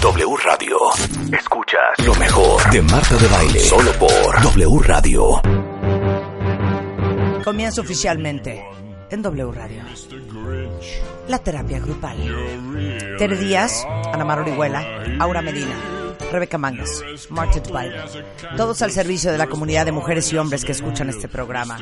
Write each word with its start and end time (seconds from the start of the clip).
W 0.00 0.36
Radio. 0.44 0.78
Escuchas 1.30 2.06
lo 2.06 2.14
mejor 2.14 2.70
de 2.70 2.80
Marta 2.80 3.16
de 3.16 3.28
Baile. 3.28 3.60
Solo 3.60 3.92
por 3.98 4.42
W 4.42 4.78
Radio. 4.82 5.42
Comienza 7.44 7.82
oficialmente 7.82 8.64
en 9.10 9.20
W 9.20 9.52
Radio. 9.52 9.82
La 11.28 11.38
terapia 11.38 11.80
grupal. 11.80 12.16
Tere 13.18 13.36
Díaz, 13.36 13.86
Ana 14.10 14.24
Mar 14.24 14.38
Orihuela, 14.38 14.82
Aura 15.18 15.42
Medina, 15.42 15.74
Rebeca 16.32 16.56
Mangas, 16.56 17.04
Marta 17.28 17.60
de 17.60 17.70
Baile. 17.70 18.00
Todos 18.56 18.80
al 18.80 18.92
servicio 18.92 19.30
de 19.30 19.36
la 19.36 19.48
comunidad 19.48 19.84
de 19.84 19.92
mujeres 19.92 20.32
y 20.32 20.38
hombres 20.38 20.64
que 20.64 20.72
escuchan 20.72 21.10
este 21.10 21.28
programa. 21.28 21.78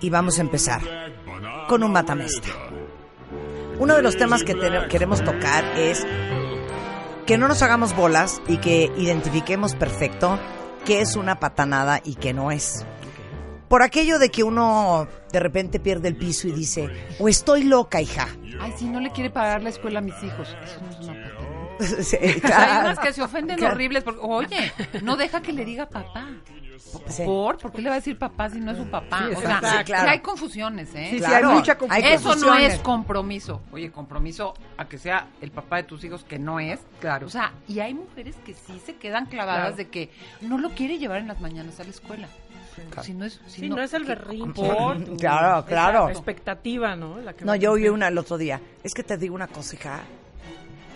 Y 0.00 0.08
vamos 0.08 0.38
a 0.38 0.40
empezar 0.40 0.80
con 1.68 1.82
un 1.82 1.92
matamesta. 1.92 2.48
Uno 3.80 3.96
de 3.96 4.02
los 4.02 4.16
temas 4.16 4.44
que 4.44 4.54
te- 4.54 4.86
queremos 4.88 5.24
tocar 5.24 5.64
es 5.76 6.06
que 7.26 7.36
no 7.38 7.48
nos 7.48 7.62
hagamos 7.62 7.96
bolas 7.96 8.40
y 8.46 8.58
que 8.58 8.92
identifiquemos 8.96 9.74
perfecto 9.74 10.38
qué 10.84 11.00
es 11.00 11.16
una 11.16 11.40
patanada 11.40 12.00
y 12.04 12.14
qué 12.14 12.32
no 12.32 12.50
es. 12.52 12.84
Por 13.68 13.82
aquello 13.82 14.18
de 14.18 14.30
que 14.30 14.42
uno 14.42 15.06
de 15.32 15.40
repente 15.40 15.78
pierde 15.80 16.08
el 16.08 16.16
piso 16.16 16.48
y 16.48 16.52
dice, 16.52 16.88
o 17.18 17.28
estoy 17.28 17.64
loca, 17.64 18.00
hija. 18.00 18.28
Ay, 18.60 18.72
si 18.76 18.84
no 18.86 19.00
le 19.00 19.10
quiere 19.10 19.30
pagar 19.30 19.62
la 19.62 19.70
escuela 19.70 20.00
a 20.00 20.02
mis 20.02 20.20
hijos. 20.22 20.56
Eso 20.64 20.80
no 20.82 20.90
es 20.90 20.98
una 21.00 21.12
patada. 21.14 21.46
Sí, 22.02 22.16
Hay 22.20 22.80
unas 22.80 22.98
que 22.98 23.12
se 23.14 23.22
ofenden 23.22 23.56
Claro. 23.56 23.74
horribles 23.74 24.04
porque, 24.04 24.20
oye, 24.22 24.72
no 25.02 25.16
deja 25.16 25.40
que 25.40 25.52
le 25.54 25.64
diga 25.64 25.88
papá. 25.88 26.28
Sí. 27.08 27.22
¿Por? 27.24 27.58
¿Por 27.58 27.72
qué 27.72 27.82
le 27.82 27.88
va 27.90 27.96
a 27.96 27.98
decir 27.98 28.18
papá 28.18 28.48
si 28.50 28.58
no 28.60 28.72
es 28.72 28.78
su 28.78 28.84
papá? 28.90 29.26
Sí, 29.28 29.34
o 29.36 29.40
sea. 29.40 29.60
Sí, 29.60 29.84
claro. 29.84 30.04
sí 30.04 30.10
hay 30.10 30.20
confusiones, 30.20 30.94
¿eh? 30.94 31.14
Claro, 31.18 31.50
hay 31.50 31.54
mucha 31.56 31.78
confusión. 31.78 32.12
Eso 32.12 32.34
no 32.36 32.56
es 32.56 32.78
compromiso. 32.80 33.60
Oye, 33.72 33.90
compromiso 33.92 34.54
a 34.76 34.86
que 34.88 34.98
sea 34.98 35.28
el 35.40 35.50
papá 35.50 35.76
de 35.76 35.82
tus 35.84 36.02
hijos, 36.04 36.24
que 36.24 36.38
no 36.38 36.58
es. 36.58 36.80
Claro. 37.00 37.26
O 37.26 37.30
sea, 37.30 37.52
y 37.68 37.80
hay 37.80 37.94
mujeres 37.94 38.34
que 38.44 38.54
sí 38.54 38.80
se 38.84 38.96
quedan 38.96 39.26
clavadas 39.26 39.60
Claro. 39.60 39.76
de 39.76 39.88
que 39.88 40.10
no 40.40 40.58
lo 40.58 40.70
quiere 40.70 40.98
llevar 40.98 41.18
en 41.18 41.28
las 41.28 41.40
mañanas 41.40 41.78
a 41.80 41.84
la 41.84 41.90
escuela. 41.90 42.28
Si 43.02 43.12
no 43.12 43.26
es, 43.26 43.40
si 43.46 43.68
no, 43.68 43.80
es 43.82 43.92
el 43.92 44.02
¿qué- 44.02 44.08
berrinche. 44.08 44.62
¿Por? 44.62 45.16
Claro, 45.18 45.64
claro. 45.66 46.06
La 46.06 46.12
expectativa, 46.12 46.96
¿no? 46.96 47.18
La 47.20 47.34
que 47.34 47.44
No, 47.44 47.54
yo 47.54 47.72
oí 47.72 47.88
una 47.88 48.08
el 48.08 48.16
otro 48.16 48.38
día. 48.38 48.60
Es 48.82 48.94
que 48.94 49.02
te 49.02 49.16
digo 49.18 49.34
una 49.34 49.48
cosa, 49.48 49.74
hija. 49.76 50.00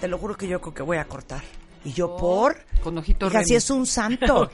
Te 0.01 0.09
lo 0.09 0.17
juro 0.19 0.35
que 0.37 0.49
yo 0.49 0.61
creo 0.61 0.73
que 0.75 0.83
voy 0.83 0.97
a 0.97 1.05
cortar. 1.05 1.43
Y 1.85 1.93
yo, 1.93 2.17
¿por? 2.17 2.57
Con 2.83 2.97
ojito 2.99 3.27
Hija, 3.27 3.39
Remy. 3.39 3.49
si 3.49 3.55
es 3.57 3.71
un 3.71 3.87
santo. 3.87 4.51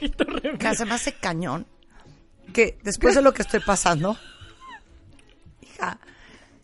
que 0.59 0.75
se 0.75 0.85
me 0.85 0.95
hace 0.95 1.13
cañón. 1.15 1.67
Que 2.53 2.79
después 2.83 3.15
de 3.15 3.23
lo 3.23 3.33
que 3.33 3.43
estoy 3.43 3.61
pasando, 3.61 4.17
hija, 5.63 5.99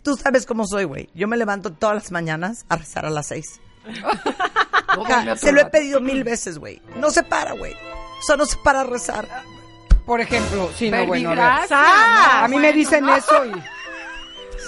tú 0.02 0.16
sabes 0.16 0.44
cómo 0.44 0.66
soy, 0.66 0.84
güey. 0.84 1.08
Yo 1.14 1.28
me 1.28 1.36
levanto 1.36 1.72
todas 1.72 1.94
las 1.94 2.10
mañanas 2.10 2.66
a 2.68 2.76
rezar 2.76 3.06
a 3.06 3.10
las 3.10 3.28
seis. 3.28 3.60
Hija, 5.00 5.36
se 5.36 5.52
lo 5.52 5.60
he 5.60 5.66
pedido 5.66 6.00
mil 6.00 6.24
veces, 6.24 6.58
güey. 6.58 6.80
No 6.96 7.10
se 7.10 7.22
para, 7.22 7.52
güey. 7.52 7.74
O 7.74 8.22
sea, 8.26 8.36
no 8.36 8.46
se 8.46 8.56
para 8.64 8.80
a 8.80 8.84
rezar. 8.84 9.28
Por 10.06 10.20
ejemplo, 10.20 10.70
sí, 10.74 10.90
no, 10.90 11.04
bueno, 11.06 11.30
a 11.30 11.34
ver. 11.34 11.44
¡Ah! 11.70 12.36
no, 12.38 12.44
A 12.44 12.48
mí 12.48 12.56
me 12.56 12.62
bueno, 12.62 12.76
dicen 12.78 13.04
no. 13.04 13.14
eso 13.14 13.44
y... 13.44 13.52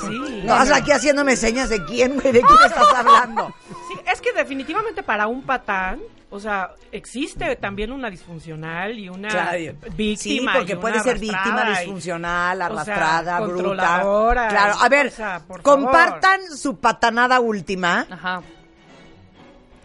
Sí. 0.01 0.43
No, 0.45 0.55
hasta 0.55 0.77
aquí 0.77 0.93
haciéndome 0.93 1.35
señas 1.37 1.69
de 1.71 1.85
quién, 1.87 2.15
güey, 2.21 2.33
de 2.33 2.41
quién 2.43 2.59
estás 2.67 2.95
hablando. 2.95 3.53
Es 4.13 4.21
que 4.21 4.33
definitivamente 4.33 5.03
para 5.03 5.27
un 5.27 5.43
patán, 5.43 6.01
o 6.31 6.41
sea, 6.41 6.71
existe 6.93 7.57
también 7.57 7.93
una 7.93 8.11
disfuncional 8.11 8.99
y 8.99 9.09
una 9.09 9.29
Claro. 9.29 9.59
víctima. 9.97 10.53
Sí, 10.53 10.59
porque 10.59 10.77
puede 10.77 11.01
ser 11.01 11.19
víctima 11.19 11.39
arrastrada 11.63 11.81
disfuncional, 11.81 12.57
o 12.57 12.61
sea, 12.61 12.67
arrastrada, 12.67 13.41
bruta. 13.41 13.55
controladora, 13.55 14.49
Claro, 14.49 14.75
a 14.81 14.89
ver, 14.89 15.07
o 15.07 15.11
sea, 15.11 15.41
por 15.47 15.63
compartan 15.63 16.41
su 16.57 16.77
patanada 16.79 17.41
última 17.41 18.07
Ajá. 18.11 18.43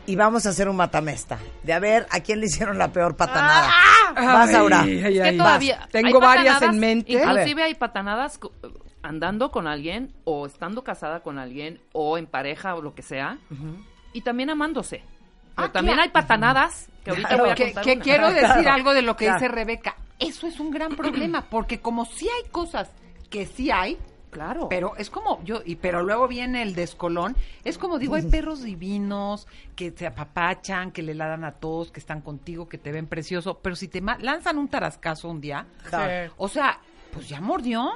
y 0.05 0.15
vamos 0.15 0.45
a 0.45 0.49
hacer 0.49 0.67
un 0.69 0.75
matamesta. 0.75 1.39
De 1.63 1.73
a 1.73 1.79
ver 1.79 2.05
a 2.09 2.19
quién 2.19 2.39
le 2.41 2.47
hicieron 2.47 2.77
la 2.77 2.89
peor 2.91 3.15
patanada. 3.15 3.69
Ah, 3.69 4.13
Vas, 4.15 4.49
Ay, 4.49 4.55
Aura. 4.55 4.81
ay, 4.81 4.99
Es 4.99 5.05
ay, 5.05 5.13
que 5.13 5.19
vas. 5.21 5.37
todavía 5.37 5.87
Tengo 5.91 6.19
varias 6.19 6.61
en 6.61 6.79
mente. 6.79 7.13
Inclusive 7.13 7.63
hay 7.63 7.73
patanadas 7.75 8.39
andando 9.01 9.49
con 9.51 9.65
alguien 9.67 10.13
o 10.23 10.45
estando 10.45 10.83
casada 10.83 11.21
con 11.21 11.39
alguien 11.39 11.79
o 11.93 12.17
en 12.17 12.25
pareja 12.27 12.75
o 12.75 12.81
lo 12.81 12.93
que 12.95 13.01
sea 13.01 13.37
y 14.13 14.21
también 14.21 14.49
amándose. 14.49 15.03
Pero 15.55 15.67
Ah, 15.67 15.71
también 15.71 15.95
claro. 15.97 16.07
hay 16.07 16.13
patanadas 16.13 16.89
que 17.03 17.11
ahorita 17.11 17.27
Claro. 17.29 17.43
voy 17.43 17.51
a 17.51 17.55
contar 17.55 17.83
que 17.83 17.99
quiero 17.99 18.27
decir 18.33 18.47
Claro, 18.47 18.71
algo 18.71 18.93
de 18.93 19.01
lo 19.03 19.15
que 19.15 19.31
dice 19.31 19.47
Rebeca. 19.47 19.95
Eso 20.19 20.47
es 20.47 20.59
un 20.59 20.71
gran 20.71 20.95
problema, 20.95 21.41
porque 21.49 21.79
como 21.79 22.05
sí 22.05 22.27
hay 22.27 22.49
cosas 22.49 22.89
que 23.29 23.45
sí 23.45 23.69
hay, 23.71 23.97
Claro. 24.31 24.67
pero 24.67 24.95
es 24.97 25.11
como 25.11 25.43
yo, 25.43 25.61
y 25.63 25.75
pero 25.75 26.01
luego 26.01 26.27
viene 26.27 26.63
el 26.63 26.73
descolón, 26.73 27.35
es 27.63 27.77
como 27.77 27.99
digo, 27.99 28.15
hay 28.15 28.23
perros 28.23 28.63
divinos 28.63 29.47
que 29.75 29.91
te 29.91 30.07
apapachan, 30.07 30.91
que 30.91 31.03
le 31.03 31.13
ladan 31.13 31.43
a 31.43 31.51
todos, 31.51 31.91
que 31.91 31.99
están 31.99 32.21
contigo, 32.21 32.67
que 32.67 32.79
te 32.79 32.91
ven 32.91 33.05
precioso, 33.05 33.59
pero 33.61 33.75
si 33.75 33.87
te 33.87 34.01
lanzan 34.01 34.57
un 34.57 34.69
tarascazo 34.69 35.29
un 35.29 35.39
día, 35.39 35.67
Claro. 35.87 36.33
o 36.37 36.47
sea, 36.47 36.79
pues 37.11 37.29
ya 37.29 37.41
mordió, 37.41 37.91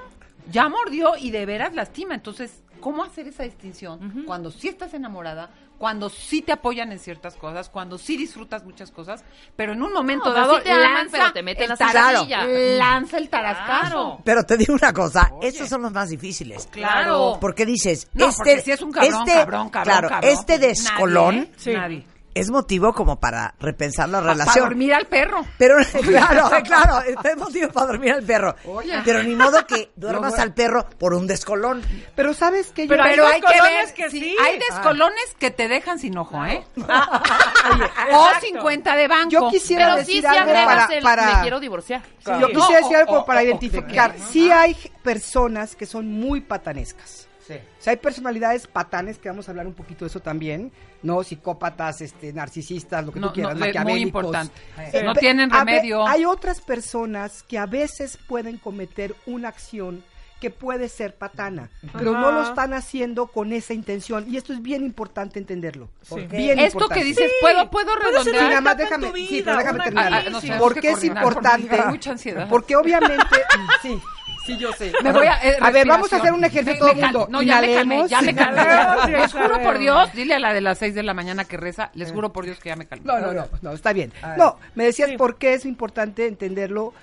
ya 0.51 0.69
mordió 0.69 1.17
y 1.17 1.31
de 1.31 1.45
veras 1.47 1.73
lastima. 1.73 2.13
Entonces, 2.13 2.61
¿cómo 2.87 3.03
hacer 3.03 3.27
esa 3.27 3.43
distinción 3.43 4.23
cuando 4.25 4.49
sí 4.49 4.69
estás 4.69 4.93
enamorada, 4.93 5.49
cuando 5.77 6.09
sí 6.09 6.41
te 6.41 6.53
apoyan 6.53 6.89
en 6.93 6.99
ciertas 6.99 7.35
cosas, 7.35 7.69
cuando 7.69 7.97
sí 7.97 8.15
disfrutas 8.15 8.63
muchas 8.63 8.91
cosas, 8.91 9.25
pero 9.57 9.73
en 9.73 9.81
un 9.83 9.91
momento 9.91 10.29
No, 10.29 10.33
dado 10.35 10.55
sí 10.57 10.63
te 10.63 10.71
aman, 10.71 10.93
lanza 10.93 11.17
pero 11.17 11.33
te 11.33 11.43
meten 11.43 11.63
el 11.63 11.69
la 11.71 11.75
taras- 11.75 12.15
zancadilla. 12.19 12.45
lanza 12.77 13.17
el 13.17 13.29
tarascazo. 13.29 13.81
Claro. 13.89 14.21
Pero 14.23 14.43
te 14.45 14.55
digo 14.55 14.73
una 14.73 14.93
cosa, 14.93 15.33
estos 15.41 15.67
son 15.67 15.81
los 15.81 15.91
más 15.91 16.07
difíciles. 16.09 16.67
Claro. 16.71 17.37
Porque 17.41 17.65
dices, 17.65 18.07
No, 18.13 18.27
este, 18.29 18.37
porque 18.37 18.61
si 18.61 18.71
es 18.71 18.81
un 18.81 18.91
cabrón, 18.93 19.13
este, 19.27 19.33
cabrón, 19.33 19.69
cabrón, 19.69 19.91
claro, 19.93 20.07
cabrón, 20.09 20.31
este 20.31 20.59
descolón 20.59 21.35
nadie, 21.35 21.49
¿eh? 21.49 21.53
Sí. 21.57 21.73
Nadie. 21.73 22.05
Es 22.39 22.49
motivo 22.49 22.93
como 22.93 23.19
para 23.19 23.55
repensar 23.59 24.09
la 24.09 24.19
Para 24.19 24.33
relación. 24.33 24.65
dormir 24.69 24.93
al 24.93 25.05
perro. 25.07 25.45
Pero 25.57 25.75
claro, 26.03 26.49
claro, 26.63 27.01
es 27.23 27.37
motivo 27.37 27.69
para 27.71 27.87
dormir 27.87 28.13
al 28.13 28.23
perro. 28.23 28.55
Oye. 28.65 28.93
Pero 29.05 29.23
ni 29.23 29.35
modo 29.35 29.65
que 29.65 29.91
duermas 29.95 30.37
al 30.39 30.53
perro 30.53 30.87
por 30.97 31.13
un 31.13 31.27
descolón. 31.27 31.81
Pero 32.15 32.33
¿sabes 32.33 32.71
qué? 32.73 32.87
Yo- 32.87 32.89
Pero, 32.89 33.03
hay 33.27 33.35
hay 33.35 33.41
que 33.41 33.47
ver 33.47 33.85
descolones 33.85 33.91
que 33.93 34.09
sí. 34.09 34.35
hay 34.43 34.59
descolones 34.59 35.35
que 35.39 35.51
te 35.51 35.67
dejan 35.67 35.99
sin 35.99 36.17
ojo, 36.17 36.43
¿eh? 36.45 36.65
o 38.11 38.27
50 38.41 38.95
de 38.95 39.07
banco. 39.07 39.29
Yo 39.29 39.49
quisiera 39.49 39.85
Pero 39.85 39.97
decir 39.97 40.21
sí, 40.21 40.25
algo 40.27 40.53
para... 40.53 40.85
el 40.93 41.03
para- 41.03 41.35
me 41.35 41.41
quiero 41.41 41.59
divorciar. 41.59 42.01
Yo 42.25 42.47
Sí. 42.47 42.53
quisiera 42.53 42.81
decir 42.81 42.97
algo 42.97 43.19
o- 43.19 43.25
para 43.25 43.39
o- 43.39 43.43
o- 43.43 43.45
identificar. 43.45 44.15
¿no? 44.17 44.25
Sí 44.27 44.51
hay 44.51 44.75
personas 45.03 45.75
que 45.75 45.85
son 45.85 46.07
muy 46.11 46.41
patanescas. 46.41 47.27
Sí. 47.47 47.53
O 47.53 47.81
sea, 47.81 47.91
hay 47.91 47.97
personalidades 47.97 48.67
patanes, 48.67 49.17
que 49.19 49.29
vamos 49.29 49.47
a 49.47 49.51
hablar 49.51 49.67
un 49.67 49.73
poquito 49.73 50.03
de 50.03 50.09
eso 50.09 50.19
también, 50.19 50.71
¿no? 51.03 51.23
Psicópatas, 51.23 52.01
este, 52.01 52.33
narcisistas, 52.33 53.05
lo 53.05 53.11
que 53.11 53.19
No, 53.19 53.27
tú 53.27 53.33
quieras, 53.35 53.53
no, 53.55 53.59
le- 53.59 53.65
muy 53.65 53.73
maquiavélicos. 53.79 54.07
importante. 54.23 54.53
Eh, 54.93 55.03
No 55.03 55.13
tienen 55.15 55.49
remedio. 55.49 56.07
hay 56.07 56.25
otras 56.25 56.61
personas 56.61 57.43
que 57.43 57.57
a 57.57 57.65
veces 57.65 58.17
pueden 58.27 58.57
cometer 58.57 59.15
una 59.25 59.49
acción 59.49 60.03
que 60.39 60.51
puede 60.51 60.87
ser 60.87 61.15
patana, 61.15 61.71
pero 61.97 62.11
no 62.11 62.31
lo 62.31 62.43
están 62.43 62.71
haciendo 62.73 63.25
con 63.25 63.53
esa 63.53 63.73
intención. 63.73 64.23
Y 64.31 64.37
esto 64.37 64.53
es 64.53 64.61
bien 64.61 64.83
importante 64.83 65.39
entenderlo. 65.39 65.89
Sí. 66.03 66.27
Bien 66.29 66.59
Esto 66.59 66.77
importante. 66.77 66.93
que 67.01 67.05
dices, 67.07 67.31
¿puedo, 67.41 67.67
puedo 67.71 67.95
redondear? 67.95 68.43
Sí, 68.43 68.47
nada 68.49 68.61
más 68.61 68.77
déjame, 68.77 69.11
sí, 69.15 69.41
pero 69.43 69.57
déjame 69.57 69.79
terminar. 69.85 70.13
Ah, 70.13 70.57
porque 70.59 70.81
que 70.81 70.91
es 70.91 71.03
importante. 71.03 71.73
hay 71.81 71.89
mucha 71.89 72.11
ansiedad. 72.11 72.47
Porque 72.49 72.75
obviamente, 72.75 73.25
sí, 73.81 73.99
sí 74.47 74.57
yo 74.57 74.71
sé. 74.71 74.91
Me 75.03 75.11
voy 75.11 75.27
a, 75.27 75.37
eh, 75.43 75.57
a 75.59 75.69
ver, 75.71 75.87
vamos 75.87 76.11
a 76.11 76.17
hacer 76.17 76.33
un 76.33 76.43
ejercicio 76.43 76.79
todo 76.79 76.91
el 76.91 76.97
mundo. 76.97 77.27
No, 77.29 77.41
ya 77.41 77.61
me 77.61 77.73
calmé, 77.73 78.07
ya 78.07 78.21
me 78.21 78.33
calmé. 78.33 79.11
Les 79.11 79.31
juro 79.31 79.61
por. 79.61 79.77
Dios, 79.77 80.11
dile 80.13 80.35
a 80.35 80.39
la 80.39 80.53
de 80.53 80.61
las 80.61 80.79
6 80.79 80.95
de 80.95 81.03
la 81.03 81.13
mañana 81.13 81.45
que 81.45 81.55
reza, 81.55 81.91
les 81.93 82.11
juro 82.11 82.33
por 82.33 82.45
Dios 82.45 82.59
que 82.59 82.69
ya 82.69 82.75
me 82.75 82.87
calmé. 82.87 83.05
No, 83.05 83.19
no, 83.19 83.33
no, 83.33 83.47
no, 83.61 83.71
está 83.73 83.93
bien. 83.93 84.11
No, 84.37 84.57
me 84.73 84.85
decías 84.85 85.11
por 85.13 85.37
qué 85.37 85.53
es 85.53 85.65
importante 85.65 86.25
entenderlo. 86.25 86.93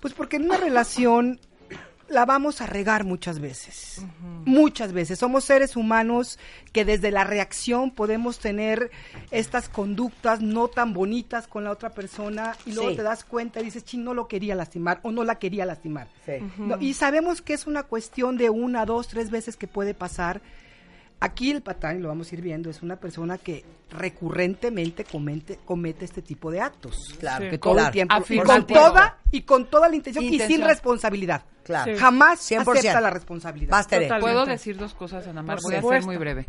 Pues 0.00 0.14
porque 0.14 0.36
en 0.36 0.44
una 0.44 0.56
relación 0.68 1.40
la 2.08 2.24
vamos 2.24 2.60
a 2.60 2.66
regar 2.66 3.04
muchas 3.04 3.40
veces. 3.40 4.04
Muchas 4.44 4.92
veces. 4.92 5.18
Somos 5.18 5.44
seres 5.44 5.76
humanos 5.76 6.38
que 6.72 6.84
desde 6.84 7.10
la 7.10 7.24
reacción 7.24 7.90
podemos 7.90 8.38
tener 8.38 8.90
estas 9.30 9.68
conductas 9.68 10.40
no 10.40 10.68
tan 10.68 10.92
bonitas 10.92 11.46
con 11.48 11.64
la 11.64 11.70
otra 11.72 11.90
persona 11.90 12.56
y 12.64 12.72
luego 12.72 12.90
Sí. 12.90 12.96
te 12.96 13.02
das 13.02 13.24
cuenta 13.24 13.60
y 13.60 13.64
dices, 13.64 13.84
ching, 13.84 14.04
no 14.04 14.14
lo 14.14 14.28
quería 14.28 14.54
lastimar 14.54 15.00
o 15.02 15.10
no 15.10 15.24
la 15.24 15.38
quería 15.38 15.66
lastimar. 15.66 16.08
Sí. 16.24 16.32
No, 16.58 16.80
y 16.80 16.94
sabemos 16.94 17.42
que 17.42 17.54
es 17.54 17.66
una 17.66 17.82
cuestión 17.82 18.36
de 18.36 18.50
una, 18.50 18.86
dos, 18.86 19.08
tres 19.08 19.30
veces 19.30 19.56
que 19.56 19.66
puede 19.66 19.94
pasar. 19.94 20.40
Aquí 21.18 21.50
el 21.50 21.62
patán, 21.62 21.98
y 21.98 22.00
lo 22.02 22.08
vamos 22.08 22.30
a 22.30 22.34
ir 22.34 22.42
viendo, 22.42 22.68
es 22.68 22.82
una 22.82 22.96
persona 22.96 23.38
que 23.38 23.64
recurrentemente 23.90 25.04
comete, 25.04 25.58
comete 25.64 26.04
este 26.04 26.20
tipo 26.22 26.50
de 26.50 26.60
actos. 26.60 27.14
Claro, 27.18 27.44
Sí. 27.46 27.50
Que 27.50 27.58
todo 27.58 27.72
claro. 27.74 27.86
el 27.88 27.92
tiempo. 27.92 28.14
Con 28.44 28.66
toda, 28.66 29.18
y 29.30 29.42
con 29.42 29.66
toda 29.70 29.88
la 29.88 29.96
intención, 29.96 30.24
y 30.24 30.38
sin 30.40 30.62
responsabilidad. 30.62 31.42
Claro. 31.64 31.94
Sí. 31.94 31.98
Jamás 31.98 32.40
100%. 32.50 32.78
acepta 32.78 33.00
la 33.00 33.10
responsabilidad. 33.10 33.70
Vas, 33.72 33.88
Tere. 33.88 34.04
Totalmente. 34.04 34.32
¿Puedo 34.32 34.46
decir 34.46 34.76
dos 34.76 34.94
cosas, 34.94 35.26
Ana 35.26 35.42
Mar? 35.42 35.58
Voy 35.62 35.74
a 35.74 35.82
ser 35.82 36.04
muy 36.04 36.16
breve. 36.16 36.46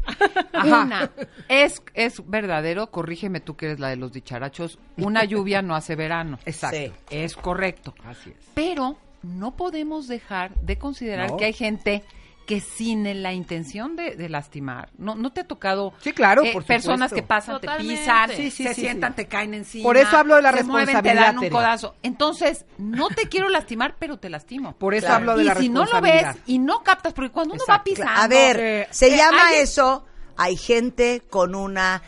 Una, 0.66 1.10
es, 1.48 1.82
es 1.94 2.22
verdadero, 2.30 2.92
corrígeme 2.92 3.40
tú 3.40 3.56
que 3.56 3.68
eres 3.68 3.80
la 3.80 3.90
de 3.90 3.96
los 3.96 4.12
dicharachos, 4.12 4.78
una 4.98 5.24
lluvia 5.24 5.62
no 5.62 5.76
hace 5.76 5.96
verano. 5.96 6.38
Exacto. 6.46 6.78
Sí. 6.78 6.92
Es 7.10 7.36
correcto. 7.36 7.96
Así 8.04 8.30
es. 8.32 8.46
Pero 8.54 8.98
no 9.24 9.56
podemos 9.56 10.08
dejar 10.08 10.54
de 10.62 10.78
considerar 10.78 11.32
No. 11.32 11.38
que 11.38 11.46
hay 11.46 11.54
gente 11.54 12.04
que 12.48 12.62
sin 12.62 13.22
la 13.22 13.34
intención 13.34 13.96
de, 13.96 14.16
de 14.16 14.30
lastimar. 14.30 14.90
No, 14.98 15.14
no 15.16 15.32
te 15.34 15.42
ha 15.42 15.44
tocado 15.48 15.94
Sí, 16.00 16.14
claro, 16.14 16.44
eh, 16.44 16.52
por 16.54 16.64
personas 16.64 17.12
que 17.14 17.22
pasan, 17.22 17.60
Totalmente. 17.60 17.94
te 17.94 18.00
pisan, 18.00 18.30
Sí, 18.32 18.50
sí, 18.52 18.64
se 18.64 18.74
sí, 18.74 18.82
sientan, 18.82 19.12
sí. 19.12 19.16
te 19.18 19.26
caen 19.28 19.54
encima. 19.54 19.84
Por 19.84 19.98
eso 19.98 20.18
hablo 20.18 20.38
de 20.38 20.42
la 20.42 20.54
se 20.54 20.64
mueven, 20.64 20.86
te 20.88 20.92
responsabilidad, 20.94 21.26
dan 21.28 21.36
un 21.38 21.42
Tere. 21.42 21.52
codazo. 21.52 21.96
Entonces, 22.04 22.66
no 22.80 23.10
te 23.10 23.28
quiero 23.28 23.50
lastimar, 23.50 23.98
pero 24.00 24.18
te 24.18 24.30
lastimo. 24.30 24.74
Por 24.78 24.96
eso 24.96 25.10
hablo 25.12 25.36
de 25.36 25.44
y 25.44 25.46
la 25.46 25.56
si 25.56 25.68
no 25.70 25.82
lo 25.82 25.86
responsabilidad. 25.92 26.34
ves 26.36 26.44
y 26.48 26.58
no 26.60 26.84
captas, 26.84 27.14
porque 27.14 27.32
cuando 27.32 27.54
uno 27.54 27.64
va 27.70 27.76
Exacto. 27.76 27.92
pisando... 27.92 28.22
A 28.22 28.28
ver, 28.28 28.60
eh, 28.60 28.88
se 28.92 29.14
eh, 29.14 29.18
llama 29.18 29.48
hay- 29.50 29.60
eso, 29.60 30.06
hay 30.38 30.56
gente 30.56 31.24
con 31.30 31.54
una 31.54 32.02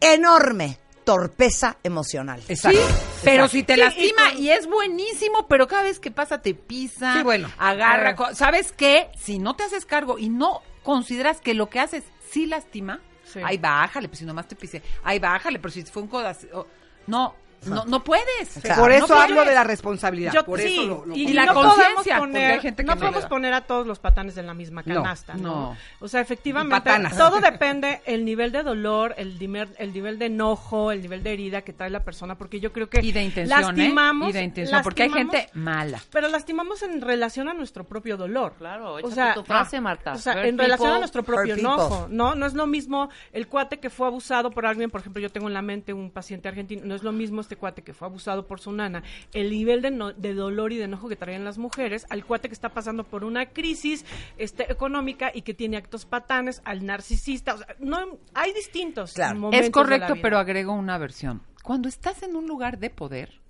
enorme 0.00 0.78
torpeza 1.12 1.78
emocional. 1.82 2.42
Exacto. 2.48 2.78
Pero 3.24 3.44
exacto. 3.44 3.48
si 3.48 3.62
te 3.62 3.76
lastima 3.78 4.34
y, 4.34 4.50
es 4.50 4.66
buenísimo, 4.66 5.46
pero 5.48 5.66
cada 5.66 5.84
vez 5.84 5.98
que 5.98 6.10
pasa 6.10 6.42
te 6.42 6.52
pisa, 6.52 7.14
Sí, 7.16 7.22
bueno. 7.22 7.50
agarra, 7.56 8.14
co- 8.14 8.34
¿sabes 8.34 8.72
qué? 8.72 9.08
Si 9.18 9.38
no 9.38 9.56
te 9.56 9.62
haces 9.64 9.86
cargo 9.86 10.18
y 10.18 10.28
no 10.28 10.60
consideras 10.82 11.40
que 11.40 11.54
lo 11.54 11.70
que 11.70 11.80
haces 11.80 12.04
sí 12.30 12.44
lastima, 12.44 13.00
Sí. 13.24 13.40
ahí 13.42 13.56
bájale, 13.56 14.08
pues 14.08 14.18
si 14.18 14.26
nomás 14.26 14.48
te 14.48 14.54
pise, 14.56 14.82
ahí 15.02 15.18
bájale, 15.18 15.58
pero 15.58 15.72
si 15.72 15.82
fue 15.84 16.02
un 16.02 16.08
codazo, 16.08 16.66
no, 17.06 17.34
no, 17.66 17.84
no 17.86 18.04
puedes. 18.04 18.60
Por 18.76 18.88
No 18.90 18.94
eso 18.94 19.14
hablo 19.18 19.36
puedes. 19.36 19.48
de 19.50 19.54
la 19.54 19.64
responsabilidad. 19.64 20.32
Yo- 20.32 20.44
por 20.44 20.60
sí, 20.60 20.72
eso 20.74 20.86
lo, 20.86 21.06
lo 21.06 21.16
y, 21.16 21.28
Y 21.28 21.32
la 21.32 21.46
no 21.46 21.54
conciencia, 21.54 21.84
podemos 21.86 22.04
porque 22.04 22.20
poner, 22.32 22.50
hay 22.52 22.60
gente 22.60 22.82
que 22.82 22.86
no 22.86 22.94
no 22.94 23.00
podemos 23.00 23.22
da. 23.22 23.28
poner 23.28 23.54
a 23.54 23.60
todos 23.62 23.86
los 23.86 23.98
patanes 23.98 24.36
en 24.36 24.46
la 24.46 24.54
misma 24.54 24.82
canasta, 24.82 25.34
¿no? 25.34 25.42
no. 25.42 25.76
O 26.00 26.08
sea, 26.08 26.20
efectivamente, 26.20 26.76
patanas. 26.76 27.16
todo 27.16 27.40
depende 27.40 28.00
el 28.06 28.24
nivel 28.24 28.52
de 28.52 28.62
dolor, 28.62 29.14
el, 29.18 29.38
dimer- 29.38 29.74
el 29.78 29.92
nivel 29.92 30.18
de 30.18 30.26
enojo, 30.26 30.92
el 30.92 31.02
nivel 31.02 31.22
de 31.22 31.32
herida 31.32 31.62
que 31.62 31.72
trae 31.72 31.90
la 31.90 32.04
persona, 32.04 32.36
porque 32.36 32.60
yo 32.60 32.72
creo 32.72 32.88
que 32.88 33.00
Y 33.00 33.12
de 33.12 33.22
intención, 33.22 33.60
lastimamos, 33.60 34.28
¿eh? 34.28 34.30
Y 34.30 34.32
de 34.34 34.42
intención, 34.42 34.82
porque 34.82 35.02
hay 35.04 35.08
lastimamos, 35.08 35.36
gente 35.36 35.50
mala. 35.58 36.00
pero 36.10 36.28
lastimamos 36.28 36.82
en 36.82 37.00
relación 37.00 37.48
a 37.48 37.54
nuestro 37.54 37.84
propio 37.84 38.16
dolor. 38.16 38.54
Claro, 38.58 38.94
o 39.02 39.10
sea, 39.10 39.34
tu 39.34 39.44
frase, 39.44 39.80
Marta. 39.80 40.12
O 40.12 40.18
sea, 40.18 40.34
Hurt 40.34 40.44
en 40.46 40.58
relación 40.58 40.92
a 40.92 40.98
nuestro 40.98 41.22
propio 41.22 41.54
enojo, 41.54 42.06
¿no? 42.10 42.34
No 42.34 42.46
es 42.46 42.54
lo 42.54 42.66
mismo 42.66 43.08
el 43.32 43.48
cuate 43.48 43.78
que 43.80 43.90
fue 43.90 44.06
abusado 44.06 44.50
por 44.50 44.66
alguien, 44.66 44.90
por 44.90 45.00
ejemplo, 45.00 45.20
yo 45.20 45.30
tengo 45.30 45.48
en 45.48 45.54
la 45.54 45.62
mente 45.62 45.92
un 45.92 46.10
paciente 46.10 46.48
argentino, 46.48 46.82
no 46.84 46.94
es 46.94 47.02
lo 47.02 47.12
mismo 47.12 47.40
este 47.48 47.56
cuate 47.56 47.80
que 47.80 47.94
fue 47.94 48.06
abusado 48.06 48.46
por 48.46 48.60
su 48.60 48.70
nana, 48.72 49.02
el 49.32 49.48
nivel 49.50 49.80
de, 49.80 49.90
no- 49.90 50.12
de 50.12 50.34
dolor 50.34 50.70
y 50.72 50.76
de 50.76 50.84
enojo 50.84 51.08
que 51.08 51.16
traían 51.16 51.44
las 51.46 51.56
mujeres, 51.56 52.06
al 52.10 52.26
cuate 52.26 52.48
que 52.48 52.52
está 52.54 52.68
pasando 52.68 53.04
por 53.04 53.24
una 53.24 53.46
crisis 53.46 54.04
este, 54.36 54.70
económica 54.70 55.30
y 55.34 55.40
que 55.40 55.54
tiene 55.54 55.78
actos 55.78 56.04
patanes, 56.04 56.60
al 56.66 56.84
narcisista, 56.84 57.54
o 57.54 57.58
sea, 57.58 57.74
no, 57.78 58.18
hay 58.34 58.52
distintos 58.52 59.14
Claro. 59.14 59.38
momentos 59.38 59.60
Es 59.60 59.66
de 59.66 59.70
la 59.70 59.82
correcto, 59.82 60.12
vida. 60.12 60.22
pero 60.22 60.38
agrego 60.38 60.74
una 60.74 60.98
versión. 60.98 61.40
Cuando 61.62 61.88
estás 61.88 62.22
en 62.22 62.36
un 62.36 62.46
lugar 62.46 62.78
de 62.78 62.90
poder, 62.90 63.40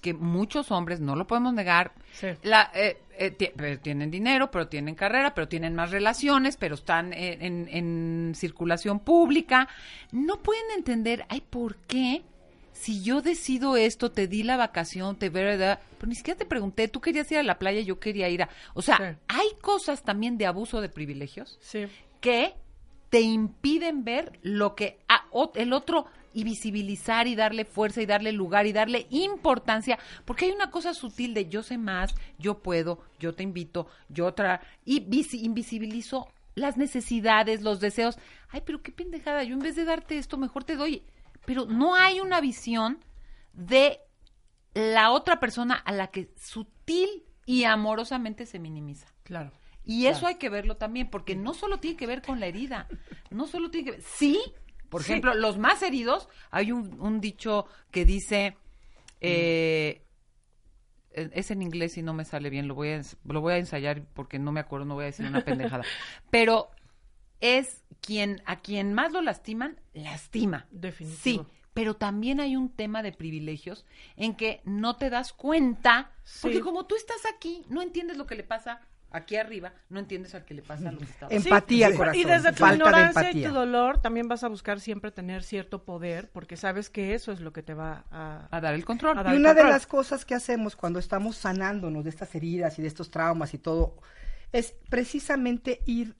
que 0.00 0.14
muchos 0.14 0.70
hombres, 0.70 1.00
no 1.00 1.14
lo 1.16 1.26
podemos 1.26 1.52
negar, 1.54 1.92
Sí. 2.12 2.28
la, 2.42 2.70
eh, 2.74 2.98
eh, 3.18 3.52
pero 3.56 3.78
tienen 3.80 4.10
dinero, 4.10 4.50
pero 4.50 4.66
tienen 4.68 4.94
carrera, 4.96 5.32
pero 5.34 5.46
tienen 5.48 5.74
más 5.74 5.90
relaciones, 5.90 6.56
pero 6.56 6.74
están 6.76 7.12
en, 7.12 7.42
en- 7.42 7.68
en 7.68 8.32
circulación 8.34 8.98
pública, 9.00 9.68
no 10.12 10.38
pueden 10.38 10.64
entender, 10.76 11.24
ay, 11.28 11.40
¿por 11.42 11.76
qué? 11.76 12.22
Si 12.82 13.00
yo 13.04 13.22
decido 13.22 13.76
esto, 13.76 14.10
te 14.10 14.26
di 14.26 14.42
la 14.42 14.56
vacación, 14.56 15.14
te 15.16 15.28
verdad, 15.30 15.78
pero 15.98 16.08
ni 16.08 16.16
siquiera 16.16 16.36
te 16.36 16.44
pregunté, 16.46 16.88
tú 16.88 17.00
querías 17.00 17.30
ir 17.30 17.38
a 17.38 17.42
la 17.44 17.56
playa, 17.60 17.80
yo 17.80 18.00
quería 18.00 18.28
ir 18.28 18.42
a... 18.42 18.48
O 18.74 18.82
sea, 18.82 18.96
Sí. 18.96 19.24
hay 19.28 19.46
cosas 19.60 20.02
también 20.02 20.36
de 20.36 20.46
abuso 20.46 20.80
de 20.80 20.88
privilegios 20.88 21.58
Sí. 21.60 21.86
que 22.20 22.54
te 23.08 23.20
impiden 23.20 24.02
ver 24.02 24.32
lo 24.42 24.74
que 24.74 24.98
a- 25.08 25.26
o- 25.30 25.52
el 25.54 25.72
otro 25.72 26.06
y 26.34 26.42
visibilizar 26.42 27.28
y 27.28 27.36
darle 27.36 27.64
fuerza 27.64 28.02
y 28.02 28.06
darle 28.06 28.32
lugar 28.32 28.66
y 28.66 28.72
darle 28.72 29.06
importancia, 29.10 29.96
porque 30.24 30.46
hay 30.46 30.50
una 30.50 30.72
cosa 30.72 30.92
sutil 30.92 31.34
de 31.34 31.48
yo 31.48 31.62
sé 31.62 31.78
más, 31.78 32.14
yo 32.38 32.58
puedo, 32.62 33.04
yo 33.20 33.32
te 33.32 33.44
invito, 33.44 33.86
yo 34.08 34.26
otra 34.26 34.60
y 34.84 35.00
visi- 35.06 35.44
invisibilizo 35.44 36.26
las 36.56 36.76
necesidades, 36.76 37.62
los 37.62 37.78
deseos. 37.78 38.18
Ay, 38.48 38.62
pero 38.66 38.82
qué 38.82 38.90
pendejada, 38.90 39.44
yo 39.44 39.54
en 39.54 39.60
vez 39.60 39.76
de 39.76 39.84
darte 39.84 40.18
esto 40.18 40.36
mejor 40.36 40.64
te 40.64 40.74
doy, 40.74 41.02
pero 41.44 41.66
no 41.66 41.94
hay 41.94 42.20
una 42.20 42.40
visión 42.40 42.98
de 43.52 44.00
la 44.74 45.10
otra 45.10 45.40
persona 45.40 45.74
a 45.74 45.92
la 45.92 46.08
que 46.08 46.30
sutil 46.36 47.24
y 47.46 47.64
amorosamente 47.64 48.46
se 48.46 48.58
minimiza. 48.58 49.06
Claro. 49.24 49.52
Y 49.84 50.06
eso 50.06 50.26
hay 50.26 50.36
que 50.36 50.48
verlo 50.48 50.76
también, 50.76 51.10
porque 51.10 51.34
no 51.34 51.54
solo 51.54 51.78
tiene 51.78 51.96
que 51.96 52.06
ver 52.06 52.22
con 52.22 52.38
la 52.38 52.46
herida, 52.46 52.86
no 53.30 53.48
solo 53.48 53.70
tiene 53.70 53.84
que 53.86 53.90
ver, 53.92 54.02
sí, 54.02 54.40
por 54.88 55.00
ejemplo, 55.00 55.34
los 55.34 55.58
más 55.58 55.82
heridos, 55.82 56.28
hay 56.50 56.70
un, 56.70 57.00
un 57.00 57.20
dicho 57.20 57.66
que 57.90 58.04
dice, 58.04 58.56
eh, 59.20 60.02
eh, 61.10 61.30
es 61.32 61.50
en 61.50 61.62
inglés 61.62 61.96
y 61.96 62.02
no 62.02 62.14
me 62.14 62.24
sale 62.24 62.48
bien, 62.48 62.68
lo 62.68 62.74
voy, 62.74 62.90
a, 62.90 63.02
lo 63.24 63.40
voy 63.40 63.54
a 63.54 63.58
ensayar 63.58 64.04
porque 64.14 64.38
no 64.38 64.52
me 64.52 64.60
acuerdo, 64.60 64.86
no 64.86 64.94
voy 64.94 65.04
a 65.04 65.06
decir 65.06 65.26
una 65.26 65.40
pendejada, 65.44 65.84
pero 66.30 66.70
es 67.40 67.81
quien, 68.02 68.42
a 68.44 68.60
quien 68.60 68.92
más 68.92 69.12
lo 69.12 69.22
lastiman, 69.22 69.80
lastima. 69.94 70.66
Definitivo. 70.70 71.20
Sí, 71.22 71.40
pero 71.72 71.94
también 71.94 72.40
hay 72.40 72.56
un 72.56 72.68
tema 72.68 73.02
de 73.02 73.12
privilegios 73.12 73.86
en 74.16 74.34
que 74.36 74.60
no 74.64 74.96
te 74.96 75.08
das 75.08 75.32
cuenta, 75.32 76.10
porque 76.42 76.60
como 76.60 76.84
tú 76.84 76.96
estás 76.96 77.22
aquí, 77.34 77.64
no 77.68 77.80
entiendes 77.80 78.18
lo 78.18 78.26
que 78.26 78.34
le 78.34 78.44
pasa 78.44 78.80
aquí 79.10 79.36
arriba, 79.36 79.72
no 79.90 80.00
entiendes 80.00 80.34
al 80.34 80.44
que 80.44 80.54
le 80.54 80.62
pasa 80.62 80.90
lo 80.90 80.98
que 80.98 81.04
está 81.04 81.26
abajo. 81.26 81.36
Empatía 81.36 81.86
al 81.86 81.92
Sí, 81.92 81.98
corazón. 81.98 82.20
Y 82.20 82.24
desde 82.24 82.52
tu 82.52 82.58
falta 82.58 82.72
de 82.72 82.76
ignorancia 82.76 83.22
y 83.22 83.26
empatía. 83.26 83.48
tu 83.48 83.54
dolor 83.54 84.00
también 84.00 84.26
vas 84.28 84.42
a 84.42 84.48
buscar 84.48 84.80
siempre 84.80 85.10
tener 85.10 85.42
cierto 85.42 85.84
poder 85.84 86.30
porque 86.30 86.56
sabes 86.56 86.90
que 86.90 87.14
eso 87.14 87.30
es 87.30 87.40
lo 87.40 87.52
que 87.52 87.62
te 87.62 87.74
va 87.74 88.04
a... 88.10 88.48
A 88.50 88.60
dar 88.60 88.74
el 88.74 88.84
control. 88.84 89.18
A 89.18 89.22
dar 89.22 89.32
Y 89.32 89.36
el 89.36 89.42
una 89.42 89.54
de 89.54 89.64
las 89.64 89.86
cosas 89.86 90.24
que 90.24 90.34
hacemos 90.34 90.76
cuando 90.76 90.98
estamos 90.98 91.36
sanándonos 91.36 92.04
de 92.04 92.10
estas 92.10 92.34
heridas 92.34 92.78
y 92.78 92.82
de 92.82 92.88
estos 92.88 93.10
traumas 93.10 93.52
y 93.54 93.58
todo, 93.58 93.98
es 94.50 94.74
precisamente 94.88 95.82
ir 95.86 96.16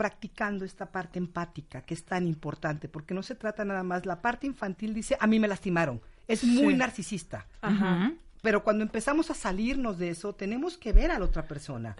practicando 0.00 0.64
esta 0.64 0.86
parte 0.86 1.18
empática 1.18 1.82
que 1.82 1.92
es 1.92 2.04
tan 2.04 2.26
importante, 2.26 2.88
porque 2.88 3.12
no 3.12 3.22
se 3.22 3.34
trata 3.34 3.66
nada 3.66 3.82
más, 3.82 4.06
la 4.06 4.22
parte 4.22 4.46
infantil 4.46 4.94
dice, 4.94 5.14
a 5.20 5.26
mí 5.26 5.38
me 5.38 5.46
lastimaron, 5.46 6.00
es 6.26 6.42
muy 6.42 6.72
Sí. 6.72 6.78
narcisista, 6.78 7.46
Ajá. 7.60 8.10
Pero 8.42 8.62
cuando 8.64 8.82
empezamos 8.84 9.30
a 9.30 9.34
salirnos 9.34 9.98
de 9.98 10.10
eso, 10.10 10.34
tenemos 10.34 10.76
que 10.78 10.92
ver 10.92 11.10
a 11.10 11.18
la 11.18 11.24
otra 11.24 11.46
persona. 11.46 11.96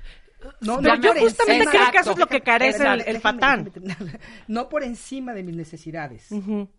No, 0.63 0.81
Pero 0.81 0.97
no 0.97 1.03
yo 1.03 1.13
justamente 1.21 1.67
creo 1.67 1.91
que 1.93 1.99
eso 1.99 2.13
es 2.13 2.19
lo 2.19 2.27
que 2.27 2.41
carece 2.41 2.83
el, 2.87 3.03
el 3.03 3.21
patán. 3.21 3.71
No 4.49 4.71
por 4.71 4.83
encima 4.83 5.35
de 5.35 5.43
mis 5.43 5.55
necesidades, 5.55 6.31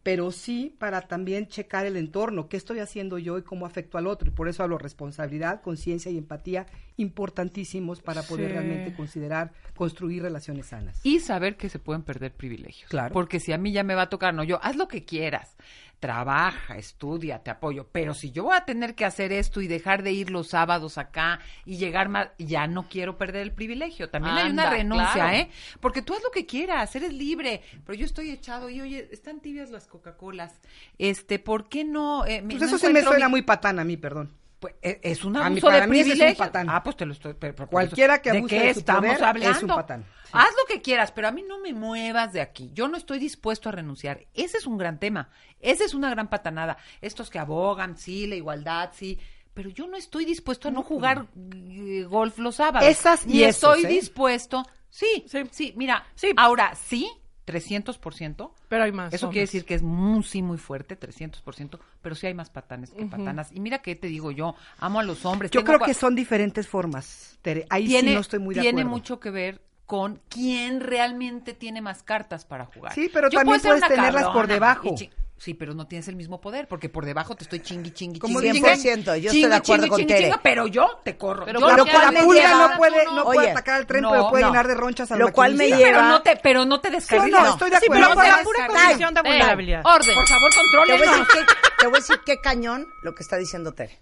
pero 0.01 0.31
sí 0.31 0.75
para 0.79 1.01
también 1.01 1.47
checar 1.47 1.85
el 1.85 1.95
entorno, 1.95 2.49
qué 2.49 2.57
estoy 2.57 2.79
haciendo 2.79 3.19
yo 3.19 3.37
y 3.37 3.43
cómo 3.43 3.67
afecto 3.67 3.99
al 3.99 4.07
otro. 4.07 4.29
Y 4.29 4.31
por 4.31 4.49
eso 4.49 4.63
hablo 4.63 4.79
responsabilidad, 4.79 5.61
conciencia 5.61 6.11
y 6.11 6.17
empatía, 6.17 6.65
importantísimos 6.97 8.01
para 8.01 8.23
poder 8.23 8.47
Sí. 8.47 8.53
realmente 8.53 8.93
considerar 8.95 9.51
construir 9.75 10.23
relaciones 10.23 10.65
sanas. 10.67 10.99
Y 11.03 11.19
saber 11.19 11.55
que 11.55 11.69
se 11.69 11.77
pueden 11.77 12.01
perder 12.01 12.33
privilegios. 12.33 12.89
Claro. 12.89 13.13
Porque 13.13 13.39
si 13.39 13.53
a 13.53 13.59
mí 13.59 13.71
ya 13.71 13.83
me 13.83 13.93
va 13.93 14.03
a 14.03 14.09
tocar, 14.09 14.33
no, 14.33 14.43
yo, 14.43 14.59
haz 14.63 14.75
lo 14.75 14.87
que 14.87 15.05
quieras, 15.05 15.55
trabaja, 16.01 16.77
estudia, 16.77 17.43
te 17.43 17.51
apoyo, 17.51 17.87
pero 17.91 18.13
si 18.15 18.31
yo 18.31 18.43
voy 18.45 18.57
a 18.57 18.65
tener 18.65 18.95
que 18.95 19.05
hacer 19.05 19.31
esto 19.31 19.61
y 19.61 19.67
dejar 19.67 20.01
de 20.01 20.11
ir 20.11 20.31
los 20.31 20.47
sábados 20.49 20.97
acá 20.97 21.39
y 21.63 21.77
llegar 21.77 22.09
más, 22.09 22.29
ya 22.39 22.65
no 22.67 22.89
quiero 22.89 23.17
perder 23.19 23.43
el 23.43 23.51
privilegio. 23.53 24.09
También 24.09 24.35
hay 24.35 24.51
una 24.51 24.69
renuncia, 24.69 25.13
claro. 25.13 25.37
¿eh? 25.37 25.49
Porque 25.79 26.01
tú 26.01 26.13
haz 26.15 26.23
lo 26.23 26.31
que 26.31 26.47
quieras, 26.47 26.93
eres 26.95 27.13
libre, 27.13 27.61
pero 27.85 27.97
yo 27.97 28.05
estoy 28.05 28.31
echado 28.31 28.69
y 28.69 28.81
oye, 28.81 29.07
están 29.11 29.39
tibias 29.41 29.69
las 29.69 29.85
Coca-Colas. 29.87 30.59
Este, 30.97 31.37
¿por 31.37 31.69
qué 31.69 31.83
no? 31.85 32.25
eh, 32.25 32.41
Pues 32.43 32.59
no 32.59 32.65
eso 32.65 32.77
se 32.79 32.89
me 32.91 33.03
suena 33.03 33.27
mi- 33.27 33.31
muy 33.31 33.41
patán 33.43 33.77
a 33.79 33.83
mí, 33.83 33.95
perdón. 33.95 34.31
Pues, 34.61 34.75
e- 34.81 34.99
es 35.01 35.25
un 35.25 35.33
mí- 35.33 35.39
abuso 35.39 35.65
para 35.67 35.81
de 35.81 35.87
mí 35.87 35.99
ese 35.99 36.09
es 36.09 36.13
un 36.13 36.19
privilegio. 36.19 36.45
patán. 36.45 36.69
Ah, 36.69 36.83
pues 36.83 36.95
te 36.95 37.05
lo 37.07 37.13
estoy. 37.13 37.33
pero- 37.33 37.67
Cualquiera 37.67 38.21
que 38.21 38.31
¿de 38.31 38.37
abuse 38.37 38.55
qué 38.59 38.63
de 38.67 38.73
su 38.75 38.79
estamos 38.81 39.05
poder 39.07 39.23
hablando? 39.23 39.57
es 39.57 39.63
un 39.63 39.69
patán. 39.69 40.03
Sí. 40.23 40.29
Haz 40.33 40.49
lo 40.55 40.65
que 40.73 40.81
quieras, 40.83 41.11
pero 41.11 41.27
a 41.27 41.31
mí 41.31 41.43
no 41.47 41.59
me 41.59 41.73
muevas 41.73 42.31
de 42.31 42.41
aquí. 42.41 42.69
Yo 42.73 42.87
no 42.87 42.95
estoy 42.95 43.17
dispuesto 43.17 43.69
a 43.69 43.71
renunciar. 43.71 44.27
Ese 44.35 44.59
es 44.59 44.67
un 44.67 44.77
gran 44.77 44.99
tema. 44.99 45.29
Esa 45.59 45.83
es 45.83 45.95
una 45.95 46.11
gran 46.11 46.29
patanada. 46.29 46.77
Estos 47.01 47.31
que 47.31 47.39
abogan, 47.39 47.97
sí, 47.97 48.27
la 48.27 48.35
igualdad, 48.35 48.91
sí. 48.93 49.17
Pero 49.55 49.69
yo 49.71 49.87
no 49.87 49.97
estoy 49.97 50.25
dispuesto 50.25 50.67
a 50.67 50.71
no 50.71 50.83
jugar 50.83 51.25
eh, 51.69 52.03
golf 52.07 52.37
los 52.37 52.55
sábados. 52.57 52.87
Esas 52.87 53.25
y 53.25 53.39
y 53.39 53.43
esos, 53.45 53.75
estoy 53.77 53.91
¿eh? 53.91 53.95
dispuesto. 53.99 54.63
Sí, 54.91 55.25
sí, 55.27 55.39
Sí. 55.51 55.73
mira. 55.75 56.05
Sí. 56.15 56.31
Ahora, 56.37 56.75
sí, 56.75 57.09
300%. 57.51 58.51
Pero 58.67 58.83
hay 58.83 58.91
más. 58.91 59.13
Eso 59.13 59.27
hombres. 59.27 59.33
quiere 59.33 59.45
decir 59.47 59.65
que 59.65 59.75
es 59.75 59.83
muy, 59.83 60.23
sí, 60.23 60.41
muy 60.41 60.57
fuerte, 60.57 60.99
300%, 60.99 61.79
pero 62.01 62.15
sí 62.15 62.27
hay 62.27 62.33
más 62.33 62.49
patanes 62.49 62.91
que 62.91 63.05
patanas. 63.05 63.51
Y 63.51 63.59
mira 63.59 63.79
que 63.79 63.95
te 63.95 64.07
digo 64.07 64.31
yo, 64.31 64.55
amo 64.79 64.99
a 64.99 65.03
los 65.03 65.25
hombres. 65.25 65.51
Yo 65.51 65.63
tengo 65.63 65.77
creo 65.77 65.85
que 65.85 65.93
son 65.93 66.15
diferentes 66.15 66.67
formas, 66.67 67.37
Tere. 67.41 67.65
Ahí 67.69 67.87
tiene, 67.87 68.09
sí 68.09 68.15
no 68.15 68.21
estoy 68.21 68.39
muy 68.39 68.55
de 68.55 68.61
tiene 68.61 68.81
acuerdo. 68.81 68.97
mucho 68.97 69.19
que 69.19 69.29
ver 69.31 69.61
con 69.85 70.21
quién 70.29 70.79
realmente 70.79 71.53
tiene 71.53 71.81
más 71.81 72.01
cartas 72.01 72.45
para 72.45 72.65
jugar. 72.65 72.93
Sí, 72.93 73.09
pero 73.11 73.29
Yo 73.29 73.39
también 73.39 73.59
puedes 73.59 73.85
tenerlas 73.87 74.29
por 74.29 74.47
debajo. 74.47 74.95
Sí, 75.41 75.55
pero 75.55 75.73
no 75.73 75.87
tienes 75.87 76.07
el 76.07 76.15
mismo 76.15 76.39
poder, 76.39 76.67
porque 76.67 76.87
por 76.87 77.03
debajo 77.03 77.33
te 77.35 77.45
estoy 77.45 77.61
chingui, 77.61 77.89
chingui, 77.89 78.19
Como 78.19 78.39
chingui. 78.41 78.59
100%, 78.61 79.15
yo 79.17 79.31
estoy 79.31 79.49
de 79.49 79.55
acuerdo 79.55 79.87
con 79.87 80.05
Tere. 80.05 80.31
pero 80.43 80.67
yo 80.67 80.99
te 81.03 81.17
corro. 81.17 81.45
Pero 81.45 81.59
Yo 81.59 81.65
¿por 81.65 81.77
lo 81.79 81.83
cual 81.87 81.97
me 81.97 82.03
la 82.05 82.11
me 82.11 82.23
pulga 82.27 82.41
lleva- 82.47 82.67
no 82.67 82.77
puede, 82.77 83.05
no 83.05 83.23
puede 83.23 83.39
Oye, 83.39 83.49
atacar 83.49 83.75
al 83.77 83.87
tren, 83.87 84.01
no, 84.03 84.11
pero 84.11 84.29
puede 84.29 84.43
no. 84.43 84.49
llenar 84.49 84.67
de 84.67 84.75
ronchas 84.75 85.11
al 85.11 85.17
Lo 85.17 85.31
cual 85.33 85.53
me 85.55 85.57
maquinista. 85.67 85.77
Sí, 85.77 85.83
pero 85.83 85.97
lleva- 85.97 86.09
no 86.09 86.21
te, 86.21 86.35
pero 86.43 86.65
no 86.65 86.79
te 86.79 86.89
Sí 86.89 86.93
descarriles. 86.95 87.41
no, 87.41 87.49
estoy 87.53 87.69
de 87.71 87.77
Sí, 87.77 87.85
acuerdo. 87.85 88.03
pero 88.05 88.13
por 88.15 88.27
la 88.27 88.43
pura 88.43 88.67
condición 88.67 89.13
de 89.15 89.19
Eh, 89.19 89.23
vulnerabilidad. 89.23 89.81
orden. 89.83 90.15
Por 90.15 90.27
favor, 90.27 90.49
qué, 90.53 91.39
te 91.79 91.87
voy 91.87 91.95
a 91.95 91.99
decir 91.99 92.19
qué 92.23 92.37
cañón 92.39 92.87
lo 93.01 93.15
que 93.15 93.23
está 93.23 93.37
diciendo 93.37 93.71
Tere. 93.73 93.99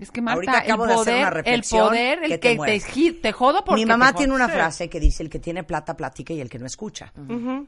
Es 0.00 0.10
que 0.10 0.20
Marta, 0.22 0.34
Ahorita 0.36 0.58
acabo 0.58 0.84
el 0.84 0.88
de 0.90 0.94
poder, 0.96 1.14
hacer 1.14 1.20
una 1.20 1.28
el 1.28 1.34
reflexión 1.34 1.88
poder, 1.88 2.18
el 2.24 2.30
que 2.30 2.40
que, 2.40 2.56
te 2.56 2.80
te, 2.80 3.12
te 3.12 3.32
jodo 3.32 3.64
porque 3.64 3.80
Mi 3.80 3.86
mamá 3.86 4.12
te 4.12 4.18
tiene 4.18 4.34
una 4.34 4.48
frase 4.48 4.88
que 4.88 4.98
dice, 4.98 5.22
el 5.22 5.28
que 5.30 5.38
tiene 5.38 5.62
plata 5.62 5.96
platica 5.96 6.32
y 6.32 6.40
el 6.40 6.48
que 6.48 6.58
no 6.58 6.66
escucha. 6.66 7.12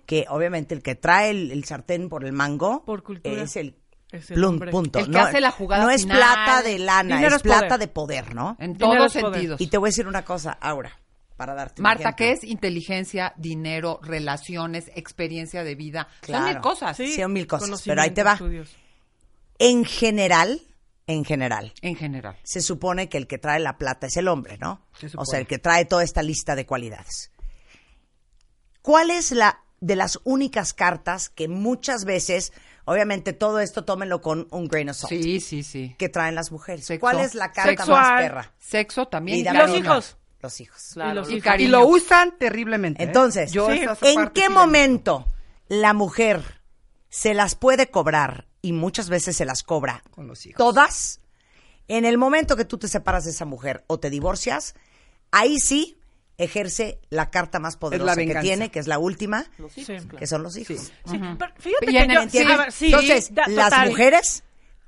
Que 0.07 0.25
obviamente 0.29 0.75
el 0.75 0.83
que 0.83 0.95
trae 0.95 1.31
el, 1.31 1.51
el 1.53 1.65
sartén 1.65 2.09
por 2.09 2.25
el 2.25 2.33
mango 2.33 2.85
Por 2.85 3.03
cultura. 3.03 3.43
es 3.43 3.57
el, 3.57 3.77
Es 4.11 4.31
el 4.31 4.43
hombre. 4.45 4.71
punto. 4.71 4.99
El 4.99 5.07
que 5.07 5.11
no, 5.13 5.21
hace 5.21 5.41
la 5.41 5.51
jugada 5.51 5.85
No 5.85 5.91
es 5.91 6.03
final. 6.03 6.17
plata 6.19 6.63
de 6.63 6.79
lana, 6.79 7.17
Dinero 7.17 7.37
es 7.37 7.43
poder. 7.43 7.59
plata 7.59 7.79
de 7.79 7.89
poder, 7.89 8.35
¿no? 8.35 8.57
En 8.59 8.77
todos 8.79 9.13
sentidos. 9.13 9.61
Y 9.61 9.67
te 9.69 9.77
voy 9.79 9.89
a 9.89 9.91
decir 9.91 10.07
una 10.07 10.25
cosa, 10.25 10.53
Aura, 10.61 10.99
para 11.37 11.55
darte 11.55 11.81
un 11.81 11.85
Marta. 11.85 12.13
¿qué 12.15 12.31
es 12.33 12.45
inteligencia, 12.45 13.35
dinero, 13.37 14.01
relaciones, 14.03 14.91
experiencia 14.95 15.65
de 15.65 15.75
vida? 15.75 16.09
Claro. 16.21 16.45
Son 16.45 16.53
mil 16.55 16.63
cosas. 16.63 16.97
Sí. 16.97 17.15
son 17.15 17.33
mil 17.33 17.47
cosas, 17.47 17.83
pero 17.85 18.01
ahí 18.01 18.11
te 18.11 18.23
va. 18.23 18.33
estudios. 18.35 18.75
En 19.59 19.85
general, 19.85 20.61
en 21.07 21.25
general, 21.25 21.73
En 21.83 21.97
general. 21.97 22.37
se 22.45 22.61
supone 22.61 23.09
que 23.09 23.19
el 23.19 23.27
que 23.27 23.39
trae 23.39 23.59
la 23.61 23.77
plata 23.77 24.07
es 24.07 24.17
el 24.17 24.29
hombre, 24.29 24.57
¿no? 24.59 24.87
Se 24.99 25.11
O 25.17 25.25
sea, 25.25 25.41
el 25.41 25.47
que 25.47 25.59
trae 25.59 25.85
toda 25.85 26.05
esta 26.05 26.23
lista 26.23 26.55
de 26.55 26.65
cualidades. 26.67 27.33
¿Cuál 28.83 29.11
es 29.11 29.33
la 29.33 29.61
de 29.81 29.97
las 29.97 30.21
únicas 30.25 30.75
cartas 30.75 31.29
que 31.29 31.49
muchas 31.49 32.05
veces, 32.05 32.53
obviamente 32.85 33.33
todo 33.33 33.59
esto 33.61 33.85
tómenlo 33.85 34.21
con 34.21 34.47
un 34.51 34.69
grain 34.69 34.91
of 34.91 34.97
salt, 34.97 35.11
Sí, 35.13 35.41
sí, 35.41 35.63
sí. 35.63 35.95
que 35.99 36.09
traen 36.09 36.35
las 36.35 36.53
mujeres? 36.53 36.87
Sexo. 36.87 37.01
¿Cuál 37.01 37.21
es 37.21 37.35
la 37.35 37.53
carta 37.53 37.71
Sexual. 37.85 38.01
más 38.01 38.23
perra? 38.23 38.53
Sexo 38.59 39.09
también. 39.09 39.39
Y 39.39 39.45
los 39.45 39.77
hijos. 39.77 40.17
Los 40.41 40.61
hijos. 40.61 40.91
Claro. 40.95 41.11
Y 41.13 41.15
los 41.15 41.31
hijos. 41.31 41.55
Y 41.61 41.67
lo 41.69 41.87
usan 41.87 42.37
terriblemente. 42.39 43.03
¿eh? 43.03 43.07
Entonces, 43.07 43.53
Yo 43.53 43.69
Sí. 43.71 43.81
¿en 44.03 44.29
qué 44.31 44.49
momento 44.49 45.27
la 45.69 45.93
mujer 45.95 46.43
se 47.09 47.35
las 47.35 47.55
puede 47.55 47.91
cobrar 47.91 48.47
y 48.63 48.73
muchas 48.73 49.09
veces 49.09 49.37
se 49.37 49.45
las 49.45 49.63
cobra 49.63 50.03
Con 50.11 50.27
los 50.29 50.47
hijos. 50.47 50.57
todas? 50.59 51.21
En 51.89 52.05
el 52.05 52.17
momento 52.17 52.57
que 52.57 52.65
tú 52.65 52.79
te 52.79 52.89
separas 52.89 53.25
de 53.25 53.31
esa 53.33 53.45
mujer 53.45 53.85
o 53.89 53.99
te 53.99 54.09
divorcias, 54.09 54.75
ahí 55.33 55.59
sí 55.59 55.99
ejerce 56.39 56.99
la 57.11 57.31
carta 57.31 57.59
más 57.59 57.77
poderosa 57.77 58.17
que 58.17 58.35
tiene, 58.37 58.71
que 58.71 58.79
es 58.79 58.87
la 58.87 58.99
última, 58.99 59.47
Los 59.59 59.77
hijos, 59.77 60.01
Sí. 60.01 60.07
claro. 60.09 60.19
que 60.19 60.27
son 60.27 60.43
los 60.43 60.57
hijos. 60.57 60.93
Sí, 61.11 61.21
pero 61.39 61.53
fíjate 61.59 61.85
Y 61.91 62.29
que 62.31 62.45
yo, 62.45 62.59
ver, 62.59 62.73
sí, 62.73 62.87
Entonces, 62.87 63.35
da- 63.35 63.47
las 63.49 63.89
mujeres, 63.89 64.43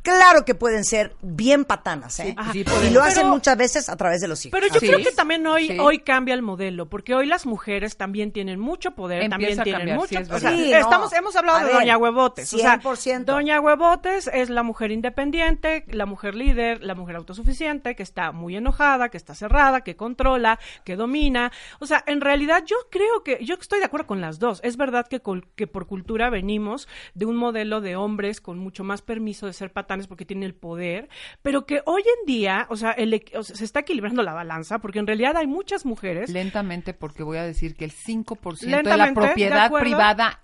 claro 0.04 0.44
que 0.44 0.54
pueden 0.54 0.84
ser 0.84 1.16
bien 1.22 1.64
patanas, 1.64 2.20
¿eh? 2.20 2.36
Sí, 2.52 2.64
y 2.86 2.90
lo 2.90 3.02
hacen 3.02 3.22
Pero- 3.22 3.34
muchas 3.34 3.56
veces 3.56 3.88
a 3.88 3.96
través 3.96 4.20
de 4.20 4.28
los 4.28 4.44
hijos. 4.46 4.56
Pero 4.60 4.72
yo 4.72 4.78
Sí. 4.78 4.86
creo 4.86 4.98
que 5.00 5.10
también 5.10 5.44
hoy, 5.48 5.66
Sí. 5.68 5.78
hoy 5.80 5.98
cambia 5.98 6.34
el 6.34 6.42
modelo, 6.42 6.86
porque 6.88 7.14
hoy 7.14 7.26
las 7.26 7.46
mujeres 7.46 7.96
también 7.96 8.30
tienen 8.30 8.60
mucho 8.60 8.92
poder, 8.92 9.22
Empieza 9.22 9.30
también 9.30 9.62
tienen 9.64 9.80
cambiar, 9.80 9.96
mucho. 9.98 10.08
sí, 10.10 10.16
es 10.16 10.30
o 10.30 10.38
sea, 10.38 10.50
no. 10.52 10.56
estamos, 10.56 11.12
hemos 11.14 11.34
hablado 11.34 11.58
A 11.58 11.60
de 11.62 11.66
ver, 11.66 11.74
Doña 11.74 11.96
Huevotes. 11.98 12.52
o 12.54 12.58
sea, 12.58 12.78
100%. 12.80 13.32
Doña 13.32 13.60
Huevotes 13.60 14.30
es 14.32 14.50
la 14.50 14.62
mujer 14.62 14.92
independiente, 14.92 15.84
la 15.88 16.06
mujer 16.06 16.34
líder, 16.34 16.82
la 16.84 16.94
mujer 16.94 17.16
autosuficiente, 17.16 17.96
que 17.96 18.02
está 18.02 18.30
muy 18.32 18.56
enojada, 18.56 19.08
que 19.08 19.16
está 19.16 19.34
cerrada, 19.34 19.80
que 19.80 19.96
controla, 19.96 20.58
que 20.84 20.96
domina. 20.96 21.50
O 21.80 21.86
sea, 21.86 22.04
en 22.06 22.20
realidad 22.20 22.62
yo 22.66 22.76
creo 22.90 23.22
que, 23.24 23.38
yo 23.44 23.54
estoy 23.60 23.78
de 23.78 23.86
acuerdo 23.86 24.06
con 24.06 24.20
las 24.20 24.38
dos. 24.38 24.60
Es 24.62 24.76
verdad 24.76 25.06
que, 25.08 25.20
col- 25.20 25.46
que 25.56 25.66
por 25.66 25.86
cultura 25.86 26.28
venimos 26.30 26.88
de 27.14 27.24
un 27.26 27.36
modelo 27.36 27.80
de 27.80 27.96
hombres 27.96 28.40
con 28.40 28.58
mucho 28.58 28.84
más 28.84 29.00
permiso 29.02 29.46
de 29.46 29.52
ser 29.52 29.72
patanes 29.94 30.06
porque 30.06 30.24
tienen 30.24 30.44
el 30.44 30.54
poder, 30.54 31.08
pero 31.42 31.66
que 31.66 31.80
hoy 31.86 32.02
en 32.02 32.26
día, 32.26 32.66
o 32.70 32.76
sea, 32.76 32.90
el 32.92 33.22
o 33.36 33.42
sea, 33.42 33.56
se 33.56 33.64
está 33.64 33.80
equilibrando 33.80 34.22
la 34.22 34.32
balanza, 34.34 34.78
porque 34.80 34.98
en 34.98 35.06
realidad 35.06 35.36
hay 35.36 35.46
muchas 35.46 35.84
mujeres 35.86 36.30
Lentamente, 36.30 36.94
porque 36.94 37.22
voy 37.22 37.38
a 37.38 37.44
decir 37.44 37.76
que 37.76 37.84
el 37.84 37.92
5% 37.92 38.82
de 38.82 38.96
la 38.96 39.06
¿de 39.06 39.12
propiedad 39.12 39.64
acuerdo? 39.66 39.84
privada 39.84 40.40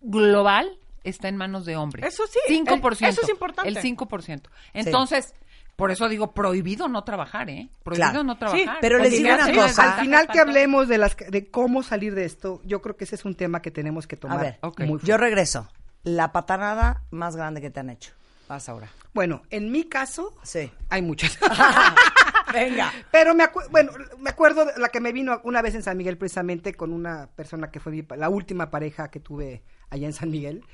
global 0.00 0.78
está 1.04 1.28
en 1.28 1.36
manos 1.36 1.64
de 1.64 1.76
hombres. 1.76 2.06
Eso 2.06 2.24
sí, 2.28 2.38
5%. 2.48 3.06
el- 3.06 3.10
eso 3.10 3.22
es 3.22 3.28
importante. 3.28 3.68
El 3.68 3.76
5%. 3.78 4.50
Entonces, 4.72 5.34
por 5.76 5.90
eso 5.90 6.08
digo, 6.08 6.32
prohibido 6.32 6.88
no 6.88 7.02
trabajar, 7.02 7.50
¿eh? 7.50 7.68
Prohibido 7.82 8.10
Claro. 8.10 8.24
no 8.24 8.36
trabajar. 8.38 8.60
Sí, 8.62 8.70
pero 8.80 8.98
les 8.98 9.10
digo 9.10 9.34
una 9.34 9.46
sí, 9.46 9.52
cosa. 9.54 9.68
falta, 9.74 9.94
Al 9.96 10.00
final 10.04 10.28
que 10.28 10.38
hablemos 10.40 10.86
de 10.88 10.98
las 10.98 11.16
de 11.16 11.50
cómo 11.50 11.82
salir 11.82 12.14
de 12.14 12.24
esto, 12.24 12.60
yo 12.64 12.80
creo 12.82 12.96
que 12.96 13.04
ese 13.04 13.16
es 13.16 13.24
un 13.24 13.34
tema 13.34 13.62
que 13.62 13.70
tenemos 13.70 14.06
que 14.06 14.16
A 14.16 14.18
tomar. 14.20 14.40
ver, 14.40 14.58
ok. 14.60 14.80
muy 14.82 15.00
yo 15.02 15.16
regreso. 15.16 15.68
La 16.04 16.32
patanada 16.32 17.02
más 17.10 17.36
grande 17.36 17.60
que 17.60 17.70
te 17.70 17.80
han 17.80 17.88
hecho. 17.90 18.12
Vas 18.52 18.68
ahora. 18.68 18.90
Bueno, 19.14 19.44
en 19.48 19.72
mi 19.72 19.84
caso, 19.84 20.34
Sí. 20.42 20.70
hay 20.90 21.00
muchas. 21.00 21.38
Venga. 22.52 22.92
Pero 23.10 23.34
me 23.34 23.44
acuerdo, 23.44 23.70
bueno, 23.70 23.92
me 24.18 24.28
acuerdo 24.28 24.66
de 24.66 24.78
la 24.78 24.90
que 24.90 25.00
me 25.00 25.10
vino 25.10 25.40
una 25.44 25.62
vez 25.62 25.74
en 25.74 25.82
San 25.82 25.96
Miguel 25.96 26.18
precisamente 26.18 26.74
con 26.74 26.92
una 26.92 27.28
persona 27.34 27.70
que 27.70 27.80
fue 27.80 27.92
mi 27.92 28.04
la 28.14 28.28
última 28.28 28.70
pareja 28.70 29.10
que 29.10 29.20
tuve 29.20 29.62
allá 29.88 30.06
en 30.06 30.12
San 30.12 30.30
Miguel, 30.30 30.66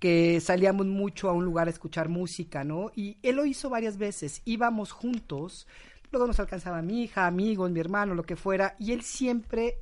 que 0.00 0.40
salíamos 0.40 0.86
mucho 0.86 1.28
a 1.28 1.32
un 1.32 1.44
lugar 1.44 1.68
a 1.68 1.70
escuchar 1.70 2.08
música, 2.08 2.64
¿no? 2.64 2.90
Y 2.96 3.18
él 3.22 3.36
lo 3.36 3.44
hizo 3.44 3.70
varias 3.70 3.98
veces, 3.98 4.42
íbamos 4.44 4.90
juntos, 4.90 5.68
luego 6.10 6.26
nos 6.26 6.40
alcanzaba 6.40 6.82
mi 6.82 7.04
hija, 7.04 7.28
amigos, 7.28 7.70
mi 7.70 7.78
hermano, 7.78 8.16
lo 8.16 8.24
que 8.24 8.34
fuera, 8.34 8.74
y 8.80 8.90
él 8.90 9.02
siempre 9.02 9.78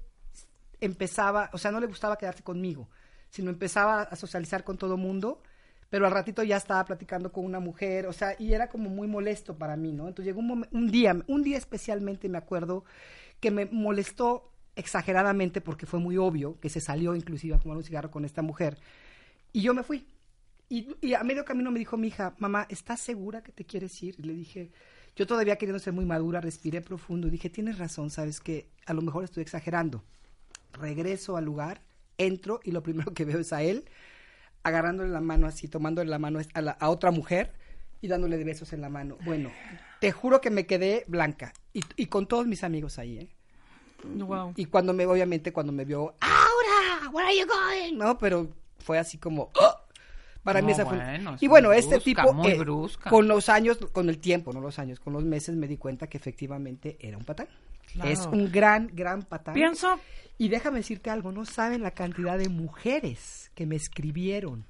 empezaba, 0.78 1.49
o 1.54 1.59
sea, 1.59 1.70
no 1.70 1.80
le 1.80 1.87
gustaba 1.87 2.18
quedarse 2.18 2.42
conmigo, 2.42 2.90
sino 3.30 3.49
empezaba 3.49 4.02
a 4.02 4.16
socializar 4.16 4.62
con 4.62 4.76
todo 4.76 4.99
mundo, 4.99 5.40
pero 5.90 6.06
al 6.06 6.12
ratito 6.12 6.42
ya 6.44 6.56
estaba 6.56 6.85
platicando 6.85 7.32
con 7.32 7.44
una 7.44 7.59
mujer, 7.59 8.06
o 8.06 8.12
sea, 8.12 8.37
y 8.38 8.54
era 8.54 8.68
como 8.68 8.88
muy 8.88 9.09
molesto 9.09 9.59
para 9.59 9.76
mí, 9.76 9.92
¿no? 9.92 10.06
Entonces 10.06 10.26
llegó 10.26 10.40
un, 10.40 10.90
día, 10.90 11.20
un 11.26 11.42
día 11.42 11.59
especialmente 11.59 12.28
me 12.28 12.38
acuerdo 12.38 12.85
que 13.40 13.50
me 13.50 13.66
molestó 13.66 14.52
exageradamente 14.76 15.61
porque 15.61 15.87
fue 15.87 15.99
muy 15.99 16.16
obvio 16.16 16.59
que 16.61 16.68
se 16.68 16.80
salió 16.80 17.16
inclusive 17.16 17.56
a 17.56 17.59
fumar 17.59 17.76
un 17.76 17.82
cigarro 17.82 18.11
con 18.11 18.25
esta 18.25 18.40
mujer 18.40 18.78
y 19.52 19.62
yo 19.62 19.75
me 19.75 19.82
fui. 19.82 20.06
Y, 20.68 21.14
a 21.14 21.25
medio 21.25 21.44
camino 21.44 21.73
me 21.73 21.80
dijo 21.80 21.97
mi 21.97 22.06
hija, 22.06 22.37
mamá, 22.38 22.66
¿estás 22.68 23.00
segura 23.00 23.42
que 23.42 23.50
te 23.50 23.64
quieres 23.64 24.00
ir? 24.04 24.25
Le 24.25 24.32
dije, 24.32 24.70
yo 25.16 25.26
todavía 25.26 25.56
queriendo 25.56 25.80
ser 25.80 25.92
muy 25.92 26.04
madura, 26.04 26.40
respiré 26.40 26.80
profundo 26.80 27.26
y 27.26 27.30
dije, 27.32 27.50
tienes 27.50 27.78
razón, 27.78 28.11
sabes 28.11 28.38
que 28.38 28.68
a 28.87 28.94
lo 28.94 29.02
mejor 29.02 29.25
estoy 29.25 29.42
exagerando. 29.42 30.04
Regreso 30.73 31.37
al 31.37 31.44
lugar, 31.44 31.82
entro 32.18 32.61
y 32.62 32.70
lo 32.70 32.85
primero 32.85 33.12
que 33.12 33.25
veo 33.25 33.40
es 33.40 33.52
a 33.52 33.64
él 33.64 33.85
agarrándole 34.62 35.11
la 35.11 35.21
mano 35.21 35.47
así, 35.47 35.69
tomándole 35.69 36.11
la 36.11 36.19
mano 36.19 36.40
a, 36.55 36.61
la- 36.61 36.73
a 36.73 36.90
otra 36.90 37.11
mujer 37.11 37.52
y 38.00 38.09
dándole 38.09 38.37
de 38.38 38.45
besos 38.45 38.73
en 38.73 38.81
la 38.81 38.88
mano. 38.88 39.17
Bueno, 39.25 39.50
te 40.00 40.12
juro 40.12 40.40
que 40.40 40.50
me 40.50 40.67
quedé 40.67 41.05
blanca 41.07 41.52
y, 41.73 41.83
y 41.97 42.07
con 42.07 42.26
todos 42.26 42.47
mis 42.47 42.64
amigos 42.64 42.99
ahí, 42.99 43.19
¿eh? 43.19 43.29
Wow. 44.05 44.55
Y 44.57 44.64
cuando 44.67 44.95
me, 44.95 45.05
obviamente, 45.07 45.52
cuando 45.52 45.73
me 45.73 45.85
vio, 45.85 46.14
¡Aura! 46.21 47.11
¿Where 47.12 47.29
are 47.29 47.38
you 47.38 47.47
going? 47.47 47.99
No, 47.99 48.17
pero 48.19 48.49
fue 48.79 48.99
así 48.99 49.19
como, 49.19 49.50
¡oh! 49.61 49.76
Para 50.43 50.62
mí 50.62 50.73
esa 50.73 50.87
fue... 50.87 50.97
bueno, 50.97 51.37
y 51.38 51.49
bueno, 51.49 51.71
este 51.73 52.00
tipo, 52.00 52.33
muy 52.33 52.52
eh, 52.52 52.64
con 53.11 53.29
los 53.29 53.50
años, 53.50 53.76
con 53.93 54.09
el 54.09 54.19
tiempo, 54.19 54.55
no 54.55 54.62
los 54.62 54.79
años, 54.79 54.99
con 54.99 55.12
los 55.12 55.23
meses 55.23 55.55
me 55.55 55.69
di 55.69 55.76
cuenta 55.76 56.07
que 56.07 56.17
efectivamente 56.17 56.97
era 56.99 57.19
un 57.19 57.25
patán. 57.25 57.47
Claro. 57.93 58.11
Es 58.11 58.21
un 58.21 58.50
gran, 58.50 58.88
gran 58.95 59.23
patán. 59.23 59.52
Pienso, 59.52 60.00
Y 60.38 60.49
déjame 60.49 60.79
decirte 60.79 61.11
algo, 61.11 61.31
no 61.31 61.45
saben 61.45 61.83
la 61.83 61.90
cantidad 61.90 62.38
de 62.38 62.49
mujeres 62.49 63.50
que 63.61 63.67
me 63.67 63.76
escribieron 63.76 64.64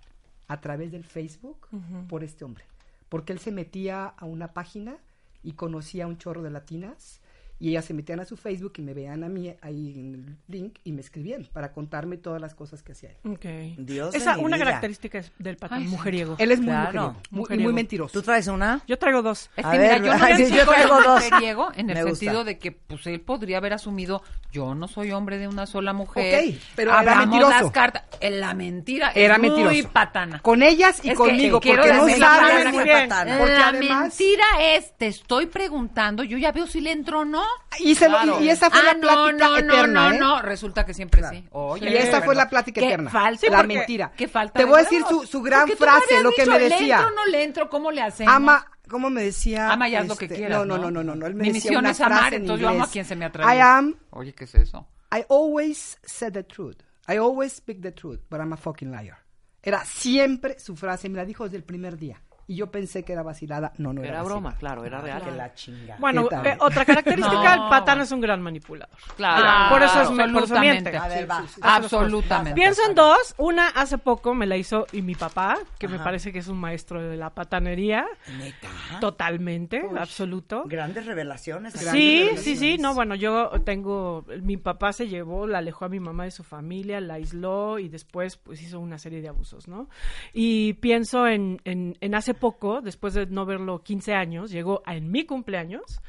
a 0.49 0.61
través 0.61 0.91
del 0.91 1.05
Facebook 1.05 1.69
por 2.09 2.25
este 2.25 2.45
hombre. 2.45 2.65
Porque 3.09 3.33
él 3.33 3.39
se 3.39 3.53
metía 3.53 4.07
a 4.07 4.25
una 4.25 4.49
página 4.49 4.97
y 5.45 5.53
conocía 5.53 6.07
a 6.07 6.07
un 6.09 6.19
chorro 6.19 6.43
de 6.43 6.51
latinas 6.51 7.20
y 7.61 7.69
ellas 7.69 7.85
se 7.85 7.95
metían 7.95 8.19
a 8.21 8.25
su 8.25 8.37
Facebook 8.37 8.73
y 8.79 8.83
me 8.83 8.95
veían 8.95 9.23
a 9.23 9.29
mí 9.29 9.55
ahí 9.61 9.93
en 10.01 10.15
el 10.15 10.37
link 10.49 10.79
y 10.83 10.93
me 10.93 11.03
escribían 11.03 11.47
para 11.53 11.73
contarme 11.73 12.17
todas 12.17 12.41
las 12.41 12.55
cosas 12.55 12.83
que 12.83 12.93
hacía 12.93 13.11
él. 13.11 13.33
ok. 13.33 13.45
Dios 13.79 14.15
Esa, 14.15 14.39
una 14.39 14.57
vida. 14.57 14.65
característica 14.67 15.19
es 15.19 15.31
del 15.39 15.57
patán 15.59 15.83
Ay, 15.83 15.89
mujeriego. 15.89 16.35
Él 16.39 16.51
es 16.53 16.59
muy 16.59 16.69
Claro. 16.71 16.85
mujeriego, 16.91 17.13
muy, 17.31 17.39
Mujeriego. 17.41 17.63
muy 17.65 17.73
mentiroso. 17.75 18.13
¿Tú 18.13 18.23
traes 18.23 18.47
una? 18.49 18.81
Yo 18.89 18.99
traigo 18.99 19.23
dos. 19.23 19.51
Es 19.57 19.65
A 19.65 19.71
que 19.73 19.79
ver, 19.79 20.01
mira, 20.01 20.13
yo 20.15 20.19
no 20.19 20.25
ay, 20.35 20.51
yo 20.51 20.65
traigo 20.67 21.03
dos. 21.03 21.25
mujeriego 21.31 21.69
en 21.77 21.91
el 21.91 21.95
Me 21.97 22.03
gusta. 22.05 22.17
sentido 22.19 22.45
de 22.45 22.59
que 22.59 22.73
pues 22.73 23.07
él 23.07 23.21
podría 23.21 23.59
haber 23.59 23.75
asumido 23.75 24.23
yo 24.51 24.75
no 24.75 24.89
soy 24.89 25.13
hombre 25.13 25.39
de 25.39 25.47
una 25.47 25.67
sola 25.67 25.93
mujer. 25.93 26.41
Ok, 26.51 26.55
pero 26.75 26.99
era 26.99 27.15
mentiroso. 27.17 27.51
las 27.51 27.71
cartas. 27.71 28.05
En 28.21 28.41
la 28.41 28.55
mentira 28.55 29.13
Era 29.15 29.35
es 29.37 29.41
muy 29.41 29.51
mentiroso. 29.51 29.91
patana. 29.93 30.41
Con 30.41 30.63
ellas 30.63 30.97
y 31.05 31.09
Es 31.11 31.13
que 31.13 31.17
conmigo, 31.17 31.61
quiero 31.61 31.83
porque 31.83 31.97
no 31.97 32.09
saben 32.19 32.71
muy 32.71 32.79
que 32.79 32.85
bien. 32.85 33.09
patana. 33.09 33.39
Porque 33.39 33.53
la 33.55 33.69
además... 33.69 34.01
mentira 34.19 34.45
es, 34.61 34.93
te 34.97 35.07
estoy 35.09 35.47
preguntando, 35.47 36.23
yo 36.25 36.37
ya 36.39 36.53
veo 36.53 36.67
si 36.67 36.81
le 36.81 36.93
entro 36.93 37.21
o 37.21 37.25
no. 37.25 37.45
Y, 37.79 37.95
se 37.95 38.09
lo- 38.09 38.17
Claro. 38.17 38.41
y- 38.41 38.45
y 38.45 38.49
esa 38.51 38.71
fue 38.71 38.81
Ah, 38.81 38.85
la 38.85 38.95
no, 38.95 39.01
plática 39.01 39.49
no, 39.49 39.57
eterna, 39.59 40.09
no, 40.11 40.15
¿eh? 40.15 40.19
no, 40.19 40.37
no, 40.37 40.43
resulta 40.43 40.85
que 40.85 40.93
siempre 40.95 41.23
sí. 41.31 41.47
Oye, 41.53 41.91
Y 41.91 41.97
esa 41.97 42.21
fue 42.23 42.35
la 42.35 42.49
plática 42.49 42.81
Qué 42.81 42.87
eterna. 42.89 43.11
falta, 43.11 43.47
la 43.51 43.57
porque- 43.59 43.75
mentira. 43.75 44.13
qué 44.17 44.29
falta 44.29 44.59
Te 44.59 44.65
voy 44.65 44.81
a 44.81 44.83
decir 44.83 45.03
su, 45.09 45.27
su 45.27 45.41
gran 45.43 45.69
frase, 45.69 46.21
lo 46.23 46.31
que 46.33 46.43
dicho, 46.43 46.53
me 46.53 46.59
¿le 46.59 46.69
decía. 46.69 46.97
entro 46.97 47.09
o 47.09 47.15
no 47.17 47.27
le 47.27 47.45
entro? 47.45 47.71
¿Cómo 47.71 47.91
le 47.91 48.03
hacemos? 48.03 48.35
Ama, 48.35 48.67
¿cómo 48.89 49.09
me 49.11 49.23
decía? 49.23 49.71
Ama 49.71 49.89
y 49.89 49.95
haz 49.95 50.07
lo 50.09 50.17
que 50.17 50.25
Este, 50.27 50.37
quieras. 50.37 50.59
No, 50.59 50.65
no, 50.65 50.79
no, 50.79 50.91
no, 50.91 51.03
no, 51.03 51.15
no. 51.15 51.27
Él 51.27 51.35
me 51.35 51.43
Mi 51.45 51.49
decía 51.53 51.71
misión 51.71 51.85
una 51.85 51.91
es 51.91 52.01
amar, 52.01 52.35
en 52.35 52.43
entonces 52.43 52.63
yo 52.63 52.69
amo 52.69 52.85
a 52.85 52.89
quien 52.91 53.05
se 53.05 53.17
me 53.17 53.25
atrae. 53.25 53.57
I 53.57 53.61
am, 53.61 53.97
Oye, 54.11 54.33
¿qué 54.35 54.45
es 54.45 54.55
eso? 54.55 54.87
I 55.13 55.25
always 55.29 55.99
said 56.05 56.33
the 56.33 56.45
truth. 56.45 56.77
I 57.09 57.17
always 57.17 57.53
speak 57.55 57.81
the 57.81 57.93
truth, 57.93 58.21
but 58.29 58.41
I'm 58.41 58.53
a 58.53 58.57
fucking 58.57 58.91
liar. 58.93 59.19
Era 59.63 59.85
siempre 59.85 60.59
su 60.59 60.77
frase, 60.77 61.09
me 61.09 61.17
la 61.19 61.25
dijo 61.25 61.45
desde 61.45 61.57
el 61.57 61.65
primer 61.65 61.97
día. 61.99 62.21
Y 62.51 62.57
yo 62.57 62.69
pensé 62.69 63.05
que 63.05 63.13
era 63.13 63.23
vacilada. 63.23 63.73
No, 63.79 63.93
no 63.93 64.01
era, 64.03 64.11
Era 64.15 64.23
broma, 64.25 64.51
vacilada. 64.51 64.59
claro, 64.59 64.85
era 64.85 65.01
real. 65.01 65.23
Que 65.23 65.31
la 65.31 65.55
chinga. 65.55 65.97
Bueno, 66.01 66.29
eh, 66.45 66.57
otra 66.59 66.85
característica, 66.85 67.57
No. 67.57 67.65
el 67.65 67.71
patán 67.71 68.01
es 68.01 68.11
un 68.11 68.21
gran 68.21 68.43
manipulador. 68.43 68.97
Claro. 69.17 69.45
Ah, 69.47 69.69
por 69.71 69.81
eso 69.83 70.03
es 70.03 70.09
por 70.09 70.17
eso 70.21 70.25
absolutamente. 70.39 70.91
miente. 70.91 70.97
A 70.97 71.07
ver, 71.07 71.31
va. 71.31 71.45
Absolutamente. 71.63 72.55
Pienso 72.55 72.83
en 72.89 72.97
dos. 72.97 73.35
Una 73.39 73.69
hace 73.69 73.99
poco 73.99 74.35
me 74.35 74.47
la 74.47 74.57
hizo 74.57 74.87
y 74.91 75.01
mi 75.03 75.15
papá, 75.15 75.59
que 75.79 75.87
me 75.87 76.01
parece 76.01 76.33
que 76.33 76.41
es 76.41 76.49
un 76.49 76.59
maestro 76.59 77.01
de 77.01 77.17
la 77.17 77.31
patanería. 77.31 78.05
Neta. 78.37 78.69
Totalmente, 79.01 79.83
absoluto. 79.97 80.65
Grandes 80.67 81.07
revelaciones. 81.07 81.75
grandes 81.81 81.93
Sí, 81.93 82.31
sí, 82.37 82.57
sí, 82.57 82.79
no, 82.79 82.95
bueno, 82.95 83.15
yo 83.15 83.51
tengo, 83.65 84.25
mi 84.43 84.57
papá 84.57 84.93
se 84.93 85.07
llevó, 85.07 85.47
la 85.47 85.59
alejó 85.59 85.85
a 85.85 85.89
mi 85.89 86.01
mamá 86.01 86.25
de 86.25 86.33
su 86.33 86.43
familia, 86.43 87.01
la 87.01 87.15
aisló 87.15 87.79
y 87.79 87.89
después 87.89 88.37
pues 88.39 88.61
hizo 88.61 88.81
una 88.81 88.99
serie 88.99 89.21
de 89.23 89.29
abusos, 89.29 89.69
¿no? 89.69 89.89
Y 90.33 90.73
pienso 90.75 91.27
en, 91.29 91.61
en, 91.65 91.97
en 92.01 92.15
hace 92.17 92.35
poco, 92.41 92.81
después 92.81 93.15
de 93.15 93.27
no 93.27 93.47
verlo 93.47 93.83
15 93.85 94.15
años, 94.15 94.51
llegó 94.51 94.83
a, 94.85 94.97
en 94.97 95.13
mi 95.13 95.25
cumpleaños, 95.25 96.01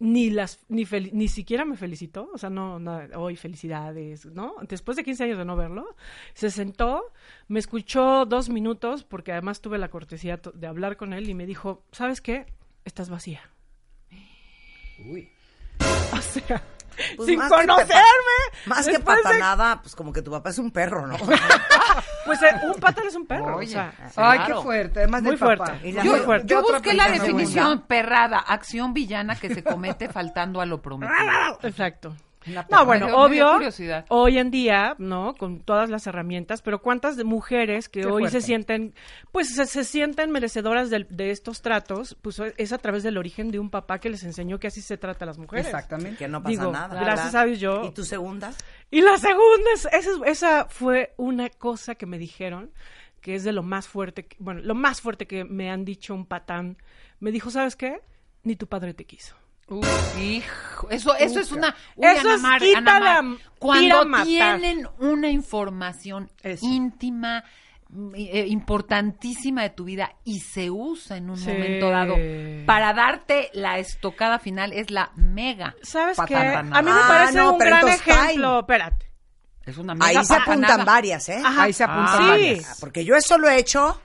ni 0.00 0.28
las 0.30 0.58
ni 0.68 0.84
fel- 0.84 1.12
ni 1.12 1.28
siquiera 1.28 1.64
me 1.64 1.76
felicitó, 1.76 2.28
o 2.34 2.38
sea, 2.38 2.50
no, 2.50 2.80
no, 2.80 3.00
hoy 3.14 3.36
felicidades, 3.36 4.26
¿no? 4.26 4.54
Después 4.68 4.96
de 4.96 5.04
15 5.04 5.22
años 5.24 5.38
de 5.38 5.44
no 5.44 5.54
verlo, 5.54 5.94
se 6.34 6.50
sentó, 6.50 7.12
me 7.46 7.60
escuchó 7.60 8.26
dos 8.26 8.48
minutos, 8.48 9.04
porque 9.04 9.30
además 9.30 9.60
tuve 9.60 9.78
la 9.78 9.90
cortesía 9.90 10.40
de 10.52 10.66
hablar 10.66 10.96
con 10.96 11.12
él 11.12 11.28
y 11.30 11.34
me 11.34 11.46
dijo, 11.46 11.84
¿sabes 11.92 12.20
qué? 12.20 12.46
Estás 12.84 13.08
vacía. 13.08 13.40
Uy. 14.98 15.30
O 16.12 16.20
sea, 16.20 16.62
Pues 17.16 17.28
sin 17.28 17.38
más 17.38 17.50
conocerme. 17.50 17.94
Más 18.66 18.86
que 18.86 18.92
Después 18.92 19.16
de- 19.18 19.22
patanada, 19.22 19.80
pues 19.82 19.94
como 19.94 20.12
que 20.12 20.22
tu 20.22 20.30
papá 20.30 20.50
es 20.50 20.58
un 20.58 20.70
perro, 20.70 21.06
¿no? 21.06 21.16
Pues 22.26 22.40
eh, 22.42 22.46
un 22.66 22.80
patán 22.80 23.06
es 23.06 23.14
un 23.14 23.26
perro. 23.26 23.56
Oye. 23.56 23.66
o 23.68 23.70
sea, 23.70 23.92
Ay, 24.16 24.38
Claro. 24.38 24.56
qué 24.56 24.62
fuerte. 24.62 24.98
Además 25.00 25.22
Muy 25.22 25.30
del 25.32 25.38
fuerte. 25.38 25.72
Muy 25.82 25.92
Yo, 25.92 26.16
fuerte. 26.24 26.46
yo 26.46 26.60
otra 26.60 26.78
busqué 26.78 26.94
la 26.94 27.08
definición 27.10 27.64
segunda? 27.66 27.86
perrada, 27.86 28.38
acción 28.38 28.94
villana 28.94 29.36
que 29.36 29.54
se 29.54 29.62
comete 29.62 30.08
faltando 30.08 30.60
a 30.62 30.66
lo 30.66 30.80
prometido. 30.80 31.18
Exacto. 31.62 32.16
No, 32.70 32.84
bueno, 32.84 33.06
obvio, 33.16 33.52
curiosidad. 33.54 34.04
hoy 34.08 34.38
en 34.38 34.50
día, 34.50 34.94
¿no? 34.98 35.34
Con 35.34 35.60
todas 35.60 35.88
las 35.90 36.06
herramientas, 36.06 36.62
pero 36.62 36.80
¿cuántas 36.82 37.16
de 37.16 37.24
mujeres 37.24 37.88
que 37.88 38.00
Qué 38.02 38.06
hoy 38.06 38.22
fuerte. 38.22 38.40
se 38.40 38.46
sienten, 38.46 38.94
pues 39.32 39.54
se, 39.54 39.66
se 39.66 39.84
sienten 39.84 40.30
merecedoras 40.30 40.90
de, 40.90 41.06
estos 41.30 41.62
tratos, 41.62 42.16
pues 42.22 42.40
es 42.56 42.72
a 42.72 42.78
través 42.78 43.02
del 43.02 43.16
origen 43.16 43.50
de 43.50 43.58
un 43.58 43.70
papá 43.70 43.98
que 43.98 44.10
les 44.10 44.24
enseñó 44.24 44.58
que 44.58 44.66
así 44.66 44.80
se 44.82 44.96
trata 44.98 45.24
a 45.24 45.26
las 45.26 45.38
mujeres. 45.38 45.66
Exactamente. 45.66 46.18
Que 46.18 46.28
no 46.28 46.42
pasa 46.42 46.50
Digo, 46.50 46.72
nada. 46.72 47.00
gracias 47.00 47.34
a 47.34 47.44
Dios 47.44 47.58
yo- 47.60 47.84
¿Y 47.84 47.90
tu 47.92 48.04
segunda? 48.04 48.52
Y 48.90 49.00
la 49.00 49.16
segunda, 49.16 49.70
es, 49.74 49.86
esa, 49.86 49.98
es- 50.10 50.20
esa 50.26 50.66
fue 50.68 51.14
una 51.16 51.48
cosa 51.50 51.94
que 51.94 52.06
me 52.06 52.18
dijeron, 52.18 52.70
que 53.20 53.34
es 53.34 53.44
de 53.44 53.52
lo 53.52 53.62
más 53.62 53.88
fuerte, 53.88 54.26
que- 54.26 54.36
bueno, 54.38 54.60
lo 54.62 54.74
más 54.74 55.00
fuerte 55.00 55.26
que 55.26 55.44
me 55.44 55.70
han 55.70 55.84
dicho 55.84 56.14
un 56.14 56.26
patán. 56.26 56.76
Me 57.20 57.32
dijo, 57.32 57.50
¿sabes 57.50 57.74
qué? 57.74 58.00
Ni 58.42 58.54
tu 58.56 58.66
padre 58.66 58.92
te 58.92 59.06
quiso. 59.06 59.34
Uf, 59.68 60.18
hijo, 60.20 60.90
eso, 60.90 61.14
eso 61.16 61.40
es 61.40 61.50
una. 61.52 61.74
Uy, 61.96 62.06
Eso 62.06 62.20
Ana 62.30 62.36
Mar- 62.38 62.60
Mar, 62.82 63.02
la- 63.02 63.36
cuando 63.58 64.24
tienen 64.24 64.86
una 64.98 65.30
información 65.30 66.30
Eso. 66.42 66.66
íntima, 66.66 67.44
eh, 68.14 68.46
importantísima 68.48 69.62
de 69.62 69.70
tu 69.70 69.84
vida 69.84 70.12
y 70.24 70.40
se 70.40 70.70
usa 70.70 71.16
en 71.16 71.30
un 71.30 71.38
Sí. 71.38 71.48
momento 71.48 71.88
dado 71.90 72.14
para 72.66 72.92
darte 72.92 73.50
la 73.54 73.78
estocada 73.78 74.38
final, 74.38 74.72
es 74.72 74.90
la 74.90 75.12
mega. 75.16 75.74
¿Sabes 75.82 76.18
qué? 76.26 76.36
A 76.36 76.62
mí 76.62 76.70
me 76.70 76.76
Ah, 76.90 77.04
parece 77.08 77.38
no, 77.38 77.52
un 77.52 77.58
gran 77.58 77.74
entonces, 77.74 78.02
time. 78.02 78.16
ejemplo. 78.16 78.60
Espérate. 78.60 79.10
Es 79.64 79.78
una 79.78 79.94
mega 79.94 80.06
Ahí 80.20 80.24
se 80.26 80.34
apuntan 80.34 80.84
varias, 80.84 81.26
¿eh? 81.30 81.40
Ajá. 81.42 81.62
Ahí 81.62 81.72
se 81.72 81.84
apuntan 81.84 82.28
varias. 82.28 82.76
Porque 82.80 83.02
yo 83.04 83.14
eso 83.16 83.38
lo 83.38 83.48
he 83.48 83.58
hecho 83.58 83.98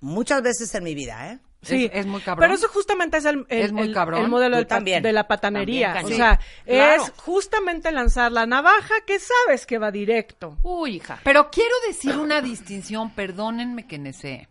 muchas 0.00 0.42
veces 0.42 0.72
en 0.76 0.84
mi 0.84 0.94
vida, 0.94 1.32
¿eh? 1.32 1.38
Sí, 1.68 1.84
Es- 1.92 2.00
es 2.00 2.06
muy 2.06 2.20
cabrón. 2.20 2.42
Pero 2.44 2.54
eso 2.54 2.68
justamente 2.68 3.16
es 3.18 3.24
el, 3.24 3.46
el- 3.48 3.62
Es 3.62 3.72
muy 3.72 3.88
el- 3.88 3.94
cabrón. 3.94 4.22
el 4.22 4.28
modelo 4.28 4.56
del 4.56 4.66
también. 4.66 5.02
de 5.02 5.12
la 5.12 5.26
patanería. 5.28 5.92
También, 5.94 6.14
o 6.14 6.16
sea, 6.24 6.40
Claro. 6.64 7.02
es 7.04 7.12
justamente 7.16 7.90
lanzar 7.92 8.32
la 8.32 8.46
navaja 8.46 8.94
que 9.06 9.18
sabes 9.18 9.66
que 9.66 9.78
va 9.78 9.90
directo. 9.90 10.58
Uy, 10.62 10.96
hija. 10.96 11.20
Pero 11.24 11.50
quiero 11.50 11.74
decir 11.86 12.16
una 12.16 12.40
distinción, 12.40 13.10
perdónenme 13.10 13.86
que 13.86 13.98
necé. 13.98 14.48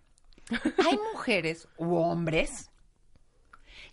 Hay 0.87 0.99
mujeres 1.13 1.67
u 1.77 1.95
hombres 1.95 2.69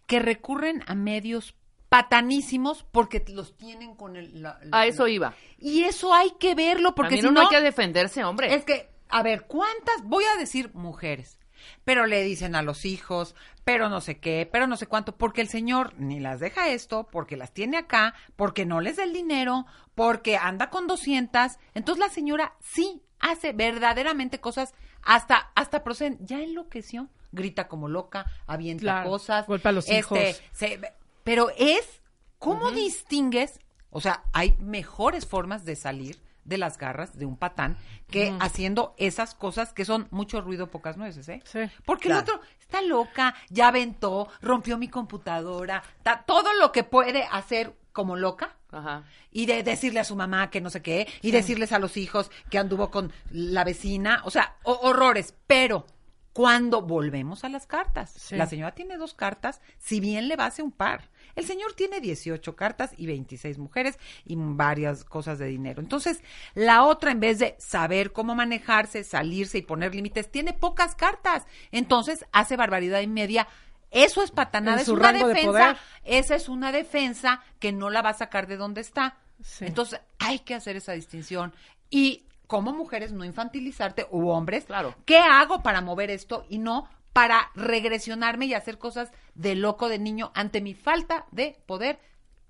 que 0.07 0.19
recurren 0.21 0.83
a 0.87 0.95
medios 0.95 1.55
patanísimos 1.89 2.85
porque 2.91 3.25
los 3.29 3.57
tienen 3.57 3.95
con 3.95 4.17
el... 4.17 4.43
la- 4.43 4.59
la- 4.63 4.79
A 4.79 4.87
eso 4.87 5.07
iba. 5.09 5.35
Y 5.59 5.85
eso 5.85 6.13
hay 6.13 6.31
que 6.39 6.55
verlo 6.55 6.95
porque 6.95 7.17
si 7.21 7.27
uno 7.27 7.33
no... 7.33 7.41
hay 7.43 7.49
que 7.49 7.61
defenderse, 7.61 8.25
hombre. 8.25 8.55
Es 8.55 8.65
que, 8.65 8.91
a 9.09 9.23
ver, 9.23 9.43
¿cuántas? 9.47 10.03
Voy 10.05 10.25
a 10.25 10.39
decir 10.39 10.71
mujeres, 10.75 11.39
pero 11.85 12.07
le 12.07 12.23
dicen 12.25 12.55
a 12.55 12.63
los 12.63 12.85
hijos, 12.85 13.35
pero 13.65 13.89
no 13.89 14.01
sé 14.01 14.19
qué, 14.19 14.49
pero 14.51 14.67
no 14.67 14.77
sé 14.77 14.87
cuánto, 14.87 15.17
porque 15.17 15.41
el 15.41 15.49
señor 15.49 15.95
ni 15.99 16.21
las 16.21 16.41
deja 16.41 16.69
esto, 16.71 17.09
porque 17.11 17.37
las 17.37 17.53
tiene 17.53 17.77
acá, 17.77 18.15
porque 18.37 18.67
no 18.67 18.81
les 18.81 18.97
da 18.97 19.05
el 19.05 19.13
dinero, 19.13 19.67
porque 19.95 20.37
anda 20.37 20.71
con 20.71 20.87
200. 20.87 21.59
Entonces 21.75 22.01
la 22.01 22.09
señora 22.13 22.55
sí 22.61 23.03
hace 23.21 23.53
verdaderamente 23.53 24.41
cosas, 24.41 24.75
hasta, 25.03 25.51
hasta 25.55 25.83
proceden, 25.85 26.19
ya 26.25 26.41
enloqueció, 26.43 27.09
grita 27.33 27.69
como 27.69 27.89
loca, 27.89 28.27
avienta 28.47 28.83
Claro, 28.83 29.11
cosas. 29.11 29.47
golpea 29.47 29.71
a 29.71 29.73
los 29.73 29.89
este, 29.89 29.99
hijos. 29.99 30.43
se- 30.53 30.81
pero 31.25 31.51
es, 31.57 32.03
¿cómo 32.39 32.71
distingues? 32.73 33.61
O 33.91 34.01
sea, 34.01 34.25
hay 34.33 34.57
mejores 34.59 35.27
formas 35.27 35.65
de 35.65 35.77
salir 35.77 36.19
de 36.45 36.59
las 36.59 36.77
garras 36.79 37.17
de 37.19 37.25
un 37.27 37.37
patán 37.37 37.77
que 38.11 38.35
haciendo 38.41 38.95
esas 38.99 39.35
cosas 39.35 39.73
que 39.73 39.85
son 39.85 40.09
mucho 40.11 40.41
ruido, 40.41 40.67
pocas 40.71 40.97
nueces, 40.97 41.29
¿eh? 41.29 41.41
Sí. 41.45 41.61
Porque 41.85 42.09
Claro. 42.09 42.25
el 42.25 42.31
otro 42.37 42.41
está 42.61 42.83
loca, 42.83 43.35
ya 43.49 43.69
aventó, 43.69 44.29
rompió 44.41 44.77
mi 44.79 44.89
computadora, 44.89 45.83
ta- 46.03 46.25
todo 46.27 46.53
lo 46.55 46.73
que 46.73 46.85
puede 46.85 47.25
hacer 47.31 47.75
como 47.93 48.17
loca 48.17 48.57
Ajá. 48.71 49.05
y 49.31 49.47
de 49.47 49.63
decirle 49.63 50.01
a 50.01 50.05
su 50.05 50.17
mamá 50.17 50.51
que 50.51 50.61
no 50.61 50.71
sé 50.71 50.83
qué, 50.83 51.07
y 51.21 51.31
decirles 51.31 51.73
a 51.73 51.79
los 51.79 51.97
hijos 51.97 52.31
que 52.51 52.59
anduvo 52.59 52.91
con 52.91 53.13
la 53.31 53.65
vecina, 53.65 54.23
o 54.25 54.31
sea, 54.31 54.57
ho- 54.65 54.81
horrores, 54.83 55.35
pero 55.47 55.87
cuando 56.33 56.81
volvemos 56.81 57.45
a 57.45 57.51
las 57.51 57.67
cartas, 57.67 58.11
Sí. 58.17 58.37
la 58.37 58.47
señora 58.47 58.75
tiene 58.75 58.97
dos 58.97 59.13
cartas, 59.13 59.61
si 59.79 60.01
bien 60.01 60.29
le 60.29 60.37
va 60.37 60.45
a 60.45 60.49
hacer 60.49 60.65
un 60.65 60.73
par. 60.73 61.11
El 61.35 61.45
señor 61.47 61.73
tiene 61.75 62.01
18 62.01 62.57
cartas 62.57 62.93
y 62.97 63.07
26 63.07 63.59
mujeres 63.59 63.99
y 64.25 64.35
varias 64.37 65.05
cosas 65.05 65.39
de 65.39 65.47
dinero. 65.47 65.81
Entonces, 65.81 66.21
la 66.55 66.85
otra, 66.85 67.11
en 67.11 67.21
vez 67.21 67.39
de 67.39 67.57
saber 67.59 68.13
cómo 68.13 68.35
manejarse, 68.35 69.05
salirse 69.05 69.59
y 69.59 69.63
poner 69.63 69.95
límites, 69.95 70.31
tiene 70.31 70.53
pocas 70.53 70.95
cartas. 70.95 71.47
Entonces, 71.71 72.25
hace 72.33 72.57
barbaridad 72.57 73.01
y 73.01 73.07
media. 73.07 73.49
Eso 73.91 74.23
es 74.23 74.31
patanada, 74.31 74.81
es 74.81 74.89
una 74.89 75.13
de 75.13 75.25
defensa. 75.25 75.77
Esa 76.05 76.35
es 76.35 76.49
una 76.49 76.73
defensa 76.73 77.43
que 77.59 77.73
no 77.73 77.91
la 77.91 78.01
va 78.03 78.11
a 78.11 78.15
sacar 78.15 78.47
de 78.47 78.57
donde 78.57 78.81
está. 78.81 79.19
Sí. 79.43 79.67
Entonces, 79.67 80.01
hay 80.19 80.39
que 80.39 80.55
hacer 80.55 80.77
esa 80.77 80.93
distinción. 80.93 81.53
Y 81.91 82.25
como 82.47 82.73
mujeres, 82.73 83.13
no 83.13 83.25
infantilizarte, 83.25 84.07
u 84.11 84.29
hombres, 84.29 84.65
Claro. 84.65 84.95
¿qué 85.05 85.19
hago 85.19 85.63
para 85.63 85.81
mover 85.81 86.11
esto 86.11 86.47
y 86.49 86.59
no 86.59 86.89
para 87.13 87.51
regresionarme 87.55 88.47
y 88.47 88.55
hacer 88.55 88.79
cosas 88.79 89.11
de 89.35 89.55
loco 89.55 89.89
de 89.89 89.99
niño 89.99 90.33
ante 90.35 90.61
mi 90.61 90.75
falta 90.75 91.27
de 91.31 91.59
poder? 91.67 91.99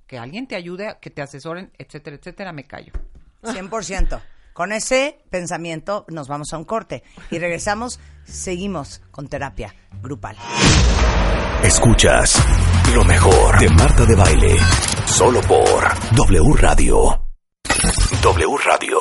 Que 0.06 0.18
alguien 0.18 0.46
te 0.46 0.56
ayude, 0.56 0.96
que 1.00 1.10
te 1.10 1.22
asesoren, 1.22 1.72
etcétera, 1.78 2.16
etcétera, 2.16 2.52
me 2.52 2.64
callo. 2.64 2.92
100%. 3.42 4.20
Con 4.52 4.72
ese 4.72 5.18
pensamiento 5.30 6.04
nos 6.08 6.28
vamos 6.28 6.52
a 6.52 6.58
un 6.58 6.64
corte 6.64 7.02
y 7.30 7.38
regresamos, 7.38 7.98
seguimos 8.24 9.00
con 9.10 9.28
terapia 9.28 9.74
grupal. 10.02 10.36
Escuchas 11.62 12.42
lo 12.94 13.04
mejor 13.04 13.58
de 13.58 13.70
Marta 13.70 14.04
de 14.04 14.14
Baile. 14.14 14.56
Solo 15.06 15.40
por 15.42 16.14
W 16.14 16.54
Radio. 16.56 17.22
W 18.22 18.56
Radio. 18.64 18.98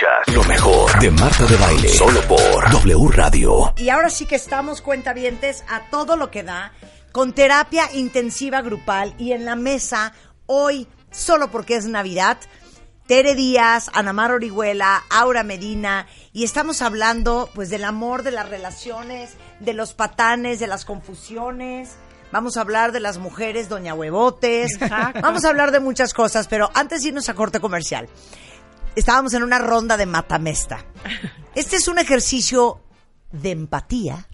Escuchas 0.00 0.34
lo 0.34 0.44
mejor 0.44 0.98
de 0.98 1.10
Marta 1.10 1.44
de 1.44 1.56
Baile. 1.56 1.88
Solo 1.90 2.20
por 2.22 2.70
W 2.70 3.08
Radio. 3.12 3.74
Y 3.76 3.90
ahora 3.90 4.08
sí 4.08 4.24
que 4.24 4.36
estamos 4.36 4.80
cuentavientes 4.80 5.62
a 5.68 5.90
todo 5.90 6.16
lo 6.16 6.30
que 6.30 6.42
da 6.42 6.72
con 7.12 7.34
terapia 7.34 7.92
intensiva 7.92 8.62
grupal 8.62 9.14
y 9.18 9.32
en 9.32 9.44
la 9.44 9.56
mesa 9.56 10.14
hoy, 10.46 10.88
solo 11.10 11.50
porque 11.50 11.76
es 11.76 11.84
Navidad, 11.84 12.38
Tere 13.06 13.34
Díaz, 13.34 13.90
Anamar 13.92 14.32
Orihuela, 14.32 15.02
Aura 15.10 15.42
Medina 15.42 16.06
y 16.32 16.44
estamos 16.44 16.80
hablando 16.80 17.50
pues 17.54 17.68
del 17.68 17.84
amor, 17.84 18.22
de 18.22 18.30
las 18.30 18.48
relaciones, 18.48 19.34
de 19.58 19.74
los 19.74 19.92
patanes, 19.92 20.60
de 20.60 20.66
las 20.66 20.86
confusiones. 20.86 21.96
Vamos 22.32 22.56
a 22.56 22.60
hablar 22.60 22.92
de 22.92 23.00
las 23.00 23.18
mujeres, 23.18 23.68
Doña 23.68 23.92
Huevotes. 23.92 24.78
Vamos 25.20 25.44
a 25.44 25.48
hablar 25.48 25.72
de 25.72 25.80
muchas 25.80 26.14
cosas, 26.14 26.46
pero 26.48 26.70
antes 26.74 27.02
de 27.02 27.08
irnos 27.08 27.28
a 27.28 27.34
corte 27.34 27.60
comercial, 27.60 28.08
estábamos 28.96 29.34
en 29.34 29.42
una 29.42 29.58
ronda 29.58 29.96
de 29.96 30.06
matamesta. 30.06 30.84
Este 31.54 31.76
es 31.76 31.88
un 31.88 31.98
ejercicio 31.98 32.80
de 33.32 33.50
empatía, 33.50 34.26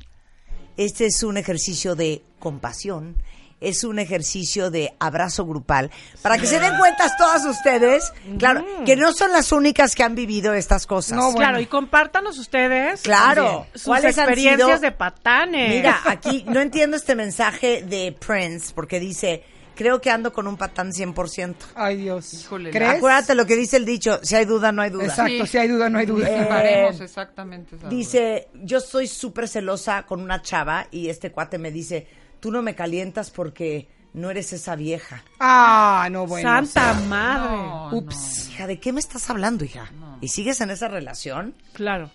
este 0.76 1.06
es 1.06 1.22
un 1.22 1.36
ejercicio 1.36 1.94
de 1.94 2.22
compasión, 2.38 3.16
es 3.58 3.84
un 3.84 3.98
ejercicio 3.98 4.70
de 4.70 4.94
abrazo 4.98 5.46
grupal 5.46 5.90
para 6.20 6.36
que 6.36 6.46
se 6.46 6.60
den 6.60 6.76
cuenta 6.78 7.10
todas 7.16 7.44
ustedes, 7.46 8.12
claro, 8.38 8.66
que 8.84 8.96
no 8.96 9.12
son 9.14 9.32
las 9.32 9.50
únicas 9.50 9.94
que 9.94 10.02
han 10.02 10.14
vivido 10.14 10.52
estas 10.52 10.86
cosas. 10.86 11.16
No, 11.16 11.24
bueno. 11.32 11.38
Claro, 11.38 11.60
y 11.60 11.66
compártanos 11.66 12.38
ustedes 12.38 13.00
Claro. 13.00 13.66
sus 13.72 13.84
¿Cuáles 13.84 14.18
han 14.18 14.24
experiencias 14.24 14.68
sido? 14.68 14.80
de 14.80 14.92
patanes. 14.92 15.70
Mira, 15.70 16.00
aquí 16.04 16.44
no 16.48 16.60
entiendo 16.60 16.98
este 16.98 17.14
mensaje 17.14 17.82
de 17.82 18.12
Prince 18.12 18.72
porque 18.74 19.00
dice, 19.00 19.42
creo 19.76 20.00
que 20.00 20.10
ando 20.10 20.32
con 20.32 20.48
un 20.48 20.56
patán 20.56 20.90
100%. 20.90 21.54
Ay, 21.76 21.98
Dios. 21.98 22.34
Híjole, 22.34 22.70
¿Crees? 22.70 22.96
Acuérdate 22.96 23.36
lo 23.36 23.46
que 23.46 23.54
dice 23.54 23.76
el 23.76 23.84
dicho, 23.84 24.18
si 24.22 24.34
hay 24.34 24.44
duda, 24.44 24.72
no 24.72 24.82
hay 24.82 24.90
duda. 24.90 25.04
Exacto, 25.04 25.46
si 25.46 25.58
hay 25.58 25.68
duda, 25.68 25.88
no 25.88 25.98
hay 25.98 26.06
duda. 26.06 26.26
Eh, 26.28 26.88
exactamente 26.88 27.76
esa 27.76 27.88
Dice, 27.88 28.48
yo 28.54 28.80
soy 28.80 29.06
súper 29.06 29.46
celosa 29.46 30.04
con 30.04 30.20
una 30.20 30.42
chava 30.42 30.88
y 30.90 31.08
este 31.08 31.30
cuate 31.30 31.58
me 31.58 31.70
dice, 31.70 32.08
tú 32.40 32.50
no 32.50 32.62
me 32.62 32.74
calientas 32.74 33.30
porque 33.30 33.88
no 34.14 34.30
eres 34.30 34.52
esa 34.52 34.74
vieja. 34.74 35.22
Ah, 35.38 36.08
no, 36.10 36.26
bueno. 36.26 36.48
Santa 36.48 36.92
o 36.92 36.94
sea, 36.94 37.06
madre. 37.06 37.56
No, 37.56 37.90
Ups. 37.92 38.48
Hija, 38.50 38.66
¿de 38.66 38.80
qué 38.80 38.92
me 38.92 39.00
estás 39.00 39.28
hablando, 39.30 39.64
hija? 39.64 39.92
¿Y 40.20 40.28
sigues 40.28 40.60
en 40.62 40.70
esa 40.70 40.88
relación? 40.88 41.54
Claro. 41.74 42.10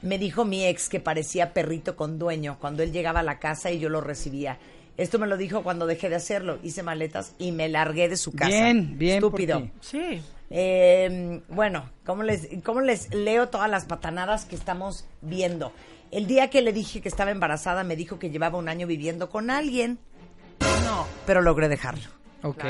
Me 0.00 0.18
dijo 0.18 0.44
mi 0.44 0.66
ex 0.66 0.88
que 0.88 1.00
parecía 1.00 1.52
perrito 1.52 1.96
con 1.96 2.18
dueño 2.18 2.58
cuando 2.58 2.82
él 2.82 2.92
llegaba 2.92 3.20
a 3.20 3.22
la 3.22 3.38
casa 3.38 3.70
y 3.70 3.78
yo 3.78 3.88
lo 3.88 4.00
recibía. 4.00 4.58
Esto 4.96 5.18
me 5.18 5.26
lo 5.26 5.36
dijo 5.36 5.62
cuando 5.62 5.86
dejé 5.86 6.08
de 6.08 6.14
hacerlo. 6.16 6.58
Hice 6.62 6.82
maletas 6.82 7.34
y 7.38 7.52
me 7.52 7.68
largué 7.68 8.08
de 8.08 8.16
su 8.16 8.32
casa. 8.32 8.48
Bien, 8.50 8.96
bien 8.98 9.20
por 9.20 9.28
Estúpido. 9.30 9.62
ti. 9.62 9.70
Sí. 9.80 10.22
Eh, 10.50 11.40
bueno, 11.48 11.90
¿cómo 12.06 12.22
les, 12.22 12.48
¿cómo 12.62 12.80
les 12.80 13.12
leo 13.12 13.48
todas 13.48 13.68
las 13.68 13.86
patanadas 13.86 14.44
que 14.44 14.54
estamos 14.54 15.04
viendo? 15.20 15.72
El 16.12 16.26
día 16.28 16.48
que 16.48 16.62
le 16.62 16.72
dije 16.72 17.00
que 17.00 17.08
estaba 17.08 17.32
embarazada, 17.32 17.82
me 17.82 17.96
dijo 17.96 18.20
que 18.20 18.30
llevaba 18.30 18.56
un 18.58 18.68
año 18.68 18.86
viviendo 18.86 19.28
con 19.30 19.50
alguien. 19.50 19.98
No. 20.84 21.06
Pero 21.26 21.42
logré 21.42 21.68
dejarlo. 21.68 22.04
Ok. 22.42 22.62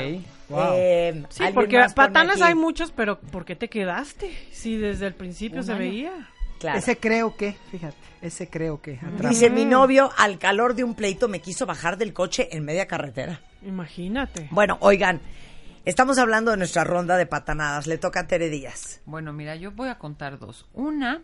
Wow. 0.49 0.59
Eh, 0.75 1.23
Sí, 1.29 1.43
porque 1.53 1.85
patanas 1.93 2.41
hay 2.41 2.55
muchos, 2.55 2.91
pero 2.91 3.19
¿por 3.19 3.45
qué 3.45 3.55
te 3.55 3.67
quedaste? 3.67 4.31
Si 4.51 4.77
desde 4.77 5.07
el 5.07 5.13
principio 5.13 5.59
Un 5.59 5.65
se 5.65 5.71
año. 5.73 5.79
veía. 5.81 6.29
Claro. 6.59 6.79
Ese 6.79 6.97
creo 6.97 7.35
que, 7.35 7.57
fíjate, 7.71 7.97
ese 8.21 8.49
creo 8.49 8.81
que. 8.81 8.99
atrás. 9.01 9.29
Dice, 9.29 9.49
mi 9.49 9.65
novio, 9.65 10.11
al 10.17 10.39
calor 10.39 10.75
de 10.75 10.83
un 10.83 10.95
pleito, 10.95 11.27
me 11.27 11.41
quiso 11.41 11.65
bajar 11.65 11.97
del 11.97 12.13
coche 12.13 12.49
en 12.51 12.63
media 12.63 12.87
carretera. 12.87 13.41
Imagínate. 13.63 14.47
Bueno, 14.51 14.77
oigan, 14.79 15.21
estamos 15.83 16.17
hablando 16.17 16.51
de 16.51 16.57
nuestra 16.57 16.83
ronda 16.83 17.17
de 17.17 17.25
patanadas. 17.25 17.87
Le 17.87 17.97
toca 17.97 18.21
a 18.21 18.27
Tere 18.27 18.49
Díaz. 18.49 19.01
Bueno, 19.05 19.33
mira, 19.33 19.55
yo 19.55 19.71
voy 19.71 19.89
a 19.89 19.97
contar 19.97 20.39
dos. 20.39 20.65
Una 20.73 21.21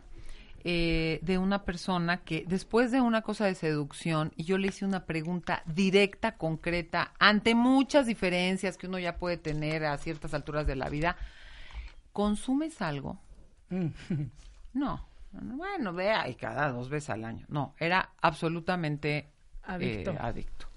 eh, 0.63 1.17
de 1.23 1.39
una 1.39 1.63
persona 1.63 2.17
que 2.17 2.45
después 2.47 2.91
de 2.91 3.01
una 3.01 3.23
cosa 3.23 3.45
de 3.45 3.55
seducción 3.55 4.31
y 4.35 4.43
yo 4.43 4.59
le 4.59 4.67
hice 4.67 4.85
una 4.85 5.05
pregunta 5.05 5.63
directa, 5.65 6.37
concreta, 6.37 7.13
ante 7.17 7.55
muchas 7.55 8.05
diferencias 8.05 8.77
que 8.77 8.85
uno 8.85 8.99
ya 8.99 9.17
puede 9.17 9.37
tener 9.37 9.85
a 9.85 9.97
ciertas 9.97 10.35
alturas 10.35 10.67
de 10.67 10.75
la 10.75 10.87
vida, 10.89 11.15
¿consumes 12.13 12.81
algo? 12.81 13.19
Mm. 13.69 13.87
No. 14.73 15.05
Bueno, 15.31 15.93
vea, 15.93 16.27
y 16.27 16.35
cada 16.35 16.71
dos 16.71 16.89
veces 16.89 17.09
al 17.11 17.23
año. 17.25 17.45
No, 17.49 17.73
era 17.79 18.09
absolutamente 18.21 19.31
Adicto. 19.63 20.11
eh, 20.11 20.17
adicto. 20.19 20.67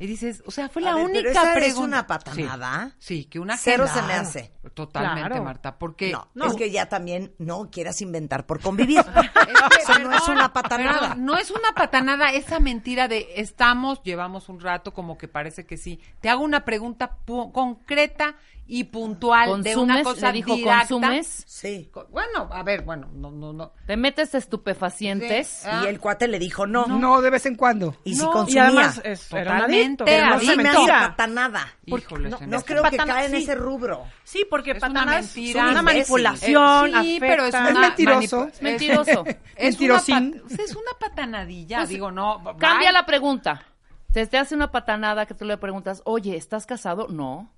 Y 0.00 0.06
dices, 0.06 0.42
o 0.46 0.50
sea, 0.50 0.68
fue 0.68 0.82
la 0.82 0.92
A 0.92 0.94
ver, 0.94 1.04
única 1.06 1.20
pero 1.20 1.30
esa 1.30 1.52
es 1.52 1.56
pregunta. 1.58 1.80
una 1.84 2.06
patanada. 2.06 2.92
Sí, 2.98 3.18
sí, 3.18 3.24
que 3.24 3.38
una 3.40 3.56
Cero 3.56 3.84
agenda- 3.84 4.00
se 4.00 4.06
me 4.06 4.14
hace. 4.14 4.52
Totalmente, 4.74 5.28
Claro. 5.28 5.42
Marta, 5.44 5.78
porque 5.78 6.12
No, 6.34 6.46
es 6.46 6.54
que 6.54 6.70
ya 6.70 6.88
también 6.88 7.34
no 7.38 7.70
quieras 7.70 8.00
inventar 8.02 8.46
por 8.46 8.60
convivir. 8.60 8.98
Es 9.48 9.86
que, 9.86 9.92
Eso 9.92 9.98
no 10.00 10.12
es 10.14 10.28
una 10.28 10.52
patanada. 10.52 11.00
perdón, 11.00 11.24
no 11.24 11.36
es 11.38 11.50
una 11.50 11.72
patanada, 11.74 12.30
esa 12.32 12.60
mentira 12.60 13.08
de 13.08 13.28
estamos, 13.36 14.00
llevamos 14.02 14.48
un 14.48 14.60
rato, 14.60 14.92
como 14.92 15.16
que 15.18 15.26
parece 15.26 15.64
que 15.66 15.76
sí. 15.78 15.98
Te 16.20 16.28
hago 16.28 16.42
una 16.44 16.64
pregunta 16.64 17.16
concreta 17.52 18.36
y 18.70 18.84
puntual 18.84 19.62
de 19.62 19.76
una 19.76 20.02
cosa 20.02 20.26
Le 20.28 20.32
dijo, 20.34 20.54
directa. 20.54 20.80
¿consumes? 20.80 21.42
Sí. 21.46 21.90
Bueno, 22.10 22.50
a 22.52 22.62
ver, 22.62 22.82
bueno, 22.82 23.08
no, 23.14 23.30
no, 23.30 23.52
no. 23.54 23.72
¿Te 23.86 23.96
metes 23.96 24.34
estupefacientes? 24.34 25.48
Sí. 25.48 25.66
Ah. 25.70 25.82
Y 25.84 25.88
el 25.88 25.98
cuate 25.98 26.28
le 26.28 26.38
dijo 26.38 26.66
no. 26.66 26.86
No, 26.86 27.22
de 27.22 27.30
vez 27.30 27.46
en 27.46 27.54
cuando. 27.54 27.96
Y 28.04 28.14
si 28.14 28.22
No, 28.22 28.28
Y 28.28 28.32
consumía. 28.32 28.66
además 28.66 29.00
es, 29.04 29.32
era 29.32 29.66
Totalmente 29.96 30.34
adicto. 30.34 30.56
pero 30.56 30.62
no 30.62 30.78
adicto. 30.80 30.86
se 30.86 31.08
patanada. 31.08 31.74
Híjole, 31.86 32.30
se 32.30 32.38
me 32.40 32.46
No 32.48 32.56
hace- 32.58 32.66
creo 32.66 32.82
que 32.84 32.96
cae 32.96 33.24
en 33.26 33.30
sí. 33.32 33.36
ese 33.42 33.54
rubro. 33.54 34.04
Sí, 34.24 34.46
porque 34.48 34.72
Es 34.72 34.76
una 34.82 34.88
patanas 34.88 35.24
mentira. 35.34 35.60
son 35.62 35.70
una 35.70 35.82
manipulación, 35.82 36.88
Eh, 36.94 37.02
sí, 37.02 37.16
pero 37.20 37.44
es 37.44 37.54
una 37.54 37.80
mentiroso. 37.80 38.48
Es 38.48 38.62
mentiroso. 38.62 39.24
Es 39.56 39.80
una, 39.80 39.98
pat- 39.98 40.60
es 40.60 40.76
una 40.76 40.90
patanadilla, 41.00 41.76
Pues, 41.78 41.88
digo, 41.88 42.10
no. 42.10 42.42
Cambia 42.58 42.88
bye. 42.90 42.92
la 42.92 43.06
pregunta. 43.06 43.62
Se 44.12 44.26
te 44.26 44.38
hace 44.38 44.54
una 44.54 44.70
patanada 44.70 45.26
que 45.26 45.34
tú 45.34 45.44
le 45.44 45.56
preguntas, 45.58 46.02
oye, 46.04 46.36
¿estás 46.36 46.64
casado? 46.66 47.08
No. 47.08 47.52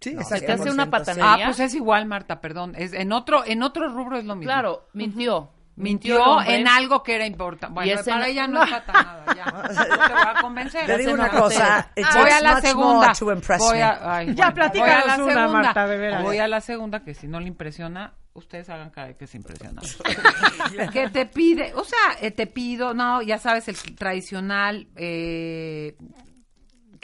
Sí, 0.00 0.14
No, 0.14 0.22
Se 0.24 0.40
te 0.40 0.50
hace 0.52 0.70
una 0.70 0.86
100% 0.86 0.90
patanería. 0.90 1.32
Ah, 1.32 1.38
pues 1.46 1.60
es 1.60 1.74
igual, 1.74 2.06
Marta, 2.06 2.40
perdón. 2.40 2.74
Es 2.76 2.92
en 2.92 3.12
otro 3.12 3.44
en 3.46 3.62
otro 3.62 3.88
rubro 3.88 4.18
es 4.18 4.24
lo 4.24 4.34
mismo. 4.34 4.48
Claro, 4.52 4.88
mintió. 4.94 5.50
El 5.54 5.61
hombre. 5.76 6.56
en 6.56 6.68
algo 6.68 7.02
que 7.02 7.14
era 7.14 7.26
importante. 7.26 7.74
Bueno, 7.74 7.92
ese 7.92 8.10
para 8.10 8.20
no- 8.22 8.26
ella 8.26 8.46
no 8.46 8.62
es 8.64 8.70
patanada, 8.70 9.34
ya. 9.34 9.44
No 9.46 9.62
te 9.62 10.12
voy 10.12 10.22
a 10.26 10.34
convencer. 10.40 10.86
Te 10.86 10.98
digo 10.98 11.12
una 11.12 11.28
cosa. 11.30 11.90
Voy 11.96 12.30
a 12.30 12.40
la 12.40 12.60
segunda. 12.60 13.12
Voy 13.58 13.80
a, 13.80 14.16
ay, 14.16 14.26
Ya, 14.34 14.50
bueno, 14.50 14.54
platícanos 14.54 14.80
voy 14.80 14.90
a 14.92 14.98
la 14.98 15.04
una, 15.04 15.16
segunda. 15.34 15.48
Marta, 15.48 15.86
de 15.86 15.96
veras. 15.96 16.22
Voy 16.22 16.38
a 16.38 16.48
la 16.48 16.60
segunda, 16.60 17.00
que 17.04 17.14
si 17.14 17.26
no 17.26 17.40
le 17.40 17.48
impresiona, 17.48 18.14
ustedes 18.34 18.68
hagan 18.70 18.90
cara 18.90 19.08
de 19.08 19.16
que 19.16 19.26
se 19.26 19.36
impresiona. 19.36 19.80
que 20.92 21.08
te 21.10 21.26
pide, 21.26 21.72
o 21.74 21.84
sea, 21.84 21.98
eh, 22.20 22.30
te 22.30 22.46
pido, 22.46 22.94
no, 22.94 23.22
ya 23.22 23.38
sabes, 23.38 23.68
el 23.68 23.76
tradicional, 23.96 24.88
eh, 24.96 25.96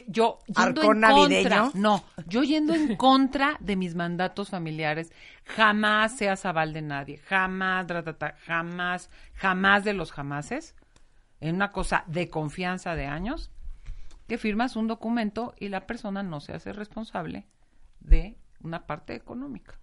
yo 0.08 0.38
yendo 0.46 0.80
¿Arcón 0.80 1.04
en 1.04 1.10
contra, 1.10 1.70
no, 1.74 2.04
yo 2.26 2.42
yendo 2.42 2.74
en 2.74 2.96
contra 2.96 3.56
de 3.60 3.76
mis 3.76 3.94
mandatos 3.94 4.48
familiares, 4.48 5.12
jamás 5.44 6.16
seas 6.16 6.46
aval 6.46 6.72
de 6.72 6.80
nadie, 6.80 7.18
jamás, 7.18 7.86
tra, 7.86 8.34
jamás, 8.46 9.10
jamás 9.34 9.84
de 9.84 9.92
los 9.92 10.10
jamases, 10.10 10.74
en 11.40 11.54
una 11.54 11.72
cosa 11.72 12.04
de 12.06 12.30
confianza 12.30 12.94
de 12.94 13.06
años, 13.06 13.50
que 14.26 14.38
firmas 14.38 14.76
un 14.76 14.86
documento 14.86 15.54
y 15.60 15.68
la 15.68 15.86
persona 15.86 16.22
no 16.22 16.40
se 16.40 16.54
hace 16.54 16.72
responsable 16.72 17.46
de 18.00 18.38
una 18.62 18.86
parte 18.86 19.14
económica. 19.14 19.78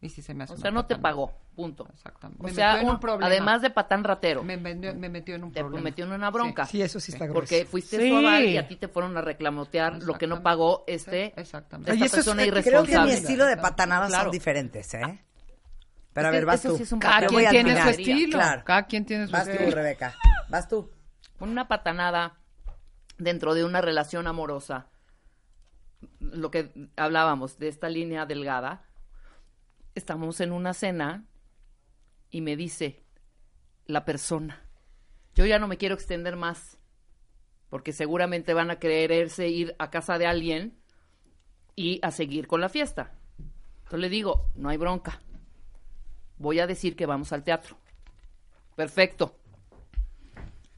Y 0.00 0.10
si 0.10 0.22
se 0.22 0.32
me 0.32 0.44
hace 0.44 0.52
O 0.52 0.56
sea, 0.56 0.70
no 0.70 0.86
te 0.86 0.96
pagó. 0.96 1.32
Punto. 1.56 1.88
Exactamente. 1.92 2.40
O 2.40 2.46
Me 2.46 2.52
sea, 2.54 2.80
un- 2.84 2.90
un 2.90 3.00
problema. 3.00 3.26
además 3.26 3.62
de 3.62 3.70
patán 3.70 4.04
ratero. 4.04 4.44
me, 4.44 4.56
vendió- 4.56 4.94
me 4.94 5.08
metió 5.08 5.34
en 5.34 5.42
un 5.42 5.50
te 5.52 5.58
problema. 5.58 5.82
metió 5.82 6.04
en 6.04 6.12
una 6.12 6.30
bronca. 6.30 6.66
Sí, 6.66 6.80
eso 6.80 7.00
sí 7.00 7.10
está 7.10 7.24
grueso. 7.26 7.40
Porque 7.40 7.64
fuiste 7.64 7.98
Sí. 7.98 8.08
su 8.08 8.16
aval 8.16 8.44
y 8.44 8.56
a 8.58 8.68
ti 8.68 8.76
te 8.76 8.86
fueron 8.86 9.16
a 9.16 9.22
reclamotear 9.22 10.00
lo 10.04 10.14
que 10.14 10.28
no 10.28 10.40
pagó 10.40 10.84
este 10.86 11.26
Sí, 11.26 11.40
exactamente. 11.40 11.90
esta 11.92 12.04
es- 12.06 12.12
persona 12.12 12.42
creo 12.42 12.54
que 12.54 12.58
mi 12.60 12.62
Creo 12.62 12.82
que 12.82 12.86
mi 12.86 12.92
irresponsable. 12.92 13.14
estilo 13.14 13.46
de 13.46 13.56
patanadas 13.56 14.08
Claro. 14.10 14.24
son 14.26 14.30
diferentes, 14.32 14.94
¿eh? 14.94 15.24
Pero 16.12 16.26
a 16.28 16.30
Es 16.30 16.36
ver, 16.36 16.46
vas 16.46 16.62
tú. 16.62 16.76
sí 16.76 16.82
es 16.84 16.92
un 16.92 17.00
Cada 17.00 17.26
quien 17.26 17.50
tiene 17.50 17.70
final. 17.70 17.82
su 17.82 17.88
estilo. 18.00 18.38
Claro. 18.38 18.62
Cada 18.64 18.86
quien 18.86 19.04
tiene 19.04 19.26
su 19.26 19.32
Vas 19.32 19.44
tú, 19.46 19.50
estilo. 19.50 19.70
Rebeca. 19.74 20.14
Vas 20.48 20.68
tú. 20.68 20.90
una 21.40 21.66
patanada 21.68 22.36
dentro 23.18 23.54
de 23.54 23.64
una 23.64 23.80
relación 23.80 24.26
amorosa, 24.28 24.86
lo 26.20 26.50
que 26.50 26.72
hablábamos 26.96 27.58
de 27.58 27.68
esta 27.68 27.88
línea 27.88 28.26
delgada, 28.26 28.82
estamos 29.94 30.40
en 30.40 30.52
una 30.52 30.74
cena 30.74 31.24
y 32.30 32.40
me 32.40 32.56
dice 32.56 33.04
la 33.86 34.04
persona, 34.04 34.62
yo 35.34 35.46
ya 35.46 35.58
no 35.58 35.68
me 35.68 35.78
quiero 35.78 35.94
extender 35.94 36.36
más, 36.36 36.78
porque 37.70 37.92
seguramente 37.92 38.54
van 38.54 38.70
a 38.70 38.78
quererse 38.78 39.48
ir 39.48 39.74
a 39.78 39.90
casa 39.90 40.18
de 40.18 40.26
alguien 40.26 40.78
y 41.74 42.00
a 42.02 42.10
seguir 42.10 42.46
con 42.46 42.60
la 42.60 42.68
fiesta. 42.68 43.12
Entonces 43.78 44.00
le 44.00 44.08
digo, 44.08 44.50
no 44.54 44.68
hay 44.68 44.76
bronca, 44.76 45.20
voy 46.36 46.60
a 46.60 46.66
decir 46.66 46.96
que 46.96 47.06
vamos 47.06 47.32
al 47.32 47.44
teatro. 47.44 47.78
Perfecto. 48.76 49.36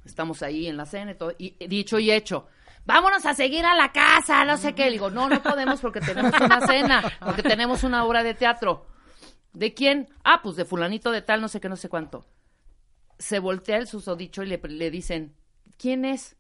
Estamos 0.05 0.43
ahí 0.43 0.67
en 0.67 0.77
la 0.77 0.87
cena 0.87 1.13
y 1.13 1.15
todo, 1.15 1.33
y 1.39 1.55
dicho 1.67 1.99
y 1.99 2.11
hecho. 2.11 2.49
Vámonos 2.87 3.27
a 3.27 3.35
seguir 3.35 3.65
a 3.65 3.75
la 3.75 3.93
casa, 3.93 4.45
no 4.45 4.57
sé 4.57 4.75
qué. 4.75 4.87
Le 4.87 4.93
digo, 4.93 5.11
no, 5.11 5.29
no 5.29 5.43
podemos 5.43 5.81
porque 5.81 6.01
tenemos 6.01 6.33
una 6.41 6.67
cena, 6.67 7.13
porque 7.21 7.43
tenemos 7.43 7.85
una 7.85 8.05
obra 8.05 8.23
de 8.23 8.35
teatro. 8.35 8.87
¿De 9.53 9.75
quién? 9.75 10.09
Ah, 10.25 10.41
pues 10.43 10.57
de 10.57 10.65
fulanito 10.65 11.11
de 11.11 11.23
tal, 11.23 11.41
no 11.41 11.49
sé 11.49 11.61
qué, 11.61 11.69
no 11.69 11.77
sé 11.77 11.89
cuánto. 11.89 12.25
Se 13.19 13.39
voltea 13.39 13.77
el 13.77 13.87
susodicho 13.87 14.43
y 14.43 14.47
le, 14.47 14.61
le 14.63 14.91
dicen, 14.91 15.35
¿quién 15.77 16.05
es? 16.05 16.37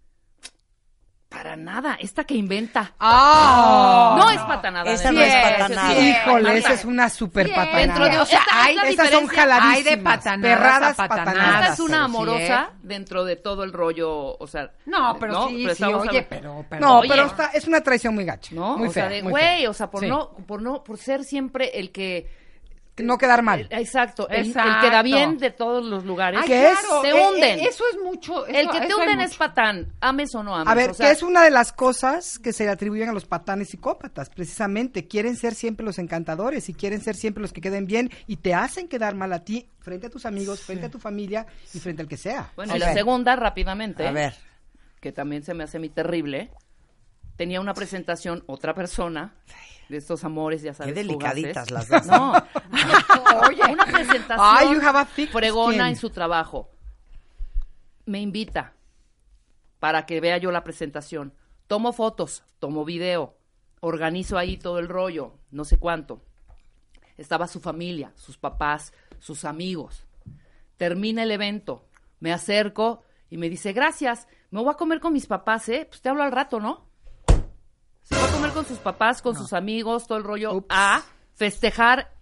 Para 1.28 1.54
nada, 1.54 1.96
esta 2.00 2.24
que 2.24 2.34
inventa. 2.34 2.92
¡Ah! 2.98 4.16
no, 4.18 4.30
es 4.30 4.40
patanada. 4.40 4.90
Esa 4.90 5.12
no 5.12 5.20
es 5.20 5.32
patanada. 5.32 5.94
Sí, 5.94 6.08
Híjole, 6.10 6.58
esa 6.58 6.72
es 6.72 6.84
una 6.84 7.08
super 7.08 7.46
Sí, 7.46 7.52
patanada. 7.54 7.78
dentro 7.78 8.04
de- 8.08 8.18
O 8.18 8.26
sea, 8.26 8.40
Esta- 8.40 8.64
hay 8.64 8.76
Esas 8.92 9.10
son 9.10 9.26
jaladísimas. 9.28 9.76
Hay 9.76 9.82
de 9.84 9.96
patanadas 9.98 10.56
Perradas 10.58 10.98
a 10.98 11.08
patanadas. 11.08 11.34
patanadas. 11.34 11.60
Esta 11.62 11.72
es 11.74 11.80
una 11.80 11.88
pero 11.98 11.98
sí, 12.08 12.14
amorosa 12.16 12.70
dentro 12.82 13.24
de 13.24 13.36
todo 13.36 13.62
el 13.62 13.72
rollo, 13.72 14.36
o 14.38 14.46
sea... 14.48 14.72
No, 14.86 15.16
pero 15.20 15.48
sí, 15.48 15.54
sí, 15.56 15.66
estamos 15.70 16.08
oye, 16.08 16.22
pero, 16.28 16.64
pero 16.68 16.80
No, 16.84 16.98
Oye. 16.98 17.08
pero 17.08 17.26
está, 17.26 17.46
es 17.54 17.68
una 17.68 17.80
traición 17.80 18.12
muy 18.16 18.24
gacha. 18.24 18.52
¿no? 18.52 18.76
Muy 18.76 18.88
o 18.88 18.90
fea, 18.90 19.04
sea, 19.08 19.10
de 19.10 19.22
güey, 19.22 19.66
o 19.68 19.72
sea, 19.72 19.88
por 19.88 20.00
Sí. 20.00 20.08
no, 20.08 20.30
por 20.48 20.60
no, 20.62 20.82
por 20.82 20.98
ser 20.98 21.22
siempre 21.22 21.78
el 21.78 21.92
que 21.92 22.39
no 23.02 23.18
quedar 23.18 23.42
mal. 23.42 23.66
Exacto, 23.70 24.28
el, 24.28 24.40
el 24.40 24.46
Exacto. 24.48 24.80
que 24.82 24.90
da 24.90 25.02
bien 25.02 25.38
de 25.38 25.50
todos 25.50 25.84
los 25.84 26.04
lugares. 26.04 26.40
Ay, 26.42 26.46
¿Qué 26.48 26.68
es? 26.70 26.78
claro, 26.78 27.00
Te 27.02 27.08
eh, 27.10 27.14
hunden. 27.14 27.58
eh, 27.60 27.66
eso 27.68 27.84
es 27.92 27.98
mucho. 28.02 28.46
el 28.46 28.68
que 28.70 28.80
te 28.80 28.94
hunden 28.94 29.20
es 29.20 29.36
patán, 29.36 29.92
ames 30.00 30.34
o 30.34 30.42
no 30.42 30.54
ames. 30.54 30.68
A 30.70 30.74
ver, 30.74 30.90
o 30.90 30.94
sea, 30.94 31.06
que 31.06 31.12
es 31.12 31.22
una 31.22 31.42
de 31.42 31.50
las 31.50 31.72
cosas 31.72 32.38
que 32.38 32.52
se 32.52 32.64
le 32.64 32.70
atribuyen 32.70 33.08
a 33.08 33.12
los 33.12 33.24
patanes 33.26 33.68
psicópatas, 33.70 34.30
precisamente. 34.30 35.06
Quieren 35.08 35.36
ser 35.36 35.54
siempre 35.54 35.84
los 35.84 35.98
encantadores 35.98 36.68
y 36.68 36.74
quieren 36.74 37.00
ser 37.00 37.16
siempre 37.16 37.42
los 37.42 37.52
que 37.52 37.60
queden 37.60 37.86
bien 37.86 38.10
y 38.26 38.36
te 38.36 38.54
hacen 38.54 38.88
quedar 38.88 39.14
mal 39.14 39.32
a 39.32 39.44
ti 39.44 39.66
frente 39.80 40.06
a 40.08 40.10
tus 40.10 40.26
amigos, 40.26 40.60
frente 40.60 40.86
a 40.86 40.90
tu 40.90 40.98
familia 40.98 41.46
y 41.74 41.78
frente 41.80 42.02
al 42.02 42.08
que 42.08 42.16
sea. 42.16 42.50
Bueno, 42.56 42.76
y 42.76 42.78
la 42.78 42.92
segunda, 42.92 43.36
rápidamente, 43.36 44.06
A 44.06 44.12
ver. 44.12 44.34
que 45.00 45.12
también 45.12 45.42
se 45.42 45.54
me 45.54 45.64
hace 45.64 45.78
mí 45.78 45.88
terrible, 45.88 46.50
tenía 47.36 47.60
una 47.60 47.72
presentación, 47.74 48.42
otra 48.46 48.74
persona, 48.74 49.32
de 49.90 49.98
estos 49.98 50.24
amores, 50.24 50.62
ya 50.62 50.72
sabes, 50.74 50.94
Qué 50.94 51.00
delicaditas 51.00 51.68
fugaces. 51.68 51.90
las 51.90 52.06
dos. 52.06 52.16
No, 52.16 52.32
oye, 53.48 53.62
una 53.70 53.84
presentación 53.84 54.38
Ay, 54.40 54.74
you 54.74 54.80
have 54.80 54.98
a 54.98 55.04
thick 55.04 55.30
fregona 55.30 55.72
skin. 55.74 55.86
en 55.86 55.96
su 55.96 56.10
trabajo. 56.10 56.70
Me 58.06 58.20
invita 58.20 58.72
para 59.78 60.06
que 60.06 60.20
vea 60.20 60.38
yo 60.38 60.50
la 60.50 60.64
presentación. 60.64 61.34
Tomo 61.66 61.92
fotos, 61.92 62.44
tomo 62.58 62.84
video, 62.84 63.36
organizo 63.80 64.38
ahí 64.38 64.56
todo 64.56 64.78
el 64.78 64.88
rollo, 64.88 65.34
no 65.50 65.64
sé 65.64 65.78
cuánto. 65.78 66.22
Estaba 67.16 67.46
su 67.46 67.60
familia, 67.60 68.12
sus 68.16 68.38
papás, 68.38 68.92
sus 69.18 69.44
amigos. 69.44 70.06
Termina 70.76 71.22
el 71.22 71.30
evento, 71.30 71.86
me 72.18 72.32
acerco 72.32 73.04
y 73.28 73.36
me 73.36 73.48
dice, 73.48 73.72
gracias, 73.72 74.26
me 74.50 74.60
voy 74.60 74.70
a 74.72 74.76
comer 74.76 75.00
con 75.00 75.12
mis 75.12 75.26
papás, 75.26 75.68
¿eh? 75.68 75.86
Pues 75.88 76.00
te 76.00 76.08
hablo 76.08 76.22
al 76.22 76.32
rato, 76.32 76.58
¿no? 76.60 76.89
Se 78.02 78.14
fue 78.14 78.28
a 78.28 78.32
comer 78.32 78.50
con 78.52 78.64
sus 78.64 78.78
papás, 78.78 79.22
con 79.22 79.36
sus 79.36 79.52
amigos, 79.52 80.06
todo 80.06 80.18
el 80.18 80.24
rollo, 80.24 80.52
Ups. 80.54 80.66
a 80.70 81.02
festejar 81.34 82.12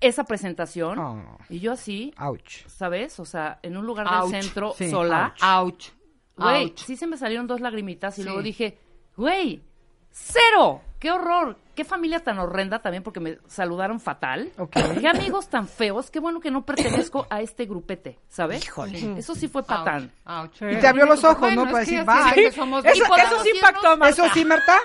esa 0.00 0.24
presentación. 0.24 0.98
Oh. 0.98 1.38
Y 1.48 1.60
yo 1.60 1.72
así, 1.72 2.12
Ouch. 2.18 2.66
¿sabes? 2.66 3.18
O 3.20 3.24
sea, 3.24 3.58
en 3.62 3.76
un 3.76 3.86
lugar 3.86 4.06
Ouch. 4.08 4.30
del 4.32 4.42
centro, 4.42 4.74
Sí, 4.76 4.90
sola. 4.90 5.34
Ouch. 5.60 5.88
Güey, 6.36 6.64
Ouch. 6.64 6.78
sí 6.84 6.96
se 6.96 7.06
me 7.06 7.16
salieron 7.16 7.46
dos 7.46 7.60
lagrimitas 7.60 8.18
y 8.18 8.22
Sí. 8.22 8.26
luego 8.26 8.42
dije, 8.42 8.78
güey, 9.16 9.62
cero, 10.10 10.80
qué 10.98 11.10
horror, 11.10 11.58
qué 11.74 11.84
familia 11.84 12.20
tan 12.20 12.38
horrenda 12.38 12.80
también 12.80 13.02
porque 13.02 13.20
me 13.20 13.38
saludaron 13.46 14.00
fatal. 14.00 14.52
Qué 15.00 15.08
amigos 15.08 15.48
tan 15.48 15.68
feos, 15.68 16.10
qué 16.10 16.20
bueno 16.20 16.40
que 16.40 16.50
no 16.50 16.64
pertenezco 16.64 17.26
a 17.30 17.40
este 17.40 17.66
grupete, 17.66 18.18
¿sabes? 18.28 18.64
Híjole. 18.64 19.18
Eso 19.18 19.34
sí 19.34 19.48
fue 19.48 19.62
patán. 19.64 20.10
Ouch. 20.24 20.62
Y 20.62 20.76
te 20.76 20.86
abrió 20.86 21.06
los 21.06 21.22
ojos, 21.24 21.40
Bueno, 21.40 21.64
¿no? 21.64 21.70
Para 21.72 21.80
decir, 21.80 22.04
bye. 22.04 22.52
somos- 22.52 22.84
Eso, 22.84 23.04
eso 23.16 23.42
sí 23.42 23.50
impactó, 23.54 23.96
Marta. 23.96 24.08
Eso 24.08 24.34
sí, 24.34 24.44
Marta. 24.44 24.78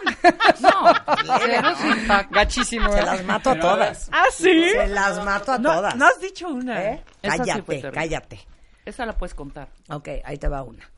No, 0.62 0.94
Cero 1.46 1.70
impacto. 2.02 2.36
Gachísimo. 2.36 2.92
Se 2.92 3.02
las 3.02 3.24
mato 3.26 3.50
a 3.52 3.60
todas. 3.60 4.10
¿Ah, 4.12 4.24
sí? 4.32 4.70
Se 4.72 4.88
las 4.88 5.24
mato 5.24 5.52
a 5.54 5.58
No, 5.58 5.74
todas. 5.76 5.96
no 5.96 6.06
has 6.08 6.20
dicho 6.20 6.48
una. 6.48 6.84
¿Eh? 6.84 7.04
Sí 7.24 7.30
Cállate, 7.30 7.92
cállate. 7.94 8.40
esa 8.86 9.06
la 9.06 9.18
puedes 9.18 9.34
contar. 9.34 9.70
Ok, 9.90 10.08
ahí 10.24 10.38
te 10.38 10.48
va 10.48 10.64
una. 10.64 10.90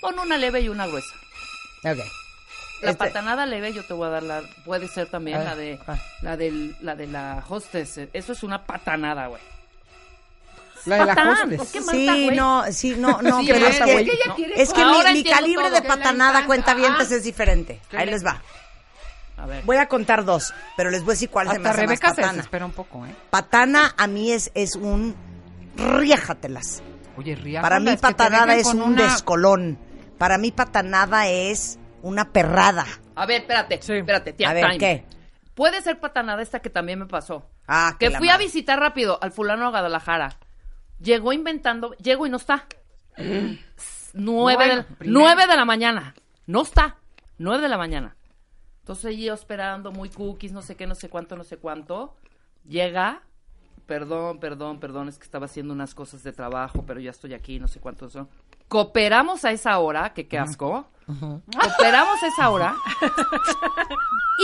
Pon 0.00 0.18
una 0.18 0.36
leve 0.38 0.60
y 0.60 0.68
una 0.68 0.86
gruesa. 0.86 1.14
Ok. 1.84 1.98
La 2.82 2.90
Este- 2.90 3.04
patanada 3.06 3.46
leve 3.46 3.72
yo 3.72 3.84
te 3.84 3.94
voy 3.94 4.06
a 4.06 4.10
dar 4.10 4.22
la 4.22 4.42
puede 4.64 4.86
ser 4.88 5.08
también 5.08 5.38
ver, 5.38 5.46
la 5.46 5.56
de 5.56 5.78
la 6.22 6.36
del 6.36 6.76
la 6.82 6.94
de 6.94 7.06
la 7.06 7.42
hostess. 7.48 8.00
Eso 8.12 8.32
es 8.32 8.42
una 8.42 8.64
patanada, 8.64 9.28
güey. 9.28 9.40
La 10.84 10.98
de 10.98 11.04
la 11.06 11.32
hostess. 11.32 11.58
¿por 11.58 11.66
qué 11.68 11.80
Marta, 11.80 11.92
Sí, 11.92 12.24
güey? 12.26 12.36
no, 12.36 12.64
sí, 12.72 12.94
no, 12.98 13.22
no, 13.22 13.40
Sí, 13.40 13.48
pero 13.50 13.66
es, 13.66 13.78
que, 13.78 13.84
que 13.84 14.00
ella 14.00 14.34
quiere 14.36 14.62
es 14.62 14.72
que 14.72 14.84
mi, 14.84 15.24
calibre 15.24 15.64
todo. 15.70 15.74
de 15.74 15.82
patanada 15.82 16.30
encanta. 16.40 16.46
cuentavientes 16.46 17.10
Ah. 17.10 17.14
es 17.16 17.24
diferente. 17.24 17.80
Ahí 17.92 18.06
le- 18.06 18.12
les 18.12 18.24
va. 18.24 18.42
A 19.38 19.46
ver. 19.46 19.64
Voy 19.64 19.76
a 19.78 19.86
contar 19.88 20.24
dos, 20.24 20.54
pero 20.76 20.90
les 20.90 21.02
voy 21.02 21.10
a 21.10 21.14
decir 21.14 21.28
cuál 21.30 21.48
se 21.48 21.58
me 21.58 21.68
Hasta 21.68 21.70
hace 21.70 21.78
más 21.82 21.88
Rebeca 21.88 22.08
patana. 22.10 22.32
desespera 22.34 22.66
un 22.66 22.72
poco, 22.72 23.04
¿eh? 23.06 23.14
Patana 23.30 23.94
a 23.96 24.06
mí 24.06 24.32
es, 24.32 24.50
es 24.54 24.76
un 24.76 25.14
riéjatelas. 25.76 26.82
Oye, 27.16 27.34
ría. 27.34 27.60
Para 27.62 27.80
mí 27.80 27.96
patanada 27.96 28.54
es 28.54 28.66
un 28.66 28.82
una... 28.82 29.02
descolón. 29.02 29.78
Para 30.18 30.38
mí 30.38 30.52
patanada 30.52 31.26
es 31.28 31.78
una 32.06 32.32
perrada. 32.32 32.86
A 33.14 33.26
ver, 33.26 33.42
espérate, 33.42 33.80
Sí. 33.82 33.94
espérate, 33.94 34.32
tía, 34.32 34.50
A 34.50 34.54
ver, 34.54 34.64
time. 34.64 34.78
¿qué? 34.78 35.04
Puede 35.54 35.80
ser 35.82 35.98
patanada 36.00 36.42
esta 36.42 36.60
que 36.60 36.70
también 36.70 36.98
me 36.98 37.06
pasó. 37.06 37.48
Ah, 37.66 37.96
Que 37.98 38.10
fui 38.10 38.28
a 38.28 38.36
visitar 38.36 38.78
rápido 38.78 39.18
al 39.22 39.32
fulano 39.32 39.66
a 39.66 39.70
Guadalajara. 39.70 40.38
Llegó 41.00 41.32
inventando, 41.32 41.92
llego 41.94 42.26
y 42.26 42.30
no 42.30 42.36
está. 42.36 42.66
Nueve, 44.14 44.56
Bueno, 44.66 44.74
de, 44.98 45.06
nueve 45.06 45.46
de 45.46 45.56
la 45.56 45.64
mañana. 45.64 46.14
No 46.46 46.62
está. 46.62 46.96
Nueve 47.38 47.62
de 47.62 47.68
la 47.68 47.76
mañana. 47.78 48.16
Entonces 48.80 49.16
yo 49.18 49.34
esperando, 49.34 49.90
muy 49.92 50.08
cookies, 50.10 50.52
no 50.52 50.62
sé 50.62 50.76
qué, 50.76 50.86
no 50.86 50.94
sé 50.94 51.08
cuánto, 51.08 51.36
no 51.36 51.44
sé 51.44 51.56
cuánto. 51.58 52.14
Llega, 52.66 53.22
perdón, 53.86 54.38
perdón, 54.40 54.78
perdón, 54.80 55.08
es 55.08 55.18
que 55.18 55.24
estaba 55.24 55.46
haciendo 55.46 55.74
unas 55.74 55.94
cosas 55.94 56.22
de 56.22 56.32
trabajo, 56.32 56.84
pero 56.86 57.00
ya 57.00 57.10
estoy 57.10 57.34
aquí, 57.34 57.58
no 57.58 57.68
sé 57.68 57.80
cuántos 57.80 58.12
son. 58.12 58.28
Cooperamos 58.68 59.44
a 59.44 59.50
esa 59.50 59.78
hora, 59.78 60.12
que 60.14 60.28
qué 60.28 60.38
asco. 60.38 60.88
Cooperamos 61.06 62.22
a 62.22 62.26
esa 62.26 62.48
hora. 62.50 62.74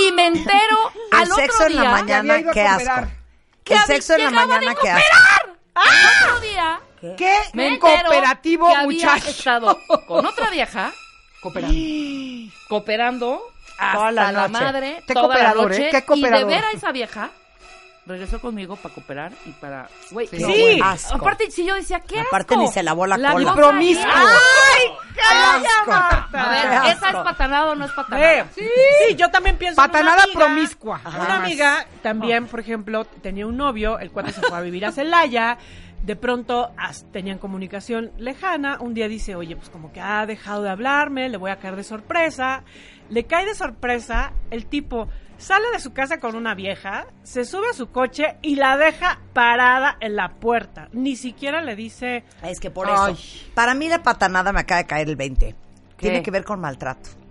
y 0.07 0.13
me 0.13 0.27
entero 0.27 0.79
al 1.13 1.23
El 1.27 1.33
otro 1.33 1.45
sexo 1.45 1.63
en 1.67 1.73
día. 1.73 1.83
la 1.83 1.91
había 1.97 2.03
mañana, 2.23 2.35
a 2.35 2.53
qué 2.53 2.63
asco. 2.63 3.07
que 3.65 3.75
El 3.75 3.81
sexo 3.81 4.15
en 4.15 4.25
la 4.25 4.31
mañana, 4.31 4.75
qué 4.81 4.91
asco. 4.91 5.03
cooperar. 5.11 5.57
Al 5.75 6.29
otro 6.29 6.41
día 6.41 6.81
Qué 7.17 7.37
me 7.55 7.69
entero 7.75 8.03
cooperativo, 8.05 8.69
que 8.69 8.77
había 8.77 9.07
muchacho. 9.15 9.31
estado 9.31 9.79
con 10.07 10.25
otra 10.27 10.51
vieja 10.51 10.93
Cooperando. 11.41 11.75
cooperando 12.69 13.43
hasta 13.79 13.93
Toda 13.99 14.13
la 14.13 14.31
la, 14.33 14.49
noche. 14.49 14.65
madre 14.65 15.03
Qué 15.07 15.15
toda 15.15 15.27
la 15.29 15.33
cooperador, 15.35 15.71
noche 15.71 15.87
¿eh? 15.89 15.91
Qué 15.91 15.97
y 15.97 16.01
de 16.01 16.07
cooperador. 16.07 16.47
ver 16.49 16.65
a 16.65 16.71
esa 16.71 16.93
vieja 16.93 17.31
regresó 18.05 18.41
conmigo 18.41 18.75
para 18.77 18.95
cooperar 18.95 19.33
y 19.47 19.51
para 19.53 19.89
güey 20.11 20.27
Sí. 20.27 20.39
no, 20.41 20.49
Sí. 20.49 20.81
Asco. 20.83 21.15
aparte 21.17 21.51
si 21.53 21.65
yo 21.65 21.75
decía 21.77 22.01
qué 22.01 22.21
Aparte 22.21 22.55
asco? 22.55 22.63
ni 22.65 22.73
se 22.73 22.83
lavó 22.83 23.07
la 23.07 23.15
cola. 23.17 23.33
cosa 23.33 23.55
Promiscuo. 23.55 24.05
¡Ay, 24.13 24.89
asco! 25.31 25.93
a 25.93 26.29
Qué 26.31 26.37
ver 26.37 26.67
asco. 26.79 26.89
esa 26.89 27.09
es 27.11 27.15
patanada 27.25 27.71
o 27.71 27.75
no 27.75 27.85
es 27.85 27.93
patanada 27.93 28.47
sí. 28.55 29.15
yo 29.17 29.31
también 29.31 29.57
pienso 29.57 29.81
en 29.81 29.85
una 29.85 29.93
Patanada 29.93 30.23
amiga- 30.25 30.39
promiscua. 30.39 31.01
Una 31.05 31.37
amiga 31.37 31.87
también, 32.03 32.47
por 32.49 32.61
ejemplo, 32.61 33.05
tenía 33.05 33.47
un 33.47 33.57
novio, 33.57 33.99
el 33.99 34.11
cuate 34.11 34.33
se 34.33 34.41
fue 34.41 34.57
a 34.59 34.61
vivir 34.61 34.85
a 34.85 34.93
Celaya, 34.93 35.59
de 36.03 36.17
pronto 36.17 36.71
tenían 37.13 37.39
comunicación 37.39 38.13
lejana, 38.19 38.79
un 38.81 38.95
día 38.95 39.09
dice, 39.09 39.37
oye, 39.37 39.57
pues 39.57 39.71
como 39.71 39.93
que 39.93 40.01
ha 40.01 40.27
dejado 40.27 40.63
de 40.63 40.71
hablarme, 40.71 41.29
le 41.29 41.37
voy 41.37 41.51
a 41.51 41.57
caer 41.57 41.77
de 41.77 41.85
sorpresa, 41.85 42.65
le 43.09 43.25
cae 43.25 43.47
de 43.47 43.55
sorpresa, 43.55 44.33
el 44.51 44.67
tipo 44.67 45.09
sale 45.39 45.71
de 45.73 45.81
su 45.81 45.93
casa 45.93 46.19
con 46.19 46.37
una 46.37 46.55
vieja, 46.55 47.07
se 47.23 47.45
sube 47.45 47.69
a 47.71 47.75
su 47.75 47.91
coche 47.91 48.37
y 48.43 48.57
la 48.57 48.77
deja 48.77 49.21
parada 49.33 49.97
en 50.01 50.17
la 50.17 50.35
puerta, 50.35 50.89
ni 50.93 51.17
siquiera 51.17 51.61
le 51.63 51.77
dice... 51.77 52.25
Es 52.43 52.61
que 52.61 52.71
por 52.71 52.89
eso. 52.89 53.17
Para 53.55 53.75
mí 53.75 53.89
la 53.89 54.03
patanada 54.03 54.53
me 54.53 54.61
acaba 54.61 54.83
de 54.83 54.87
caer 54.87 55.09
el 55.09 55.17
20. 55.17 55.47
¿Qué? 55.47 55.57
Tiene 55.97 56.23
que 56.23 56.31
ver 56.31 56.45
con 56.45 56.61
maltrato. 56.61 57.22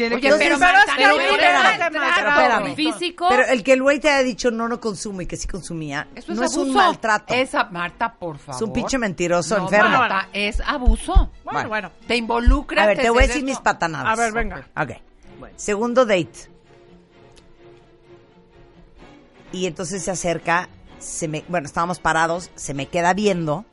Tiene 0.00 0.16
Oye, 0.16 0.28
que 0.30 0.34
pero 0.36 0.58
Marta, 0.58 0.92
pero 0.96 1.10
espérame, 1.20 1.32
espérame, 1.32 1.92
pero 1.92 2.04
espérame. 2.06 2.66
espérame. 2.66 2.74
físico 2.74 3.26
Pero 3.28 3.44
el 3.46 3.62
que 3.62 3.72
el 3.74 3.82
güey 3.82 4.00
te 4.00 4.08
haya 4.10 4.22
dicho 4.22 4.50
no, 4.50 4.66
no 4.68 4.80
consumo 4.80 5.20
y 5.20 5.26
que 5.26 5.36
sí 5.36 5.46
consumía, 5.46 6.08
Eso 6.14 6.32
es 6.32 6.38
no 6.38 6.44
es 6.44 6.56
un 6.56 6.72
maltrato. 6.72 7.34
Esa, 7.34 7.64
Marta, 7.64 8.14
por 8.14 8.38
favor. 8.38 8.56
Es 8.56 8.62
un 8.66 8.72
pinche 8.72 8.96
mentiroso 8.98 9.58
No, 9.58 9.64
enfermo. 9.64 9.90
Marta, 9.90 10.28
es 10.32 10.60
abuso. 10.60 11.12
Bueno, 11.14 11.30
Bueno. 11.44 11.68
bueno, 11.68 11.92
Te 12.06 12.16
involucras. 12.16 12.84
A 12.84 12.88
ver, 12.88 12.98
te 12.98 13.10
voy 13.10 13.24
a 13.24 13.26
decir 13.26 13.44
mis 13.44 13.58
patanadas. 13.58 14.18
a 14.18 14.22
ver, 14.22 14.32
venga. 14.32 14.66
Ok. 14.76 14.92
Segundo 15.56 16.06
date. 16.06 16.48
Y 19.52 19.66
entonces 19.66 20.02
se 20.04 20.10
acerca, 20.10 20.68
se 20.98 21.26
me, 21.28 21.44
bueno, 21.48 21.66
estábamos 21.66 21.98
parados, 21.98 22.50
se 22.54 22.72
me 22.72 22.86
queda 22.86 23.12
viendo 23.14 23.64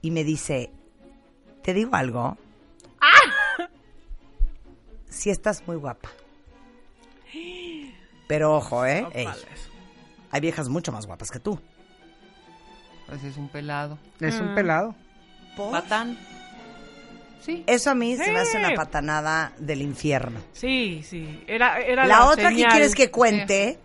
y 0.00 0.12
me 0.12 0.22
dice, 0.24 0.70
¿te 1.62 1.74
digo 1.74 1.94
algo? 1.96 2.36
¡Ah! 3.00 3.08
Sí 5.20 5.28
estás 5.28 5.62
muy 5.66 5.76
guapa. 5.76 6.08
Pero 8.26 8.56
ojo, 8.56 8.86
¿eh? 8.86 9.06
Ey, 9.12 9.28
hay 10.30 10.40
viejas 10.40 10.70
mucho 10.70 10.92
más 10.92 11.04
guapas 11.06 11.30
que 11.30 11.38
tú. 11.38 11.60
Pues 13.06 13.22
es 13.24 13.36
un 13.36 13.50
pelado. 13.50 13.98
Es 14.18 14.40
Mm. 14.40 14.48
un 14.48 14.54
pelado. 14.54 14.94
patán 15.72 16.16
Sí. 17.44 17.64
Eso 17.66 17.90
a 17.90 17.94
mí 17.94 18.16
se 18.16 18.32
me 18.32 18.38
hace 18.38 18.56
una 18.56 18.72
patanada 18.74 19.52
del 19.58 19.82
infierno. 19.82 20.40
Sí, 20.54 21.02
sí, 21.06 21.42
era, 21.46 21.80
era 21.80 22.06
La 22.06 22.26
otra 22.26 22.48
que 22.50 22.64
quieres 22.66 22.94
que 22.94 23.10
cuente, 23.10 23.78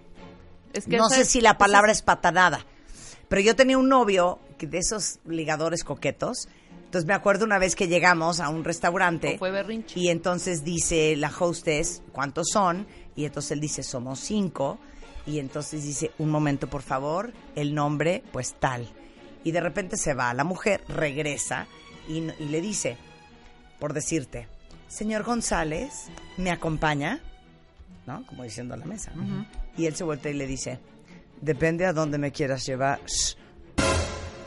es 0.71 0.86
que 0.86 0.95
no 0.95 1.10
sé 1.10 1.21
es- 1.21 1.30
si 1.30 1.41
la 1.41 1.58
palabra 1.58 1.91
es 1.91 2.02
patanada, 2.02 2.65
pero 3.28 3.41
yo 3.41 3.56
tenía 3.58 3.78
un 3.78 3.89
novio 3.89 4.39
que 4.58 4.67
de 4.67 4.78
esos 4.78 5.19
ligadores 5.26 5.84
coquetos. 5.84 6.48
Entonces 6.86 7.08
me 7.08 7.13
acuerdo 7.13 7.45
una 7.45 7.60
vez 7.60 7.76
que 7.76 7.88
llegamos 7.88 8.39
a 8.39 8.50
un 8.50 8.63
restaurante 8.63 9.38
fue 9.38 9.52
berrinche. 9.52 10.00
y 10.00 10.10
entonces 10.10 10.63
dice 10.63 11.15
la 11.17 11.32
hostess 11.38 12.02
cuántos 12.12 12.48
son 12.52 12.88
y 13.15 13.26
entonces 13.26 13.52
él 13.52 13.60
dice 13.60 13.84
somos 13.84 14.19
cinco 14.19 14.80
y 15.26 15.39
entonces 15.39 15.84
dice 15.84 16.12
un 16.19 16.30
momento 16.30 16.67
por 16.67 16.84
favor 16.84 17.34
el 17.56 17.74
nombre 17.74 18.24
pues 18.32 18.56
tal 18.60 18.88
y 19.43 19.52
de 19.52 19.60
repente 19.60 19.98
se 19.98 20.13
va 20.13 20.34
la 20.34 20.45
mujer 20.45 20.84
regresa 20.88 21.67
y, 22.08 22.21
le 22.21 22.62
dice 22.62 22.98
por 23.80 23.91
decirte 23.91 24.48
señor 24.88 25.24
González 25.24 26.06
me 26.38 26.52
acompaña 26.52 27.19
¿no? 28.06 28.26
Como 28.26 28.43
diciendo 28.43 28.74
a 28.74 28.78
la 28.78 28.86
mesa. 28.86 29.12
Y 29.78 29.86
él 29.86 29.95
se 29.95 30.04
voltea 30.04 30.32
y 30.32 30.36
le 30.36 30.48
dice, 30.48 30.80
depende 31.41 31.86
a 31.86 31.93
dónde 31.93 32.17
me 32.17 32.32
quieras 32.32 32.65
llevar. 32.65 33.00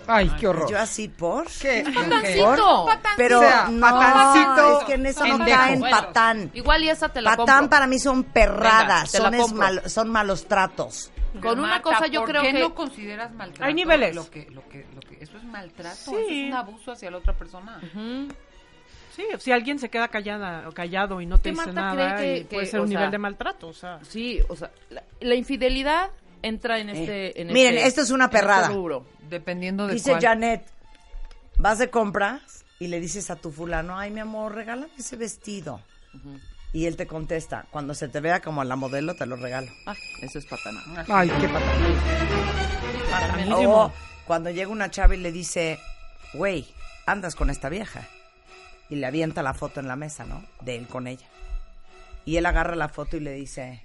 Ay, 0.08 0.30
qué 0.40 0.48
horror. 0.48 0.70
Yo 0.70 0.78
así, 0.78 1.08
¿por? 1.08 1.46
¿Qué? 1.60 1.84
Patancito. 1.94 2.86
Pero 3.16 3.38
O 3.38 3.42
sea, 3.42 3.68
no, 3.70 3.80
patancito. 3.86 4.78
es 4.80 4.84
que 4.86 4.94
en 4.94 5.06
eso 5.06 5.26
no 5.26 5.38
caen 5.44 5.80
Bueno, 5.80 5.96
patán. 5.96 6.50
Igual 6.54 6.82
y 6.84 6.88
esa 6.88 7.08
te 7.10 7.20
la 7.20 7.36
Patán 7.36 7.58
compro. 7.60 7.70
para 7.70 7.86
mí 7.86 7.98
son 7.98 8.24
perradas, 8.24 9.12
Venga, 9.12 9.24
son, 9.30 9.34
es 9.34 9.52
mal- 9.52 9.82
son 9.90 10.08
malos 10.10 10.46
tratos. 10.48 11.10
Con 11.42 11.58
una 11.58 11.68
Marta, 11.68 11.82
cosa 11.82 12.06
yo 12.06 12.20
¿por 12.22 12.30
creo 12.30 12.42
qué 12.42 12.52
que... 12.52 12.58
no 12.60 12.74
consideras 12.74 13.32
maltrato? 13.34 13.64
Hay 13.64 13.74
niveles. 13.74 14.14
Lo 14.16 14.28
que, 14.30 14.48
lo 14.50 14.66
que, 14.68 14.86
lo 14.94 15.00
que, 15.00 15.18
eso 15.22 15.36
es 15.36 15.44
maltrato, 15.44 15.94
Sí. 15.96 16.10
eso 16.16 16.20
es 16.30 16.46
un 16.48 16.54
abuso 16.54 16.92
hacia 16.92 17.10
la 17.10 17.18
otra 17.18 17.34
persona. 17.34 17.78
Ujú. 17.82 18.28
Sí, 19.14 19.24
si 19.38 19.52
alguien 19.52 19.78
se 19.78 19.90
queda 19.90 20.08
callada 20.08 20.68
o 20.68 20.72
callado 20.72 21.20
y 21.20 21.26
no 21.26 21.38
te 21.38 21.50
dice 21.50 21.66
Marta 21.66 21.80
nada, 21.94 22.24
y 22.24 22.40
que- 22.40 22.44
puede 22.46 22.64
que, 22.64 22.70
ser 22.70 22.80
un 22.80 22.88
sea, 22.88 22.96
nivel 22.98 23.10
de 23.10 23.18
maltrato, 23.18 23.68
o 23.68 23.72
sea. 23.74 23.98
Sí, 24.08 24.40
o 24.48 24.56
sea, 24.56 24.70
la, 24.90 25.02
la 25.20 25.34
infidelidad 25.34 26.10
entra 26.42 26.78
en 26.78 26.90
este... 26.90 27.40
en 27.40 27.48
Miren, 27.52 27.76
este- 27.76 27.88
esto 27.88 28.00
es 28.02 28.10
una 28.10 28.26
este 28.26 28.38
perrada. 28.38 28.68
rubro. 28.68 29.06
Dependiendo 29.28 29.86
de 29.86 29.94
Dice 29.94 30.10
cuál. 30.10 30.22
Janet, 30.22 30.66
vas 31.58 31.78
de 31.78 31.90
compras 31.90 32.64
y 32.78 32.88
le 32.88 33.00
dices 33.00 33.30
a 33.30 33.36
tu 33.36 33.50
fulano, 33.52 33.98
ay 33.98 34.10
mi 34.10 34.20
amor, 34.20 34.54
regálame 34.54 34.92
ese 34.98 35.16
vestido. 35.16 35.80
Y 36.72 36.86
él 36.86 36.96
te 36.96 37.06
contesta, 37.06 37.66
cuando 37.70 37.94
se 37.94 38.08
te 38.08 38.20
vea 38.20 38.40
como 38.40 38.62
la 38.64 38.76
modelo, 38.76 39.14
te 39.14 39.26
lo 39.26 39.36
regalo. 39.36 39.68
Ah, 39.86 39.94
eso 40.22 40.38
es 40.38 40.46
patana. 40.46 40.80
Ay, 41.08 41.30
qué 41.40 41.48
patán. 41.48 41.72
O 43.54 43.92
cuando 44.26 44.50
llega 44.50 44.70
una 44.70 44.90
chava 44.90 45.14
y 45.14 45.18
le 45.18 45.32
dice, 45.32 45.78
güey, 46.34 46.66
andas 47.06 47.34
con 47.34 47.50
esta 47.50 47.68
vieja. 47.68 48.06
Y 48.90 48.96
le 48.96 49.06
avienta 49.06 49.42
la 49.42 49.54
foto 49.54 49.80
en 49.80 49.88
la 49.88 49.96
mesa, 49.96 50.24
¿no? 50.24 50.44
De 50.62 50.76
él 50.76 50.86
con 50.86 51.06
ella. 51.06 51.26
Y 52.24 52.36
él 52.36 52.46
agarra 52.46 52.74
la 52.76 52.88
foto 52.88 53.16
y 53.16 53.20
le 53.20 53.32
dice, 53.32 53.82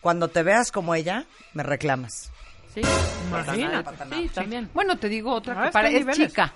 cuando 0.00 0.28
te 0.28 0.42
veas 0.42 0.72
como 0.72 0.94
ella, 0.94 1.24
me 1.54 1.62
reclamas. 1.62 2.30
Sí, 2.74 2.82
Imagínate. 3.28 3.82
patana. 3.84 4.16
Sí, 4.16 4.28
también. 4.32 4.70
Bueno, 4.72 4.96
te 4.98 5.08
digo 5.08 5.32
otra 5.32 5.60
Ah, 5.60 5.66
que 5.66 5.70
para, 5.72 5.88
es 5.88 5.94
niveles. 6.00 6.28
chica. 6.28 6.52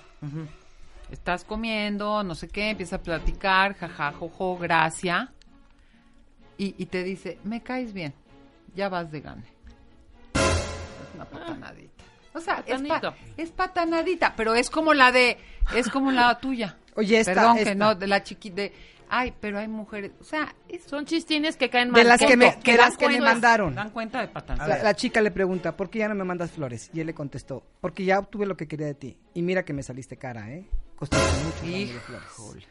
Estás 1.11 1.43
comiendo, 1.43 2.23
no 2.23 2.33
sé 2.35 2.47
qué, 2.47 2.69
empieza 2.71 2.95
a 2.95 3.01
platicar, 3.01 3.75
jaja, 3.75 4.11
jojo, 4.13 4.57
gracia. 4.57 5.31
Y, 6.57 6.73
y 6.81 6.85
te 6.87 7.03
dice, 7.03 7.37
me 7.43 7.61
caes 7.61 7.93
bien, 7.93 8.13
ya 8.75 8.87
vas 8.89 9.11
de 9.11 9.21
gane. 9.21 9.43
Es 10.33 11.15
una 11.15 11.25
patanadita. 11.25 12.03
O 12.33 12.39
sea, 12.39 12.63
es, 12.65 12.81
pa- 12.81 13.13
es 13.37 13.51
patanadita, 13.51 14.33
pero 14.35 14.55
es 14.55 14.69
como 14.69 14.93
la 14.93 15.11
de, 15.11 15.37
es 15.75 15.89
como 15.89 16.11
la 16.11 16.37
tuya. 16.39 16.77
Oye, 16.95 17.19
esta, 17.19 17.33
Perdón, 17.33 17.57
que 17.63 17.75
no, 17.75 17.93
de 17.95 18.07
la 18.07 18.23
chiquita, 18.23 18.55
de, 18.55 18.73
ay, 19.09 19.33
pero 19.39 19.59
hay 19.59 19.67
mujeres, 19.67 20.11
o 20.19 20.23
sea, 20.23 20.53
es, 20.69 20.83
Son 20.83 21.05
chistines 21.05 21.55
que 21.57 21.69
caen 21.69 21.91
mal. 21.91 22.01
De 22.01 22.07
las 22.07 22.19
que 22.19 22.37
me, 22.37 22.45
de 22.45 22.57
dan 22.65 22.77
las 22.77 22.97
que 22.97 23.07
me 23.07 23.19
mandaron. 23.21 23.75
dan 23.75 23.89
cuenta 23.91 24.21
de 24.21 24.27
patanada. 24.27 24.77
La, 24.77 24.83
la 24.83 24.93
chica 24.95 25.21
le 25.21 25.31
pregunta, 25.31 25.75
¿por 25.75 25.89
qué 25.89 25.99
ya 25.99 26.07
no 26.09 26.15
me 26.15 26.23
mandas 26.23 26.51
flores? 26.51 26.89
Y 26.93 26.99
él 26.99 27.07
le 27.07 27.13
contestó, 27.13 27.63
porque 27.81 28.05
ya 28.05 28.19
obtuve 28.19 28.45
lo 28.45 28.55
que 28.57 28.67
quería 28.67 28.87
de 28.87 28.95
ti. 28.95 29.17
Y 29.33 29.41
mira 29.41 29.63
que 29.63 29.73
me 29.73 29.83
saliste 29.83 30.17
cara, 30.17 30.49
¿eh? 30.51 30.67
Costaste 30.95 31.43
mucho 31.43 31.77
de 31.77 31.87
flores. 32.29 32.67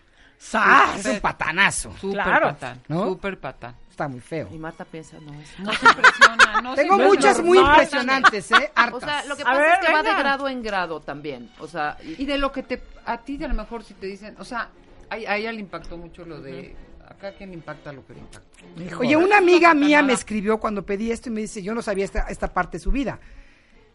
¡Ah! 0.52 0.94
Es 0.98 1.06
un 1.06 1.20
patanazo. 1.20 1.92
Súper 1.96 2.22
Claro. 2.22 2.46
patán, 2.48 2.80
¿No? 2.88 3.04
súper 3.06 3.38
patán. 3.40 3.76
Está 3.88 4.08
muy 4.08 4.20
feo. 4.20 4.48
Y 4.52 4.58
Marta 4.58 4.84
piensa, 4.84 5.16
no 5.20 5.32
es... 5.34 5.58
No 5.60 5.72
se 5.72 5.86
impresiona, 5.86 6.60
no 6.60 6.74
se 6.74 6.82
Tengo 6.82 6.94
impresiona. 6.94 7.06
muchas 7.08 7.42
muy 7.42 7.58
impresionantes, 7.58 8.50
¿eh? 8.50 8.72
O 8.76 8.80
Hartas. 8.80 9.02
sea, 9.04 9.24
lo 9.26 9.36
que 9.36 9.42
A 9.42 9.44
pasa 9.46 9.58
ver, 9.60 9.72
es 9.80 9.86
que 9.86 9.92
va 9.92 10.02
de 10.02 10.14
grado 10.14 10.48
en 10.48 10.62
grado 10.62 11.00
también. 11.00 11.50
O 11.60 11.68
sea, 11.68 11.96
y- 12.02 12.22
Y 12.22 12.26
de 12.26 12.36
lo 12.38 12.50
que 12.52 12.62
te, 12.64 12.82
a 13.06 13.18
ti 13.18 13.42
a 13.42 13.48
lo 13.48 13.54
mejor 13.54 13.84
si 13.84 13.94
te 13.94 14.06
dicen, 14.06 14.34
o 14.38 14.44
sea, 14.44 14.68
a, 15.10 15.14
a 15.14 15.36
ella 15.36 15.52
le 15.52 15.60
impactó 15.60 15.96
mucho 15.96 16.24
lo 16.24 16.40
de, 16.40 16.74
acá 17.08 17.34
quién 17.36 17.50
le 17.50 17.56
impacta 17.56 17.92
lo 17.92 18.06
que 18.06 18.14
le 18.14 18.20
impacta. 18.20 18.98
Oye, 18.98 19.16
una 19.16 19.38
amiga 19.38 19.74
mía 19.74 19.98
nada. 19.98 20.08
me 20.08 20.12
escribió 20.12 20.58
cuando 20.58 20.84
pedí 20.84 21.10
esto 21.10 21.28
y 21.28 21.32
me 21.32 21.40
dice, 21.42 21.62
yo 21.62 21.74
no 21.74 21.82
sabía 21.82 22.04
esta, 22.04 22.26
esta 22.28 22.52
parte 22.52 22.78
de 22.78 22.82
su 22.82 22.90
vida. 22.90 23.18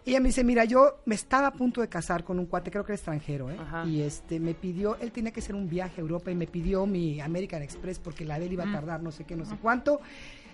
Ella 0.06 0.20
me 0.22 0.30
dice, 0.30 0.44
mira, 0.44 0.64
yo 0.66 1.02
me 1.06 1.16
estaba 1.16 1.48
a 1.48 1.54
punto 1.54 1.82
de 1.82 1.90
casar 1.90 2.24
con 2.24 2.40
un 2.40 2.46
cuate, 2.46 2.72
creo 2.72 2.84
que 2.84 2.94
era 2.94 2.96
extranjero, 2.96 3.52
¿eh? 3.52 3.58
Ajá. 3.60 3.86
Y 3.86 4.02
este, 4.02 4.40
me 4.40 4.54
pidió, 4.54 4.98
él 4.98 5.12
tenía 5.12 5.32
que 5.32 5.40
hacer 5.42 5.56
un 5.56 5.70
viaje 5.70 5.96
a 5.98 6.02
Europa 6.02 6.32
y 6.32 6.36
me 6.36 6.48
pidió 6.48 6.86
mi 6.86 7.20
American 7.20 7.62
Express 7.62 8.00
porque 8.00 8.26
la 8.26 8.40
de 8.40 8.46
él 8.46 8.54
iba 8.54 8.64
a 8.64 8.72
tardar 8.72 9.04
no 9.04 9.12
sé 9.12 9.26
qué, 9.26 9.36
no 9.36 9.46
sé 9.46 9.56
cuánto. 9.62 10.00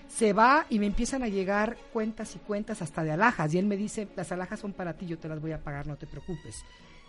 Se 0.07 0.33
va 0.33 0.65
y 0.69 0.79
me 0.79 0.87
empiezan 0.87 1.23
a 1.23 1.27
llegar 1.27 1.77
cuentas 1.93 2.35
y 2.35 2.39
cuentas 2.39 2.81
hasta 2.81 3.03
de 3.03 3.11
alhajas. 3.11 3.53
Y 3.53 3.57
él 3.57 3.65
me 3.65 3.77
dice, 3.77 4.07
las 4.15 4.31
alhajas 4.31 4.59
son 4.59 4.73
para 4.73 4.93
ti, 4.93 5.05
yo 5.05 5.17
te 5.17 5.27
las 5.27 5.39
voy 5.39 5.51
a 5.51 5.59
pagar, 5.59 5.87
no 5.87 5.95
te 5.95 6.05
preocupes. 6.05 6.63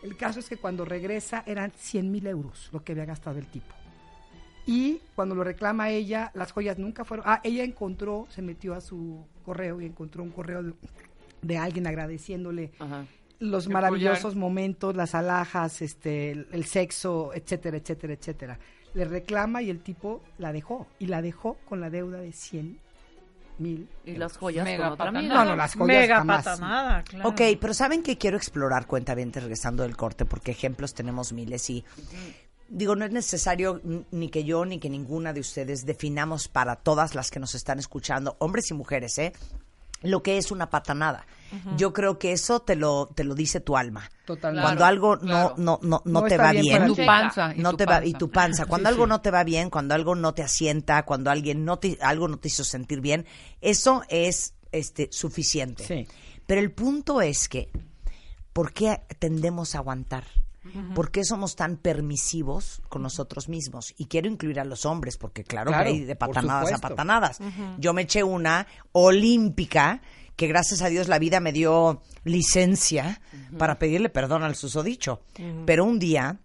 El 0.06 0.16
caso 0.16 0.38
es 0.38 0.48
que 0.48 0.56
cuando 0.56 0.84
regresa 0.84 1.42
eran 1.46 1.72
100 1.72 2.12
mil 2.12 2.26
euros 2.28 2.68
lo 2.72 2.84
que 2.84 2.92
había 2.92 3.04
gastado 3.04 3.40
el 3.40 3.46
tipo. 3.48 3.74
Y 4.64 5.00
cuando 5.16 5.34
lo 5.34 5.42
reclama 5.42 5.90
ella, 5.90 6.30
las 6.34 6.52
joyas 6.52 6.78
nunca 6.78 7.04
fueron. 7.04 7.24
Ah, 7.28 7.40
ella 7.42 7.64
encontró, 7.64 8.26
se 8.30 8.40
metió 8.40 8.74
a 8.74 8.80
su 8.80 9.26
correo 9.44 9.80
y 9.80 9.86
encontró 9.86 10.22
un 10.22 10.30
correo 10.30 10.62
de, 10.62 10.74
de 11.42 11.58
alguien 11.58 11.88
agradeciéndole 11.88 12.70
Ajá. 12.78 13.04
los 13.40 13.68
maravillosos 13.68 14.36
momentos, 14.36 14.94
las 14.94 15.16
alhajas, 15.16 15.82
este, 15.82 16.30
el, 16.30 16.46
el 16.52 16.64
sexo, 16.66 17.32
etcétera, 17.34 17.76
etcétera, 17.76 18.12
etcétera. 18.12 18.58
Le 18.94 19.06
reclama 19.06 19.60
y 19.60 19.70
el 19.70 19.80
tipo 19.80 20.22
la 20.38 20.52
dejó. 20.52 20.86
Y 21.00 21.06
la 21.06 21.20
dejó 21.20 21.58
con 21.68 21.80
la 21.80 21.90
deuda 21.90 22.18
de 22.18 22.30
100 22.30 22.78
mil. 23.58 23.88
Y 24.04 24.12
las 24.16 24.36
joyas 24.36 24.64
Mega 24.64 24.84
con 24.84 24.92
otra 24.94 25.06
patanada. 25.06 25.44
No, 25.44 25.50
no, 25.50 25.56
las 25.56 25.74
joyas 25.74 26.00
Mega 26.00 26.16
jamás. 26.18 26.44
patanada, 26.44 27.02
claro. 27.02 27.28
Ok, 27.30 27.40
pero 27.60 27.74
¿saben 27.74 28.02
que 28.02 28.18
quiero 28.18 28.36
explorar 28.36 28.86
cuenta 28.86 29.14
bien 29.14 29.32
regresando 29.32 29.82
del 29.82 29.96
corte? 29.96 30.24
Porque 30.24 30.52
ejemplos 30.52 30.94
tenemos 30.94 31.32
miles 31.32 31.68
y 31.70 31.84
digo, 32.68 32.96
no 32.96 33.04
es 33.04 33.12
necesario 33.12 33.80
ni 34.10 34.28
que 34.28 34.44
yo 34.44 34.64
ni 34.64 34.78
que 34.78 34.90
ninguna 34.90 35.32
de 35.32 35.40
ustedes 35.40 35.86
definamos 35.86 36.48
para 36.48 36.76
todas 36.76 37.14
las 37.14 37.30
que 37.30 37.40
nos 37.40 37.54
están 37.54 37.78
escuchando, 37.78 38.36
hombres 38.40 38.70
y 38.70 38.74
mujeres, 38.74 39.18
¿eh? 39.18 39.32
Lo 40.02 40.22
que 40.22 40.37
es 40.38 40.50
una 40.50 40.68
patanada. 40.70 41.26
Yo 41.76 41.92
creo 41.92 42.18
que 42.18 42.32
eso 42.32 42.61
te 42.61 42.76
lo, 42.76 43.06
te 43.14 43.24
lo 43.24 43.35
dice 43.35 43.61
tu 43.61 43.76
alma. 43.76 44.11
Totalmente. 44.26 44.62
Cuando 44.66 44.85
algo 44.85 45.18
claro. 45.18 45.54
no, 45.56 45.78
no, 45.80 46.02
no, 46.04 46.20
no 46.20 46.22
te 46.24 46.37
va 46.37 46.52
bien 46.52 46.87
tu 46.87 46.96
panza. 46.96 47.54
y 47.56 47.61
no 47.61 47.70
tu 47.70 47.76
te 47.78 47.87
va 47.87 47.98
y 48.04 48.11
panza. 48.12 48.18
tu 48.18 48.30
panza 48.30 48.66
cuando 48.66 48.88
Sí, 48.88 48.92
algo 48.92 49.04
sí. 49.04 49.09
no 49.09 49.20
te 49.20 49.30
va 49.30 49.44
bien 49.44 49.70
cuando 49.70 49.94
algo 49.94 50.14
no 50.16 50.35
te 50.35 50.42
asienta 50.42 51.04
cuando 51.04 51.30
alguien 51.30 51.64
no 51.64 51.78
te 51.78 51.98
algo 52.02 52.26
no 52.28 52.37
te 52.38 52.48
hizo 52.48 52.64
sentir 52.64 53.00
bien 53.00 53.26
eso 53.61 54.02
es 54.09 54.54
este 54.72 55.09
suficiente 55.12 55.85
Sí. 55.85 56.06
pero 56.46 56.61
el 56.61 56.72
punto 56.72 57.22
es 57.22 57.48
que 57.48 57.70
¿por 58.52 58.72
qué 58.72 59.02
tendemos 59.18 59.74
a 59.76 59.78
aguantar? 59.78 60.24
¿Por 60.94 61.11
qué 61.11 61.24
somos 61.24 61.57
tan 61.57 61.76
permisivos 61.76 62.83
con 62.88 63.02
nosotros 63.02 63.48
mismos? 63.48 63.94
Y 63.96 64.07
quiero 64.07 64.29
incluir 64.29 64.61
a 64.61 64.64
los 64.64 64.87
hombres, 64.87 65.16
porque 65.16 65.44
claro, 65.44 65.70
Claro, 65.70 65.85
que 65.85 65.90
hay 65.90 66.05
de 66.05 66.16
patanadas 66.16 66.72
a 66.72 66.79
patanadas. 66.79 67.38
Yo 67.79 67.92
me 67.92 68.02
eché 68.02 68.22
una 68.22 68.66
olímpica, 68.92 70.00
que 70.37 70.46
gracias 70.46 70.83
a 70.83 70.88
Dios 70.88 71.09
la 71.09 71.18
vida 71.18 71.40
me 71.40 71.52
dio 71.52 72.02
licencia 72.24 73.20
para 73.59 73.79
pedirle 73.79 74.09
perdón 74.09 74.42
al 74.42 74.55
susodicho. 74.55 75.22
Pero 75.64 75.85
un 75.85 75.98
día, 75.98 76.38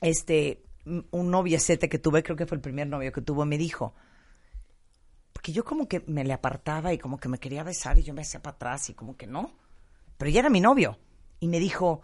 este, 0.00 0.62
un 0.84 1.30
noviecete 1.30 1.88
que 1.88 1.98
tuve, 1.98 2.22
creo 2.22 2.36
que 2.36 2.46
fue 2.46 2.56
el 2.56 2.62
primer 2.62 2.86
novio 2.86 3.12
que 3.12 3.20
tuvo, 3.20 3.44
me 3.44 3.58
dijo, 3.58 3.94
porque 5.32 5.52
yo 5.52 5.64
como 5.64 5.86
que 5.86 6.02
me 6.06 6.24
le 6.24 6.32
apartaba 6.32 6.92
y 6.92 6.98
como 6.98 7.18
que 7.18 7.28
me 7.28 7.38
quería 7.38 7.62
besar 7.62 7.98
y 7.98 8.02
yo 8.02 8.14
me 8.14 8.22
hacía 8.22 8.42
para 8.42 8.56
atrás 8.56 8.88
y 8.88 8.94
como 8.94 9.16
que 9.16 9.26
no. 9.26 9.52
Pero 10.16 10.30
ya 10.30 10.40
era 10.40 10.48
mi 10.48 10.60
novio. 10.60 10.98
Y 11.40 11.48
me 11.48 11.60
dijo, 11.60 12.00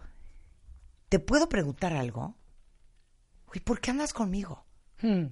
¿te 1.13 1.19
puedo 1.19 1.47
preguntar 1.47 1.93
algo? 1.93 2.33
Uy, 3.53 3.59
¿por 3.59 3.79
qué 3.79 3.91
andas 3.91 4.13
conmigo? 4.13 4.65
Hmm. 4.99 5.27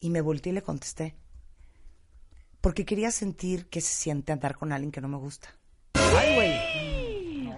Y 0.00 0.10
me 0.10 0.20
volteé 0.20 0.50
y 0.50 0.54
le 0.56 0.62
contesté. 0.62 1.14
Porque 2.60 2.84
quería 2.84 3.12
sentir 3.12 3.68
que 3.68 3.80
se 3.80 3.94
siente 3.94 4.32
andar 4.32 4.56
con 4.56 4.72
alguien 4.72 4.90
que 4.90 5.00
no 5.00 5.06
me 5.06 5.16
gusta. 5.16 5.46
Ay, 5.94 6.34
güey. 6.34 7.54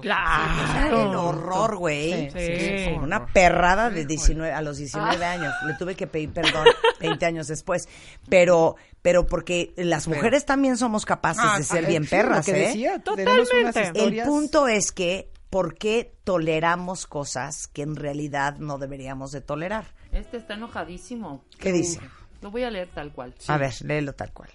Claro. 0.00 1.10
El 1.10 1.16
horror, 1.16 1.76
güey. 1.76 2.30
Sí, 2.30 2.84
sí. 2.84 2.90
Una 3.02 3.26
perrada 3.26 3.90
de 3.90 4.06
19, 4.06 4.52
a 4.52 4.62
los 4.62 4.76
19 4.76 5.24
años. 5.24 5.52
Le 5.66 5.74
tuve 5.74 5.96
que 5.96 6.06
pedir 6.06 6.32
perdón 6.32 6.68
20 7.00 7.26
años 7.26 7.48
después. 7.48 7.88
Pero, 8.28 8.76
pero 9.02 9.26
porque 9.26 9.74
las 9.76 10.06
mujeres 10.06 10.46
también 10.46 10.76
somos 10.76 11.04
capaces 11.04 11.42
Ah, 11.44 11.58
de 11.58 11.64
ser 11.64 11.82
Eh, 11.82 11.88
bien 11.88 12.04
sí, 12.04 12.10
perras, 12.10 12.46
lo 12.46 12.54
que 12.54 12.62
¿eh? 12.62 12.66
decía, 12.68 12.98
Totalmente. 13.02 13.90
El 13.96 14.22
punto 14.24 14.68
es 14.68 14.92
que, 14.92 15.32
¿por 15.52 15.74
qué 15.76 16.14
toleramos 16.24 17.06
cosas 17.06 17.68
que 17.68 17.82
en 17.82 17.94
realidad 17.94 18.56
no 18.56 18.78
deberíamos 18.78 19.32
de 19.32 19.42
tolerar? 19.42 19.84
Este 20.10 20.38
está 20.38 20.54
enojadísimo. 20.54 21.44
¿Qué 21.58 21.72
dice? 21.72 22.00
Lo 22.40 22.50
voy 22.50 22.62
a 22.62 22.70
leer 22.70 22.88
tal 22.88 23.12
cual. 23.12 23.34
A 23.48 23.58
ver, 23.58 23.74
léelo 23.82 24.14
tal 24.14 24.32
cual. 24.32 24.48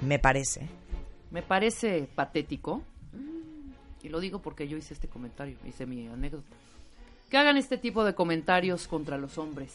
Me 0.00 0.18
parece. 0.18 0.66
Me 1.30 1.42
parece 1.42 2.08
patético, 2.14 2.82
y 4.02 4.08
lo 4.08 4.18
digo 4.18 4.40
porque 4.40 4.66
yo 4.66 4.78
hice 4.78 4.94
este 4.94 5.08
comentario, 5.08 5.58
hice 5.66 5.84
mi 5.84 6.08
anécdota, 6.08 6.56
que 7.28 7.36
hagan 7.36 7.58
este 7.58 7.76
tipo 7.76 8.02
de 8.02 8.14
comentarios 8.14 8.88
contra 8.88 9.18
los 9.18 9.36
hombres. 9.36 9.72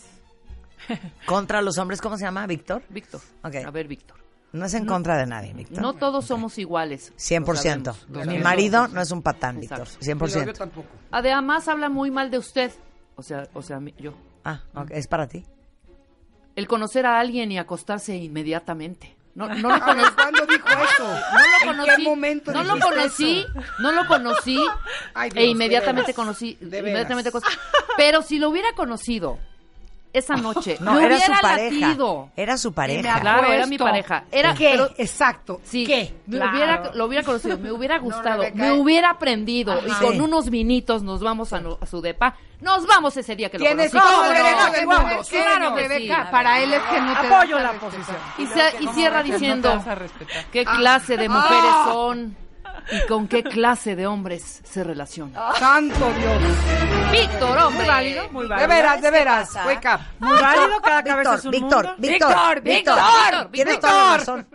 Contra 1.26 1.62
los 1.62 1.78
hombres, 1.78 2.00
¿cómo 2.00 2.18
se 2.18 2.24
llama? 2.24 2.48
¿Víctor? 2.48 2.82
Víctor, 2.90 3.20
a 3.44 3.50
ver, 3.50 3.88
Víctor. 3.88 4.18
No 4.52 4.66
es 4.66 4.74
en 4.74 4.86
contra 4.86 5.16
de 5.18 5.28
nadie, 5.28 5.54
Víctor. 5.54 5.82
No 5.82 5.94
todos 5.94 6.26
somos 6.26 6.58
iguales. 6.58 7.14
100%. 7.18 7.46
lo 7.46 7.56
sabemos. 7.56 8.26
Mi 8.28 8.40
marido 8.40 8.88
no 8.88 9.00
es 9.02 9.12
un 9.12 9.22
patán, 9.22 9.60
Víctor. 9.60 9.82
Exacto. 10.02 10.26
100%. 10.26 10.58
tampoco. 10.58 10.88
Además 11.12 11.68
habla 11.68 11.90
muy 11.90 12.10
mal 12.10 12.32
de 12.32 12.40
usted. 12.40 12.72
O 13.16 13.22
sea, 13.22 13.48
o 13.54 13.62
sea, 13.62 13.80
yo. 14.00 14.14
Ah, 14.44 14.62
es 14.90 15.08
para 15.08 15.28
ti. 15.28 15.46
el 16.56 16.68
conocer 16.68 17.06
a 17.06 17.20
alguien 17.20 17.52
y 17.52 17.60
acostarse 17.60 18.16
inmediatamente. 18.16 19.16
No, 19.36 19.48
no 19.48 19.70
lo 19.70 19.80
conocí. 19.86 20.12
¿Cuándo 20.16 20.46
dijo 20.48 20.68
eso? 20.68 21.04
No 21.04 21.40
lo 21.40 21.60
¿En 21.62 21.68
conocí. 21.78 21.90
qué 21.96 22.04
momento 22.10 22.52
no 22.52 22.64
lo 22.64 22.80
conocí, 22.80 23.40
eso? 23.42 23.62
no 23.80 23.92
lo 23.92 24.08
conocí 24.08 24.58
Ay, 25.14 25.30
Dios, 25.30 25.44
e 25.44 25.48
inmediatamente 25.48 26.12
de 26.12 26.14
veras. 26.14 26.16
conocí, 26.16 26.58
inmediatamente 26.60 27.32
conocí. 27.32 27.56
Pero 27.96 28.22
si 28.24 28.40
lo 28.40 28.50
hubiera 28.50 28.70
conocido 28.76 29.38
esa 30.12 30.36
noche, 30.36 30.78
No, 30.80 30.94
me 30.94 31.06
era 31.06 31.18
su 31.18 31.24
hubiera 31.26 31.42
pareja. 31.42 31.88
latido. 31.88 32.30
Era 32.36 32.58
su 32.58 32.74
pareja. 32.74 33.20
Claro, 33.20 33.52
era 33.54 33.66
mi 33.68 33.78
pareja. 33.78 34.24
Era, 34.32 34.54
¿Qué? 34.56 34.70
pero- 34.72 34.90
Exacto. 34.98 35.62
Sí, 35.64 35.86
¿Qué? 35.86 36.14
me 36.26 36.38
Claro. 36.38 36.52
hubiera, 36.52 36.92
lo 36.96 37.06
hubiera 37.06 37.24
conocido, 37.24 37.58
me 37.58 37.72
hubiera 37.72 38.00
gustado, 38.00 38.44
me 38.54 38.68
eh. 38.70 38.72
hubiera 38.72 39.12
aprendido 39.12 39.80
y 39.86 39.92
con 40.04 40.14
Sí. 40.14 40.20
unos 40.20 40.50
vinitos 40.50 41.04
nos 41.04 41.22
vamos 41.22 41.54
a, 41.54 41.60
no- 41.60 41.78
a 41.80 41.86
su 41.86 42.02
depa. 42.02 42.36
Nos 42.62 42.86
vamos 42.88 43.16
ese 43.16 43.36
día 43.36 43.50
que 43.50 43.58
lo 43.60 43.66
conocí. 43.66 43.92
Claro, 43.92 45.76
para 46.32 46.60
él 46.60 46.74
es 46.74 46.82
que 46.82 47.02
no 47.02 47.20
te 47.22 47.28
Apoyo 47.28 47.60
la 47.60 47.72
posición. 47.74 48.18
Y, 48.38 48.48
se- 48.48 48.84
y 48.84 48.88
cierra 48.90 49.24
diciendo 49.24 49.82
qué 50.52 50.66
clase 50.66 51.18
de 51.18 51.30
mujeres 51.30 51.72
son 51.86 52.36
y 52.92 53.08
con 53.08 53.28
qué 53.28 53.44
clase 53.44 53.96
de 53.96 54.08
hombres 54.08 54.62
se 54.64 54.84
relacionan. 54.84 55.34
Santo 55.58 56.12
Dios. 56.14 57.12
Víctor, 57.12 57.58
hombre. 57.58 57.78
Muy 57.80 57.88
válido, 57.88 58.30
muy 58.32 58.44
De 58.44 58.50
válido. 58.50 58.68
veras, 58.70 59.02
de 59.02 59.12
veras. 59.12 59.48
pasa? 59.50 59.66
Wake 59.68 59.88
up. 59.88 60.00
Muy 60.20 60.40
válido, 60.40 60.82
cada 60.82 61.04
cabeza 61.04 61.36
es 61.36 61.44
Víctor, 61.50 61.52
un 61.52 61.52
Víctor, 61.52 61.86
mundo. 61.86 61.96
Víctor, 62.00 62.62
Víctor, 62.62 62.64
Víctor, 62.64 62.96
Víctor, 62.96 63.52
tienes 63.52 63.74
Víctor. 63.74 63.90
toda 63.90 64.04
la 64.12 64.18
razón. 64.18 64.48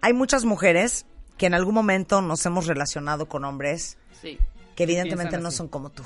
Hay 0.00 0.12
muchas 0.12 0.44
mujeres 0.44 1.06
que 1.36 1.46
en 1.46 1.54
algún 1.54 1.74
momento 1.74 2.20
nos 2.20 2.44
hemos 2.46 2.66
relacionado 2.66 3.26
con 3.28 3.44
hombres 3.44 3.96
Sí. 4.20 4.38
que 4.74 4.82
evidentemente 4.84 5.38
no 5.38 5.50
son 5.50 5.68
como 5.68 5.90
tú. 5.90 6.02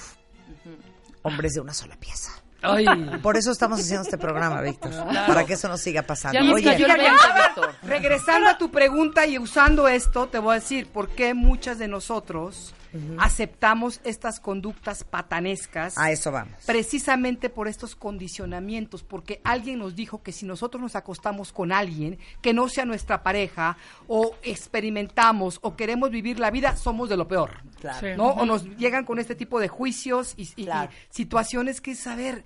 Hombres 1.23 1.53
de 1.55 1.61
una 1.61 1.73
sola 1.73 1.97
pieza. 1.97 2.42
Ay. 2.63 2.87
Por 3.23 3.37
eso 3.37 3.51
estamos 3.51 3.81
haciendo 3.81 4.03
este 4.03 4.19
programa, 4.19 4.61
Víctor. 4.61 4.93
Para 5.27 5.45
que 5.45 5.55
eso 5.55 5.69
no 5.69 5.77
siga 5.77 6.03
pasando. 6.03 6.41
Ya 6.41 6.53
Oye, 6.53 6.65
cayó 6.65 6.87
el 6.87 6.93
fíjate, 6.93 7.11
20, 7.11 7.43
Víctor. 7.43 7.75
Regresando 7.83 8.49
a 8.49 8.59
tu 8.59 8.71
pregunta 8.71 9.27
y 9.27 9.39
usando 9.39 9.89
esto, 9.89 10.29
te 10.29 10.39
voy 10.39 10.53
a 10.53 10.55
decir 10.61 10.87
por 10.87 11.09
qué 11.09 11.35
muchas 11.35 11.79
de 11.79 11.89
nosotros 11.89 12.75
aceptamos 13.19 14.01
estas 14.05 14.41
conductas 14.41 15.05
patanescas. 15.05 15.97
a 15.99 16.11
eso 16.11 16.31
vamos. 16.33 16.55
Precisamente 16.67 17.49
por 17.51 17.69
estos 17.69 17.95
condicionamientos, 17.97 19.03
porque 19.03 19.41
alguien 19.45 19.79
nos 19.79 19.95
dijo 19.97 20.23
que 20.23 20.33
si 20.33 20.47
nosotros 20.47 20.83
nos 20.83 20.97
acostamos 20.97 21.53
con 21.53 21.73
alguien 21.73 22.19
que 22.41 22.53
no 22.53 22.69
sea 22.69 22.85
nuestra 22.85 23.23
pareja, 23.23 23.77
o 24.09 24.35
experimentamos 24.43 25.59
o 25.63 25.77
queremos 25.77 26.11
vivir 26.11 26.39
la 26.39 26.51
vida, 26.51 26.77
somos 26.77 27.09
de 27.09 27.17
lo 27.17 27.29
peor. 27.29 27.63
Claro. 27.81 27.99
Sí. 28.01 28.15
¿no? 28.17 28.29
O 28.29 28.45
nos 28.47 28.65
llegan 28.77 29.05
con 29.05 29.19
este 29.19 29.35
tipo 29.35 29.61
de 29.61 29.69
juicios 29.69 30.35
y, 30.37 30.49
y- 30.57 30.65
Claro. 30.65 30.91
y 30.93 31.15
situaciones 31.15 31.81
que 31.81 31.95
saber, 31.95 32.45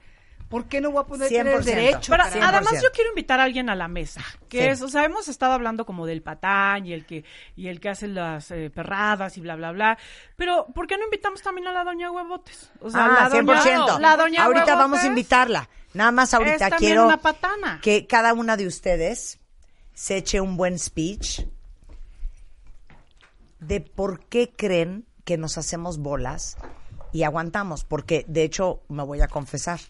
¿por 0.48 0.66
qué 0.66 0.80
no 0.80 0.90
voy 0.92 1.02
a 1.02 1.06
poder 1.06 1.28
tener 1.28 1.58
100%. 1.60 1.64
derecho? 1.64 2.10
Pero 2.12 2.22
además 2.24 2.72
100%. 2.72 2.82
yo 2.82 2.88
quiero 2.92 3.10
invitar 3.10 3.40
a 3.40 3.44
alguien 3.44 3.68
a 3.68 3.74
la 3.74 3.88
mesa, 3.88 4.22
que 4.48 4.60
Sí. 4.62 4.66
es, 4.68 4.82
o 4.82 4.88
sea, 4.88 5.04
hemos 5.04 5.28
estado 5.28 5.52
hablando 5.54 5.84
como 5.86 6.06
del 6.06 6.22
patán 6.22 6.86
y 6.86 6.92
el 6.92 7.04
que 7.06 7.24
y 7.56 7.68
el 7.68 7.80
que 7.80 7.88
hace 7.88 8.06
las 8.08 8.50
eh, 8.50 8.70
perradas 8.74 9.36
y 9.36 9.40
bla 9.40 9.56
bla 9.56 9.72
bla, 9.72 9.98
pero 10.36 10.66
¿por 10.74 10.86
qué 10.86 10.96
no 10.96 11.04
invitamos 11.04 11.42
también 11.42 11.66
a 11.68 11.72
la 11.72 11.84
doña 11.84 12.10
Huevotes? 12.10 12.70
O 12.80 12.90
sea, 12.90 13.04
Ah, 13.06 13.08
la 13.22 13.28
doña, 13.28 13.62
100%. 13.62 13.98
la 14.00 14.16
doña 14.16 14.44
ahorita 14.44 14.64
Huevotes 14.64 14.78
vamos 14.78 15.00
a 15.00 15.06
invitarla. 15.06 15.68
Nada 15.94 16.10
más 16.12 16.34
ahorita 16.34 16.70
quiero 16.72 17.06
una 17.06 17.16
patana. 17.20 17.80
que 17.82 18.06
cada 18.06 18.34
una 18.34 18.56
de 18.56 18.66
ustedes 18.66 19.38
se 19.94 20.16
eche 20.18 20.40
un 20.40 20.56
buen 20.56 20.78
speech 20.78 21.40
de 23.60 23.80
por 23.80 24.20
qué 24.26 24.50
creen 24.54 25.06
que 25.24 25.38
nos 25.38 25.58
hacemos 25.58 25.98
bolas 25.98 26.56
y 27.12 27.22
aguantamos. 27.22 27.84
Porque, 27.84 28.24
de 28.28 28.42
hecho, 28.44 28.82
me 28.88 29.02
voy 29.02 29.20
a 29.22 29.28
confesar. 29.28 29.80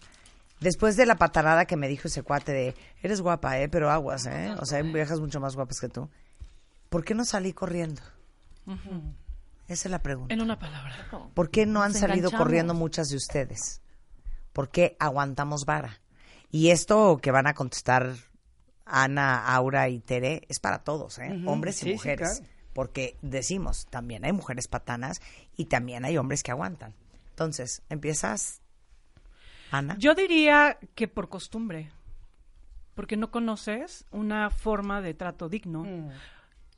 Después 0.59 0.97
de 0.97 1.05
la 1.05 1.15
patarada 1.17 1.65
que 1.65 1.77
me 1.77 1.87
dijo 1.87 2.07
ese 2.07 2.23
cuate 2.23 2.51
de, 2.51 2.75
eres 3.03 3.21
guapa, 3.21 3.59
¿eh? 3.59 3.69
Pero 3.69 3.91
aguas, 3.91 4.25
¿eh? 4.25 4.55
O 4.59 4.65
sea, 4.65 4.79
hay 4.79 4.91
viejas 4.91 5.19
mucho 5.19 5.39
más 5.39 5.55
guapas 5.55 5.79
que 5.79 5.89
tú. 5.89 6.09
¿Por 6.89 7.03
qué 7.03 7.13
no 7.13 7.25
salí 7.25 7.53
corriendo? 7.53 8.01
Esa 9.67 9.87
es 9.87 9.91
la 9.91 10.01
pregunta. 10.01 10.33
En 10.33 10.41
una 10.41 10.57
palabra. 10.57 10.95
¿Por 11.33 11.49
qué 11.51 11.65
no 11.65 11.83
han 11.83 11.91
Nos 11.91 11.99
salido 11.99 12.17
enganchamos. 12.17 12.43
corriendo 12.45 12.73
muchas 12.73 13.09
de 13.09 13.17
ustedes? 13.17 13.81
¿Por 14.53 14.69
qué 14.69 14.95
aguantamos 14.99 15.65
vara? 15.65 15.99
Y 16.49 16.69
esto 16.69 17.19
que 17.21 17.31
van 17.31 17.47
a 17.47 17.53
contestar 17.53 18.15
Ana, 18.85 19.45
Aura 19.53 19.89
y 19.89 19.99
Tere 19.99 20.41
es 20.49 20.59
para 20.59 20.79
todos, 20.79 21.19
¿eh? 21.19 21.43
Hombres 21.45 21.75
sí, 21.75 21.85
y 21.85 21.89
sí, 21.89 21.93
mujeres. 21.95 22.39
claro. 22.39 22.53
Porque 22.73 23.17
decimos, 23.21 23.87
también 23.89 24.23
hay 24.23 24.31
mujeres 24.33 24.67
patanas 24.67 25.19
y 25.55 25.65
también 25.65 26.05
hay 26.05 26.17
hombres 26.17 26.43
que 26.43 26.51
aguantan. 26.51 26.93
Entonces, 27.31 27.81
empiezas, 27.89 28.61
Ana. 29.71 29.95
Yo 29.97 30.15
diría 30.15 30.77
que 30.95 31.07
por 31.07 31.29
costumbre, 31.29 31.91
porque 32.95 33.17
no 33.17 33.29
conoces 33.31 34.05
una 34.11 34.49
forma 34.49 35.01
de 35.01 35.13
trato 35.13 35.49
digno. 35.49 35.83
Mm. 35.83 36.09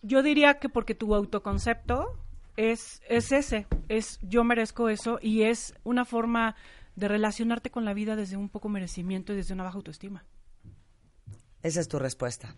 Yo 0.02 0.22
diría 0.22 0.60
que 0.60 0.70
porque 0.70 0.96
tu 0.96 1.16
autoconcepto 1.16 2.18
es, 2.58 3.02
es 3.08 3.32
ese, 3.32 3.68
es 3.88 4.20
yo 4.22 4.44
merezco 4.44 4.90
eso 4.90 5.20
y 5.22 5.44
es 5.44 5.74
una 5.84 6.06
forma 6.06 6.56
de 6.96 7.08
relacionarte 7.08 7.70
con 7.70 7.86
la 7.86 7.94
vida 7.94 8.16
desde 8.16 8.38
un 8.38 8.50
poco 8.50 8.70
merecimiento 8.70 9.34
y 9.34 9.38
desde 9.38 9.54
una 9.54 9.64
baja 9.64 9.78
autoestima. 9.78 10.26
Esa 11.64 11.80
es 11.80 11.88
tu 11.88 12.00
respuesta. 12.00 12.56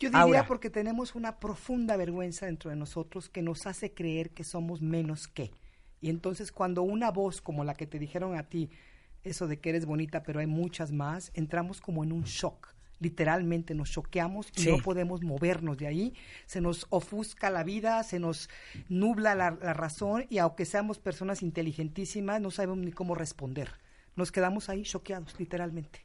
Yo 0.00 0.08
diría 0.08 0.22
Aura. 0.22 0.46
porque 0.46 0.70
tenemos 0.70 1.14
una 1.14 1.38
profunda 1.38 1.96
vergüenza 1.96 2.46
dentro 2.46 2.70
de 2.70 2.76
nosotros 2.76 3.28
que 3.28 3.42
nos 3.42 3.66
hace 3.66 3.94
creer 3.94 4.30
que 4.30 4.44
somos 4.44 4.82
menos 4.82 5.28
que. 5.28 5.52
Y 6.00 6.10
entonces 6.10 6.50
cuando 6.50 6.82
una 6.82 7.10
voz 7.10 7.40
como 7.40 7.64
la 7.64 7.74
que 7.74 7.86
te 7.86 7.98
dijeron 7.98 8.36
a 8.36 8.42
ti, 8.48 8.70
eso 9.24 9.46
de 9.46 9.58
que 9.58 9.70
eres 9.70 9.86
bonita, 9.86 10.22
pero 10.22 10.40
hay 10.40 10.46
muchas 10.46 10.92
más, 10.92 11.30
entramos 11.34 11.80
como 11.80 12.04
en 12.04 12.12
un 12.12 12.24
shock. 12.24 12.68
Literalmente 13.00 13.74
nos 13.74 13.90
choqueamos 13.90 14.50
y 14.56 14.60
Sí. 14.62 14.70
no 14.70 14.78
podemos 14.78 15.22
movernos 15.22 15.76
de 15.76 15.86
ahí. 15.88 16.14
Se 16.46 16.60
nos 16.60 16.86
ofusca 16.90 17.50
la 17.50 17.64
vida, 17.64 18.02
se 18.04 18.18
nos 18.20 18.48
nubla 18.88 19.34
la, 19.34 19.50
la 19.50 19.74
razón 19.74 20.26
y 20.30 20.38
aunque 20.38 20.64
seamos 20.64 20.98
personas 20.98 21.42
inteligentísimas, 21.42 22.40
no 22.40 22.50
sabemos 22.50 22.78
ni 22.78 22.92
cómo 22.92 23.14
responder. 23.14 23.72
Nos 24.16 24.30
quedamos 24.30 24.68
ahí 24.68 24.84
choqueados, 24.84 25.38
literalmente. 25.40 26.04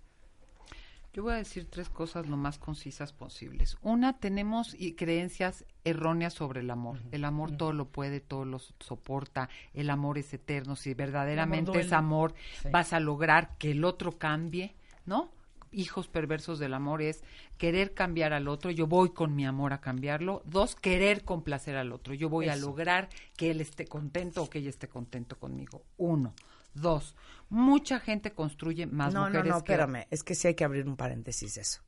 Yo 1.13 1.23
voy 1.23 1.33
a 1.33 1.37
decir 1.37 1.65
tres 1.69 1.89
cosas 1.89 2.27
lo 2.27 2.37
más 2.37 2.59
concisas 2.59 3.13
posibles. 3.13 3.77
Una, 3.81 4.19
tenemos 4.19 4.75
y- 4.79 4.93
creencias 4.93 5.65
erróneas 5.83 6.33
sobre 6.33 6.61
el 6.61 6.69
amor. 6.69 6.99
El 7.11 7.25
amor 7.25 7.51
todo 7.57 7.73
lo 7.73 7.85
puede, 7.85 8.19
todo 8.19 8.45
lo 8.45 8.59
so- 8.59 8.73
soporta. 8.79 9.49
El 9.73 9.89
amor 9.89 10.17
es 10.19 10.31
eterno. 10.33 10.75
Si 10.75 10.93
verdaderamente 10.93 11.79
es 11.79 11.93
amor, 11.93 12.35
vas 12.71 12.93
a 12.93 12.99
lograr 12.99 13.57
que 13.57 13.71
el 13.71 13.83
otro 13.85 14.17
cambie, 14.19 14.75
¿no? 15.05 15.31
Hijos 15.71 16.07
perversos 16.07 16.57
del 16.59 16.73
amor 16.73 17.01
es 17.01 17.23
querer 17.57 17.93
cambiar 17.93 18.33
al 18.33 18.47
otro. 18.47 18.69
Yo 18.71 18.87
voy 18.87 19.09
con 19.09 19.35
mi 19.35 19.45
amor 19.45 19.73
a 19.73 19.81
cambiarlo. 19.81 20.41
Dos, 20.45 20.75
querer 20.75 21.23
complacer 21.23 21.75
al 21.75 21.91
otro. 21.91 22.13
Yo 22.13 22.29
voy 22.29 22.49
a 22.49 22.55
lograr 22.55 23.09
que 23.35 23.51
él 23.51 23.61
esté 23.61 23.85
contento 23.85 24.43
o 24.43 24.49
que 24.49 24.59
ella 24.59 24.69
esté 24.69 24.87
contento 24.87 25.37
conmigo. 25.39 25.83
Uno. 25.97 26.33
Dos, 26.73 27.15
mucha 27.49 27.99
gente 27.99 28.31
construye 28.33 28.85
más 28.85 29.13
no, 29.13 29.21
no, 29.21 29.27
mujeres 29.27 29.51
no, 29.51 29.63
que 29.63 29.73
espérame. 29.73 30.07
Es 30.09 30.23
que 30.23 30.35
sí 30.35 30.47
hay 30.47 30.55
que 30.55 30.63
abrir 30.63 30.87
un 30.87 30.95
paréntesis 30.95 31.55
de 31.55 31.61
eso. 31.61 31.81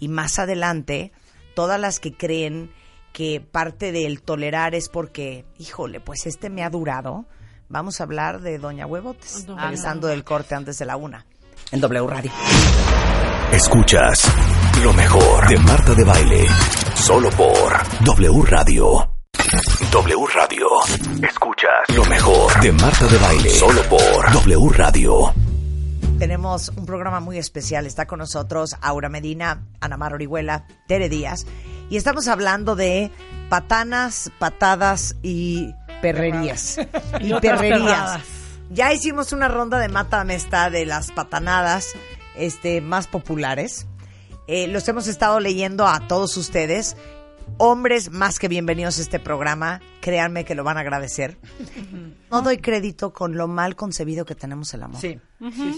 Y 0.00 0.08
más 0.08 0.40
adelante, 0.40 1.12
todas 1.54 1.78
las 1.78 2.00
que 2.00 2.12
creen 2.12 2.72
que 3.12 3.40
parte 3.40 3.92
del 3.92 4.22
tolerar 4.22 4.74
es 4.74 4.88
porque, 4.88 5.44
híjole, 5.58 6.00
pues 6.00 6.26
este 6.26 6.50
me 6.50 6.64
ha 6.64 6.70
durado, 6.70 7.26
vamos 7.68 8.00
a 8.00 8.04
hablar 8.04 8.40
de 8.40 8.58
Doña 8.58 8.86
Huevotes, 8.86 9.46
Doña 9.46 9.62
regresando 9.62 10.08
del 10.08 10.24
corte 10.24 10.56
antes 10.56 10.78
de 10.78 10.86
la 10.86 10.96
una, 10.96 11.26
en 11.70 11.80
W 11.80 12.06
Radio. 12.08 12.32
Escuchas 13.52 14.32
lo 14.82 14.92
mejor 14.94 15.48
de 15.48 15.58
Marta 15.58 15.94
de 15.94 16.04
Baile. 16.04 16.46
Solo 16.94 17.30
por 17.30 17.72
W 18.04 18.42
Radio. 18.46 19.11
W 19.90 20.26
Radio. 20.34 20.66
Escuchas 21.22 21.96
lo 21.96 22.04
mejor 22.04 22.60
de 22.60 22.72
Marta 22.72 23.06
de 23.06 23.18
Baile. 23.18 23.50
Solo 23.50 23.82
por 23.84 24.32
W 24.32 24.68
Radio. 24.70 25.34
Tenemos 26.18 26.68
un 26.76 26.86
programa 26.86 27.20
muy 27.20 27.38
especial, 27.38 27.86
está 27.86 28.06
con 28.06 28.20
nosotros 28.20 28.76
Aura 28.80 29.08
Medina, 29.08 29.66
Ana 29.80 29.96
Mar 29.96 30.14
Orihuela, 30.14 30.66
Tere 30.86 31.08
Díaz, 31.08 31.46
y 31.90 31.96
estamos 31.96 32.28
hablando 32.28 32.76
de 32.76 33.10
patanas, 33.48 34.30
patadas 34.38 35.16
y 35.22 35.74
perrerías. 36.00 36.78
y 37.20 37.34
perrerías. 37.34 38.20
Ya 38.70 38.92
hicimos 38.92 39.32
una 39.32 39.48
ronda 39.48 39.78
de 39.78 39.88
mata 39.88 40.20
amistad 40.20 40.70
de 40.70 40.86
las 40.86 41.10
patanadas 41.10 41.88
este, 42.36 42.80
más 42.80 43.06
populares. 43.08 43.86
Eh, 44.46 44.66
los 44.68 44.88
hemos 44.88 45.06
estado 45.06 45.40
leyendo 45.40 45.86
a 45.86 46.06
todos 46.06 46.36
ustedes. 46.36 46.96
Hombres 47.58 48.10
más 48.10 48.38
que 48.38 48.48
bienvenidos 48.48 48.98
a 48.98 49.02
este 49.02 49.20
programa, 49.20 49.80
créanme 50.00 50.44
que 50.44 50.54
lo 50.54 50.64
van 50.64 50.76
a 50.76 50.80
agradecer. 50.80 51.38
No 52.30 52.42
doy 52.42 52.58
crédito 52.58 53.12
con 53.12 53.36
lo 53.36 53.46
mal 53.46 53.76
concebido 53.76 54.24
que 54.24 54.34
tenemos 54.34 54.72
el 54.74 54.82
amor. 54.82 55.00
Sí. 55.00 55.20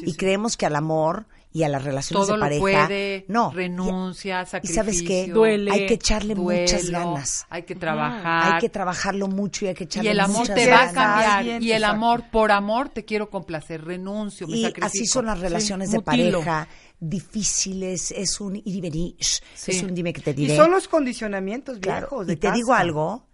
y 0.02 0.14
creemos 0.14 0.56
que 0.56 0.66
al 0.66 0.76
amor 0.76 1.26
y 1.54 1.62
a 1.62 1.68
las 1.68 1.84
relaciones 1.84 2.26
Todo 2.26 2.32
de 2.34 2.38
lo 2.38 2.44
pareja 2.44 2.60
puede, 2.60 3.24
no 3.28 3.50
renuncia, 3.52 4.42
y 4.42 4.46
sacrificio. 4.46 4.82
sabes 4.82 5.02
qué 5.02 5.28
Duele, 5.28 5.70
hay 5.70 5.86
que 5.86 5.94
echarle 5.94 6.34
muchas 6.34 6.82
duelo, 6.90 6.98
ganas 6.98 7.46
Hay 7.48 7.62
que 7.62 7.76
trabajar. 7.76 8.54
hay 8.54 8.60
que 8.60 8.68
trabajarlo 8.68 9.28
mucho 9.28 9.64
y 9.64 9.68
hay 9.68 9.74
que 9.74 9.84
y 9.84 9.86
echarle 9.86 10.10
el 10.10 10.18
amor 10.20 10.40
muchas 10.40 10.56
te 10.56 10.68
va 10.68 10.76
a 10.82 10.92
ganas. 10.92 10.94
cambiar. 10.94 11.44
Bien, 11.44 11.62
y 11.62 11.70
el 11.70 11.76
exacto. 11.84 11.94
amor, 11.96 12.24
por 12.32 12.50
amor, 12.50 12.88
te 12.88 13.04
quiero 13.04 13.30
complacer, 13.30 13.84
renuncio, 13.84 14.48
me 14.48 14.56
y 14.56 14.62
sacrifico. 14.62 14.86
así 14.86 15.06
son 15.06 15.26
las 15.26 15.38
relaciones 15.38 15.92
de 15.92 15.98
mutilo. 15.98 16.40
pareja 16.40 16.68
difíciles 16.98 18.10
es 18.10 18.40
un 18.40 18.56
ir 18.56 18.62
y 18.66 18.80
venir 18.80 19.14
Sí. 19.20 19.70
es 19.70 19.82
un 19.82 19.94
dime 19.94 20.12
que 20.12 20.20
te 20.22 20.30
Y 20.32 20.34
diré 20.34 20.56
son 20.56 20.70
los 20.72 20.88
condicionamientos 20.88 21.78
Claro, 21.78 22.08
viejos 22.08 22.26
y 22.26 22.28
de 22.30 22.36
te 22.36 22.50
digo 22.52 22.68
casa. 22.70 22.80
algo 22.80 23.26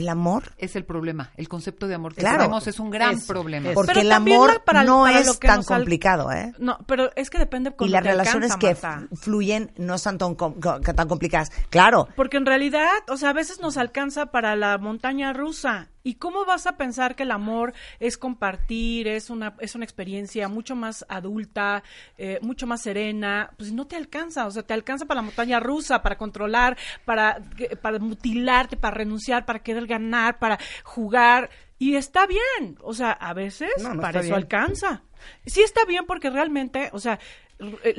el 0.00 0.08
amor 0.08 0.52
Es 0.58 0.74
el 0.74 0.84
problema. 0.84 1.30
El 1.36 1.48
concepto 1.48 1.86
de 1.86 1.94
amor 1.94 2.14
que 2.14 2.20
Claro. 2.22 2.38
tenemos 2.38 2.66
es 2.66 2.80
un 2.80 2.90
gran 2.90 3.20
problema. 3.20 3.70
porque 3.74 3.92
Pero 3.92 4.00
el 4.00 4.12
amor 4.12 4.62
para- 4.64 4.82
no 4.82 5.02
para 5.04 5.20
es 5.20 5.26
lo 5.26 5.34
que 5.38 5.46
tan 5.46 5.62
complicado 5.62 6.32
eh 6.32 6.52
No, 6.58 6.78
pero 6.86 7.10
es 7.14 7.30
que 7.30 7.38
depende 7.38 7.70
con 7.70 7.86
y 7.86 7.90
lo 7.90 7.94
las 7.96 8.02
que 8.02 8.08
relaciones 8.10 8.50
alcanza, 8.52 9.06
que 9.10 9.16
fluyen 9.16 9.72
no 9.76 9.94
están 9.94 10.18
tan, 10.18 10.34
tan 10.36 11.08
complicadas 11.08 11.50
claro 11.70 12.08
Porque 12.16 12.36
en 12.38 12.46
realidad, 12.46 12.88
o 13.08 13.16
sea, 13.16 13.30
a 13.30 13.34
veces 13.34 13.60
nos 13.60 13.76
alcanza 13.76 14.26
para 14.26 14.56
la 14.56 14.78
montaña 14.78 15.32
rusa. 15.32 15.89
¿Y 16.02 16.14
cómo 16.14 16.44
vas 16.46 16.66
a 16.66 16.76
pensar 16.76 17.14
que 17.14 17.24
el 17.24 17.30
amor 17.30 17.74
es 17.98 18.16
compartir, 18.16 19.06
es 19.08 19.28
una, 19.30 19.54
es 19.60 19.74
una 19.74 19.84
experiencia 19.84 20.48
mucho 20.48 20.74
más 20.74 21.04
adulta, 21.08 21.82
eh, 22.16 22.38
mucho 22.42 22.66
más 22.66 22.82
serena? 22.82 23.50
Pues 23.58 23.72
no 23.72 23.86
te 23.86 23.96
alcanza, 23.96 24.46
o 24.46 24.50
sea, 24.50 24.62
te 24.62 24.72
alcanza 24.74 25.04
para 25.06 25.18
la 25.20 25.26
montaña 25.26 25.60
rusa, 25.60 26.02
para 26.02 26.16
controlar, 26.16 26.76
para, 27.04 27.38
que- 27.56 27.76
para 27.76 27.98
mutilarte, 27.98 28.76
para 28.76 28.96
renunciar, 28.96 29.44
para 29.44 29.58
querer 29.58 29.86
ganar, 29.86 30.38
para 30.38 30.58
jugar. 30.84 31.50
Y 31.78 31.96
está 31.96 32.26
bien, 32.26 32.76
o 32.82 32.92
sea, 32.94 33.12
a 33.12 33.32
veces 33.34 33.70
No, 33.82 33.94
no 33.94 34.02
para 34.02 34.20
eso 34.20 34.28
bien. 34.28 34.34
alcanza. 34.34 35.02
Sí 35.46 35.60
está 35.62 35.84
bien 35.84 36.06
porque 36.06 36.30
realmente, 36.30 36.88
o 36.92 36.98
sea, 36.98 37.18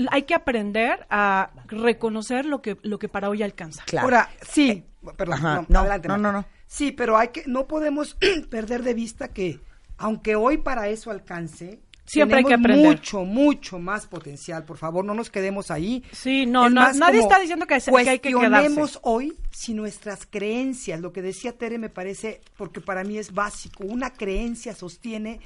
hay 0.10 0.24
que 0.24 0.34
aprender 0.34 1.06
a 1.10 1.52
reconocer 1.68 2.46
lo 2.46 2.62
que, 2.62 2.78
lo 2.84 3.00
que 3.00 3.10
para 3.10 3.30
hoy 3.30 3.44
alcanza. 3.44 3.84
claro 3.86 4.06
Ahora, 4.08 4.30
sí, 4.48 4.84
perdón, 5.18 5.36
Ajá, 5.36 5.56
no, 5.56 5.66
no, 5.70 5.80
adelante. 5.80 6.08
no, 6.08 6.18
no, 6.18 6.32
no. 6.32 6.46
Sí, 6.68 6.92
pero 6.92 7.18
hay 7.18 7.30
que, 7.30 7.44
no 7.48 7.68
podemos 7.68 8.18
perder 8.50 8.84
de 8.84 8.94
vista 8.94 9.30
que, 9.30 9.60
aunque 9.98 10.36
hoy 10.36 10.58
para 10.58 10.88
eso 10.90 11.12
alcance, 11.12 11.80
Siempre 12.04 12.40
hay 12.40 12.44
que 12.44 12.56
aprender. 12.56 12.86
mucho, 12.98 13.24
mucho 13.24 13.80
más 13.80 14.06
potencial. 14.06 14.66
Por 14.66 14.76
favor, 14.78 15.06
no 15.06 15.14
nos 15.14 15.30
quedemos 15.30 15.72
ahí. 15.72 16.04
Sí, 16.12 16.46
no, 16.46 16.66
Es 16.68 16.74
no, 16.74 16.82
más 16.82 16.98
nadie 16.98 17.20
está 17.22 17.40
diciendo 17.40 17.66
que, 17.68 17.80
se- 17.80 17.90
que 17.90 17.98
hay 18.10 18.20
que 18.20 18.34
cuestionemos 18.34 18.74
quedarse. 18.74 19.00
hoy 19.04 19.34
si 19.52 19.74
nuestras 19.74 20.26
creencias, 20.26 21.00
lo 21.00 21.14
que 21.14 21.22
decía 21.22 21.58
Tere 21.58 21.78
me 21.78 21.88
parece, 21.90 22.42
porque 22.58 22.82
para 22.82 23.06
mí 23.06 23.18
es 23.18 23.34
básico, 23.34 23.86
una 23.86 24.12
creencia 24.12 24.74
sostiene 24.76 25.40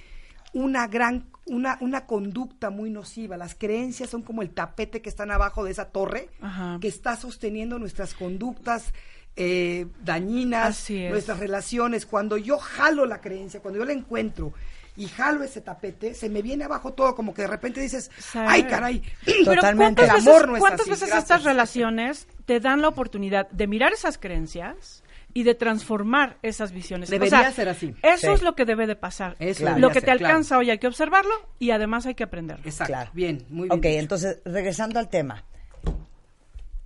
una 0.55 0.87
gran, 0.87 1.25
una, 1.45 1.77
una 1.81 2.05
conducta 2.05 2.69
muy 2.69 2.89
nociva. 2.89 3.35
Las 3.35 3.55
creencias 3.55 4.09
son 4.09 4.21
como 4.23 4.41
el 4.41 4.51
tapete 4.51 5.01
que 5.01 5.09
están 5.09 5.29
abajo 5.29 5.65
de 5.65 5.71
esa 5.71 5.89
torre 5.89 6.29
Ajá. 6.41 6.77
que 6.79 6.87
está 6.87 7.17
sosteniendo 7.17 7.77
nuestras 7.77 8.13
conductas 8.13 8.93
eh, 9.35 9.85
dañinas, 10.01 10.89
nuestras 10.89 11.39
relaciones. 11.39 12.05
Cuando 12.05 12.37
yo 12.37 12.57
jalo 12.57 13.05
la 13.05 13.19
creencia, 13.19 13.59
cuando 13.59 13.79
yo 13.79 13.85
la 13.85 13.91
encuentro 13.91 14.53
y 14.95 15.07
jalo 15.07 15.43
ese 15.43 15.59
tapete, 15.59 16.13
se 16.13 16.29
me 16.29 16.41
viene 16.41 16.63
abajo 16.63 16.93
todo, 16.93 17.15
como 17.15 17.33
que 17.33 17.41
de 17.41 17.49
repente 17.49 17.81
dices, 17.81 18.09
ay 18.33 18.63
caray, 18.63 19.03
Pero 19.25 19.55
Totalmente. 19.55 20.03
¿cuántas 20.03 20.09
El 20.09 20.15
veces, 20.15 20.27
amor 20.27 20.47
no 20.47 20.55
es 20.55 20.59
cuántas 20.61 20.81
así, 20.81 20.89
veces 20.91 21.09
gracias. 21.09 21.23
estas 21.23 21.43
relaciones 21.43 22.27
te 22.45 22.61
dan 22.61 22.81
la 22.81 22.87
oportunidad 22.87 23.49
de 23.49 23.67
mirar 23.67 23.91
esas 23.91 24.17
creencias 24.17 25.03
y 25.35 25.43
de 25.43 25.53
transformar 25.53 26.37
esas 26.41 26.71
visiones? 26.71 27.09
Debería 27.11 27.39
O 27.39 27.41
sea, 27.43 27.51
ser 27.51 27.69
así. 27.69 27.93
Eso 28.01 28.27
Sí. 28.27 28.33
es 28.33 28.41
lo 28.41 28.55
que 28.55 28.65
debe 28.65 28.87
de 28.87 28.95
pasar. 28.95 29.35
Eso 29.37 29.59
Claro. 29.59 29.77
Lo 29.79 29.89
que 29.89 29.95
ser, 29.95 30.03
te 30.05 30.11
claro. 30.17 30.25
alcanza 30.25 30.57
hoy 30.57 30.71
hay 30.71 30.79
que 30.79 30.87
observarlo 30.87 31.33
y 31.59 31.71
además 31.71 32.05
hay 32.07 32.15
que 32.15 32.23
aprenderlo. 32.23 32.65
Exacto. 32.65 32.93
Claro. 32.93 33.11
Bien, 33.13 33.45
muy 33.49 33.67
bien. 33.67 33.77
Ok, 33.77 33.83
dicho. 33.85 33.99
entonces, 33.99 34.41
regresando 34.45 34.97
al 34.97 35.09
tema. 35.09 35.43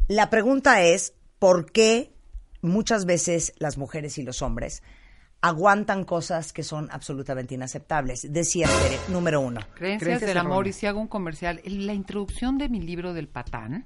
La 0.08 0.30
pregunta 0.30 0.82
es, 0.82 1.14
¿por 1.38 1.72
qué 1.72 2.12
muchas 2.62 3.06
veces 3.06 3.54
las 3.60 3.78
mujeres 3.78 4.18
y 4.18 4.24
los 4.24 4.42
hombres 4.42 4.82
aguantan 5.42 6.04
cosas 6.04 6.52
que 6.52 6.64
son 6.64 6.90
absolutamente 6.92 7.54
inaceptables? 7.54 8.34
Decía 8.34 8.68
Tere, 8.68 8.98
número 9.10 9.40
uno. 9.42 9.62
Creencias, 9.76 10.02
Creencias 10.04 10.28
del 10.28 10.38
amor, 10.40 10.68
y 10.68 10.74
si 10.74 10.88
hago 10.88 11.00
un 11.00 11.08
comercial, 11.08 11.62
la 11.64 11.94
introducción 11.94 12.58
de 12.58 12.68
mi 12.70 12.82
libro 12.82 13.14
del 13.14 13.28
patán, 13.28 13.86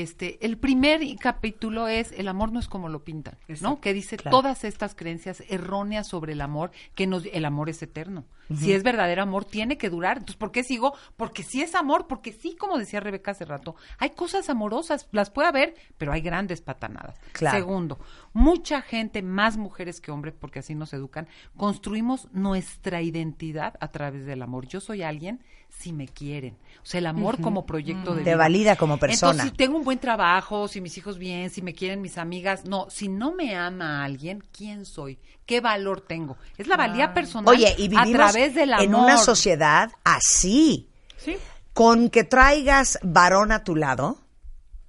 este, 0.00 0.38
el 0.44 0.56
primer 0.56 1.00
capítulo 1.18 1.86
es 1.86 2.12
el 2.12 2.28
amor 2.28 2.50
no 2.50 2.58
es 2.60 2.66
como 2.68 2.88
lo 2.88 3.04
pintan, 3.04 3.36
¿no? 3.60 3.80
Que 3.80 3.92
dice 3.92 4.16
Claro. 4.16 4.38
todas 4.38 4.64
estas 4.64 4.94
creencias 4.94 5.42
erróneas 5.50 6.06
sobre 6.08 6.32
el 6.32 6.40
amor, 6.40 6.70
que 6.94 7.06
nos, 7.06 7.26
el 7.26 7.44
amor 7.44 7.68
es 7.68 7.82
eterno. 7.82 8.24
Si 8.54 8.72
es 8.74 8.82
verdadero 8.82 9.22
amor, 9.22 9.46
tiene 9.46 9.78
que 9.78 9.88
durar. 9.88 10.18
Entonces, 10.18 10.36
¿por 10.36 10.52
qué 10.52 10.62
sigo? 10.62 10.92
Porque 11.16 11.42
sí 11.42 11.62
es 11.62 11.74
amor, 11.74 12.06
porque 12.06 12.32
sí, 12.32 12.54
como 12.58 12.76
decía 12.76 13.00
Rebeca 13.00 13.30
hace 13.30 13.46
rato, 13.46 13.76
hay 13.98 14.10
cosas 14.10 14.50
amorosas, 14.50 15.08
las 15.10 15.30
puede 15.30 15.48
haber, 15.48 15.74
pero 15.96 16.12
hay 16.12 16.20
grandes 16.20 16.60
patanadas. 16.60 17.18
Claro. 17.32 17.56
Segundo, 17.56 17.98
mucha 18.34 18.82
gente, 18.82 19.22
más 19.22 19.56
mujeres 19.56 20.00
que 20.02 20.10
hombres, 20.10 20.34
porque 20.38 20.58
así 20.58 20.74
nos 20.74 20.92
educan, 20.92 21.28
construimos 21.56 22.28
nuestra 22.32 23.00
identidad 23.00 23.74
a 23.80 23.88
través 23.88 24.26
del 24.26 24.42
amor. 24.42 24.66
Yo 24.66 24.80
soy 24.80 25.02
alguien 25.02 25.40
si 25.70 25.92
me 25.92 26.06
quieren. 26.06 26.56
O 26.82 26.84
sea, 26.86 26.98
el 26.98 27.06
amor 27.06 27.40
como 27.40 27.64
proyecto 27.64 28.10
de 28.14 28.22
Te 28.24 28.30
vida. 28.30 28.36
valida 28.36 28.76
como 28.76 28.98
persona. 28.98 29.32
Entonces, 29.32 29.50
si 29.52 29.56
tengo 29.56 29.81
un 29.82 29.84
buen 29.84 29.98
trabajo, 29.98 30.68
si 30.68 30.80
mis 30.80 30.96
hijos 30.96 31.18
bien, 31.18 31.50
si 31.50 31.60
me 31.60 31.74
quieren 31.74 32.00
mis 32.00 32.16
amigas, 32.18 32.64
no, 32.64 32.88
si 32.88 33.08
no 33.08 33.32
me 33.32 33.56
ama 33.56 34.00
a 34.00 34.04
alguien, 34.04 34.42
¿quién 34.56 34.84
soy? 34.86 35.18
¿Qué 35.44 35.60
valor 35.60 36.00
tengo? 36.00 36.36
Es 36.56 36.68
la 36.68 36.76
valía 36.76 37.12
personal 37.12 37.52
Oye, 37.52 37.68
y 37.76 37.86
a 37.86 37.88
vivimos 37.88 38.12
través 38.12 38.54
del 38.54 38.72
amor. 38.72 38.84
en 38.84 38.94
una 38.94 39.16
sociedad 39.18 39.90
así, 40.04 40.88
¿Sí? 41.16 41.36
con 41.72 42.10
que 42.10 42.22
traigas 42.24 42.98
varón 43.02 43.50
a 43.50 43.64
tu 43.64 43.74
lado. 43.76 44.18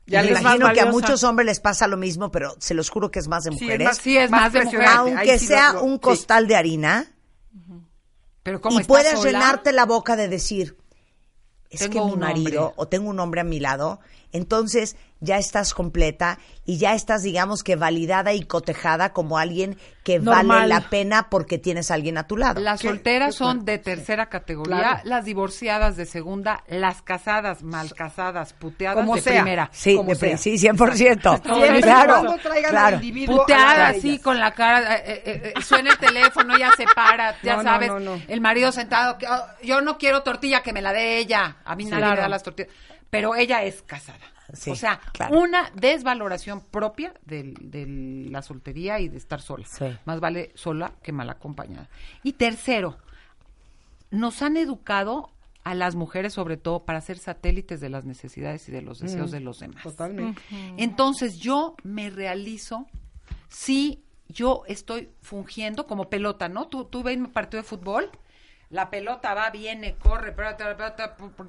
Ya 0.06 0.22
me 0.22 0.30
imagino 0.32 0.72
que 0.74 0.82
a 0.82 0.86
muchos 0.86 1.24
hombres 1.24 1.46
les 1.48 1.60
pasa 1.60 1.88
lo 1.88 1.98
mismo, 1.98 2.30
pero 2.30 2.56
se 2.60 2.74
los 2.74 2.90
juro 2.90 3.10
que 3.10 3.20
es 3.20 3.28
más 3.28 3.44
de 3.46 3.52
Sí, 3.52 3.56
es 3.58 3.62
mujeres. 3.64 3.88
más- 3.88 3.98
Sí, 3.98 4.18
es 4.18 4.30
más 4.30 4.54
de 4.54 4.60
presionante. 4.62 5.00
mujeres. 5.00 5.18
aunque 5.18 5.40
sí 5.40 5.48
sea 5.48 5.74
lo- 5.74 5.84
un 5.86 5.94
sí. 5.94 6.00
costal 6.00 6.48
de 6.48 6.56
harina, 6.56 7.08
Pero 8.44 8.60
como 8.62 8.80
y 8.80 8.84
puedes 8.84 9.24
llenarte 9.24 9.72
la 9.72 9.86
boca 9.86 10.16
de 10.18 10.28
decir, 10.28 10.78
es 11.70 11.80
Tengo 11.80 11.94
que 11.94 12.06
mi 12.06 12.14
un 12.14 12.20
marido 12.20 12.62
hombre. 12.68 12.74
o 12.78 12.88
tengo 12.90 13.10
un 13.10 13.20
hombre 13.20 13.42
a 13.42 13.44
mi 13.46 13.60
lado, 13.62 14.02
entonces 14.34 14.98
ya 15.22 15.38
estás 15.38 15.74
completa 15.74 16.38
y 16.66 16.78
ya 16.80 16.94
estás, 16.96 17.24
digamos 17.24 17.64
que 17.64 17.78
validada 17.78 18.34
y 18.34 18.44
cotejada 18.44 19.14
como 19.14 19.38
alguien 19.38 19.78
que 20.04 20.20
Normal. 20.20 20.48
vale 20.48 20.68
la 20.68 20.90
pena 20.90 21.30
porque 21.30 21.58
tienes 21.58 21.92
a 21.92 21.94
alguien 21.94 22.18
a 22.18 22.28
tu 22.28 22.36
lado. 22.36 22.60
Las 22.60 22.82
¿Qué- 22.82 22.90
solteras 22.90 23.30
qué 23.36 23.38
son 23.38 23.64
de 23.64 23.78
tercera 23.78 24.26
categoría, 24.28 24.78
Claro. 24.78 25.00
las 25.06 25.24
divorciadas 25.24 25.96
de 25.96 26.06
segunda, 26.06 26.64
las 26.68 27.02
casadas, 27.02 27.64
mal 27.64 27.94
casadas, 27.94 28.52
puteadas 28.52 28.98
Como 28.98 29.16
de 29.16 29.22
sea. 29.22 29.34
primera. 29.44 29.70
Sí, 29.72 29.96
como 29.96 30.10
de 30.10 30.16
pri- 30.18 30.30
sea. 30.30 30.38
sí, 30.38 30.58
100%. 30.58 31.42
Siempre 31.42 31.80
y 31.80 31.82
claro, 31.82 32.36
claro. 32.70 32.88
al 32.88 32.94
individuo 32.96 33.36
a 33.36 33.46
Puteada 33.46 33.88
así 33.88 34.20
con 34.20 34.40
la 34.40 34.54
cara, 34.54 34.98
eh, 34.98 35.24
eh, 35.26 35.54
eh, 35.56 35.62
suena 35.62 35.92
el 35.92 35.98
teléfono, 36.00 36.58
ya 36.58 36.72
se 36.76 36.86
para, 36.94 37.40
ya 37.42 37.56
No, 37.56 37.64
no, 37.64 37.70
sabes, 37.70 37.88
no, 37.90 38.00
no. 38.02 38.22
el 38.28 38.42
marido 38.42 38.74
sentado, 38.74 39.18
que, 39.18 39.26
"Oh, 39.28 39.46
yo 39.64 39.80
no 39.80 39.98
quiero 39.98 40.22
tortilla, 40.22 40.62
que 40.62 40.74
me 40.74 40.82
la 40.82 40.92
dé 40.92 41.18
ella, 41.20 41.58
a 41.64 41.76
mí 41.78 41.86
nadie 41.86 41.98
Claro. 42.00 42.16
me 42.16 42.22
da 42.22 42.28
las 42.30 42.44
tortillas, 42.44 42.72
pero 43.14 43.36
ella 43.36 43.64
es 43.64 43.84
casada. 43.84 44.26
Sí, 44.54 44.72
o 44.72 44.76
sea, 44.76 45.00
claro. 45.14 45.40
una 45.40 45.70
desvaloración 45.76 46.62
propia 46.62 47.14
del- 47.26 47.54
de, 47.62 47.86
la 48.32 48.42
soltería 48.42 49.00
y 49.00 49.08
de 49.08 49.18
estar 49.18 49.40
sola. 49.40 49.68
Sí. 49.68 49.86
Más 50.06 50.20
vale 50.20 50.52
sola 50.56 50.94
que 51.04 51.12
mal 51.12 51.30
acompañada. 51.30 51.88
Y 52.24 52.34
tercero, 52.34 52.98
nos 54.10 54.42
han 54.42 54.58
educado 54.58 55.30
a 55.64 55.76
las 55.76 55.94
mujeres 55.94 56.34
sobre 56.34 56.58
todo 56.58 56.86
para 56.86 57.02
ser 57.02 57.20
satélites 57.20 57.80
de 57.82 57.90
las 57.90 58.04
necesidades 58.04 58.68
y 58.68 58.72
de 58.72 58.82
los 58.82 59.00
deseos 59.00 59.30
de 59.30 59.42
los 59.42 59.60
demás. 59.60 59.84
Totalmente. 59.84 60.42
Entonces 60.78 61.38
yo 61.38 61.76
me 61.84 62.10
realizo 62.10 62.88
si 63.48 64.04
yo 64.28 64.64
estoy 64.66 65.12
fungiendo 65.22 65.86
como 65.86 66.10
pelota, 66.10 66.50
¿no? 66.50 66.68
Tú, 66.68 66.86
tú 66.86 67.04
ves 67.04 67.16
un 67.18 67.32
partido 67.32 67.62
de 67.62 67.70
fútbol, 67.70 68.10
la 68.72 68.90
pelota 68.90 69.36
va, 69.36 69.52
viene, 69.52 69.96
corre, 69.98 70.36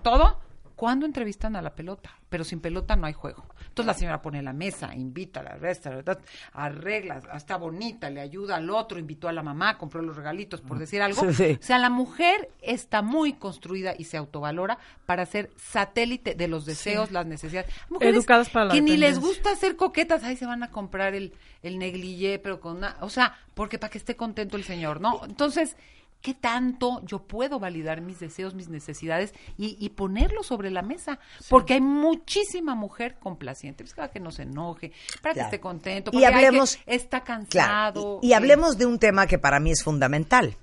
todo. 0.02 0.44
¿Cuándo 0.76 1.06
entrevistan 1.06 1.54
a 1.56 1.62
la 1.62 1.74
pelota? 1.74 2.18
Pero 2.28 2.42
sin 2.42 2.60
pelota 2.60 2.96
no 2.96 3.06
hay 3.06 3.12
juego. 3.12 3.44
Entonces 3.60 3.86
la 3.86 3.94
señora 3.94 4.22
pone 4.22 4.42
la 4.42 4.52
mesa, 4.52 4.94
invita 4.94 5.40
a 5.40 5.42
la 5.44 5.56
resta, 5.56 5.90
¿verdad? 5.90 6.20
arregla, 6.52 7.22
está 7.34 7.56
bonita, 7.56 8.10
le 8.10 8.20
ayuda 8.20 8.56
al 8.56 8.70
otro, 8.70 8.98
invitó 8.98 9.28
a 9.28 9.32
la 9.32 9.42
mamá, 9.42 9.78
compró 9.78 10.02
los 10.02 10.16
regalitos, 10.16 10.60
por 10.60 10.78
decir 10.78 11.02
algo. 11.02 11.20
Sí, 11.20 11.34
sí. 11.34 11.58
O 11.60 11.64
sea, 11.64 11.78
la 11.78 11.90
mujer 11.90 12.50
está 12.60 13.02
muy 13.02 13.34
construida 13.34 13.94
y 13.96 14.04
se 14.04 14.16
autovalora 14.16 14.78
para 15.06 15.26
ser 15.26 15.50
satélite 15.56 16.34
de 16.34 16.48
los 16.48 16.66
deseos, 16.66 17.12
las 17.12 17.26
necesidades. 17.26 17.72
Mujeres 17.88 18.16
Educadas 18.16 18.50
para 18.50 18.66
la 18.66 18.74
que 18.74 18.80
ni 18.80 18.96
les 18.96 19.18
gusta 19.18 19.54
ser 19.56 19.76
coquetas, 19.76 20.24
ahí 20.24 20.36
se 20.36 20.46
van 20.46 20.62
a 20.62 20.70
comprar 20.70 21.14
el, 21.14 21.34
el 21.62 21.78
negligé, 21.78 22.38
pero 22.38 22.60
con 22.60 22.78
una, 22.78 22.96
o 23.00 23.08
sea, 23.08 23.36
porque 23.54 23.78
para 23.78 23.90
que 23.90 23.98
esté 23.98 24.16
contento 24.16 24.56
el 24.56 24.64
señor, 24.64 25.00
¿no? 25.00 25.24
Entonces, 25.24 25.76
¿qué 26.24 26.32
tanto 26.32 27.02
yo 27.04 27.18
puedo 27.18 27.60
validar 27.60 28.00
mis 28.00 28.18
deseos, 28.18 28.54
mis 28.54 28.68
necesidades 28.70 29.34
y, 29.58 29.76
y 29.78 29.90
ponerlos 29.90 30.46
sobre 30.46 30.70
la 30.70 30.80
mesa? 30.80 31.18
Porque 31.50 31.74
hay 31.74 31.82
muchísima 31.82 32.74
mujer 32.74 33.18
complaciente, 33.20 33.84
pues 33.84 33.92
para 33.92 34.10
que 34.10 34.20
no 34.20 34.30
se 34.30 34.42
enoje, 34.44 34.90
para 35.20 35.34
que 35.34 35.40
esté 35.42 35.60
contento, 35.60 36.10
Y 36.10 36.12
porque 36.14 36.26
hay 36.26 36.32
que- 36.32 36.46
hablemos- 36.48 36.78
está 36.86 37.20
Claro, 37.22 37.44
cansado. 37.44 38.20
y, 38.22 38.28
y 38.28 38.32
hablemos 38.32 38.78
de 38.78 38.86
un 38.86 38.98
tema 38.98 39.26
que 39.26 39.38
para 39.38 39.60
mí 39.60 39.70
es 39.70 39.84
fundamental. 39.84 40.56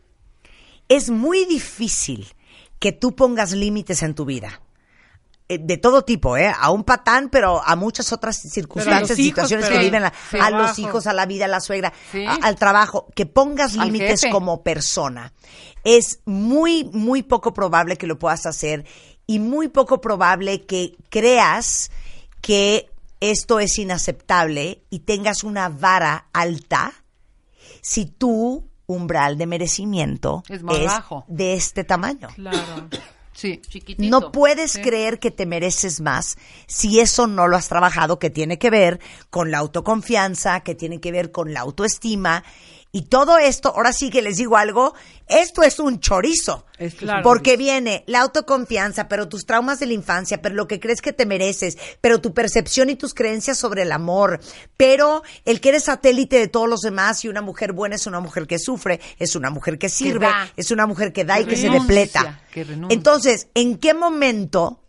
Es 0.90 1.12
muy 1.12 1.46
difícil 1.46 2.26
que 2.80 2.92
tú 2.92 3.16
pongas 3.16 3.52
límites 3.52 4.02
en 4.02 4.16
tu 4.16 4.26
vida. 4.26 4.62
Eh, 5.54 5.58
De 5.62 5.78
todo 5.78 6.04
tipo, 6.04 6.38
¿eh? 6.38 6.50
A 6.58 6.72
un 6.72 6.84
patán, 6.86 7.28
pero 7.30 7.62
a 7.66 7.76
muchas 7.76 8.14
otras 8.14 8.38
circunstancias, 8.38 9.20
hijos, 9.20 9.48
situaciones 9.48 9.68
que 9.70 9.78
viven, 9.80 10.02
la- 10.04 10.14
a 10.42 10.50
los 10.50 10.80
hijos, 10.80 11.08
a 11.08 11.14
la 11.14 11.26
vida, 11.26 11.46
a 11.46 11.48
la 11.50 11.60
suegra, 11.60 11.92
Sí. 12.12 12.26
a- 12.26 12.36
al 12.36 12.56
trabajo, 12.56 13.08
que 13.16 13.26
pongas 13.26 13.76
límites 13.76 14.26
como 14.32 14.64
persona. 14.64 15.34
Es 15.84 16.20
muy, 16.26 16.86
muy 16.94 17.24
poco 17.24 17.54
probable 17.54 17.98
que 17.98 18.08
lo 18.08 18.18
puedas 18.18 18.46
hacer 18.46 18.86
y 19.28 19.40
muy 19.40 19.68
poco 19.68 20.00
probable 20.00 20.66
que 20.66 20.96
creas 21.10 21.92
que 22.42 22.90
esto 23.20 23.60
es 23.60 23.78
inaceptable 23.78 24.84
y 24.90 25.00
tengas 25.00 25.44
una 25.44 25.70
vara 25.70 26.28
alta 26.34 26.94
si 27.82 28.06
tu 28.06 28.70
umbral 28.88 29.38
de 29.38 29.48
merecimiento 29.48 30.44
Es 30.50 30.64
más 30.64 30.80
bajo. 30.84 31.26
de 31.28 31.54
este 31.56 31.84
tamaño. 31.84 32.28
Claro. 32.36 32.88
Sí. 33.42 33.60
Chiquitito. 33.68 34.08
No 34.10 34.32
puedes 34.32 34.74
Sí. 34.74 34.82
creer 34.82 35.20
que 35.20 35.32
te 35.32 35.48
mereces 35.48 36.00
más 36.00 36.38
si 36.68 37.00
eso 37.00 37.26
no 37.26 37.48
lo 37.48 37.58
has 37.58 37.68
trabajado, 37.70 38.20
que 38.20 38.30
tiene 38.30 38.60
que 38.60 38.70
ver 38.70 39.00
con 39.32 39.50
la 39.50 39.58
autoconfianza, 39.58 40.60
que 40.60 40.76
tiene 40.76 41.00
que 41.00 41.12
ver 41.12 41.32
con 41.32 41.52
la 41.54 41.62
autoestima. 41.62 42.44
Y 42.94 43.04
todo 43.04 43.38
esto, 43.38 43.70
ahora 43.70 43.94
sí 43.94 44.10
que 44.10 44.22
les 44.22 44.36
digo 44.36 44.58
algo, 44.58 44.94
esto 45.28 45.64
es 45.64 45.80
un 45.80 46.02
chorizo. 46.02 46.66
Es 46.78 46.96
Claro. 46.96 47.24
Porque 47.24 47.56
viene 47.56 48.04
la 48.06 48.20
autoconfianza, 48.20 49.08
pero 49.08 49.30
tus 49.30 49.46
traumas 49.46 49.80
de 49.80 49.86
la 49.86 49.94
infancia, 49.94 50.42
pero 50.42 50.56
lo 50.56 50.68
que 50.68 50.82
crees 50.82 51.02
que 51.02 51.14
te 51.14 51.26
mereces, 51.26 51.78
pero 52.02 52.20
tu 52.20 52.34
percepción 52.34 52.90
y 52.90 52.96
tus 52.96 53.14
creencias 53.14 53.58
sobre 53.58 53.84
el 53.84 53.94
amor, 53.94 54.42
pero 54.76 55.24
el 55.46 55.62
que 55.62 55.70
eres 55.70 55.86
satélite 55.86 56.38
de 56.38 56.48
todos 56.50 56.68
los 56.68 56.82
demás 56.82 57.24
y 57.24 57.30
una 57.30 57.42
mujer 57.42 57.72
buena 57.72 57.96
es 57.96 58.08
una 58.08 58.20
mujer 58.20 58.46
que 58.46 58.60
sufre, 58.60 59.00
es 59.18 59.38
una 59.38 59.50
mujer 59.50 59.80
que 59.80 59.88
sirve, 59.88 60.28
es 60.58 60.72
una 60.72 60.86
mujer 60.86 61.14
que 61.14 61.24
da 61.24 61.40
y 61.40 61.46
Que 61.46 61.56
se 61.56 61.70
depleta. 61.70 62.42
que. 62.52 62.66
Entonces, 62.90 63.48
¿en 63.54 63.78
qué 63.78 63.94
momento 63.94 64.82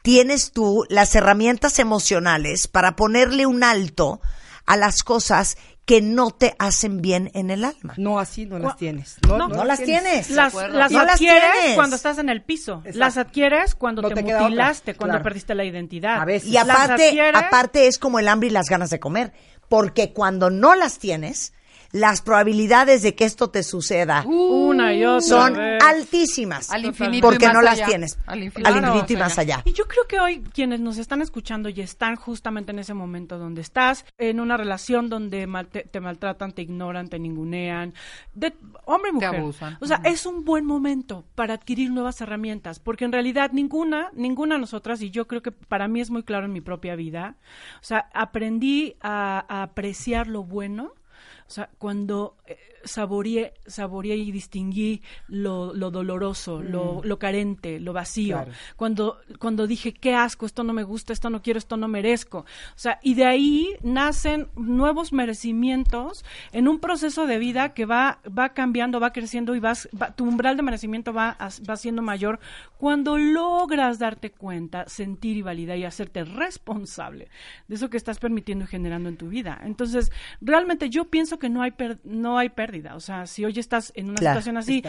tienes 0.00 0.52
tú 0.52 0.84
las 0.88 1.14
herramientas 1.14 1.78
emocionales 1.80 2.66
para 2.66 2.96
ponerle 2.96 3.44
un 3.44 3.62
alto 3.62 4.20
a 4.64 4.76
las 4.76 5.02
cosas 5.02 5.56
que 5.86 6.02
no 6.02 6.32
te 6.32 6.54
hacen 6.58 7.00
bien 7.00 7.30
en 7.32 7.48
el 7.50 7.64
alma? 7.64 7.94
No, 7.96 8.18
así 8.18 8.44
no 8.44 8.58
las 8.58 8.76
tienes. 8.76 9.16
No. 9.26 9.48
No 9.48 9.64
las 9.64 9.80
tienes. 9.82 10.28
Las, 10.30 10.52
las 10.52 10.90
No 10.90 11.04
las 11.04 11.14
adquieres 11.14 11.52
tienes. 11.60 11.76
cuando 11.76 11.96
estás 11.96 12.18
en 12.18 12.28
el 12.28 12.42
piso. 12.42 12.78
Exacto. 12.78 12.98
Las 12.98 13.16
adquieres 13.16 13.74
cuando 13.76 14.02
No 14.02 14.10
te, 14.10 14.22
mutilaste, 14.22 14.94
cuando 14.96 15.12
Claro. 15.14 15.22
perdiste 15.24 15.54
la 15.54 15.64
identidad. 15.64 16.20
A 16.20 16.24
veces. 16.24 16.48
Y 16.48 16.52
Las 16.54 16.68
aparte, 16.68 17.08
adquieres- 17.10 17.36
aparte 17.42 17.86
es 17.86 17.98
como 17.98 18.18
el 18.18 18.26
hambre 18.28 18.48
y 18.48 18.52
las 18.52 18.68
ganas 18.68 18.90
de 18.90 18.98
comer, 19.00 19.32
porque 19.68 20.12
cuando 20.12 20.50
no 20.50 20.74
las 20.74 20.98
tienes, 20.98 21.52
las 21.92 22.22
probabilidades 22.22 23.02
de 23.02 23.14
que 23.14 23.24
esto 23.24 23.48
te 23.50 23.62
suceda 23.62 24.24
una 24.26 24.94
y 24.94 25.04
otra 25.04 25.20
son 25.20 25.54
vez. 25.54 25.82
altísimas, 25.84 26.70
Al 26.70 26.84
infinito 26.84 27.18
y 27.18 27.20
porque 27.22 27.46
más 27.46 27.54
no 27.54 27.62
las 27.62 27.82
tienes, 27.84 28.18
Al 28.26 28.38
al 28.38 28.42
infinito 28.44 29.06
y 29.08 29.12
y 29.12 29.16
más 29.16 29.38
allá. 29.38 29.62
Y 29.64 29.72
yo 29.72 29.86
creo 29.86 30.06
que 30.06 30.18
hoy 30.20 30.42
quienes 30.52 30.80
nos 30.80 30.98
están 30.98 31.22
escuchando 31.22 31.68
y 31.68 31.80
están 31.80 32.16
justamente 32.16 32.72
en 32.72 32.78
ese 32.78 32.94
momento 32.94 33.38
donde 33.38 33.60
estás 33.60 34.04
en 34.18 34.40
una 34.40 34.56
relación 34.56 35.08
donde 35.08 35.46
mal- 35.46 35.68
te, 35.68 35.82
te 35.82 36.00
maltratan, 36.00 36.52
te 36.52 36.62
ignoran, 36.62 37.08
te 37.08 37.18
ningunean, 37.18 37.94
de 38.34 38.54
hombre 38.84 39.10
y 39.10 39.14
mujer. 39.14 39.36
abusan. 39.36 39.78
O 39.80 39.86
sea, 39.86 40.00
es 40.04 40.26
un 40.26 40.44
buen 40.44 40.64
momento 40.66 41.24
para 41.34 41.54
adquirir 41.54 41.90
nuevas 41.90 42.20
herramientas, 42.20 42.78
porque 42.78 43.04
en 43.04 43.12
realidad 43.12 43.50
ninguna, 43.52 44.10
ninguna 44.14 44.56
de 44.56 44.60
nosotras, 44.60 45.00
y 45.02 45.10
yo 45.10 45.26
creo 45.26 45.42
que 45.42 45.52
para 45.52 45.88
mí 45.88 46.00
es 46.00 46.10
muy 46.10 46.22
claro 46.22 46.46
en 46.46 46.52
mi 46.52 46.60
propia 46.60 46.96
vida, 46.96 47.36
o 47.80 47.84
sea, 47.84 48.08
aprendí 48.14 48.96
a, 49.00 49.44
a 49.48 49.62
apreciar 49.62 50.26
lo 50.26 50.42
bueno. 50.44 50.92
O 51.46 51.50
sea, 51.50 51.68
cuando 51.78 52.36
eh, 52.46 52.58
saboreé, 52.84 53.54
saboreé 53.66 54.16
y 54.16 54.32
distinguí 54.32 55.02
lo, 55.28 55.72
lo 55.74 55.90
doloroso, 55.90 56.60
lo, 56.62 57.02
lo 57.04 57.18
carente, 57.18 57.78
lo 57.80 57.92
vacío. 57.92 58.36
Claro. 58.36 58.52
Cuando, 58.76 59.18
cuando 59.38 59.66
dije, 59.66 59.92
qué 59.94 60.14
asco, 60.14 60.46
esto 60.46 60.64
no 60.64 60.72
me 60.72 60.82
gusta, 60.82 61.12
esto 61.12 61.30
no 61.30 61.42
quiero, 61.42 61.58
esto 61.58 61.76
no 61.76 61.88
merezco. 61.88 62.38
O 62.40 62.44
sea, 62.74 62.98
y 63.02 63.14
de 63.14 63.24
ahí 63.26 63.68
nacen 63.82 64.48
nuevos 64.56 65.12
merecimientos 65.12 66.24
en 66.52 66.68
un 66.68 66.80
proceso 66.80 67.26
de 67.26 67.38
vida 67.38 67.74
que 67.74 67.86
va, 67.86 68.20
va 68.26 68.50
cambiando, 68.50 69.00
va 69.00 69.12
creciendo 69.12 69.54
y 69.54 69.60
vas, 69.60 69.88
va- 70.00 70.14
tu 70.14 70.24
umbral 70.24 70.56
de 70.56 70.62
merecimiento 70.62 71.12
va, 71.12 71.36
va 71.68 71.76
siendo 71.76 72.02
mayor 72.02 72.40
cuando 72.78 73.16
logras 73.18 73.98
darte 73.98 74.30
cuenta, 74.32 74.84
sentir 74.88 75.36
y 75.36 75.42
validar 75.42 75.78
y 75.78 75.84
hacerte 75.84 76.24
responsable 76.24 77.28
de 77.68 77.74
eso 77.74 77.88
que 77.90 77.96
estás 77.96 78.18
permitiendo 78.18 78.64
y 78.64 78.68
generando 78.68 79.08
en 79.08 79.16
tu 79.16 79.28
vida. 79.28 79.60
Entonces, 79.64 80.10
realmente 80.40 80.90
yo 80.90 81.04
pienso 81.06 81.35
que 81.38 81.48
no 81.48 81.62
hay, 81.62 81.70
per- 81.72 81.98
no 82.04 82.38
hay 82.38 82.48
pérdida. 82.48 82.94
O 82.96 83.00
sea, 83.00 83.26
si 83.26 83.44
hoy 83.44 83.58
estás 83.58 83.92
en 83.96 84.06
una 84.10 84.16
Claro. 84.16 84.40
situación 84.40 84.56
así, 84.56 84.82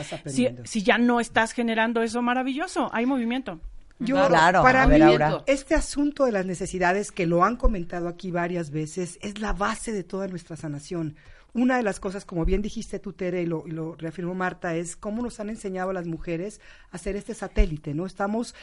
si, 0.65 0.83
ya 0.83 0.97
no 0.97 1.19
estás 1.19 1.51
generando 1.51 2.01
eso 2.01 2.21
maravilloso, 2.21 2.89
hay 2.93 3.05
movimiento. 3.05 3.59
Yo, 3.99 4.27
Claro, 4.27 4.61
para 4.61 4.85
ver, 4.85 5.03
mí, 5.03 5.15
este 5.47 5.73
asunto 5.73 6.25
de 6.25 6.31
las 6.31 6.45
necesidades 6.45 7.11
que 7.11 7.25
lo 7.25 7.43
han 7.43 7.55
comentado 7.55 8.07
aquí 8.07 8.29
varias 8.29 8.69
veces 8.69 9.17
es 9.21 9.39
la 9.39 9.53
base 9.53 9.91
de 9.91 10.03
toda 10.03 10.27
nuestra 10.27 10.55
sanación. 10.55 11.15
Una 11.57 11.77
de 11.77 11.83
las 11.83 11.99
cosas, 11.99 12.23
como 12.23 12.45
bien 12.45 12.61
dijiste 12.61 12.99
tú, 12.99 13.13
Tere, 13.13 13.41
y 13.41 13.45
lo, 13.47 13.63
y 13.67 13.71
lo 13.71 13.95
reafirmó 13.95 14.33
Marta, 14.35 14.75
es 14.75 14.95
cómo 14.95 15.21
nos 15.23 15.39
han 15.39 15.49
enseñado 15.49 15.89
a 15.89 15.93
las 15.93 16.05
mujeres 16.07 16.61
a 16.91 16.95
hacer 16.97 17.15
este 17.15 17.33
satélite, 17.33 17.93
¿no? 17.95 18.05
Estamos, 18.05 18.53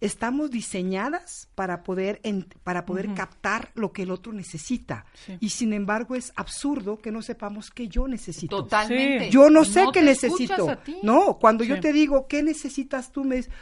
estamos 0.00 0.50
diseñadas 0.50 1.48
para 1.54 1.82
poder, 1.82 2.20
en- 2.24 2.46
para 2.64 2.84
poder 2.86 3.14
captar 3.14 3.70
lo 3.74 3.92
que 3.92 4.02
el 4.02 4.10
otro 4.10 4.32
necesita. 4.32 5.04
Sí. 5.26 5.36
Y 5.40 5.50
sin 5.50 5.72
embargo, 5.72 6.14
es 6.16 6.32
absurdo 6.36 6.98
que 6.98 7.12
no 7.12 7.22
sepamos 7.22 7.70
qué 7.70 7.86
yo 7.88 8.08
necesito. 8.08 8.56
Totalmente. 8.64 9.26
Sí. 9.26 9.30
Yo 9.30 9.48
no 9.48 9.64
sé 9.64 9.84
qué 9.92 10.02
necesito. 10.02 10.68
a 10.68 10.76
ti. 10.82 10.96
No, 11.02 11.38
cuando 11.38 11.62
yo 11.64 11.78
te 11.80 11.92
digo, 11.92 12.26
¿qué 12.26 12.42
necesitas 12.42 13.12
tú? 13.12 13.24
Me 13.24 13.36
dices, 13.36 13.52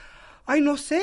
ay, 0.46 0.60
no 0.60 0.76
sé. 0.76 1.02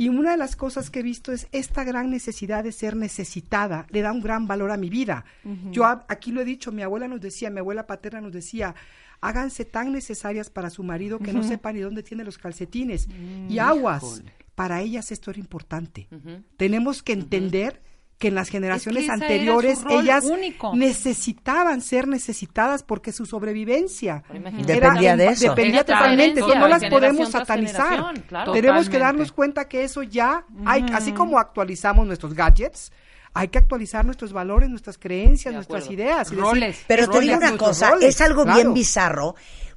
Y 0.00 0.08
una 0.08 0.30
de 0.30 0.36
las 0.38 0.56
cosas 0.56 0.88
que 0.88 1.00
he 1.00 1.02
visto 1.02 1.30
es 1.30 1.46
esta 1.52 1.84
gran 1.84 2.10
necesidad 2.10 2.64
de 2.64 2.72
ser 2.72 2.96
necesitada, 2.96 3.86
le 3.90 4.00
da 4.00 4.12
un 4.12 4.22
gran 4.22 4.46
valor 4.46 4.70
a 4.70 4.78
mi 4.78 4.88
vida. 4.88 5.24
Yo 5.72 5.84
a- 5.84 6.06
aquí 6.08 6.32
lo 6.32 6.40
he 6.40 6.44
dicho, 6.46 6.72
mi 6.72 6.80
abuela 6.82 7.06
nos 7.06 7.20
decía, 7.20 7.50
mi 7.50 7.58
abuela 7.58 7.86
paterna 7.86 8.22
nos 8.22 8.32
decía, 8.32 8.74
háganse 9.20 9.66
tan 9.66 9.92
necesarias 9.92 10.48
para 10.48 10.70
su 10.70 10.82
marido 10.82 11.18
que 11.18 11.34
no 11.34 11.42
sepa 11.42 11.72
ni 11.74 11.80
dónde 11.80 12.02
tiene 12.02 12.24
los 12.24 12.38
calcetines. 12.38 13.08
y 13.50 13.58
aguas, 13.58 14.02
híjole. 14.02 14.32
para 14.54 14.80
ellas 14.80 15.12
esto 15.12 15.30
era 15.30 15.38
importante. 15.40 16.08
Tenemos 16.56 17.02
que 17.02 17.12
entender 17.12 17.82
que 18.20 18.28
en 18.28 18.34
las 18.34 18.50
generaciones 18.50 19.08
anteriores 19.08 19.80
ellas 19.88 20.24
único. 20.26 20.76
necesitaban 20.76 21.80
ser 21.80 22.06
necesitadas 22.06 22.82
porque 22.82 23.12
su 23.12 23.24
sobrevivencia 23.24 24.22
era- 24.30 24.50
Dependía 24.50 25.16
de 25.16 25.28
eso. 25.28 25.48
Dependía 25.48 25.80
Era 25.80 25.84
totalmente, 25.98 26.40
no 26.42 26.68
las 26.68 26.84
podemos 26.84 27.30
satanizar. 27.30 28.22
claro. 28.28 28.52
Tenemos 28.52 28.90
que 28.90 28.98
darnos 28.98 29.32
cuenta 29.32 29.66
que 29.68 29.84
eso 29.84 30.02
ya 30.02 30.44
hay, 30.66 30.84
así 30.92 31.12
como 31.12 31.38
actualizamos 31.38 32.06
nuestros 32.06 32.34
gadgets, 32.34 32.92
hay 33.32 33.48
que 33.48 33.56
actualizar 33.58 34.04
nuestros 34.04 34.34
valores, 34.34 34.68
nuestras 34.68 34.98
creencias, 34.98 35.54
nuestras 35.54 35.90
ideas. 35.90 36.28
y 36.30 36.36
decir, 36.36 36.44
Roles. 36.44 36.84
Pero 36.86 37.08
te 37.08 37.20
digo 37.20 37.36
una 37.38 37.56
cosa, 37.56 37.90
roles, 37.90 38.10
es 38.14 38.20
algo 38.20 38.42
claro. 38.44 38.58
bien 38.58 38.74
bizarro 38.74 39.34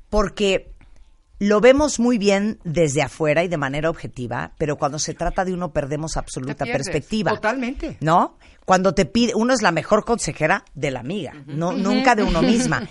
porque 0.10 0.73
lo 1.44 1.60
vemos 1.60 2.00
muy 2.00 2.18
bien 2.18 2.60
desde 2.64 3.02
afuera 3.02 3.44
y 3.44 3.50
de 3.50 3.58
manera 3.58 3.90
objetiva, 3.90 4.54
pero 4.58 4.78
cuando 4.78 4.98
se 4.98 5.14
trata 5.14 5.44
de 5.44 5.54
uno 5.54 5.74
perdemos 5.74 6.16
absoluta 6.16 6.64
perspectiva. 6.64 7.32
Totalmente. 7.32 7.98
¿No? 8.00 8.38
Cuando 8.64 8.94
te 8.94 9.06
pide, 9.06 9.34
uno 9.36 9.54
es 9.54 9.62
la 9.62 9.74
mejor 9.74 10.06
consejera 10.06 10.64
de 10.74 10.92
la 10.92 11.02
amiga, 11.02 11.34
no, 11.46 11.74
nunca 11.74 12.16
de 12.16 12.24
uno 12.24 12.42
misma. 12.42 12.88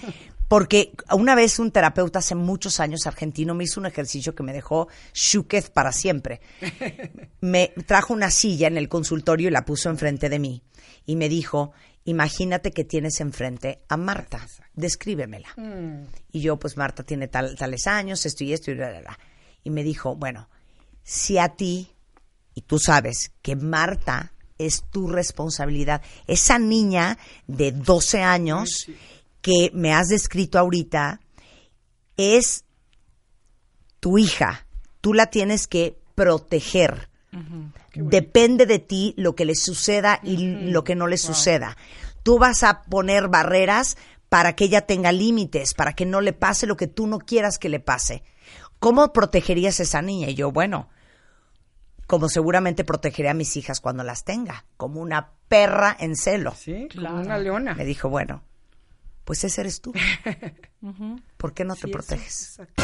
Porque 0.49 0.93
una 1.11 1.35
vez 1.35 1.59
un 1.59 1.71
terapeuta 1.71 2.19
hace 2.19 2.35
muchos 2.35 2.79
años 2.79 3.07
argentino 3.07 3.55
me 3.55 3.65
hizo 3.65 3.81
un 3.81 3.87
ejercicio 3.87 4.35
que 4.35 4.43
me 4.43 4.53
dejó 4.53 4.89
shukez 5.15 5.71
para 5.71 5.93
siempre. 5.93 6.43
Me 7.41 7.73
trajo 7.87 8.13
una 8.13 8.31
silla 8.31 8.67
en 8.67 8.77
el 8.77 8.91
consultorio 8.91 9.49
y 9.49 9.51
la 9.51 9.65
puso 9.65 9.89
enfrente 9.89 10.29
de 10.29 10.39
mí. 10.39 10.63
Y 11.07 11.17
me 11.17 11.31
dijo, 11.31 11.73
imagínate 12.05 12.73
que 12.73 12.85
tienes 12.85 13.21
enfrente 13.21 13.83
a 13.89 13.97
Marta, 13.97 14.47
descríbemela. 14.75 15.49
Y 16.33 16.41
yo, 16.41 16.59
pues 16.59 16.77
Marta 16.77 17.03
tiene 17.03 17.29
tal- 17.29 17.57
tales 17.57 17.87
años, 17.87 18.27
esto 18.27 18.45
y 18.45 18.53
esto 18.53 18.71
y 18.71 18.75
bla, 18.75 18.91
bla, 18.91 19.01
bla. 19.01 19.19
Y 19.65 19.71
me 19.71 19.83
dijo, 19.85 20.17
bueno, 20.17 20.49
si 21.05 21.39
a 21.39 21.51
ti, 21.51 21.89
y 22.55 22.63
tú 22.63 22.79
sabes 22.79 23.33
que 23.43 23.57
Marta 23.57 24.33
es 24.59 24.83
tu 24.91 25.09
responsabilidad, 25.09 26.03
esa 26.27 26.59
niña 26.59 27.19
de 27.47 27.73
12 27.73 28.23
años 28.23 28.87
que 29.41 29.71
me 29.75 29.93
has 29.93 30.09
descrito 30.09 30.59
ahorita, 30.59 31.21
es 32.17 32.65
tu 34.01 34.19
hija, 34.19 34.67
tú 35.01 35.15
la 35.15 35.27
tienes 35.27 35.67
que 35.67 35.97
proteger. 36.15 37.09
Depende 37.95 38.67
de 38.67 38.79
ti 38.79 39.15
lo 39.17 39.35
que 39.35 39.45
le 39.45 39.55
suceda 39.55 40.21
y 40.23 40.37
lo 40.71 40.85
que 40.85 40.95
no 40.95 41.07
le 41.07 41.17
suceda. 41.19 41.77
Tú 42.23 42.39
vas 42.39 42.63
a 42.63 42.83
poner 42.85 43.29
barreras 43.29 43.97
para 44.29 44.55
que 44.55 44.65
ella 44.65 44.83
tenga 44.83 45.13
límites, 45.13 45.75
para 45.75 45.93
que 45.95 46.07
no 46.07 46.21
le 46.21 46.33
pase 46.33 46.67
lo 46.67 46.77
que 46.77 46.87
tú 46.87 47.07
no 47.07 47.19
quieras 47.19 47.59
que 47.59 47.69
le 47.69 47.81
pase. 47.81 48.23
¿Cómo 48.79 49.13
protegerías 49.13 49.81
a 49.81 49.83
esa 49.85 50.03
niña? 50.03 50.29
Y 50.29 50.35
yo, 50.35 50.51
bueno, 50.53 50.89
como 52.07 52.29
seguramente 52.29 52.85
protegeré 52.85 53.29
a 53.31 53.35
mis 53.35 53.57
hijas 53.57 53.81
cuando 53.81 54.05
las 54.05 54.25
tenga, 54.25 54.65
como 54.77 55.01
una 55.01 55.31
perra 55.49 55.97
en 55.99 56.17
celo. 56.17 56.55
Sí, 56.57 56.89
como 56.95 57.01
Claro. 57.09 57.21
una 57.21 57.39
leona. 57.39 57.75
Me 57.75 57.85
dijo, 57.85 58.09
bueno, 58.09 58.43
pues 59.25 59.45
ese 59.45 59.61
eres 59.63 59.81
tú. 59.81 59.93
¿Por 61.37 61.55
qué 61.55 61.65
no 61.65 61.75
te 61.77 61.83
Sí, 61.87 61.93
proteges? 61.93 62.43
exacto. 62.59 62.83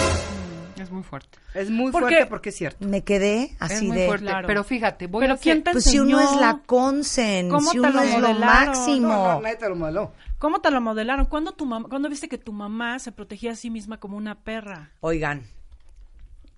Es 0.79 0.91
muy 0.91 1.03
fuerte. 1.03 1.39
Es 1.55 1.71
muy 1.71 1.91
Porque- 1.93 2.09
fuerte 2.15 2.27
porque 2.27 2.49
es 2.51 2.57
cierto. 2.57 2.87
Me 2.87 3.03
quedé 3.03 3.45
Es 3.45 3.57
así 3.61 3.87
muy 3.89 3.97
de... 3.99 4.07
fuerte. 4.07 4.27
Claro. 4.27 4.47
Pero 4.47 4.65
fíjate, 4.65 5.07
voy 5.07 5.23
Pero 5.23 5.35
a 5.35 5.37
¿quién 5.39 5.63
te 5.65 5.73
Pues 5.73 5.85
si 5.85 5.99
uno 5.99 6.21
enseñó? 6.21 6.35
es 6.35 6.41
la 6.41 6.61
consen, 6.67 7.49
¿Cómo 7.49 7.71
si 7.71 7.81
te 7.81 7.81
uno 7.81 7.91
lo 7.91 8.03
es 8.03 8.19
lo 8.19 8.35
máximo. 8.35 9.09
No, 9.09 9.35
no, 9.35 9.41
nadie 9.41 9.57
te 9.57 9.69
lo 9.69 9.77
modeló. 9.77 10.13
¿Cómo 10.39 10.61
te 10.61 10.71
lo 10.71 10.81
modelaron? 10.81 11.27
¿Cuándo, 11.27 11.53
tu 11.53 11.67
mamá, 11.67 11.89
¿Cuándo 11.89 12.09
viste 12.09 12.29
que 12.29 12.39
tu 12.39 12.53
mamá 12.53 12.99
se 13.01 13.11
protegía 13.13 13.53
a 13.53 13.57
sí 13.57 13.71
misma 13.71 13.99
como 13.99 14.17
una 14.17 14.37
perra? 14.37 14.93
Oigan, 15.01 15.43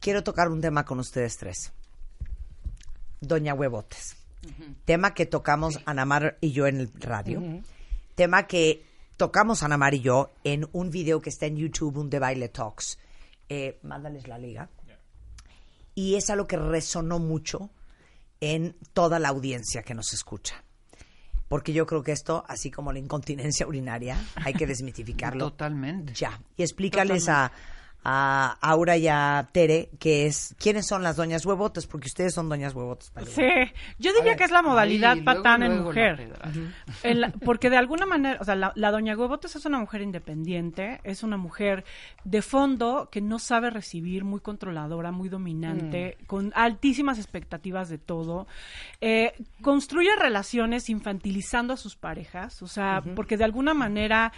quiero 0.01 0.23
tocar 0.23 0.49
un 0.49 0.61
tema 0.61 0.85
con 0.85 0.99
ustedes 0.99 1.37
tres. 1.39 1.73
Doña 3.21 3.55
Huevotes. 3.55 4.17
Tema 4.85 5.13
que 5.15 5.27
tocamos 5.27 5.81
Anamar 5.85 6.37
y 6.41 6.53
yo 6.53 6.67
en 6.67 6.81
el 6.81 6.91
radio. 6.99 7.43
Tema 8.15 8.47
que 8.47 8.85
tocamos 9.19 9.63
Anamar 9.63 9.93
y 9.95 10.01
yo 10.01 10.31
en 10.45 10.67
un 10.73 10.91
video 10.91 11.21
que 11.21 11.29
está 11.31 11.47
en 11.47 11.57
YouTube, 11.57 11.99
un 11.99 12.09
de 12.11 12.19
baile 12.19 12.49
talks. 12.49 12.99
Eh, 13.53 13.81
mándales 13.83 14.29
la 14.29 14.39
liga. 14.39 14.71
Y 15.97 16.15
es 16.15 16.31
algo 16.31 16.47
que 16.47 16.57
resonó 16.57 17.19
mucho 17.19 17.71
en 18.41 18.77
toda 18.93 19.19
la 19.19 19.29
audiencia 19.29 19.83
que 19.83 19.93
nos 19.93 20.13
escucha. 20.13 20.63
Porque 21.49 21.73
yo 21.73 21.85
creo 21.85 22.05
que 22.05 22.13
esto, 22.13 22.45
así 22.47 22.71
como 22.71 22.93
la 22.93 23.01
incontinencia 23.01 23.67
urinaria, 23.67 24.17
hay 24.37 24.55
que 24.55 24.69
desmitificarlo 24.69 25.47
Totalmente. 25.51 26.15
ya. 26.15 26.41
Y 26.57 26.63
explícales 26.63 27.29
a, 27.29 27.51
a 28.03 28.57
Aura 28.61 28.97
y 28.97 29.09
a 29.09 29.49
Tere 29.53 29.91
que 29.99 30.27
es 30.27 30.55
quiénes 30.59 30.87
son 30.87 31.03
las 31.03 31.17
doñas 31.17 31.45
huevotes, 31.45 31.87
porque 31.87 32.09
ustedes 32.09 32.33
son 32.35 32.49
doñas 32.49 32.75
huevotes. 32.75 33.11
para 33.11 33.27
Sí, 33.27 33.43
yo 33.99 34.13
diría 34.13 34.31
ver, 34.31 34.37
que 34.37 34.45
es 34.45 34.51
la 34.51 34.63
modalidad 34.63 35.13
ahí, 35.13 35.21
luego, 35.21 35.43
patán 35.43 35.63
en 35.63 35.69
luego 35.73 35.85
mujer. 35.89 36.17
pedrada. 36.17 36.51
En 37.03 37.21
la- 37.21 37.31
porque 37.45 37.69
de 37.71 37.77
alguna 37.77 38.07
manera, 38.07 38.39
o 38.41 38.45
sea, 38.45 38.55
la, 38.55 38.73
la 38.75 38.91
doña 38.91 39.17
Huevotes 39.17 39.55
es 39.57 39.65
una 39.67 39.79
mujer 39.79 40.01
independiente, 40.01 41.01
es 41.05 41.23
una 41.23 41.37
mujer 41.37 41.85
de 42.25 42.43
fondo 42.43 43.09
que 43.11 43.21
no 43.21 43.39
sabe 43.39 43.71
recibir, 43.71 44.25
muy 44.25 44.41
controladora, 44.41 45.11
muy 45.13 45.29
dominante, 45.29 46.17
con 46.27 46.53
altísimas 46.55 47.19
expectativas 47.19 47.89
de 47.89 47.99
todo. 47.99 48.47
Eh, 49.01 49.33
construye 49.63 50.11
relaciones 50.19 50.89
infantilizando 50.91 51.75
a 51.75 51.77
sus 51.77 51.97
parejas, 51.97 52.63
o 52.63 52.67
sea, 52.67 53.03
porque 53.15 53.37
de 53.37 53.45
alguna 53.45 53.75
manera, 53.75 54.33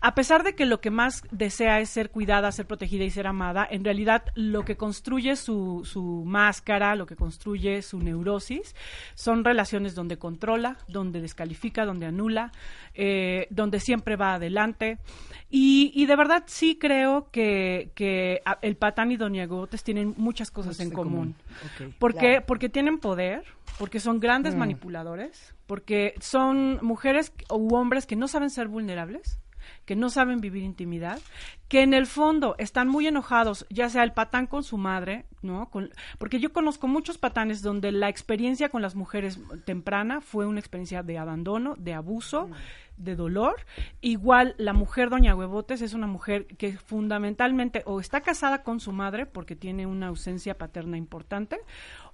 a 0.00 0.14
pesar 0.14 0.44
de 0.44 0.54
que 0.54 0.64
lo 0.64 0.80
que 0.80 0.90
más 0.90 1.22
desea 1.32 1.80
es 1.80 1.90
ser 1.90 2.10
cuidada, 2.10 2.52
ser 2.52 2.66
protegida 2.66 3.04
y 3.04 3.10
ser 3.10 3.26
amada, 3.26 3.66
en 3.68 3.84
realidad 3.84 4.24
lo 4.36 4.64
que 4.64 4.76
construye 4.76 5.34
su, 5.34 5.82
su 5.84 6.22
máscara, 6.24 6.94
lo 6.94 7.06
que 7.06 7.16
construye 7.16 7.82
su 7.82 7.98
neurosis, 7.98 8.76
son 9.14 9.44
relaciones 9.44 9.96
donde 9.96 10.16
controla, 10.16 10.76
donde 10.86 11.20
descalifica, 11.20 11.84
donde 11.84 12.06
anula, 12.06 12.52
eh, 12.94 13.48
donde 13.50 13.80
siempre 13.80 14.14
va 14.14 14.34
adelante. 14.34 14.98
Y, 15.50 15.90
y 15.94 16.06
de 16.06 16.14
verdad 16.14 16.44
sí 16.46 16.78
creo 16.78 17.28
que, 17.32 17.90
el 18.62 18.76
patán 18.76 19.10
y 19.10 19.16
Doña 19.16 19.46
Gotes 19.46 19.82
tienen 19.82 20.14
muchas 20.16 20.50
cosas 20.50 20.78
en 20.78 20.90
común. 20.90 21.34
Porque, 21.98 22.18
Claro. 22.18 22.44
porque 22.46 22.68
tienen 22.68 22.98
poder, 22.98 23.42
porque 23.78 23.98
son 23.98 24.20
grandes 24.20 24.54
manipuladores, 24.54 25.54
porque 25.66 26.14
son 26.20 26.78
mujeres 26.82 27.32
u 27.50 27.74
hombres 27.74 28.06
que 28.06 28.14
no 28.14 28.28
saben 28.28 28.50
ser 28.50 28.68
vulnerables, 28.68 29.40
que 29.84 29.96
no 29.96 30.10
saben 30.10 30.40
vivir 30.40 30.62
intimidad, 30.62 31.20
que 31.68 31.82
en 31.82 31.94
el 31.94 32.06
fondo 32.06 32.54
están 32.58 32.88
muy 32.88 33.06
enojados, 33.06 33.66
ya 33.70 33.88
sea 33.90 34.02
el 34.02 34.12
patán 34.12 34.46
con 34.46 34.62
su 34.64 34.78
madre, 34.78 35.24
¿no? 35.42 35.68
Con- 35.70 35.90
porque 36.18 36.40
yo 36.40 36.52
conozco 36.52 36.88
muchos 36.88 37.18
patanes 37.18 37.62
donde 37.62 37.92
la 37.92 38.08
experiencia 38.08 38.68
con 38.68 38.82
las 38.82 38.94
mujeres 38.94 39.38
temprana 39.64 40.20
fue 40.20 40.46
una 40.46 40.60
experiencia 40.60 41.02
de 41.02 41.18
abandono, 41.18 41.74
de 41.78 41.94
abuso, 41.94 42.48
de 42.96 43.14
dolor. 43.14 43.54
Igual 44.00 44.54
la 44.58 44.72
mujer 44.72 45.08
doña 45.10 45.34
Huevotes 45.36 45.82
es 45.82 45.94
una 45.94 46.06
mujer 46.06 46.46
que 46.46 46.76
fundamentalmente 46.76 47.82
o 47.86 48.00
está 48.00 48.20
casada 48.22 48.62
con 48.62 48.80
su 48.80 48.92
madre 48.92 49.26
porque 49.26 49.54
tiene 49.54 49.86
una 49.86 50.08
ausencia 50.08 50.58
paterna 50.58 50.96
importante 50.96 51.58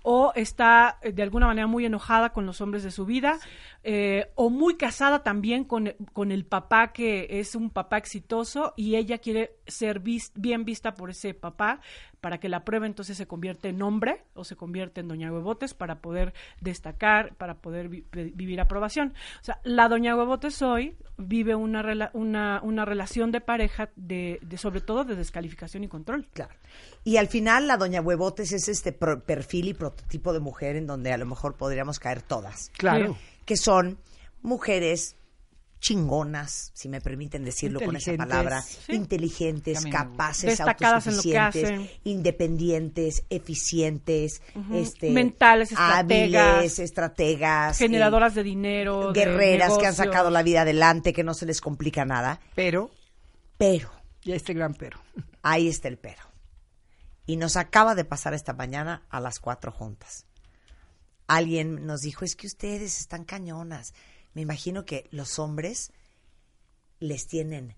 o 0.06 0.32
está 0.36 0.98
eh, 1.02 1.12
de 1.12 1.22
alguna 1.22 1.46
manera 1.46 1.66
muy 1.66 1.86
enojada 1.86 2.30
con 2.34 2.44
los 2.44 2.60
hombres 2.60 2.82
de 2.82 2.90
su 2.90 3.06
vida 3.06 3.38
eh, 3.82 4.30
o 4.34 4.50
muy 4.50 4.76
casada 4.76 5.22
también 5.22 5.64
con, 5.64 5.94
con 6.12 6.30
el 6.30 6.44
papá 6.44 6.92
que 6.92 7.26
es 7.40 7.54
un 7.54 7.70
papá 7.70 7.96
exitoso 7.96 8.74
y 8.76 8.96
ella 8.96 9.16
quiere 9.18 9.56
ser 9.66 10.00
vis- 10.00 10.32
bien 10.34 10.64
vista 10.66 10.94
por 10.94 11.08
ese 11.08 11.32
papá 11.32 11.80
para 12.20 12.38
que 12.38 12.48
la 12.50 12.64
prueba 12.64 12.86
entonces 12.86 13.16
se 13.16 13.26
convierte 13.26 13.68
en 13.70 13.80
hombre 13.82 14.24
o 14.34 14.44
se 14.44 14.56
convierte 14.56 15.00
en 15.00 15.08
doña 15.08 15.32
Huevotes 15.32 15.72
para 15.74 16.00
poder 16.00 16.34
destacar, 16.60 17.34
para 17.36 17.54
poder 17.56 17.88
vi- 17.88 18.04
vi- 18.12 18.30
vivir 18.34 18.60
aprobación. 18.60 19.14
O 19.40 19.44
sea, 19.44 19.60
la 19.64 19.88
doña 19.88 20.16
Huevotes 20.16 20.60
hoy 20.62 20.96
vive 21.16 21.54
una, 21.54 21.82
rela- 21.82 22.10
una, 22.14 22.60
una 22.62 22.84
relación 22.84 23.30
de 23.30 23.40
pareja 23.40 23.90
de, 23.96 24.38
de 24.42 24.56
sobre 24.58 24.80
todo 24.80 25.04
de 25.04 25.16
descalificación 25.16 25.84
y 25.84 25.88
control. 25.88 26.26
Claro. 26.32 26.54
Y 27.04 27.18
al 27.18 27.28
final 27.28 27.66
la 27.66 27.76
doña 27.76 28.00
huevotes 28.00 28.52
es 28.52 28.68
este 28.68 28.92
pro- 28.92 29.22
perfil 29.22 29.68
y 29.68 29.74
prototipo 29.74 30.32
de 30.32 30.40
mujer 30.40 30.76
en 30.76 30.86
donde 30.86 31.12
a 31.12 31.18
lo 31.18 31.26
mejor 31.26 31.54
podríamos 31.54 31.98
caer 31.98 32.22
todas. 32.22 32.70
Claro. 32.78 33.16
Que 33.44 33.56
son 33.58 33.98
mujeres 34.42 35.16
chingonas, 35.80 36.70
si 36.72 36.88
me 36.88 37.02
permiten 37.02 37.44
decirlo 37.44 37.78
con 37.78 37.94
esa 37.94 38.16
palabra, 38.16 38.62
Sí. 38.62 38.94
inteligentes, 38.94 39.84
capaces, 39.84 40.56
Destacadas 40.56 41.06
en 41.08 41.16
lo 41.18 41.22
que 41.22 41.36
autosuficientes, 41.38 41.82
hacen. 41.86 42.00
independientes, 42.04 43.24
eficientes, 43.28 44.40
este, 44.72 45.10
Mentales, 45.10 45.72
estrategas, 45.72 46.46
hábiles, 46.56 46.78
estrategas, 46.78 47.76
Generadoras 47.76 48.32
eh, 48.32 48.36
de 48.36 48.42
dinero, 48.44 49.12
de 49.12 49.20
guerreras 49.20 49.76
que 49.76 49.86
han 49.86 49.94
sacado 49.94 50.30
la 50.30 50.42
vida 50.42 50.62
adelante, 50.62 51.12
que 51.12 51.22
no 51.22 51.34
se 51.34 51.44
les 51.44 51.60
complica 51.60 52.06
nada, 52.06 52.40
Pero, 52.54 52.90
pero 53.58 53.90
y 54.22 54.32
este 54.32 54.54
gran 54.54 54.72
pero. 54.72 54.98
Ahí 55.42 55.68
está 55.68 55.88
el 55.88 55.98
pero. 55.98 56.22
Y 57.26 57.36
nos 57.36 57.56
acaba 57.56 57.94
de 57.94 58.04
pasar 58.04 58.34
esta 58.34 58.52
mañana 58.52 59.02
a 59.08 59.20
las 59.20 59.40
cuatro 59.40 59.72
juntas. 59.72 60.26
Alguien 61.26 61.86
nos 61.86 62.02
dijo, 62.02 62.24
es 62.24 62.36
que 62.36 62.46
ustedes 62.46 63.00
están 63.00 63.24
cañonas. 63.24 63.94
Me 64.34 64.42
imagino 64.42 64.84
que 64.84 65.08
los 65.10 65.38
hombres 65.38 65.92
les 67.00 67.26
tienen 67.26 67.76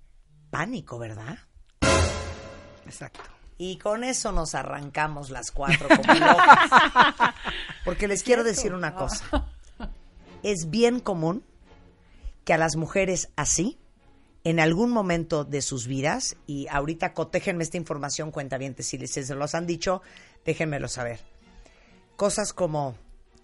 pánico, 0.51 0.99
¿verdad? 0.99 1.39
Exacto. 2.85 3.23
Y 3.59 3.79
con 3.79 4.05
eso 4.05 4.33
nos 4.33 4.55
arrancamos 4.55 5.31
las 5.31 5.51
cuatro 5.51 5.89
como 5.89 6.15
locas. 6.15 6.71
Porque 7.85 8.09
les 8.09 8.23
quiero 8.23 8.45
decir 8.45 8.75
una 8.75 8.95
cosa. 8.95 9.47
Es 10.43 10.69
bien 10.71 11.01
común 11.01 11.45
que 12.45 12.53
a 12.53 12.59
las 12.59 12.77
mujeres 12.77 13.31
así, 13.37 13.79
en 14.47 14.61
algún 14.61 14.93
momento 14.93 15.43
de 15.43 15.61
sus 15.61 15.89
vidas, 15.89 16.37
y 16.47 16.69
ahorita 16.69 17.15
cotéjenme 17.15 17.65
esta 17.65 17.79
información, 17.79 18.31
cuenta 18.31 18.59
bien, 18.59 18.77
si 18.79 18.97
les 18.97 19.11
se 19.11 19.35
los 19.35 19.57
han 19.57 19.67
dicho, 19.67 20.03
déjenmelo 20.45 20.87
saber. 20.87 21.19
Cosas 22.15 22.53
como, 22.53 22.95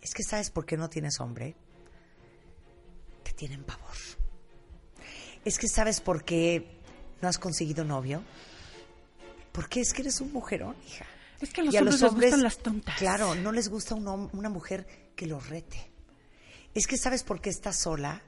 es 0.00 0.14
que 0.14 0.22
sabes 0.22 0.50
por 0.50 0.64
qué 0.64 0.76
no 0.76 0.88
tienes 0.88 1.18
hombre, 1.18 1.57
te 3.24 3.32
tienen 3.32 3.64
pavor. 3.64 3.96
Es 5.44 5.59
que 5.59 5.66
sabes 5.66 6.00
por 6.00 6.22
qué 6.22 6.78
no 7.20 7.26
has 7.26 7.38
conseguido 7.38 7.82
novio, 7.82 8.22
porque 9.50 9.80
es 9.80 9.92
que 9.92 10.03
eres 10.03 10.20
un 10.20 10.32
mujerón, 10.32 10.76
hija. 10.86 11.05
Es 11.40 11.53
que 11.53 11.62
a 11.62 11.64
los 11.64 11.74
Y 11.74 11.78
hombres 11.78 12.00
les 12.00 12.12
gustan 12.12 12.42
las 12.44 12.59
tontas. 12.59 12.96
Claro, 12.98 13.34
no 13.34 13.50
les 13.50 13.68
gusta 13.68 13.96
un 13.96 14.07
una 14.07 14.48
mujer 14.50 14.86
que 15.16 15.26
los 15.26 15.48
rete. 15.48 15.90
Es 16.74 16.86
que 16.86 16.96
sabes 16.96 17.24
por 17.24 17.40
qué 17.40 17.50
estás 17.50 17.80
sola 17.80 18.22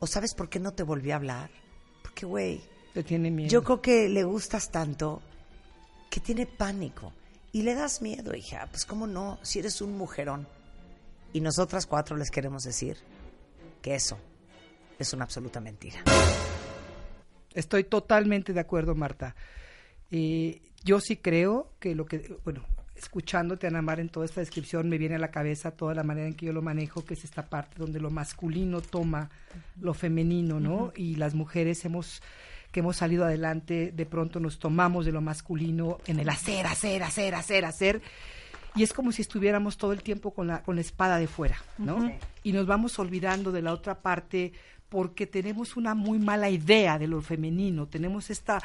o 0.00 0.08
sabes 0.08 0.34
por 0.34 0.48
qué 0.48 0.58
no 0.58 0.72
te 0.72 0.82
volvió 0.82 1.12
a 1.12 1.18
hablar. 1.18 1.63
Porque, 2.14 2.26
güey, 2.26 2.60
yo 3.48 3.64
creo 3.64 3.82
que 3.82 4.08
le 4.08 4.22
gustas 4.22 4.70
tanto 4.70 5.20
que 6.08 6.20
tiene 6.20 6.46
pánico 6.46 7.12
y 7.50 7.62
le 7.62 7.74
das 7.74 8.02
miedo, 8.02 8.36
hija. 8.36 8.68
Pues 8.70 8.84
cómo 8.84 9.08
no, 9.08 9.40
si 9.42 9.58
eres 9.58 9.80
un 9.80 9.98
mujerón. 9.98 10.46
Y 11.32 11.40
nosotras 11.40 11.86
cuatro 11.86 12.16
les 12.16 12.30
queremos 12.30 12.62
decir 12.62 12.96
que 13.82 13.96
eso 13.96 14.16
es 14.96 15.12
una 15.12 15.24
absoluta 15.24 15.60
mentira. 15.60 16.04
Estoy 17.52 17.82
totalmente 17.82 18.52
de 18.52 18.60
acuerdo, 18.60 18.94
Marta. 18.94 19.34
Eh, 20.12 20.62
yo 20.84 21.00
sí 21.00 21.16
creo 21.16 21.72
que 21.80 21.96
lo 21.96 22.06
que, 22.06 22.38
bueno, 22.44 22.64
escuchándote, 22.94 23.66
Ana 23.66 23.82
Mar, 23.82 24.00
en 24.00 24.08
toda 24.08 24.26
esta 24.26 24.40
descripción, 24.40 24.88
me 24.88 24.98
viene 24.98 25.16
a 25.16 25.18
la 25.18 25.30
cabeza 25.30 25.72
toda 25.72 25.94
la 25.94 26.04
manera 26.04 26.26
en 26.26 26.34
que 26.34 26.46
yo 26.46 26.52
lo 26.52 26.62
manejo, 26.62 27.04
que 27.04 27.14
es 27.14 27.24
esta 27.24 27.48
parte 27.48 27.76
donde 27.78 28.00
lo 28.00 28.10
masculino 28.10 28.80
toma 28.80 29.30
lo 29.80 29.94
femenino, 29.94 30.60
¿no? 30.60 30.92
Y 30.96 31.16
las 31.16 31.34
mujeres 31.34 31.84
hemos 31.84 32.22
que 32.74 32.80
hemos 32.80 32.96
salido 32.96 33.24
adelante, 33.24 33.92
de 33.94 34.04
pronto 34.04 34.40
nos 34.40 34.58
tomamos 34.58 35.06
de 35.06 35.12
lo 35.12 35.20
masculino 35.20 35.98
en 36.08 36.18
el 36.18 36.28
hacer, 36.28 36.66
hacer, 36.66 37.04
hacer, 37.04 37.36
hacer, 37.36 37.64
hacer. 37.64 38.02
Y 38.74 38.82
es 38.82 38.92
como 38.92 39.12
si 39.12 39.22
estuviéramos 39.22 39.76
todo 39.76 39.92
el 39.92 40.02
tiempo 40.02 40.32
con 40.32 40.48
la, 40.48 40.60
con 40.64 40.74
la 40.74 40.80
espada 40.80 41.18
de 41.18 41.28
fuera, 41.28 41.56
¿no? 41.78 42.12
Y 42.42 42.50
nos 42.50 42.66
vamos 42.66 42.98
olvidando 42.98 43.52
de 43.52 43.62
la 43.62 43.72
otra 43.72 44.00
parte 44.00 44.52
porque 44.94 45.26
tenemos 45.26 45.76
una 45.76 45.96
muy 45.96 46.20
mala 46.20 46.48
idea 46.50 47.00
de 47.00 47.08
lo 47.08 47.20
femenino. 47.20 47.88
Tenemos 47.88 48.30
esta, 48.30 48.62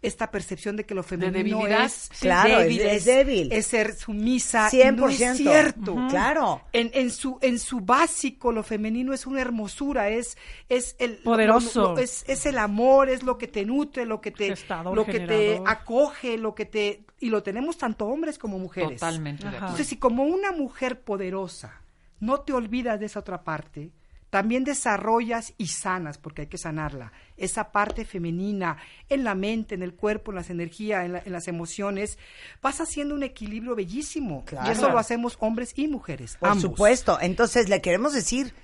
esta 0.00 0.30
percepción 0.30 0.76
de 0.76 0.86
que 0.86 0.94
lo 0.94 1.02
femenino 1.02 1.66
es, 1.66 2.08
Claro, 2.20 2.60
débil, 2.60 2.80
es- 2.82 2.92
es 2.92 3.04
débil. 3.04 3.52
es 3.52 3.66
ser 3.66 3.92
sumisa. 3.96 4.68
y 4.70 4.76
100%. 4.76 4.94
No 4.96 5.08
es 5.08 5.36
cierto. 5.36 5.96
Claro. 6.08 6.60
En, 6.72 6.92
en 6.94 7.10
su 7.10 7.36
en 7.40 7.58
su 7.58 7.80
básico 7.80 8.52
lo 8.52 8.62
femenino 8.62 9.12
es 9.12 9.26
una 9.26 9.40
hermosura 9.40 10.08
es 10.08 10.36
es 10.68 10.94
el 11.00 11.16
Poderoso. 11.16 11.80
lo- 11.82 11.92
lo- 11.94 11.98
es, 11.98 12.24
es 12.28 12.46
el 12.46 12.58
amor 12.58 13.08
es 13.08 13.24
lo 13.24 13.36
que 13.36 13.48
te 13.48 13.64
nutre 13.64 14.06
lo 14.06 14.20
que 14.20 14.30
te 14.30 14.46
Gestador, 14.50 14.94
lo 14.94 15.04
que 15.04 15.18
te 15.18 15.60
acoge 15.66 16.38
lo 16.38 16.54
que 16.54 16.64
te 16.66 17.04
y 17.18 17.28
lo 17.30 17.42
tenemos 17.42 17.76
tanto 17.76 18.06
hombres 18.06 18.38
como 18.38 18.60
mujeres. 18.60 19.00
Totalmente. 19.00 19.44
Entonces, 19.48 19.88
si 19.88 19.96
como 19.96 20.22
una 20.22 20.52
mujer 20.52 21.00
poderosa 21.00 21.80
no 22.20 22.38
te 22.42 22.52
olvidas 22.52 23.00
de 23.00 23.06
esa 23.06 23.18
otra 23.18 23.42
parte, 23.42 23.90
también 24.32 24.64
desarrollas 24.64 25.52
y 25.58 25.66
sanas, 25.66 26.16
porque 26.16 26.40
hay 26.40 26.46
que 26.46 26.56
sanarla, 26.56 27.12
esa 27.36 27.70
parte 27.70 28.06
femenina 28.06 28.78
en 29.10 29.24
la 29.24 29.34
mente, 29.34 29.74
en 29.74 29.82
el 29.82 29.92
cuerpo, 29.92 30.30
en 30.30 30.36
las 30.36 30.48
energías, 30.48 31.04
en, 31.04 31.12
la- 31.12 31.22
en 31.22 31.32
las 31.32 31.48
emociones, 31.48 32.16
vas 32.62 32.80
haciendo 32.80 33.14
un 33.14 33.24
equilibrio 33.24 33.74
bellísimo. 33.76 34.42
Claro. 34.46 34.66
Y 34.66 34.72
eso 34.72 34.88
lo 34.88 34.98
hacemos 34.98 35.36
hombres 35.40 35.74
y 35.76 35.86
mujeres. 35.86 36.38
Por 36.40 36.48
ambos. 36.48 36.62
supuesto. 36.62 37.18
Entonces 37.20 37.68
le 37.68 37.82
queremos 37.82 38.14
decir, 38.14 38.54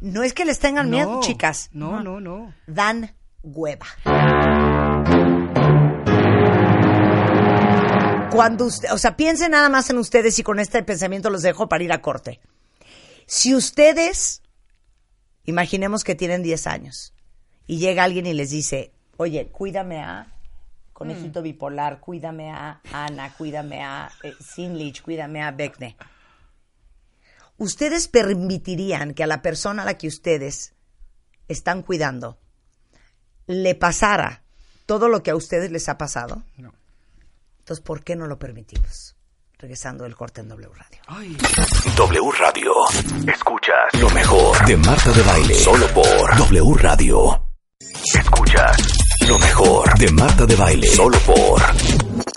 no 0.00 0.22
es 0.22 0.32
que 0.32 0.44
les 0.44 0.60
tengan 0.60 0.90
miedo, 0.90 1.14
No, 1.14 1.20
chicas. 1.22 1.70
No, 1.72 2.00
no, 2.04 2.20
no. 2.20 2.54
Dan 2.68 3.12
hueva. 3.42 3.86
Cuando 8.30 8.66
usted, 8.66 8.92
o 8.92 8.98
sea, 8.98 9.16
piensen 9.16 9.50
nada 9.50 9.68
más 9.70 9.90
en 9.90 9.98
ustedes 9.98 10.38
y 10.38 10.44
con 10.44 10.60
este 10.60 10.82
pensamiento 10.84 11.30
los 11.30 11.42
dejo 11.42 11.68
para 11.68 11.82
ir 11.82 11.90
a 11.92 12.00
corte. 12.00 12.38
Si 13.26 13.56
ustedes, 13.56 14.42
imaginemos 15.46 16.04
que 16.04 16.14
tienen 16.14 16.42
10 16.42 16.66
años 16.66 17.14
y 17.66 17.78
llega 17.78 18.04
alguien 18.04 18.26
y 18.26 18.34
les 18.34 18.50
dice, 18.50 18.92
oye, 19.16 19.48
cuídame 19.48 20.00
a 20.00 20.26
Conejito 20.92 21.42
Bipolar, 21.42 22.00
cuídame 22.00 22.50
a 22.50 22.80
Ana, 22.92 23.34
cuídame 23.34 23.82
a 23.82 24.10
eh, 24.22 24.32
Sinlich, 24.40 25.02
cuídame 25.02 25.42
a 25.42 25.50
Beckne. 25.50 25.96
¿Ustedes 27.58 28.08
permitirían 28.08 29.14
que 29.14 29.24
a 29.24 29.26
la 29.26 29.42
persona 29.42 29.82
a 29.82 29.84
la 29.86 29.98
que 29.98 30.08
ustedes 30.08 30.74
están 31.48 31.82
cuidando 31.82 32.38
le 33.46 33.74
pasara 33.74 34.42
todo 34.84 35.08
lo 35.08 35.22
que 35.22 35.30
a 35.30 35.36
ustedes 35.36 35.70
les 35.70 35.88
ha 35.88 35.98
pasado? 35.98 36.42
No. 36.56 36.72
Entonces, 37.58 37.84
¿por 37.84 38.04
qué 38.04 38.16
no 38.16 38.26
lo 38.26 38.38
permitimos? 38.38 39.15
Regresando 39.58 40.04
del 40.04 40.14
corte 40.14 40.42
en 40.42 40.48
W 40.48 40.68
Radio. 40.74 41.00
Ay. 41.06 41.34
W 41.96 42.30
Radio. 42.38 42.72
Escuchas 43.26 44.00
lo 44.00 44.10
mejor 44.10 44.66
de 44.66 44.76
Marta 44.76 45.10
de 45.12 45.22
Baile. 45.22 45.54
Solo 45.54 45.86
por 45.94 46.36
W 46.36 46.74
Radio. 46.74 47.42
Escuchas 48.14 48.76
lo 49.26 49.38
mejor 49.38 49.98
de 49.98 50.12
Marta 50.12 50.44
de 50.44 50.56
Baile. 50.56 50.86
Solo 50.88 51.18
por 51.20 51.62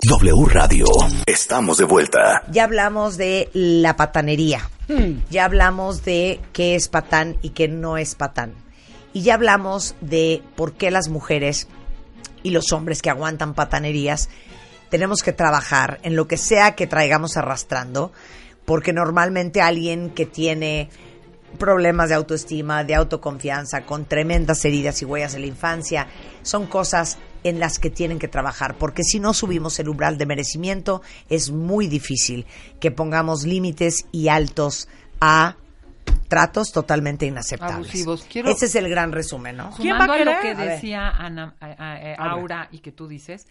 W 0.02 0.44
Radio. 0.46 0.86
Estamos 1.26 1.76
de 1.76 1.84
vuelta. 1.84 2.42
Ya 2.50 2.64
hablamos 2.64 3.18
de 3.18 3.50
la 3.52 3.96
patanería. 3.96 4.70
Hmm. 4.88 5.20
Ya 5.28 5.44
hablamos 5.44 6.02
de 6.04 6.40
qué 6.54 6.74
es 6.74 6.88
patán 6.88 7.36
y 7.42 7.50
qué 7.50 7.68
no 7.68 7.98
es 7.98 8.14
patán. 8.14 8.54
Y 9.12 9.20
ya 9.24 9.34
hablamos 9.34 9.94
de 10.00 10.42
por 10.56 10.72
qué 10.72 10.90
las 10.90 11.10
mujeres 11.10 11.68
y 12.42 12.48
los 12.50 12.72
hombres 12.72 13.02
que 13.02 13.10
aguantan 13.10 13.52
patanerías 13.52 14.30
tenemos 14.90 15.22
que 15.22 15.32
trabajar 15.32 15.98
en 16.02 16.16
lo 16.16 16.26
que 16.28 16.36
sea 16.36 16.74
que 16.74 16.86
traigamos 16.86 17.36
arrastrando, 17.36 18.12
porque 18.64 18.92
normalmente 18.92 19.60
alguien 19.62 20.10
que 20.10 20.26
tiene 20.26 20.88
problemas 21.58 22.08
de 22.10 22.14
autoestima, 22.14 22.84
de 22.84 22.94
autoconfianza, 22.94 23.82
con 23.84 24.04
tremendas 24.04 24.64
heridas 24.64 25.02
y 25.02 25.04
huellas 25.04 25.32
de 25.32 25.40
la 25.40 25.46
infancia, 25.46 26.06
son 26.42 26.66
cosas 26.66 27.18
en 27.42 27.58
las 27.58 27.78
que 27.78 27.90
tienen 27.90 28.18
que 28.18 28.28
trabajar, 28.28 28.74
porque 28.76 29.02
si 29.02 29.18
no 29.18 29.32
subimos 29.34 29.78
el 29.80 29.88
umbral 29.88 30.18
de 30.18 30.26
merecimiento, 30.26 31.02
es 31.28 31.50
muy 31.50 31.88
difícil 31.88 32.46
que 32.78 32.90
pongamos 32.90 33.44
límites 33.44 34.04
y 34.12 34.28
altos 34.28 34.88
a 35.20 35.56
tratos 36.28 36.70
totalmente 36.70 37.26
inaceptables. 37.26 37.88
Abusivos. 37.88 38.24
Quiero- 38.30 38.50
Ese 38.50 38.66
es 38.66 38.74
el 38.76 38.88
gran 38.88 39.10
resumen, 39.10 39.56
¿no? 39.56 39.72
¿Quién 39.76 39.94
va 39.94 39.98
a 39.98 40.06
Sumando 40.06 40.30
a, 40.30 40.34
lo 40.36 40.40
que 40.40 40.54
decía 40.54 41.08
Ana, 41.08 41.54
a- 41.60 41.66
a- 41.66 41.72
a- 41.94 42.14
Habla. 42.14 42.32
Aura 42.32 42.68
y 42.70 42.78
que 42.78 42.92
tú 42.92 43.08
dices, 43.08 43.46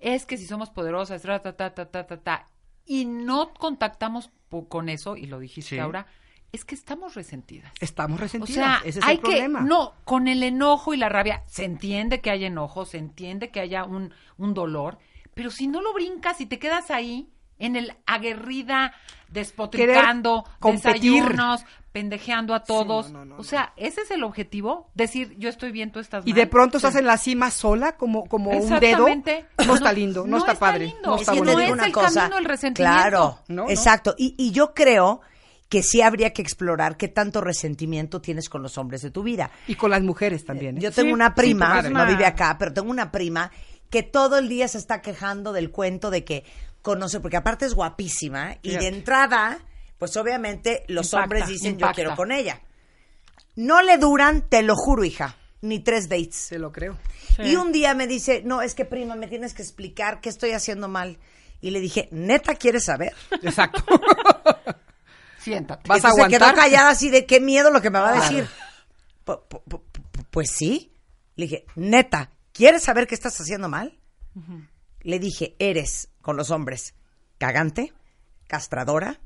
es 0.00 0.26
que 0.26 0.36
si 0.36 0.46
somos 0.46 0.70
poderosas, 0.70 1.22
ta, 1.22 1.40
ta, 1.40 1.52
ta, 1.56 1.74
ta, 1.74 1.86
ta, 1.90 2.06
ta, 2.06 2.16
ta, 2.18 2.46
y 2.84 3.04
no 3.04 3.52
contactamos 3.54 4.30
con 4.68 4.88
eso, 4.88 5.16
y 5.16 5.26
lo 5.26 5.38
dijiste 5.40 5.70
Sí. 5.76 5.78
Aura, 5.78 6.06
es 6.52 6.64
que 6.64 6.74
estamos 6.74 7.14
resentidas. 7.14 7.72
Estamos 7.80 8.18
O 8.18 8.22
resentidas. 8.22 8.54
sea, 8.54 8.80
Ese 8.84 9.00
es 9.00 9.04
hay 9.04 9.16
el 9.16 9.22
que, 9.22 9.28
problema. 9.30 9.60
no, 9.62 9.92
con 10.04 10.28
el 10.28 10.42
enojo 10.42 10.94
y 10.94 10.96
la 10.96 11.08
rabia, 11.08 11.42
se 11.46 11.64
entiende 11.64 12.20
que 12.20 12.30
haya 12.30 12.46
enojo, 12.46 12.84
se 12.86 12.98
entiende 12.98 13.50
que 13.50 13.60
haya 13.60 13.84
un, 13.84 14.14
un 14.38 14.54
dolor, 14.54 14.98
pero 15.34 15.50
si 15.50 15.66
no 15.66 15.82
lo 15.82 15.92
brincas 15.92 16.40
y 16.40 16.46
te 16.46 16.58
quedas 16.58 16.90
ahí, 16.90 17.28
en 17.58 17.76
el 17.76 17.92
aguerrida, 18.06 18.92
despotricando, 19.28 20.44
competir. 20.60 21.22
desayunos, 21.22 21.64
pendejeando 21.92 22.54
a 22.54 22.62
todos. 22.62 23.10
no, 23.10 23.20
no, 23.24 23.36
no, 23.36 23.40
o 23.40 23.44
sea, 23.44 23.72
ese 23.76 24.02
es 24.02 24.10
el 24.10 24.22
objetivo, 24.24 24.90
decir 24.94 25.34
yo 25.38 25.48
estoy 25.48 25.72
bien, 25.72 25.92
tú 25.92 25.98
estás 26.00 26.26
Y 26.26 26.30
mal. 26.30 26.40
de 26.40 26.46
pronto 26.46 26.78
Sí. 26.78 26.86
estás 26.86 27.00
en 27.00 27.06
la 27.06 27.16
cima 27.16 27.50
sola, 27.50 27.96
como, 27.96 28.26
como 28.26 28.50
un 28.50 28.80
dedo. 28.80 29.06
No 29.66 29.74
está 29.74 29.92
lindo, 29.92 30.26
no, 30.26 30.38
está, 30.38 30.54
padre. 30.54 30.86
lindo. 30.86 31.00
No 31.10 31.14
Es 31.16 31.22
está 31.22 31.32
digo 31.32 31.44
es 31.58 31.70
una 31.70 31.86
el 31.86 31.92
camino 31.92 32.36
del 32.36 32.44
resentimiento. 32.44 32.76
Claro, 33.00 33.38
exacto. 33.68 34.14
Y, 34.18 34.34
y 34.36 34.50
yo 34.52 34.74
creo 34.74 35.22
que 35.68 35.82
sí 35.82 36.00
habría 36.02 36.32
que 36.32 36.42
explorar 36.42 36.96
qué 36.96 37.08
tanto 37.08 37.40
resentimiento 37.40 38.20
tienes 38.20 38.48
con 38.48 38.62
los 38.62 38.78
hombres 38.78 39.02
de 39.02 39.10
tu 39.10 39.22
vida. 39.22 39.50
Y 39.66 39.74
con 39.74 39.90
las 39.90 40.02
mujeres 40.02 40.44
también. 40.44 40.76
¿eh? 40.76 40.80
Yo 40.80 40.92
tengo 40.92 41.08
Sí, 41.08 41.12
una 41.14 41.34
prima, 41.34 41.82
no 41.82 42.06
vive 42.06 42.24
acá, 42.26 42.56
pero 42.58 42.72
tengo 42.72 42.90
una 42.90 43.10
prima 43.10 43.50
que 43.90 44.02
todo 44.02 44.38
el 44.38 44.48
día 44.48 44.68
se 44.68 44.78
está 44.78 45.00
quejando 45.00 45.52
del 45.52 45.70
cuento 45.70 46.10
de 46.10 46.24
que 46.24 46.44
conoce, 46.86 47.18
porque 47.18 47.36
aparte 47.36 47.66
es 47.66 47.74
guapísima 47.74 48.58
y 48.62 48.76
de 48.76 48.86
entrada, 48.86 49.58
pues 49.98 50.16
obviamente 50.16 50.84
los 50.86 51.06
Impacta, 51.06 51.22
hombres 51.24 51.46
dicen 51.48 51.72
impacta. 51.72 51.90
yo 51.90 51.94
quiero 51.96 52.14
con 52.16 52.30
ella. 52.30 52.60
No 53.56 53.82
le 53.82 53.98
duran, 53.98 54.48
te 54.48 54.62
lo 54.62 54.76
juro, 54.76 55.02
hija, 55.04 55.34
ni 55.62 55.80
tres 55.80 56.08
dates. 56.08 56.36
Se 56.36 56.58
lo 56.60 56.70
creo. 56.70 56.96
Y 57.38 57.56
un 57.56 57.72
día 57.72 57.92
me 57.94 58.06
dice, 58.06 58.42
no, 58.44 58.62
es 58.62 58.74
que 58.76 58.84
prima, 58.84 59.16
me 59.16 59.26
tienes 59.26 59.52
que 59.52 59.62
explicar 59.62 60.20
qué 60.20 60.28
estoy 60.28 60.52
haciendo 60.52 60.86
mal. 60.88 61.18
Y 61.60 61.70
le 61.70 61.80
dije, 61.80 62.08
¿neta 62.12 62.54
quieres 62.54 62.84
saber? 62.84 63.12
Exacto. 63.42 63.82
Siéntate. 65.40 65.88
¿Vas 65.88 66.04
a 66.04 66.12
se 66.12 66.28
quedó 66.28 66.52
callada 66.54 66.90
así 66.90 67.10
de 67.10 67.26
qué 67.26 67.40
miedo 67.40 67.70
lo 67.70 67.80
que 67.80 67.90
me 67.90 67.98
va 67.98 68.10
a 68.10 68.20
decir. 68.20 68.46
Pu- 69.24 69.40
pu- 69.48 69.62
pu- 69.64 69.82
pu- 70.12 70.24
Pues 70.30 70.50
sí. 70.50 70.92
Le 71.36 71.44
dije, 71.46 71.64
neta, 71.76 72.30
¿quieres 72.52 72.82
saber 72.82 73.06
qué 73.06 73.14
estás 73.14 73.38
haciendo 73.40 73.68
mal? 73.68 73.98
Le 75.02 75.18
dije, 75.18 75.54
eres 75.58 76.08
con 76.26 76.36
los 76.36 76.50
hombres 76.50 76.94
cagante, 77.38 77.92
castradora, 78.48 79.20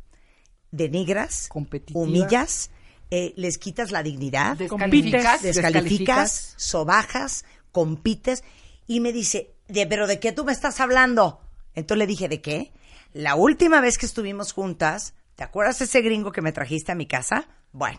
denigras, 0.70 1.48
Competitiva. 1.48 1.98
humillas, 1.98 2.70
eh, 3.10 3.32
les 3.36 3.56
quitas 3.56 3.90
la 3.90 4.02
dignidad, 4.02 4.58
Descalificas. 4.58 5.40
descalificas, 5.40 5.42
descalificas. 5.42 6.54
sobajas, 6.58 7.44
compites. 7.72 8.44
Y 8.86 9.00
me 9.00 9.14
dice, 9.14 9.54
de, 9.66 9.86
¿pero 9.86 10.06
de 10.06 10.20
qué 10.20 10.32
tú 10.32 10.44
me 10.44 10.52
estás 10.52 10.78
hablando? 10.78 11.40
Entonces 11.74 12.00
le 12.00 12.06
dije, 12.06 12.28
¿de 12.28 12.42
qué? 12.42 12.70
La 13.14 13.34
última 13.34 13.80
vez 13.80 13.96
que 13.96 14.04
estuvimos 14.04 14.52
juntas, 14.52 15.14
¿te 15.36 15.42
acuerdas 15.42 15.80
ese 15.80 16.02
gringo 16.02 16.32
que 16.32 16.42
me 16.42 16.52
trajiste 16.52 16.92
a 16.92 16.96
mi 16.96 17.06
casa? 17.06 17.48
Bueno, 17.72 17.98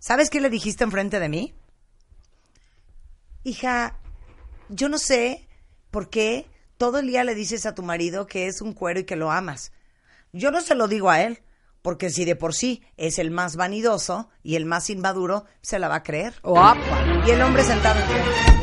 ¿sabes 0.00 0.30
qué 0.30 0.40
le 0.40 0.50
dijiste 0.50 0.82
enfrente 0.82 1.20
de 1.20 1.28
mí? 1.28 1.54
Hija, 3.44 3.96
yo 4.68 4.88
no 4.88 4.98
sé 4.98 5.46
por 5.92 6.10
qué 6.10 6.50
todo 6.78 6.98
el 6.98 7.06
día 7.06 7.24
le 7.24 7.34
dices 7.34 7.66
a 7.66 7.74
tu 7.74 7.82
marido 7.82 8.26
que 8.26 8.46
es 8.46 8.60
un 8.60 8.72
cuero 8.72 9.00
y 9.00 9.04
que 9.04 9.16
lo 9.16 9.30
amas. 9.30 9.72
Yo 10.32 10.50
no 10.50 10.60
se 10.60 10.74
lo 10.74 10.88
digo 10.88 11.10
a 11.10 11.22
él, 11.22 11.42
porque 11.82 12.10
si 12.10 12.24
de 12.24 12.36
por 12.36 12.54
sí 12.54 12.82
es 12.96 13.18
el 13.18 13.30
más 13.30 13.56
vanidoso 13.56 14.28
y 14.42 14.56
el 14.56 14.66
más 14.66 14.90
inmaduro, 14.90 15.44
se 15.62 15.78
la 15.78 15.88
va 15.88 15.96
a 15.96 16.02
creer. 16.02 16.34
Opa. 16.42 16.76
Y 17.26 17.30
el 17.30 17.40
hombre 17.42 17.62
sentado. 17.62 18.00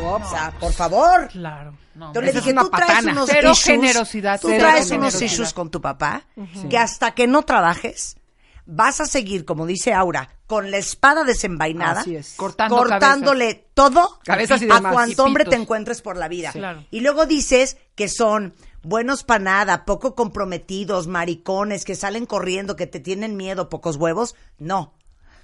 O 0.05 0.29
sea, 0.29 0.53
por 0.59 0.73
favor. 0.73 1.29
Claro. 1.29 1.75
No, 1.95 2.07
Entonces 2.07 2.33
le 2.35 2.41
dije, 2.41 2.53
tú 2.53 2.69
traes 2.69 2.87
patana. 2.91 3.11
unos 3.13 3.29
Cero 3.29 3.51
issues, 3.51 3.63
generosidad, 3.65 4.41
tú 4.41 4.47
cero 4.49 4.59
traes 4.67 4.91
unos 4.91 5.21
issues 5.21 5.53
con 5.53 5.69
tu 5.71 5.79
papá 5.79 6.25
que 6.69 6.77
hasta 6.77 7.11
que 7.13 7.27
no 7.27 7.43
trabajes 7.43 8.17
vas 8.65 9.01
a 9.01 9.05
seguir, 9.05 9.45
como 9.45 9.65
dice 9.65 9.93
Aura, 9.93 10.29
con 10.47 10.71
la 10.71 10.77
espada 10.77 11.23
desenvainada, 11.23 12.01
Así 12.01 12.15
es. 12.15 12.35
Cortando 12.35 12.77
cortándole 12.77 13.67
todo 13.73 14.19
Cabezas 14.23 14.61
y 14.61 14.67
a 14.71 14.79
cuanto 14.79 15.23
hombre 15.23 15.45
te 15.45 15.55
encuentres 15.55 16.01
por 16.01 16.17
la 16.17 16.27
vida. 16.27 16.51
Claro. 16.51 16.85
Y 16.91 17.01
luego 17.01 17.25
dices 17.25 17.77
que 17.95 18.07
son 18.07 18.53
buenos 18.83 19.23
para 19.23 19.43
nada, 19.43 19.85
poco 19.85 20.15
comprometidos, 20.15 21.07
maricones, 21.07 21.85
que 21.85 21.95
salen 21.95 22.25
corriendo, 22.25 22.75
que 22.75 22.87
te 22.87 22.99
tienen 22.99 23.35
miedo, 23.35 23.69
pocos 23.69 23.95
huevos. 23.95 24.35
No. 24.57 24.93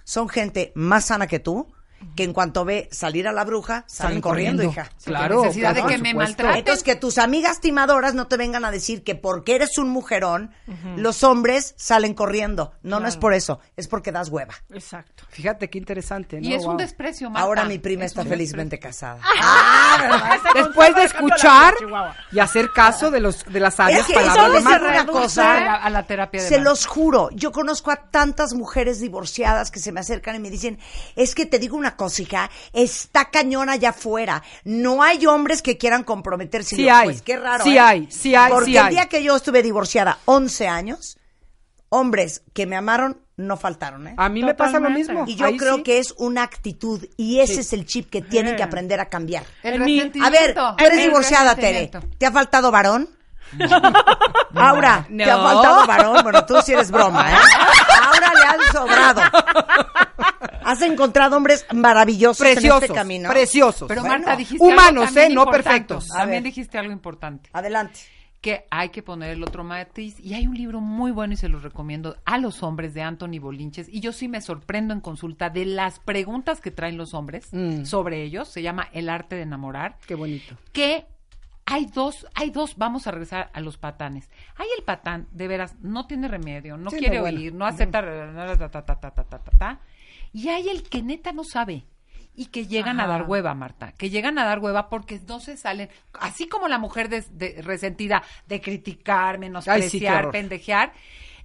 Son 0.03 0.29
gente 0.29 0.71
más 0.75 1.05
sana 1.05 1.27
que 1.27 1.39
tú, 1.39 1.71
que 2.15 2.23
en 2.23 2.33
cuanto 2.33 2.65
ve 2.65 2.87
salir 2.91 3.27
a 3.27 3.31
la 3.31 3.43
bruja, 3.45 3.83
salen, 3.87 4.09
Salen 4.09 4.21
corriendo, 4.21 4.63
corriendo. 4.63 4.81
hija. 4.81 4.91
Claro, 5.03 5.41
necesidad 5.43 5.73
de 5.75 5.83
que 5.85 5.97
me 5.97 6.13
maltraten. 6.13 6.57
Entonces, 6.59 6.83
que 6.83 6.95
tus 6.95 7.17
amigas 7.17 7.59
timadoras 7.61 8.13
no 8.13 8.27
te 8.27 8.37
vengan 8.37 8.65
a 8.65 8.71
decir 8.71 9.03
que 9.03 9.15
porque 9.15 9.55
eres 9.55 9.77
un 9.77 9.89
mujerón, 9.89 10.51
los 10.95 11.23
hombres 11.23 11.73
salen 11.77 12.13
corriendo. 12.13 12.73
No, 12.83 12.99
no 12.99 13.07
es 13.07 13.17
por 13.17 13.33
eso, 13.33 13.59
es 13.77 13.87
porque 13.87 14.11
das 14.11 14.29
hueva. 14.29 14.53
Exacto. 14.71 15.23
Fíjate 15.29 15.69
qué 15.69 15.77
interesante, 15.77 16.39
¿no? 16.41 16.47
Y 16.47 16.53
es 16.53 16.65
un 16.65 16.77
desprecio, 16.77 17.29
Marta. 17.29 17.45
Ahora 17.45 17.65
mi 17.65 17.79
prima 17.79 18.05
Es 18.05 18.11
está 18.11 18.23
felizmente 18.25 18.79
casada. 18.79 19.19
Después 20.55 20.95
de 20.95 21.03
escuchar 21.03 21.73
y 22.31 22.39
hacer 22.39 22.71
caso 22.71 23.11
de 23.11 23.19
los 23.19 23.45
de 23.45 23.59
las 23.59 23.73
Es 23.75 23.79
áreas 23.79 24.07
que 24.07 24.13
palabras 24.13 24.51
de 24.51 24.57
es 24.57 24.63
Marta. 24.63 24.85
una 24.87 25.05
cosa. 25.05 25.55
a 25.55 25.59
la- 25.59 25.75
a 25.75 25.89
la 25.89 26.03
terapia 26.07 26.41
de 26.41 26.47
Se 26.47 26.55
Marta. 26.55 26.69
los 26.69 26.85
juro, 26.85 27.29
yo 27.31 27.51
conozco 27.51 27.91
a 27.91 27.95
tantas 28.09 28.53
mujeres 28.53 28.99
divorciadas 28.99 29.71
que 29.71 29.79
se 29.79 29.91
me 29.91 29.99
acercan 29.99 30.35
y 30.35 30.39
me 30.39 30.49
dicen, 30.49 30.79
es 31.15 31.35
que 31.35 31.45
te 31.45 31.59
digo 31.59 31.77
una 31.77 31.88
una 31.89 31.95
cosa, 31.97 32.21
hija, 32.21 32.49
está 32.73 33.29
cañona 33.31 33.73
allá 33.73 33.89
afuera. 33.89 34.43
No 34.63 35.01
hay 35.01 35.25
hombres 35.25 35.61
que 35.61 35.77
quieran 35.77 36.03
comprometerse. 36.03 36.75
Sí 36.75 36.85
yo, 36.85 36.93
hay. 36.93 37.05
Pues 37.05 37.21
qué 37.21 37.37
raro. 37.37 37.63
Sí 37.63 37.75
¿eh? 37.75 37.79
hay, 37.79 38.07
sí 38.11 38.35
hay, 38.35 38.51
Porque 38.51 38.65
sí 38.71 38.77
el 38.77 38.83
hay. 38.85 38.89
día 38.91 39.05
que 39.07 39.23
yo 39.23 39.35
estuve 39.35 39.63
divorciada, 39.63 40.19
11 40.25 40.67
años, 40.67 41.17
hombres 41.89 42.43
que 42.53 42.65
me 42.65 42.75
amaron 42.75 43.21
no 43.37 43.55
faltaron, 43.55 44.05
¿eh? 44.07 44.13
A 44.17 44.27
mí 44.27 44.43
me 44.43 44.53
pasa 44.53 44.79
lo 44.81 44.89
mismo. 44.89 45.23
Y 45.25 45.35
yo 45.35 45.45
Ahí 45.45 45.55
creo 45.57 45.77
sí. 45.77 45.83
que 45.83 45.99
es 45.99 46.13
una 46.17 46.43
actitud 46.43 47.05
y 47.15 47.39
ese 47.39 47.53
Sí. 47.55 47.59
es 47.61 47.73
el 47.73 47.85
chip 47.85 48.09
que 48.09 48.21
tienen 48.21 48.53
Eh. 48.53 48.57
que 48.57 48.63
aprender 48.63 48.99
a 48.99 49.05
cambiar. 49.07 49.45
El. 49.63 49.81
A 50.21 50.29
ver, 50.29 50.53
tú 50.53 50.61
eres 50.83 50.99
El 50.99 51.05
divorciada, 51.05 51.55
Tere. 51.55 51.89
¿Te 52.17 52.25
ha 52.25 52.31
faltado 52.33 52.69
varón? 52.69 53.09
Aura, 54.55 55.05
¿te 55.15 55.23
ha 55.29 55.37
faltado 55.37 55.87
varón? 55.87 56.17
Bueno, 56.23 56.45
tú 56.45 56.55
sí 56.63 56.73
eres 56.73 56.91
broma, 56.91 57.31
¿eh? 57.31 57.35
Ahora 58.03 58.31
le 58.33 58.45
han 58.45 58.73
sobrado. 58.73 59.21
Has 60.63 60.81
encontrado 60.81 61.37
hombres 61.37 61.65
maravillosos 61.73 62.45
en 62.45 62.53
Preciosos, 62.53 62.83
este 62.83 62.93
camino. 62.93 63.29
preciosos. 63.29 63.87
Pero 63.87 64.01
Bueno, 64.01 64.17
Marta, 64.17 64.35
dijiste 64.35 64.63
humanos, 64.63 65.09
algo 65.09 65.19
¿eh? 65.21 65.29
No 65.29 65.45
perfectos. 65.47 66.07
También 66.09 66.43
dijiste 66.43 66.77
algo 66.77 66.91
importante. 66.91 67.49
Adelante. 67.53 67.99
que 68.41 68.65
hay 68.71 68.87
que 68.87 69.03
poner 69.03 69.31
el 69.31 69.43
otro 69.43 69.65
matiz. 69.65 70.17
Y 70.19 70.33
hay 70.33 70.47
un 70.47 70.55
libro 70.55 70.79
muy 70.79 71.11
bueno 71.11 71.33
y 71.33 71.37
se 71.37 71.49
los 71.49 71.61
recomiendo 71.61 72.15
a 72.23 72.37
los 72.37 72.63
hombres 72.63 72.93
de 72.93 73.01
Anthony 73.01 73.37
Bolinches. 73.41 73.89
Y 73.89 73.99
yo 73.99 74.13
sí 74.13 74.29
me 74.29 74.39
sorprendo 74.39 74.93
en 74.93 75.01
consulta 75.01 75.49
de 75.49 75.65
las 75.65 75.99
preguntas 75.99 76.61
que 76.61 76.71
traen 76.71 76.95
los 76.97 77.13
hombres 77.13 77.49
Mm. 77.51 77.83
sobre 77.83 78.23
ellos. 78.23 78.47
Se 78.47 78.61
llama 78.61 78.87
El 78.93 79.09
arte 79.09 79.35
de 79.35 79.41
enamorar. 79.41 79.97
Qué 80.07 80.15
bonito. 80.15 80.55
Que 80.71 81.05
hay 81.71 81.85
dos, 81.85 82.25
hay 82.33 82.49
dos, 82.49 82.77
vamos 82.77 83.05
a 83.05 83.11
regresar 83.11 83.51
a 83.53 83.61
los 83.61 83.77
patanes. 83.77 84.27
Hay 84.55 84.67
el 84.75 84.83
patán, 84.83 85.27
de 85.31 85.47
veras, 85.47 85.75
no 85.81 86.07
tiene 86.07 86.27
remedio, 86.27 86.77
no 86.77 86.89
sí, 86.89 86.97
quiere 86.97 87.17
no, 87.17 87.21
bueno. 87.21 87.37
oír, 87.37 87.53
no 87.53 87.67
acepta, 87.67 88.01
ta, 88.01 88.83
ta, 88.83 89.39
ta, 89.39 89.79
y 90.33 90.49
hay 90.49 90.67
el 90.67 90.81
que 90.89 91.03
neta 91.03 91.31
no 91.31 91.43
sabe 91.43 91.85
y 92.35 92.47
que 92.47 92.65
llegan 92.65 92.99
a 92.99 93.05
dar 93.05 93.29
hueva, 93.29 93.53
Marta, 93.53 93.91
que 93.91 94.09
llegan 94.09 94.39
a 94.39 94.45
dar 94.45 94.57
hueva 94.57 94.89
porque 94.89 95.21
no 95.27 95.39
se 95.39 95.57
salen, 95.57 95.89
así 96.13 96.47
como 96.47 96.67
la 96.67 96.79
mujer 96.79 97.07
de, 97.07 97.61
resentida 97.61 98.23
de 98.47 98.61
criticar, 98.61 99.37
menospreciar, 99.37 100.31
pendejear, 100.31 100.91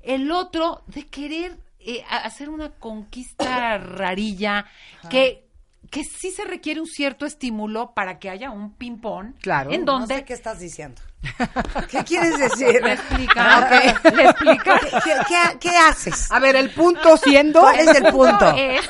el 0.01 0.31
otro 0.31 0.85
de 0.87 1.05
querer 1.07 1.59
eh, 1.81 2.03
hacer 2.09 2.49
una 2.49 2.71
conquista 2.71 3.77
rarilla 3.77 4.65
que 5.11 5.44
que 5.91 6.05
sí 6.05 6.31
se 6.31 6.45
requiere 6.45 6.81
un 6.81 6.87
cierto 6.87 7.27
estímulo 7.27 7.93
para 7.95 8.19
que 8.19 8.31
haya 8.31 8.51
un 8.51 8.73
ping-pong. 8.75 9.35
Claro. 9.41 9.71
En 9.71 9.85
No 9.85 9.93
donde 10.01 10.17
sé 10.17 10.25
qué 10.25 10.33
estás 10.35 10.59
diciendo. 10.59 11.01
¿Qué 11.91 12.05
quieres 12.05 12.39
decir? 12.39 12.81
le 12.85 12.93
explica, 12.95 13.69
le 14.15 14.25
explica. 14.25 14.79
¿Qué, 14.81 14.89
qué- 15.05 15.17
qué- 15.29 15.59
qué 15.59 15.77
haces? 15.77 16.31
A 16.31 16.39
ver, 16.39 16.57
el 16.57 16.71
punto 16.71 17.17
siendo. 17.17 17.61
¿Cuál 17.61 17.81
es 17.81 17.97
el 17.97 18.13
punto? 18.13 18.51
es 18.57 18.89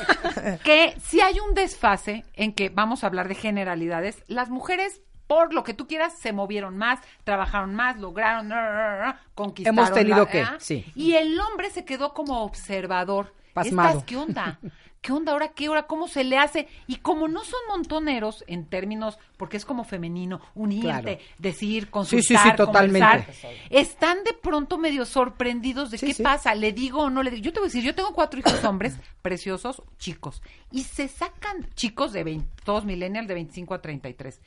que 0.61 0.95
si 1.05 1.21
hay 1.21 1.39
un 1.39 1.53
desfase 1.53 2.25
en 2.33 2.53
que 2.53 2.69
vamos 2.69 3.03
a 3.03 3.07
hablar 3.07 3.27
de 3.27 3.35
generalidades, 3.35 4.23
las 4.27 4.49
mujeres 4.49 5.01
por 5.27 5.53
lo 5.55 5.63
que 5.63 5.73
tú 5.73 5.87
quieras 5.87 6.13
se 6.19 6.33
movieron 6.33 6.77
más, 6.77 6.99
trabajaron 7.23 7.73
más, 7.73 7.97
lograron, 7.97 8.49
ra, 8.51 8.69
ra, 8.71 8.97
ra, 8.97 9.21
conquistaron. 9.33 9.79
Hemos 9.79 9.91
tenido 9.93 10.17
la- 10.25 10.29
que, 10.29 10.41
¿ah? 10.41 10.57
sí. 10.59 10.85
Y 10.95 11.13
el 11.15 11.39
hombre 11.39 11.71
se 11.71 11.83
quedó 11.85 12.13
como 12.13 12.43
observador. 12.43 13.33
Pasmado. 13.53 13.89
Estas, 13.89 14.03
¿Qué 14.03 14.17
onda? 14.17 14.59
¿Qué 15.05 15.11
onda 15.13 15.33
ahora? 15.33 15.49
¿Qué 15.49 15.69
hora? 15.69 15.83
¿Cómo 15.83 16.07
se 16.07 16.23
le 16.23 16.35
hace? 16.35 16.67
Y 16.87 16.95
como 16.95 17.27
no 17.27 17.43
son 17.43 17.59
montoneros 17.69 18.43
en 18.47 18.65
términos, 18.65 19.19
porque 19.37 19.55
es 19.55 19.63
como 19.63 19.83
femenino, 19.83 20.41
unirte, 20.55 20.81
Claro. 20.81 21.17
decir, 21.37 21.83
Sí, 21.83 21.89
consultar, 21.91 22.27
sí, 22.27 22.35
sí, 22.49 22.55
totalmente. 22.57 22.99
conversar, 23.05 23.27
están 23.69 24.23
de 24.23 24.33
pronto 24.33 24.79
medio 24.79 25.05
sorprendidos 25.05 25.91
de 25.91 25.99
Sí, 25.99 26.07
qué 26.07 26.13
sí. 26.15 26.23
pasa, 26.23 26.55
le 26.55 26.73
digo 26.73 27.03
o 27.03 27.09
no 27.11 27.21
le 27.21 27.29
digo. 27.29 27.43
Yo 27.43 27.53
te 27.53 27.59
voy 27.59 27.67
a 27.67 27.69
decir, 27.69 27.83
yo 27.83 27.93
tengo 27.93 28.13
cuatro 28.15 28.39
hijos 28.39 28.63
hombres, 28.65 28.97
preciosos, 29.21 29.83
chicos, 29.99 30.41
y 30.71 30.81
se 30.85 31.07
sacan 31.07 31.69
chicos 31.75 32.11
de 32.11 32.23
20, 32.23 32.49
todos 32.63 32.83
millennials 32.83 33.27
de 33.27 33.35
25 33.35 33.75
a 33.75 33.81
33. 33.83 34.41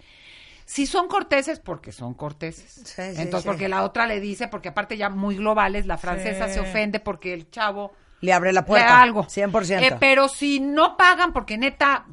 Si 0.65 0.87
son 0.87 1.07
corteses, 1.07 1.61
porque 1.61 1.93
son 1.93 2.15
corteses. 2.15 2.83
Sí, 2.85 2.95
sí, 2.97 3.01
Entonces, 3.21 3.43
sí. 3.43 3.47
porque 3.47 3.69
la 3.69 3.85
otra 3.85 4.09
le 4.09 4.19
dice, 4.19 4.49
porque 4.49 4.71
aparte 4.71 4.97
ya 4.97 5.09
muy 5.09 5.37
globales, 5.37 5.87
la 5.87 5.99
francesa 5.99 6.49
se 6.49 6.59
ofende 6.59 6.99
porque 6.99 7.33
el 7.33 7.49
chavo 7.49 7.93
Le 8.21 8.33
abre 8.33 8.53
la 8.53 8.65
puerta. 8.65 9.01
algo. 9.01 9.25
100%. 9.27 9.83
Eh, 9.83 9.97
pero 10.01 10.29
si 10.29 10.61
no 10.61 10.97
pagan, 10.97 11.33
porque 11.33 11.57
neta, 11.59 12.05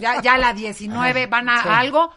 ya, 0.00 0.20
ya 0.22 0.38
la 0.38 0.52
19 0.54 1.26
van 1.26 1.48
a 1.48 1.62
Sí. 1.62 1.68
algo, 1.70 2.12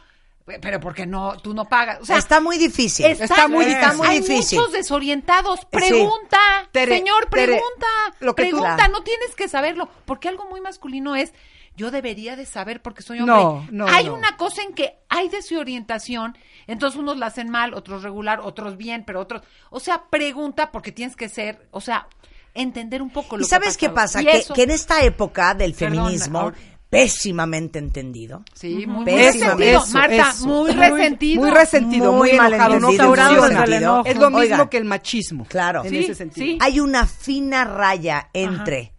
pero 0.62 0.80
porque 0.80 1.06
no, 1.06 1.38
tú 1.38 1.54
no 1.54 1.66
pagas. 1.66 2.00
O 2.02 2.06
sea, 2.06 2.18
está 2.18 2.42
muy 2.42 2.58
difícil. 2.58 3.06
Está, 3.06 3.24
Está 3.24 3.48
muy 3.48 3.66
está 3.66 3.78
difícil. 3.80 3.98
muy 3.98 4.08
Hay 4.08 4.20
difícil. 4.20 4.60
muchos 4.60 4.74
desorientados. 4.74 5.66
Pregunta, 5.66 6.38
Tere, 6.72 6.98
señor, 6.98 7.26
Tere, 7.28 7.46
pregunta. 7.54 7.88
lo 8.20 8.36
que 8.36 8.44
tú- 8.46 8.58
pregunta, 8.60 8.88
no 8.90 9.02
tienes 9.04 9.34
que 9.36 9.48
saberlo. 9.48 9.90
Porque 10.06 10.28
algo 10.30 10.46
muy 10.50 10.60
masculino 10.62 11.16
es, 11.16 11.34
yo 11.76 11.90
debería 11.90 12.36
de 12.36 12.46
saber 12.46 12.82
porque 12.84 13.02
soy 13.02 13.20
hombre. 13.20 13.36
No, 13.36 13.66
no, 13.72 13.88
hay 13.88 14.06
no. 14.06 14.14
una 14.14 14.38
cosa 14.38 14.62
en 14.62 14.74
que 14.76 15.00
hay 15.10 15.28
desorientación, 15.30 16.38
entonces 16.68 17.00
unos 17.00 17.18
la 17.18 17.28
hacen 17.28 17.50
mal, 17.50 17.74
otros 17.74 18.04
regular, 18.04 18.42
otros 18.42 18.78
bien, 18.78 19.04
pero 19.06 19.20
otros... 19.22 19.42
O 19.72 19.80
sea, 19.80 20.04
pregunta 20.10 20.72
porque 20.72 20.92
tienes 20.92 21.16
que 21.16 21.30
ser, 21.30 21.68
o 21.72 21.82
sea, 21.82 22.08
entender 22.54 23.02
un 23.02 23.10
poco 23.10 23.38
lo 23.38 23.42
¿Y 23.42 23.46
que 23.46 23.50
sabes 23.50 23.78
qué 23.78 23.90
pasa? 23.90 24.22
Y 24.22 24.26
Que, 24.26 24.38
eso- 24.38 24.54
que 24.54 24.64
en 24.64 24.72
esta 24.72 25.02
época 25.04 25.54
del 25.56 25.74
Perdón, 25.74 26.06
feminismo, 26.06 26.40
ahora- 26.40 26.58
pésimamente 26.90 27.80
entendido, 27.80 28.44
Sí, 28.54 28.86
muy, 28.86 29.04
muy 29.04 29.06
resentido. 29.16 29.80
eso, 29.82 29.88
Marta, 29.94 30.30
eso. 30.30 30.46
muy 30.46 30.74
Muy- 30.76 30.90
resentido. 30.90 31.42
Muy 31.42 31.50
resentido, 31.52 32.12
Muy 32.12 32.30
muy, 32.30 32.38
no 32.38 32.44
muy 32.90 33.18
resentido. 33.18 34.04
Es 34.06 34.18
lo 34.18 34.30
mismo 34.30 34.70
que 34.70 34.78
el 34.78 34.86
machismo. 34.86 35.46
Claro. 35.46 35.84
En 35.84 35.90
Sí, 35.90 35.98
ese 35.98 36.14
sentido. 36.16 36.46
sí. 36.46 36.58
hay 36.62 36.80
una 36.80 37.08
fina 37.08 37.64
raya 37.66 38.30
entre 38.34 38.94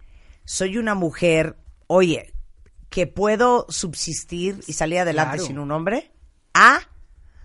soy 0.45 0.77
una 0.77 0.95
mujer, 0.95 1.57
oye, 1.87 2.35
que 2.91 3.07
puedo 3.07 3.65
subsistir 3.69 4.61
y 4.67 4.73
salir 4.73 4.99
adelante 4.99 5.37
Claro. 5.37 5.47
sin 5.47 5.59
un 5.61 5.71
hombre, 5.71 6.11
a 6.53 6.81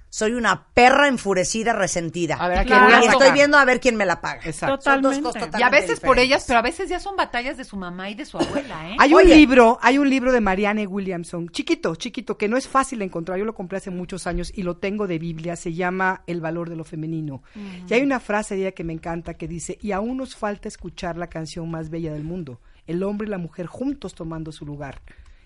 soy 0.10 0.34
una 0.34 0.68
perra 0.74 1.08
enfurecida, 1.08 1.74
resentida. 1.74 2.36
A 2.36 2.48
ver, 2.48 2.60
¿a 2.60 3.04
y 3.04 3.08
estoy 3.08 3.32
viendo 3.32 3.58
a 3.58 3.66
ver 3.66 3.80
quién 3.80 3.96
me 3.96 4.06
la 4.06 4.22
paga. 4.22 4.42
Exacto. 4.44 4.82
Son 4.82 5.02
dos 5.02 5.20
Totalmente. 5.22 5.60
Y 5.60 5.64
a 5.64 5.70
veces 5.70 6.00
por 6.00 6.18
ellas, 6.18 6.46
pero 6.48 6.60
a 6.60 6.62
veces 6.64 6.90
ya 6.90 7.00
son 7.00 7.16
batallas 7.16 7.58
de 7.58 7.64
su 7.64 7.78
mamá 7.78 8.10
y 8.10 8.16
de 8.16 8.26
su 8.26 8.38
abuela, 8.38 8.90
¿eh? 8.90 8.96
Hay 8.98 9.14
un 9.14 9.20
Oye. 9.20 9.36
libro, 9.36 9.78
hay 9.82 9.98
un 9.98 10.10
libro 10.10 10.32
de 10.32 10.42
Marianne 10.42 10.88
Williamson, 10.88 11.50
chiquito, 11.50 11.96
chiquito, 11.96 12.38
que 12.38 12.48
no 12.48 12.58
es 12.58 12.68
fácil 12.68 13.00
de 13.00 13.06
encontrar. 13.06 13.38
Yo 13.38 13.46
lo 13.46 13.54
compré 13.54 13.78
hace 13.78 13.92
muchos 13.92 14.26
años 14.26 14.52
y 14.56 14.64
lo 14.64 14.78
tengo 14.78 15.06
de 15.08 15.20
Biblia. 15.20 15.56
Se 15.56 15.74
llama 15.74 16.24
El 16.26 16.42
valor 16.42 16.70
de 16.70 16.76
lo 16.76 16.84
femenino. 16.84 17.44
Y 17.88 17.94
hay 17.94 18.02
una 18.02 18.20
frase 18.20 18.56
de 18.56 18.62
ella 18.62 18.72
que 18.72 18.84
me 18.84 18.94
encanta 18.94 19.36
que 19.36 19.48
dice: 19.48 19.78
Y 19.82 19.92
aún 19.92 20.18
nos 20.18 20.36
falta 20.36 20.68
escuchar 20.68 21.18
la 21.18 21.28
canción 21.28 21.70
más 21.70 21.90
bella 21.90 22.12
del 22.12 22.24
mundo, 22.24 22.60
el 22.88 23.04
hombre 23.04 23.28
y 23.28 23.32
la 23.32 23.38
mujer 23.38 23.68
juntos 23.68 24.16
tomando 24.16 24.52
su 24.52 24.66
lugar. 24.66 25.02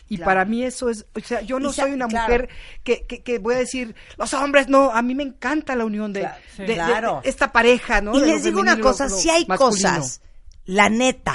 Y 0.10 0.18
Claro. 0.18 0.30
para 0.30 0.46
mí 0.46 0.64
eso 0.64 0.90
es, 0.90 1.06
o 1.16 1.20
sea, 1.22 1.42
yo 1.42 1.60
no 1.60 1.72
soy 1.74 1.92
una 1.92 2.08
claro. 2.08 2.26
mujer 2.28 2.50
que, 2.84 3.04
que, 3.08 3.24
que 3.24 3.40
voy 3.40 3.56
a 3.56 3.60
decir, 3.60 3.96
los 4.18 4.34
hombres 4.34 4.68
no, 4.68 4.92
a 4.92 5.02
mí 5.02 5.16
me 5.16 5.24
encanta 5.24 5.76
la 5.76 5.86
unión 5.86 6.14
de, 6.14 6.20
Claro. 6.22 6.38
de- 6.58 6.66
de- 6.66 6.74
Claro. 6.76 7.22
de 7.24 7.30
esta 7.30 7.52
pareja, 7.52 8.02
¿no? 8.02 8.16
Y 8.16 8.20
les 8.22 8.44
digo 8.44 8.60
una 8.60 8.72
femenino 8.72 8.90
cosa, 8.92 9.10
si 9.10 9.30
hay 9.30 9.46
masculino. 9.48 9.90
cosas, 9.90 10.22
la 10.66 10.90
neta, 10.90 11.34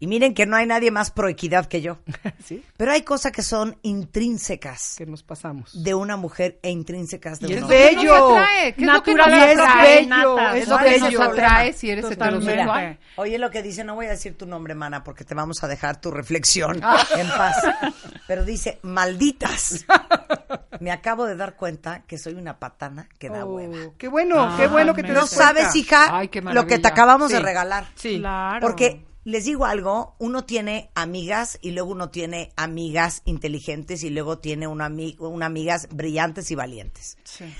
y 0.00 0.06
miren 0.06 0.34
que 0.34 0.46
no 0.46 0.56
hay 0.56 0.66
nadie 0.66 0.90
más 0.90 1.10
pro 1.10 1.28
equidad 1.28 1.66
que 1.66 1.80
yo, 1.80 1.98
¿Sí? 2.44 2.64
pero 2.76 2.92
hay 2.92 3.02
cosas 3.02 3.32
que 3.32 3.42
son 3.42 3.76
intrínsecas 3.82 4.94
Que 4.98 5.06
nos 5.06 5.22
pasamos. 5.22 5.82
de 5.84 5.94
una 5.94 6.16
mujer 6.16 6.58
e 6.62 6.70
intrínsecas 6.70 7.40
de 7.40 7.48
Y 7.48 7.52
un 7.52 7.58
es 7.58 7.62
hombre. 7.64 7.78
¿Qué 7.78 7.88
es 7.88 7.96
lo 7.96 8.02
que 8.02 8.04
bello. 8.04 8.16
nos 8.18 8.38
atrae? 8.42 8.74
¿Qué 8.74 8.80
es 8.82 8.86
lo 8.86 9.02
que 9.02 9.14
nos 9.14 9.26
es 9.28 9.58
atrae? 9.58 9.96
bello, 10.06 10.38
es 10.50 10.62
Es 10.62 10.68
lo 10.68 10.78
que 10.78 10.98
nos 11.00 11.20
atrae 11.20 11.72
si 11.72 11.90
eres 11.90 12.04
heterosexual. 12.10 12.98
Oye 13.16 13.38
lo 13.38 13.50
que 13.50 13.62
dice, 13.62 13.84
no 13.84 13.94
voy 13.94 14.06
a 14.06 14.10
decir 14.10 14.36
tu 14.36 14.46
nombre, 14.46 14.74
mana, 14.74 15.02
porque 15.04 15.24
te 15.24 15.34
vamos 15.34 15.62
a 15.62 15.68
dejar 15.68 16.00
tu 16.00 16.10
reflexión 16.10 16.80
Ah. 16.82 17.04
en 17.16 17.28
paz. 17.28 17.56
Pero 18.26 18.44
dice, 18.44 18.78
malditas. 18.82 19.84
Me 20.80 20.92
acabo 20.92 21.24
de 21.26 21.34
dar 21.34 21.56
cuenta 21.56 22.02
que 22.06 22.18
soy 22.18 22.34
una 22.34 22.58
patana 22.58 23.08
que 23.18 23.28
da 23.28 23.44
Oh, 23.44 23.54
hueva. 23.56 23.92
Qué 23.98 24.06
bueno, 24.08 24.54
qué 24.56 24.68
bueno 24.68 24.94
que 24.94 25.02
te 25.02 25.08
No 25.08 25.20
das 25.22 25.34
cuenta. 25.34 25.44
sabes, 25.60 25.74
hija, 25.76 26.16
Ay, 26.16 26.30
lo 26.52 26.66
que 26.66 26.78
te 26.78 26.86
acabamos 26.88 27.30
de 27.32 27.40
regalar. 27.40 27.86
Sí. 27.96 28.18
Claro. 28.20 28.60
Porque 28.60 29.04
les 29.30 29.44
digo 29.44 29.66
algo, 29.66 30.16
uno 30.18 30.44
tiene 30.44 30.90
amigas 30.94 31.58
y 31.60 31.72
luego 31.72 31.90
uno 31.92 32.10
tiene 32.10 32.52
amigas 32.56 33.22
inteligentes 33.24 34.02
y 34.02 34.10
luego 34.10 34.38
tiene 34.38 34.66
una, 34.66 34.88
ami- 34.88 35.16
una 35.18 35.46
amigas 35.46 35.88
brillantes 35.90 36.50
y 36.50 36.54
valientes. 36.54 37.18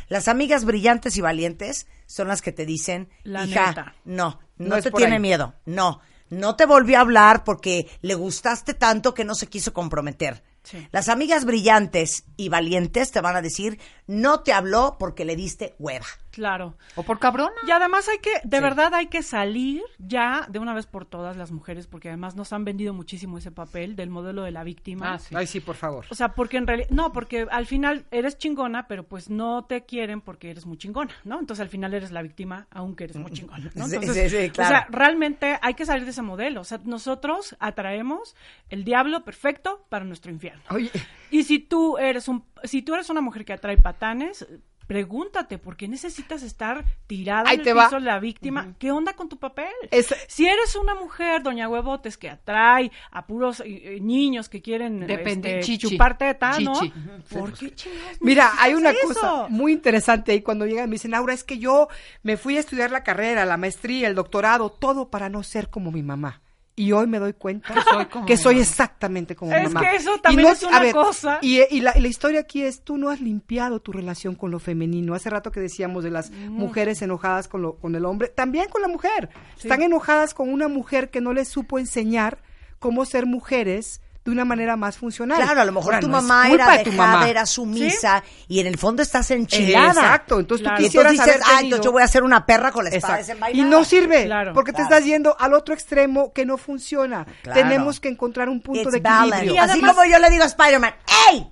Las 0.08 0.28
amigas 0.28 0.64
brillantes 0.64 1.16
y 1.16 1.20
valientes 1.20 1.86
son 2.06 2.28
las 2.28 2.42
que 2.42 2.52
te 2.52 2.64
dicen, 2.66 3.10
La 3.22 3.44
hija, 3.44 3.68
neta. 3.68 3.94
no, 4.04 4.40
no, 4.56 4.80
te 4.80 4.90
tiene 4.90 5.16
ahí. 5.16 5.20
miedo, 5.20 5.54
no, 5.66 6.00
no 6.30 6.56
te 6.56 6.64
volvió 6.66 6.98
a 6.98 7.02
hablar 7.02 7.44
porque 7.44 7.88
le 8.02 8.14
gustaste 8.14 8.74
tanto 8.74 9.12
que 9.14 9.24
no 9.24 9.34
se 9.34 9.46
quiso 9.48 9.72
comprometer. 9.72 10.42
Sí. 10.62 10.86
Las 10.90 11.08
amigas 11.08 11.44
brillantes 11.44 12.24
y 12.36 12.48
valientes 12.50 13.10
te 13.10 13.20
van 13.20 13.36
a 13.36 13.42
decir, 13.42 13.78
no 14.06 14.40
te 14.40 14.52
habló 14.52 14.96
porque 14.98 15.24
le 15.24 15.36
diste 15.36 15.74
hueva. 15.78 16.06
Claro. 16.38 16.76
O 16.94 17.02
por 17.02 17.18
cabrona. 17.18 17.50
Y 17.66 17.72
además 17.72 18.08
hay 18.08 18.18
que, 18.18 18.30
de 18.44 18.60
verdad 18.60 18.94
hay 18.94 19.08
que 19.08 19.24
salir 19.24 19.82
ya 19.98 20.46
de 20.48 20.60
una 20.60 20.72
vez 20.72 20.86
por 20.86 21.04
todas 21.04 21.36
las 21.36 21.50
mujeres, 21.50 21.88
porque 21.88 22.10
además 22.10 22.36
nos 22.36 22.52
han 22.52 22.64
vendido 22.64 22.94
muchísimo 22.94 23.38
ese 23.38 23.50
papel 23.50 23.96
del 23.96 24.08
modelo 24.08 24.44
de 24.44 24.52
la 24.52 24.62
víctima. 24.62 25.14
Ah, 25.14 25.18
sí. 25.18 25.34
Ay, 25.36 25.48
sí, 25.48 25.58
por 25.58 25.74
favor. 25.74 26.06
O 26.10 26.14
sea, 26.14 26.34
porque 26.34 26.56
en 26.56 26.68
realidad, 26.68 26.90
no, 26.90 27.12
porque 27.12 27.48
al 27.50 27.66
final 27.66 28.06
eres 28.12 28.38
chingona, 28.38 28.86
pero 28.86 29.02
pues 29.02 29.30
no 29.30 29.64
te 29.64 29.84
quieren 29.84 30.20
porque 30.20 30.52
eres 30.52 30.64
muy 30.64 30.78
chingona, 30.78 31.12
¿no? 31.24 31.40
Entonces 31.40 31.60
al 31.60 31.70
final 31.70 31.92
eres 31.92 32.12
la 32.12 32.22
víctima, 32.22 32.68
aunque 32.70 33.02
eres 33.02 33.16
muy 33.16 33.32
chingona, 33.32 33.68
¿no? 33.74 33.88
Sí, 33.88 33.96
Entonces, 33.96 34.30
sí, 34.30 34.38
sí, 34.44 34.46
O 34.50 34.52
claro. 34.52 34.68
sea, 34.68 34.86
realmente 34.90 35.58
hay 35.60 35.74
que 35.74 35.86
salir 35.86 36.04
de 36.04 36.12
ese 36.12 36.22
modelo. 36.22 36.60
O 36.60 36.64
sea, 36.64 36.78
nosotros 36.84 37.56
atraemos 37.58 38.36
el 38.68 38.84
diablo 38.84 39.24
perfecto 39.24 39.84
para 39.88 40.04
nuestro 40.04 40.30
infierno. 40.30 40.62
Oye, 40.70 40.92
Y 41.32 41.42
si 41.42 41.58
tú 41.58 41.98
eres 41.98 42.28
un, 42.28 42.44
si 42.62 42.82
tú 42.82 42.94
eres 42.94 43.10
una 43.10 43.20
mujer 43.20 43.44
que 43.44 43.52
atrae 43.54 43.76
patanes, 43.76 44.46
pregúntate, 44.88 45.58
¿por 45.58 45.76
qué 45.76 45.86
necesitas 45.86 46.42
estar 46.42 46.84
tirada 47.06 47.48
Ahí 47.50 47.54
en 47.54 47.60
el 47.60 47.64
te 47.66 47.72
va. 47.74 47.84
piso 47.86 48.00
la 48.00 48.18
víctima? 48.18 48.74
¿Qué 48.80 48.90
onda 48.90 49.12
con 49.12 49.28
tu 49.28 49.36
papel? 49.38 49.68
Es- 49.92 50.12
Si 50.26 50.46
eres 50.48 50.74
una 50.74 50.94
mujer, 50.96 51.42
doña 51.44 51.68
Huevotes, 51.68 52.16
que 52.16 52.28
atrae 52.30 52.90
a 53.12 53.26
puros 53.26 53.60
eh, 53.60 53.66
eh, 53.96 54.00
niños 54.00 54.48
que 54.48 54.60
quieren 54.62 55.06
Depende- 55.06 55.60
este, 55.60 55.78
chupar 55.78 56.18
teta, 56.18 56.58
¿no? 56.58 56.72
Chichi. 56.80 56.92
¿Por 57.30 57.52
qué 57.52 57.74
chingados 57.74 58.18
Mira, 58.20 58.50
hay 58.58 58.74
una 58.74 58.92
cosa 59.00 59.46
muy 59.48 59.72
interesante 59.72 60.32
ahí 60.32 60.40
cuando 60.42 60.66
llegan 60.66 60.88
me 60.88 60.94
dicen, 60.94 61.10
Laura, 61.12 61.34
es 61.34 61.44
que 61.44 61.58
yo 61.58 61.88
me 62.22 62.36
fui 62.38 62.56
a 62.56 62.60
estudiar 62.60 62.90
la 62.90 63.04
carrera, 63.04 63.44
la 63.44 63.58
maestría, 63.58 64.08
el 64.08 64.14
doctorado, 64.14 64.70
todo 64.70 65.10
para 65.10 65.28
no 65.28 65.42
ser 65.42 65.68
como 65.70 65.92
mi 65.92 66.02
mamá. 66.02 66.40
Y 66.78 66.92
hoy 66.92 67.06
me 67.06 67.18
doy 67.18 67.32
cuenta 67.32 67.74
que 67.74 67.80
soy, 67.82 68.06
como 68.06 68.26
que 68.26 68.34
mi 68.34 68.38
soy 68.38 68.54
mamá. 68.54 68.62
exactamente 68.62 69.34
como 69.36 69.52
Es 69.52 69.68
mi 69.68 69.74
mamá. 69.74 69.80
que 69.90 69.96
eso 69.96 70.14
Y 70.16 70.20
también 70.20 70.48
es 70.48 70.62
una 70.62 70.92
cosa. 70.92 71.38
Y, 71.42 71.60
y 71.70 71.80
la, 71.80 71.96
y 71.96 72.00
la 72.00 72.08
historia 72.08 72.40
aquí 72.40 72.62
es, 72.62 72.82
tú 72.82 72.96
no 72.98 73.10
has 73.10 73.20
limpiado 73.20 73.80
tu 73.80 73.92
relación 73.92 74.34
con 74.34 74.50
lo 74.50 74.58
femenino. 74.58 75.14
Hace 75.14 75.28
rato 75.30 75.50
que 75.50 75.60
decíamos 75.60 76.04
de 76.04 76.10
las 76.10 76.30
mujeres 76.30 77.02
enojadas 77.02 77.48
con, 77.48 77.62
lo, 77.62 77.74
con 77.76 77.94
el 77.94 78.04
hombre, 78.04 78.28
también 78.28 78.68
con 78.68 78.80
la 78.82 78.88
mujer. 78.88 79.28
Están 79.58 79.82
enojadas 79.82 80.34
con 80.34 80.48
una 80.52 80.68
mujer 80.68 81.10
que 81.10 81.20
no 81.20 81.32
les 81.32 81.48
supo 81.48 81.78
enseñar 81.78 82.38
cómo 82.78 83.04
ser 83.04 83.26
mujeres 83.26 84.00
de 84.28 84.34
una 84.34 84.44
manera 84.44 84.76
más 84.76 84.96
funcional. 84.96 85.40
Claro, 85.42 85.60
a 85.60 85.64
lo 85.64 85.72
mejor 85.72 85.94
Ahora, 85.94 86.00
tu 86.00 86.08
no 86.08 86.20
mamá 86.20 86.48
era 86.50 86.70
de 86.76 86.84
tu 86.84 86.90
dejada, 86.90 87.12
mamá. 87.12 87.28
era 87.28 87.46
sumisa, 87.46 88.22
y 88.46 88.60
en 88.60 88.66
el 88.66 88.78
fondo 88.78 89.02
estás 89.02 89.30
enchilada. 89.30 89.88
Exacto, 89.88 90.40
entonces 90.40 90.62
Claro. 90.64 90.78
tú 90.78 90.84
quisieras 90.84 91.12
entonces 91.12 91.34
dices, 91.36 91.46
haber 91.48 91.56
ah, 91.58 91.64
entonces 91.64 91.84
yo 91.84 91.92
voy 91.92 92.02
a 92.02 92.08
ser 92.08 92.22
una 92.22 92.46
perra 92.46 92.72
con 92.72 92.84
la 92.84 92.90
espada 92.90 93.20
Exacto. 93.20 93.46
Y 93.52 93.62
no 93.62 93.84
sirve, 93.84 94.26
Claro. 94.26 94.52
porque 94.54 94.72
Claro. 94.72 94.88
te 94.88 94.94
estás 94.94 95.06
yendo 95.08 95.36
al 95.38 95.54
otro 95.54 95.74
extremo 95.74 96.32
que 96.32 96.44
no 96.46 96.56
funciona. 96.58 97.26
Claro. 97.42 97.60
Tenemos 97.60 98.00
que 98.00 98.08
encontrar 98.08 98.48
un 98.48 98.60
punto 98.60 98.82
It's 98.82 98.92
de 98.92 98.98
equilibrio. 98.98 99.62
Así 99.62 99.80
como 99.80 100.04
yo 100.04 100.18
le 100.18 100.30
digo 100.30 100.44
a 100.44 100.46
Spider-Man, 100.46 100.94
¡Ey! 101.30 101.46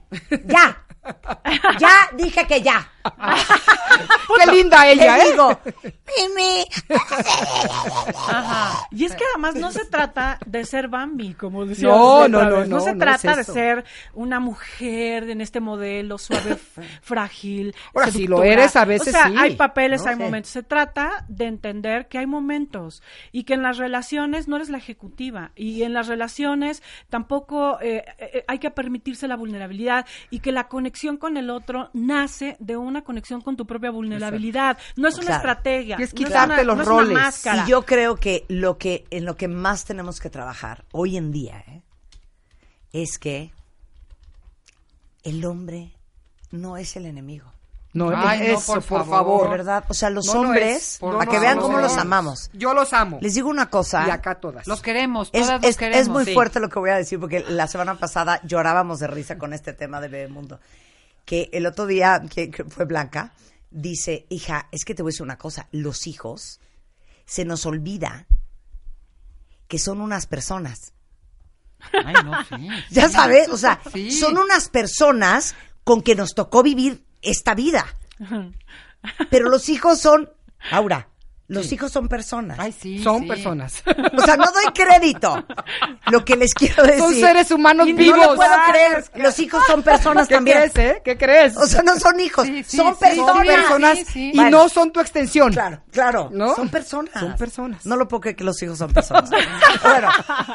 ¡Ya! 0.46 0.82
Ya 1.78 1.90
dije 2.16 2.46
que 2.46 2.62
ya. 2.62 2.90
Qué 4.44 4.52
linda 4.52 4.88
ella, 4.88 5.18
¿eh? 5.18 5.30
digo, 5.30 5.60
Mimi. 5.84 6.64
Y 8.90 9.04
es 9.04 9.14
que 9.14 9.24
además 9.32 9.54
no 9.54 9.72
se 9.72 9.84
trata 9.84 10.38
de 10.44 10.64
ser 10.64 10.88
Bambi, 10.88 11.34
como 11.34 11.64
decía. 11.64 11.88
No, 11.88 12.28
no, 12.28 12.44
no, 12.44 12.56
vez. 12.58 12.68
no, 12.68 12.80
se 12.80 12.92
no 12.94 12.98
trata 12.98 13.32
es 13.32 13.36
de 13.38 13.44
ser 13.44 13.84
una 14.14 14.40
mujer 14.40 15.30
en 15.30 15.40
este 15.40 15.60
modelo 15.60 16.18
suave, 16.18 16.56
frágil. 17.02 17.74
Ahora, 17.94 18.10
si 18.10 18.26
lo 18.26 18.42
eres, 18.42 18.76
a 18.76 18.84
veces 18.84 19.08
O 19.08 19.10
sea, 19.18 19.28
sí. 19.28 19.34
hay 19.38 19.56
papeles, 19.56 20.02
No 20.04 20.10
hay 20.10 20.16
momentos. 20.16 20.52
Se 20.52 20.62
trata 20.62 21.24
de 21.28 21.46
entender 21.46 22.08
que 22.08 22.18
hay 22.18 22.26
momentos 22.26 23.02
y 23.32 23.44
que 23.44 23.54
en 23.54 23.62
las 23.62 23.78
relaciones 23.78 24.48
no 24.48 24.56
eres 24.56 24.68
la 24.68 24.78
ejecutiva 24.78 25.52
y 25.54 25.82
en 25.82 25.92
las 25.92 26.08
relaciones 26.08 26.82
tampoco 27.08 27.78
eh, 27.80 28.04
eh, 28.18 28.44
hay 28.46 28.58
que 28.58 28.70
permitirse 28.70 29.28
la 29.28 29.36
vulnerabilidad 29.36 30.06
y 30.30 30.40
que 30.40 30.52
la 30.52 30.68
conexión 30.68 31.16
con 31.16 31.36
el 31.36 31.50
otro 31.50 31.90
nace 31.92 32.56
de 32.58 32.76
una 32.76 32.95
conexión 33.02 33.40
con 33.40 33.56
tu 33.56 33.66
propia 33.66 33.90
vulnerabilidad. 33.90 34.78
No 34.96 35.08
es 35.08 35.14
una 35.16 35.24
Claro. 35.26 35.36
estrategia. 35.38 35.96
Y 35.98 36.02
es 36.02 36.14
no 36.14 36.20
es 36.20 36.24
quitarte 36.26 36.54
una- 36.54 36.62
los 36.64 36.76
no 36.76 36.82
es 36.82 36.88
una 36.88 36.96
roles. 36.98 37.14
máscara. 37.14 37.64
Y 37.66 37.70
yo 37.70 37.82
creo 37.84 38.16
que 38.16 38.44
lo 38.48 38.78
que 38.78 39.04
en 39.10 39.24
lo 39.24 39.36
que 39.36 39.48
más 39.48 39.84
tenemos 39.84 40.20
que 40.20 40.30
trabajar 40.30 40.84
hoy 40.92 41.16
en 41.16 41.32
día 41.32 41.64
¿eh? 41.66 41.82
es 42.92 43.18
que 43.18 43.52
el 45.22 45.44
hombre 45.44 45.92
no 46.50 46.76
es 46.76 46.96
el 46.96 47.06
enemigo. 47.06 47.52
No, 47.92 48.10
Ay, 48.14 48.40
no, 48.40 48.44
eso, 48.58 48.74
por 48.74 48.82
por, 48.84 49.06
favor. 49.08 49.48
verdad, 49.50 49.84
o 49.88 49.94
sea, 49.94 50.10
los 50.10 50.26
No, 50.26 50.34
no 50.34 50.40
hombres, 50.50 50.76
es. 50.76 50.98
para 50.98 51.12
No, 51.14 51.18
que 51.20 51.36
no, 51.36 51.40
vean 51.40 51.56
no, 51.56 51.62
cómo 51.62 51.76
no. 51.78 51.82
los 51.82 51.96
amamos. 51.96 52.50
Yo 52.52 52.74
los 52.74 52.92
amo. 52.92 53.18
Les 53.22 53.34
digo 53.34 53.48
una 53.48 53.70
cosa. 53.70 54.06
Y 54.06 54.10
acá 54.10 54.34
todas. 54.34 54.66
Los 54.66 54.82
queremos, 54.82 55.30
Es, 55.32 55.46
todas 55.46 55.62
los 55.62 55.70
es- 55.70 55.76
queremos. 55.78 56.02
es 56.02 56.08
muy 56.10 56.24
Sí. 56.26 56.34
fuerte 56.34 56.60
lo 56.60 56.68
que 56.68 56.78
voy 56.78 56.90
a 56.90 56.96
decir 56.96 57.18
porque 57.18 57.40
la 57.48 57.66
semana 57.66 57.94
pasada 57.94 58.38
llorábamos 58.44 58.98
de 59.00 59.06
risa 59.06 59.38
con 59.38 59.54
este 59.54 59.72
tema 59.72 60.02
de 60.02 60.08
Bebemundo. 60.08 60.60
Que 61.26 61.50
el 61.52 61.66
otro 61.66 61.86
día, 61.86 62.22
que, 62.34 62.50
fue 62.68 62.86
Blanca, 62.86 63.34
dice, 63.70 64.24
hija, 64.30 64.68
es 64.72 64.84
que 64.86 64.94
te 64.94 65.02
voy 65.02 65.10
a 65.10 65.12
decir 65.12 65.24
una 65.24 65.36
cosa, 65.36 65.68
los 65.72 66.06
hijos 66.06 66.60
se 67.26 67.44
nos 67.44 67.66
olvida 67.66 68.26
que 69.68 69.78
son 69.78 70.00
unas 70.00 70.26
personas. 70.26 70.94
Ay, 71.92 72.14
no, 72.24 72.42
sí. 72.44 72.68
Ya 72.90 73.10
sabes, 73.10 73.48
o 73.50 73.58
sea, 73.58 73.80
Sí. 73.92 74.10
son 74.12 74.38
unas 74.38 74.68
personas 74.70 75.54
con 75.84 76.00
que 76.00 76.14
nos 76.14 76.34
tocó 76.34 76.62
vivir 76.62 77.04
esta 77.22 77.54
vida. 77.54 77.84
Pero 79.30 79.48
los 79.50 79.68
hijos 79.68 80.00
son, 80.00 80.30
Aura, 80.70 81.08
los 81.48 81.70
hijos 81.72 81.92
son 81.92 82.08
personas. 82.08 82.58
Ay, 82.58 82.72
sí. 82.72 83.02
Son 83.02 83.22
sí. 83.22 83.28
personas. 83.28 83.82
O 84.16 84.20
sea, 84.22 84.36
no 84.36 84.44
doy 84.50 84.64
crédito. 84.74 85.44
Lo 86.10 86.24
que 86.24 86.36
les 86.36 86.52
quiero 86.54 86.82
decir. 86.82 86.98
Son 87.00 87.14
seres 87.14 87.50
humanos 87.50 87.86
Y 87.88 87.92
no 87.92 87.98
vivos. 87.98 88.18
lo 88.18 88.34
puedo 88.36 88.50
Ah, 88.52 88.66
creer. 88.70 88.98
es 88.98 89.10
que- 89.10 89.22
Los 89.22 89.38
hijos 89.38 89.62
son 89.66 89.82
personas 89.82 90.28
¿Qué 90.28 90.34
también. 90.34 90.58
crees, 90.70 90.76
eh? 90.76 91.02
¿Qué 91.04 91.16
crees? 91.16 91.56
O 91.56 91.66
sea, 91.66 91.82
no 91.82 91.98
son 91.98 92.18
hijos, 92.20 92.46
Sí, 92.46 92.64
sí, 92.64 92.76
son 92.76 92.94
sí, 92.94 93.00
personas. 93.00 93.34
son 93.36 93.46
personas 93.46 93.98
sí, 93.98 94.04
sí. 94.04 94.30
y 94.32 94.36
Bueno. 94.36 94.50
no 94.62 94.68
son 94.68 94.92
tu 94.92 95.00
extensión. 95.00 95.52
Claro, 95.52 95.80
claro. 95.92 96.30
¿No? 96.32 96.54
Son 96.56 96.68
personas. 96.68 97.12
Son 97.14 97.36
personas. 97.36 97.86
No 97.86 97.96
lo 97.96 98.08
puedo 98.08 98.22
creer 98.22 98.36
que 98.36 98.44
los 98.44 98.60
hijos 98.62 98.78
son 98.78 98.92
personas. 98.92 99.30
bueno, 99.82 100.08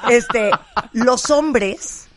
este, 0.10 0.52
los 0.94 1.30
hombres, 1.30 2.08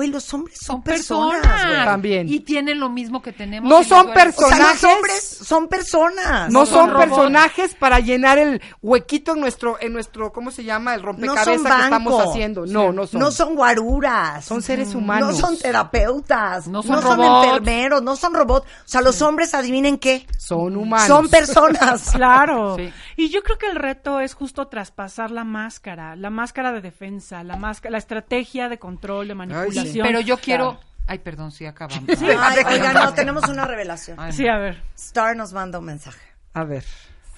güey, 0.00 0.10
los 0.10 0.32
hombres 0.32 0.56
son, 0.58 0.66
Son 0.76 0.82
personas. 0.82 1.40
personas. 1.42 1.66
güey. 1.66 1.84
También. 1.84 2.28
Y 2.28 2.40
tienen 2.40 2.80
lo 2.80 2.88
mismo 2.88 3.20
que 3.20 3.32
tenemos. 3.32 3.68
No 3.68 3.84
son 3.84 4.06
les 4.06 4.14
duele. 4.14 4.30
O 4.30 4.32
sea, 4.32 4.48
los 4.48 4.56
Personajes. 4.58 4.84
hombres 4.84 5.22
son 5.42 5.68
personas. 5.68 6.50
No 6.50 6.64
son 6.66 6.92
personajes 6.96 7.74
para 7.74 8.00
llenar 8.00 8.38
el 8.38 8.62
huequito 8.80 9.34
en 9.34 9.40
nuestro, 9.40 9.76
en 9.80 9.92
nuestro, 9.92 10.32
¿cómo 10.32 10.50
se 10.50 10.64
llama? 10.64 10.94
El 10.94 11.00
No 11.02 11.06
rompecabezas 11.08 11.44
son 11.44 11.62
que 11.66 11.84
estamos 11.84 12.26
haciendo. 12.26 12.66
No, 12.66 12.92
no 12.92 13.06
son. 13.06 13.20
No 13.20 13.30
son 13.30 13.54
guaruras. 13.56 14.44
Son 14.44 14.62
seres 14.62 14.94
humanos. 14.94 15.32
No 15.40 15.46
son 15.48 15.58
terapeutas. 15.58 16.66
No 16.68 16.82
son 16.82 17.02
robots. 17.02 17.44
enfermeros. 17.46 18.02
No 18.02 18.16
son 18.16 18.34
robots. 18.34 18.66
O 18.66 18.88
sea, 18.88 19.00
los 19.02 19.20
hombres, 19.22 19.54
adivinen 19.54 19.98
qué. 19.98 20.26
Son 20.38 20.76
humanos. 20.76 21.06
Son 21.06 21.28
personas. 21.28 22.10
Claro. 22.20 22.76
Sí. 22.76 22.92
Y 23.16 23.28
yo 23.30 23.42
creo 23.42 23.56
que 23.58 23.66
el 23.66 23.76
reto 23.76 24.20
es 24.20 24.34
justo 24.34 24.68
traspasar 24.68 25.30
la 25.30 25.44
máscara, 25.44 26.16
la 26.16 26.30
máscara 26.30 26.72
de 26.72 26.80
defensa, 26.80 27.42
la 27.44 27.56
máscara, 27.56 27.92
la 27.92 27.98
estrategia 27.98 28.68
de 28.68 28.78
control, 28.78 29.28
de 29.28 29.34
manipulación. 29.34 29.84
Pero 29.92 30.20
yo 30.20 30.36
quiero. 30.38 30.78
Ay, 31.06 31.18
perdón, 31.18 31.50
sí, 31.50 31.66
acabamos. 31.66 32.04
Ay, 32.20 32.64
oiga, 32.66 32.92
no, 32.92 33.12
tenemos 33.14 33.48
una 33.48 33.64
revelación. 33.64 34.18
Ay, 34.20 34.32
Sí, 34.32 34.46
a 34.46 34.58
ver. 34.58 34.82
Star 34.96 35.36
nos 35.36 35.52
manda 35.52 35.78
un 35.80 35.84
mensaje. 35.86 36.20
A 36.54 36.64
ver. 36.64 36.84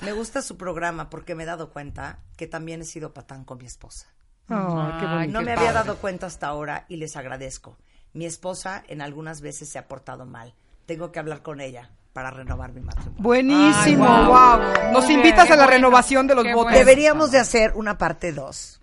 Me 0.02 0.12
gusta 0.12 0.42
su 0.42 0.56
programa 0.56 1.08
porque 1.10 1.34
me 1.34 1.44
he 1.44 1.46
dado 1.46 1.70
cuenta 1.70 2.18
que 2.36 2.46
también 2.46 2.82
he 2.82 2.84
sido 2.84 3.14
patán 3.14 3.44
con 3.44 3.58
mi 3.58 3.66
esposa. 3.66 4.08
Ay, 4.48 4.92
qué 5.00 5.06
bonito. 5.06 5.32
No 5.32 5.38
qué 5.38 5.44
me 5.46 5.52
había 5.52 5.72
dado 5.72 5.96
cuenta 5.96 6.26
hasta 6.26 6.48
ahora 6.48 6.84
y 6.88 6.96
les 6.96 7.16
agradezco. 7.16 7.78
Mi 8.12 8.26
esposa 8.26 8.82
en 8.88 9.00
algunas 9.00 9.40
veces 9.40 9.68
se 9.70 9.78
ha 9.78 9.88
portado 9.88 10.26
mal. 10.26 10.54
Tengo 10.84 11.12
que 11.12 11.18
hablar 11.20 11.40
con 11.42 11.60
ella 11.60 11.88
para 12.12 12.30
renovar 12.30 12.72
mi 12.72 12.80
matrimonio. 12.82 13.22
Buenísimo, 13.22 14.04
Ay, 14.06 14.24
wow. 14.26 14.58
wow. 14.58 14.92
Nos 14.92 15.04
Muy 15.04 15.14
invitas 15.14 15.44
bien, 15.48 15.52
a 15.52 15.56
la 15.56 15.62
bueno, 15.64 15.70
renovación 15.78 16.26
de 16.26 16.34
los 16.34 16.44
qué 16.44 16.50
votos. 16.52 16.64
bueno. 16.72 16.78
Deberíamos 16.78 17.30
de 17.30 17.38
hacer 17.38 17.72
una 17.74 17.96
parte 17.96 18.32
2. 18.32 18.80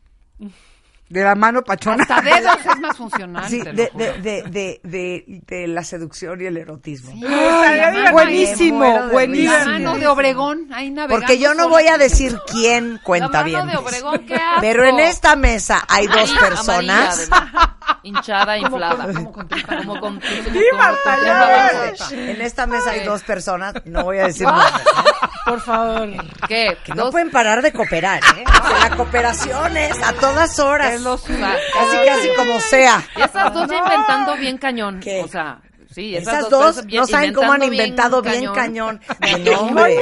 De 1.10 1.24
la 1.24 1.34
mano 1.36 1.64
pachona. 1.64 2.04
Hasta 2.04 2.22
dedos 2.22 2.58
es 2.72 2.80
más 2.80 2.96
funcional. 2.98 3.50
Sí, 3.50 3.60
te 3.64 3.74
lo 3.74 3.74
de, 3.74 3.88
juro. 3.92 4.06
de, 4.06 4.22
de, 4.22 4.44
de, 4.44 4.82
de, 4.84 5.42
de 5.48 5.68
la 5.68 5.84
seducción 5.84 6.40
y 6.40 6.46
el 6.46 6.56
erotismo. 6.58 7.12
Ay, 7.28 7.78
la 7.80 7.92
mano 7.92 8.12
buenísimo, 8.12 9.08
buenísimo. 9.12 9.54
La 9.54 9.66
mano 9.66 9.96
de 9.98 10.08
Obregón, 10.08 10.68
ahí 10.72 10.92
navegando. 10.92 11.16
Porque 11.26 11.40
yo 11.40 11.50
no 11.56 11.64
sola. 11.64 11.76
voy 11.76 11.88
a 11.88 11.98
decir 11.98 12.38
quién 12.52 13.00
cuenta 13.04 13.40
La 13.40 13.44
bien. 13.44 13.60
mano 13.66 13.72
de 13.72 13.78
Obregón, 13.78 14.26
qué 14.28 14.36
asco. 14.36 14.62
Pero 14.62 14.86
en 14.86 15.00
esta 15.00 15.36
mesa 15.36 15.84
hay 15.88 16.06
dos 16.08 16.32
personas. 16.34 17.28
amarilla. 17.32 17.78
Hinchada, 18.04 18.58
inflada. 18.58 19.06
como 19.14 19.32
con. 19.32 19.48
Como 19.48 20.00
con 20.00 20.22
¡Sí, 20.22 20.64
Marta, 20.76 21.18
ya! 21.24 21.94
En 22.12 22.42
esta 22.42 22.66
mesa 22.68 22.92
hay 22.92 23.04
dos 23.04 23.24
personas, 23.24 23.74
no 23.86 24.04
voy 24.04 24.20
a 24.20 24.26
decir 24.26 24.46
nombres, 24.48 24.72
¿eh? 24.72 25.28
Por 25.46 25.62
favor. 25.62 26.10
¿Qué? 26.48 26.78
que 26.84 26.94
no 26.94 27.10
pueden 27.12 27.32
parar 27.32 27.62
de 27.62 27.72
cooperar, 27.72 28.22
¿eh? 28.38 28.44
La 28.90 28.96
cooperación 28.96 29.78
es 29.78 30.02
a 30.04 30.14
todas 30.14 30.60
horas. 30.60 30.94
Es 30.94 31.02
lo 31.02 31.18
Casi, 31.18 31.98
casi 32.06 32.30
como 32.36 32.60
sea. 32.60 33.04
Y 33.16 33.22
esas 33.22 33.54
dos 33.54 33.70
ya 33.70 33.78
inventando 33.78 34.36
bien 34.38 34.58
cañón. 34.58 35.02
O 35.24 35.28
sea, 35.28 35.60
Sí, 35.94 36.16
Esas, 36.16 36.50
dos, 36.52 36.86
bien- 36.86 37.02
no 37.02 37.08
saben 37.08 37.34
cómo 37.34 37.52
han 37.52 37.64
inventado 37.64 38.22
bien 38.22 38.54
cañón. 38.54 39.00
cañón. 39.00 39.02
Mi 39.38 39.44
nombre, 39.52 39.98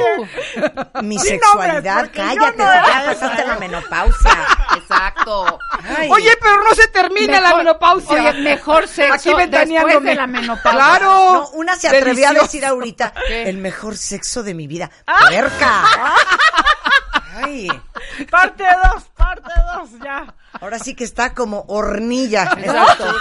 mi 1.02 1.18
sexualidad. 1.18 2.10
Cállate, 2.14 2.58
no 2.58 2.64
ya 2.64 3.02
pasaste 3.06 3.46
la 3.46 3.58
menopausia. 3.58 4.46
Exacto. 4.76 5.58
Ay. 5.96 6.08
Oye, 6.12 6.30
pero 6.42 6.62
no 6.62 6.74
se 6.74 6.88
termina 6.88 7.40
la 7.40 7.56
menopausia. 7.56 8.30
Oye, 8.30 8.32
mejor 8.42 8.86
sexo 8.86 9.14
Aquí 9.36 9.48
después 9.50 10.02
de 10.02 10.14
la 10.14 10.26
menopausia. 10.26 10.72
Claro. 10.72 11.32
No, 11.32 11.48
una 11.54 11.74
se 11.76 11.88
atrevió 11.88 12.28
a 12.28 12.32
decir 12.32 12.66
ahorita 12.66 13.14
¿Qué? 13.26 13.48
el 13.48 13.56
mejor 13.56 13.96
sexo 13.96 14.42
de 14.42 14.52
mi 14.54 14.66
vida. 14.66 14.90
¡Puerca! 15.06 15.84
Ay, 17.34 17.68
Parte 18.30 18.64
2, 18.94 19.04
parte 19.16 19.50
2, 19.78 19.90
ya. 20.04 20.34
ahora 20.60 20.78
sí 20.80 20.94
que 20.96 21.04
está 21.04 21.34
como 21.34 21.64
hornilla 21.68 22.50
en 22.52 22.58
el 22.64 22.70
Exacto. 22.70 23.14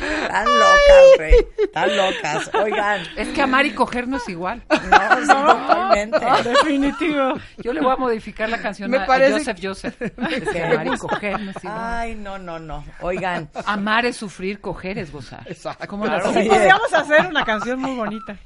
Están 0.00 0.44
locas, 0.46 1.16
güey. 1.16 1.34
Están 1.64 1.96
locas. 1.96 2.50
Oigan. 2.54 3.00
Es 3.16 3.28
que 3.28 3.42
amar 3.42 3.66
y 3.66 3.72
coger 3.72 4.06
no 4.08 4.16
es 4.18 4.28
igual. 4.28 4.62
No, 4.70 5.56
totalmente. 5.56 6.18
Definitivo. 6.44 7.34
Yo 7.58 7.72
le 7.72 7.80
voy 7.80 7.92
a 7.92 7.96
modificar 7.96 8.48
la 8.48 8.58
canción 8.60 8.90
Me 8.90 8.98
a- 8.98 9.02
a 9.02 9.06
parece- 9.06 9.32
Joseph 9.38 9.58
Joseph. 9.62 9.94
Es 10.30 10.48
que 10.48 10.62
amar 10.62 10.86
y 10.86 10.98
coger 10.98 11.40
no 11.40 11.50
es 11.50 11.64
igual. 11.64 11.76
Ay, 11.80 12.14
no, 12.14 12.38
no, 12.38 12.58
no. 12.58 12.84
Oigan. 13.00 13.48
Amar 13.66 14.06
es 14.06 14.16
sufrir, 14.16 14.60
coger 14.60 14.98
es 14.98 15.10
gozar. 15.12 15.44
¿Cómo 15.88 16.06
la 16.06 16.20
Claro. 16.20 16.32
Sí. 16.40 16.48
Podríamos 16.48 16.92
hacer 16.94 17.26
una 17.26 17.44
canción 17.44 17.80
muy 17.80 17.94
bonita. 17.96 18.36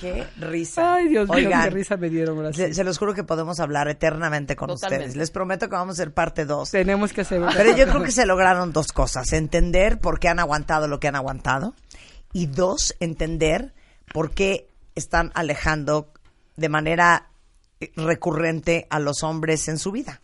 Qué 0.00 0.26
risa. 0.38 0.94
Ay, 0.94 1.08
Dios 1.08 1.28
mío, 1.28 1.50
qué 1.50 1.70
risa 1.70 1.96
me 1.96 2.08
dieron. 2.08 2.52
Se, 2.54 2.72
se 2.74 2.84
los 2.84 2.98
juro 2.98 3.14
que 3.14 3.24
podemos 3.24 3.60
hablar 3.60 3.88
eternamente 3.88 4.56
con 4.56 4.68
Totalmente. 4.68 5.04
ustedes. 5.06 5.16
Les 5.16 5.30
prometo 5.30 5.68
que 5.68 5.74
vamos 5.74 5.98
a 5.98 6.02
hacer 6.02 6.12
parte 6.14 6.44
2. 6.44 6.70
Tenemos 6.70 7.12
que 7.12 7.22
hacer 7.22 7.42
Pero 7.56 7.76
yo 7.76 7.86
creo 7.88 8.02
que 8.02 8.12
se 8.12 8.26
lograron 8.26 8.72
dos 8.72 8.92
cosas. 8.92 9.32
Entender 9.32 9.98
por 9.98 10.20
qué 10.20 10.28
han 10.28 10.38
aguantado 10.38 10.88
lo 10.88 11.00
que 11.00 11.08
han 11.08 11.16
aguantado. 11.16 11.74
Y 12.32 12.46
dos, 12.46 12.94
entender 13.00 13.72
por 14.12 14.30
qué 14.30 14.68
están 14.94 15.32
alejando 15.34 16.12
de 16.56 16.68
manera 16.68 17.28
recurrente 17.96 18.86
a 18.90 18.98
los 18.98 19.22
hombres 19.22 19.68
en 19.68 19.78
su 19.78 19.92
vida. 19.92 20.20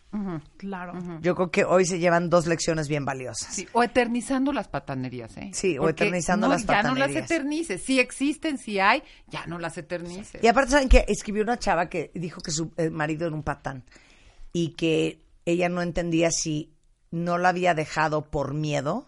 Claro. 0.56 0.94
Yo 1.20 1.34
creo 1.34 1.50
que 1.50 1.64
hoy 1.64 1.84
se 1.84 1.98
llevan 1.98 2.30
dos 2.30 2.46
lecciones 2.46 2.88
bien 2.88 3.04
valiosas. 3.04 3.54
Sí, 3.54 3.68
o 3.72 3.82
eternizando 3.82 4.52
las 4.52 4.68
patanerías, 4.68 5.36
¿eh? 5.36 5.50
Sí, 5.52 5.78
o 5.78 5.88
eternizando 5.88 6.46
no, 6.48 6.52
las 6.54 6.66
Ya 6.66 6.82
no 6.82 6.94
las 6.94 7.08
patanerías. 7.08 7.30
eternices. 7.30 7.82
Si 7.82 8.00
existen, 8.00 8.58
si 8.58 8.78
hay, 8.80 9.02
ya 9.28 9.46
no 9.46 9.58
las 9.58 9.78
eternices. 9.78 10.42
Y 10.42 10.46
aparte, 10.46 10.72
¿saben 10.72 10.88
que 10.88 11.04
Escribió 11.08 11.42
una 11.42 11.58
chava 11.58 11.88
que 11.88 12.10
dijo 12.14 12.40
que 12.40 12.50
su 12.50 12.72
eh, 12.76 12.90
marido 12.90 13.26
era 13.26 13.34
un 13.34 13.42
patán 13.42 13.84
y 14.52 14.70
que 14.70 15.20
ella 15.44 15.68
no 15.68 15.82
entendía 15.82 16.30
si 16.30 16.74
no 17.10 17.38
la 17.38 17.50
había 17.50 17.74
dejado 17.74 18.30
por 18.30 18.54
miedo 18.54 19.06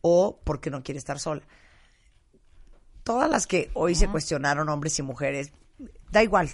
o 0.00 0.40
porque 0.44 0.70
no 0.70 0.82
quiere 0.82 0.98
estar 0.98 1.18
sola. 1.18 1.42
Todas 3.02 3.30
las 3.30 3.46
que 3.46 3.70
hoy 3.74 3.94
se 3.94 4.08
cuestionaron, 4.08 4.68
hombres 4.68 4.98
y 4.98 5.02
mujeres, 5.02 5.52
da 6.10 6.22
igual. 6.22 6.50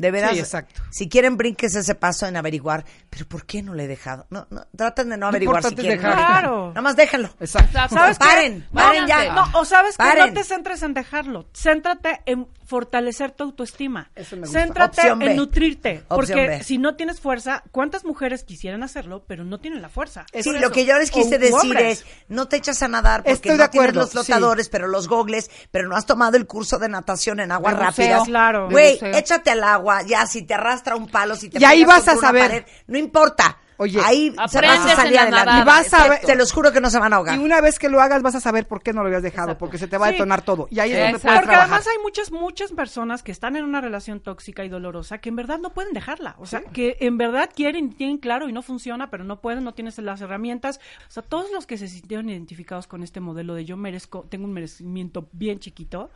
De 0.00 0.10
veras, 0.10 0.32
Sí, 0.32 0.38
exacto. 0.38 0.80
si 0.90 1.08
quieren, 1.08 1.36
brinques 1.36 1.74
ese 1.74 1.94
paso 1.94 2.26
en 2.26 2.36
averiguar, 2.36 2.84
pero 3.10 3.26
¿por 3.26 3.44
qué 3.44 3.62
no 3.62 3.74
le 3.74 3.84
he 3.84 3.88
dejado? 3.88 4.26
No, 4.30 4.46
no, 4.50 4.66
traten 4.76 5.10
de 5.10 5.16
no 5.16 5.26
averiguar 5.26 5.62
si 5.62 5.74
quieren. 5.74 6.00
dejar. 6.00 6.14
Claro. 6.16 6.68
Nada 6.68 6.80
más 6.82 6.96
déjenlo. 6.96 7.28
Exacto. 7.38 7.88
¿Sabes 7.88 8.18
qué? 8.18 8.24
Paren, 8.24 8.66
paren 8.72 9.06
ya. 9.06 9.32
No, 9.34 9.46
o 9.58 9.64
sabes 9.64 9.92
que 9.96 10.02
Paren. 10.02 10.28
no 10.28 10.32
te 10.40 10.44
centres 10.44 10.82
en 10.82 10.94
dejarlo. 10.94 11.46
Céntrate 11.54 12.22
en 12.26 12.48
fortalecer 12.64 13.32
tu 13.32 13.44
autoestima. 13.44 14.10
Eso 14.14 14.36
me 14.36 14.42
gusta. 14.42 14.60
Céntrate 14.60 15.00
Opción 15.00 15.18
B. 15.18 15.30
en 15.32 15.36
nutrirte. 15.36 16.04
Opción 16.08 16.16
porque 16.16 16.46
B. 16.48 16.62
si 16.64 16.78
no 16.78 16.94
tienes 16.96 17.20
fuerza, 17.20 17.62
¿cuántas 17.72 18.04
mujeres 18.04 18.44
quisieran 18.44 18.82
hacerlo, 18.84 19.24
pero 19.26 19.44
no 19.44 19.58
tienen 19.58 19.82
la 19.82 19.88
fuerza? 19.88 20.24
Sí, 20.32 20.50
lo 20.52 20.58
eso. 20.58 20.70
que 20.70 20.84
yo 20.86 20.96
les 20.96 21.10
quise 21.10 21.36
O 21.36 21.38
decir 21.38 21.54
hombres. 21.54 22.00
es, 22.00 22.06
no 22.28 22.46
te 22.48 22.56
echas 22.56 22.80
a 22.82 22.88
nadar 22.88 23.20
porque 23.22 23.32
Estoy 23.32 23.56
no 23.56 23.64
de 23.64 23.68
tienes 23.68 23.94
los 23.96 24.10
flotadores, 24.12 24.68
pero 24.68 24.86
los 24.86 25.08
gogles, 25.08 25.50
pero 25.72 25.88
no 25.88 25.96
has 25.96 26.06
tomado 26.06 26.36
el 26.36 26.46
curso 26.46 26.78
de 26.78 26.88
natación 26.88 27.40
en 27.40 27.50
agua 27.52 27.74
De 27.74 27.84
buceo, 27.84 28.06
rápida. 28.06 28.24
claro. 28.24 28.70
Güey, 28.70 28.98
échate 29.02 29.50
al 29.50 29.64
agua, 29.64 29.89
ya, 30.06 30.26
si 30.26 30.42
te 30.42 30.54
arrastra 30.54 30.96
un 30.96 31.08
palo, 31.08 31.36
si 31.36 31.48
te 31.48 31.58
Y 31.58 31.64
ahí 31.64 31.84
vas 31.84 32.06
a 32.08 32.16
saber. 32.16 32.48
pared, 32.48 32.64
no 32.86 32.98
importa. 32.98 33.58
Oye, 33.80 33.98
ahí 34.04 34.30
se 34.48 34.60
vas 34.60 34.86
a 34.86 34.94
salir 34.96 35.14
en 35.14 35.14
la 35.16 35.22
adelante. 35.22 35.30
nadada, 35.46 35.60
Y 35.60 35.64
vas 35.64 35.94
a 35.94 36.08
ver- 36.08 36.20
Se 36.26 36.34
los 36.36 36.52
juro 36.52 36.70
que 36.72 36.80
no 36.80 36.90
se 36.90 36.98
van 36.98 37.12
a 37.12 37.16
ahogar. 37.16 37.36
Y 37.38 37.42
una 37.42 37.60
vez 37.60 37.78
que 37.78 37.88
lo 37.88 38.00
hagas 38.00 38.22
vas 38.22 38.34
a 38.34 38.40
saber 38.40 38.66
por 38.66 38.82
qué 38.82 38.92
no 38.92 39.00
lo 39.02 39.06
habías 39.06 39.22
dejado, 39.22 39.56
porque 39.58 39.78
se 39.78 39.88
te 39.88 39.96
va 39.96 40.06
a 40.06 40.08
Sí. 40.10 40.14
detonar 40.16 40.42
todo. 40.42 40.68
Y 40.70 40.80
ahí 40.80 40.92
es 40.92 40.98
donde 40.98 41.18
puedes 41.18 41.22
Porque 41.38 41.46
trabajar. 41.50 41.62
además 41.70 41.86
hay 41.86 42.02
muchas, 42.02 42.30
muchas 42.30 42.72
personas 42.72 43.22
que 43.22 43.32
están 43.32 43.56
en 43.56 43.64
una 43.64 43.80
relación 43.80 44.20
tóxica 44.20 44.64
y 44.64 44.68
dolorosa 44.68 45.18
que 45.18 45.30
en 45.30 45.36
verdad 45.36 45.58
no 45.58 45.70
pueden 45.72 45.92
dejarla. 45.94 46.36
O 46.38 46.46
sea, 46.46 46.60
que 46.62 46.98
en 47.00 47.16
verdad 47.18 47.48
quieren, 47.54 47.94
tienen 47.94 48.18
claro 48.18 48.48
y 48.48 48.52
no 48.52 48.62
funciona, 48.62 49.10
pero 49.10 49.24
no 49.24 49.40
pueden, 49.40 49.64
no 49.64 49.72
tienes 49.74 49.96
las 49.98 50.20
herramientas. 50.20 50.78
O 51.08 51.10
sea, 51.10 51.22
todos 51.22 51.50
los 51.52 51.66
que 51.66 51.78
se 51.78 51.88
sintieron 51.88 52.28
identificados 52.28 52.86
con 52.86 53.02
este 53.02 53.20
modelo 53.20 53.54
de 53.54 53.64
yo 53.64 53.76
merezco, 53.76 54.26
tengo 54.28 54.44
un 54.44 54.52
merecimiento 54.52 55.28
bien 55.32 55.58
chiquito, 55.58 56.10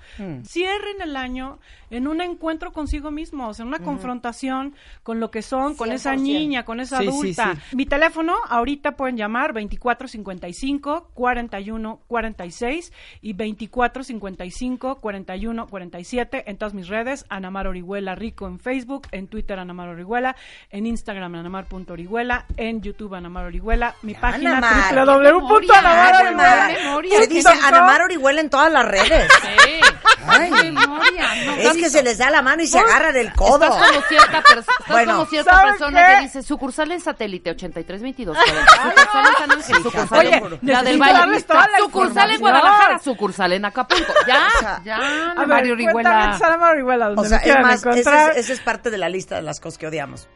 cierren 0.44 1.00
el 1.02 1.16
año 1.16 1.58
en 1.90 2.08
un 2.08 2.20
encuentro 2.20 2.72
consigo 2.72 3.10
mismo, 3.10 3.48
o 3.48 3.54
sea, 3.54 3.64
una 3.64 3.78
confrontación 3.78 4.74
con 5.02 5.20
lo 5.20 5.30
que 5.30 5.42
son, 5.42 5.74
con 5.76 5.92
esa 5.92 6.12
100%. 6.14 6.22
niña, 6.22 6.64
con 6.64 6.80
esa 6.80 6.98
Sí, 6.98 7.04
sí, 7.04 7.08
adulta. 7.10 7.53
Mi 7.72 7.86
teléfono, 7.86 8.35
ahorita 8.48 8.93
pueden 8.93 9.16
llamar 9.16 9.52
2455 9.55 11.10
41 11.14 12.01
46 12.06 12.93
y 13.22 13.32
2455 13.35 15.01
41 15.01 15.66
47 15.66 16.44
en 16.51 16.59
todas 16.59 16.74
mis 16.74 16.89
redes, 16.89 17.24
Anamar 17.28 17.66
Orihuela 17.66 18.14
Rico 18.14 18.47
en 18.47 18.59
Facebook, 18.59 19.09
en 19.12 19.28
Twitter 19.28 19.59
Anamar 19.59 19.89
Orihuela, 19.89 20.36
en 20.70 20.86
Instagram 20.86 21.35
Anamar.orihuela, 21.35 22.47
en 22.56 22.81
YouTube 22.82 23.14
Anamar 23.14 23.47
Orihuela, 23.47 23.94
mi 24.02 24.14
página 24.14 24.59
Anamar. 24.59 25.06
www.anamarorihuela. 25.06 27.26
Dice. 27.26 27.48
Anamar 27.64 28.02
Orihuela 28.02 28.40
en 28.40 28.51
todas 28.51 28.72
las 28.72 28.86
redes. 28.86 29.31
Sí. 29.43 29.81
Ay, 30.26 30.51
memoria, 30.51 31.26
no, 31.44 31.55
es 31.56 31.76
que 31.76 31.90
se 31.90 32.02
les 32.02 32.16
da 32.18 32.31
la 32.31 32.40
mano 32.40 32.62
y 32.62 32.66
se 32.66 32.78
agarran 32.78 33.14
el 33.16 33.32
codo. 33.35 33.64
Estás 33.64 33.89
como 33.90 34.01
cierta, 34.09 34.43
pers- 34.43 34.59
estás 34.60 34.74
Bueno, 34.89 35.12
como 35.12 35.26
cierta 35.26 35.52
¿sabe 35.52 35.70
persona 35.72 36.06
qué? 36.06 36.14
que 36.16 36.22
dice 36.22 36.43
sucursal 36.43 36.93
en 36.93 37.01
satélite 37.01 37.43
8322. 37.50 38.36
Sucursal 38.36 39.26
en 39.26 39.34
San 39.36 39.50
Ángel, 39.52 39.76
sucursal 39.82 40.18
Oye, 40.18 40.36
en 40.36 40.58
la 40.72 40.82
del 40.82 40.98
Valle. 40.98 41.40
Sucursal 41.80 42.30
en. 42.30 42.40
Guadalajara, 42.40 42.98
sucursal 42.98 43.52
en 43.52 43.64
Acapulco. 43.64 44.12
Ya. 44.26 44.80
Ya, 44.84 44.96
A 45.32 45.34
cuéntame 45.34 46.64
Orihuela. 46.64 47.10
O 47.16 47.24
sea, 47.24 47.38
es 47.38 47.60
más, 47.60 47.84
esa 47.86 48.30
es, 48.32 48.36
esa 48.38 48.52
es 48.52 48.60
parte 48.60 48.90
de 48.90 48.98
la 48.98 49.08
lista 49.08 49.36
de 49.36 49.42
las 49.42 49.60
cosas 49.60 49.78
que 49.78 49.86
odiamos. 49.86 50.28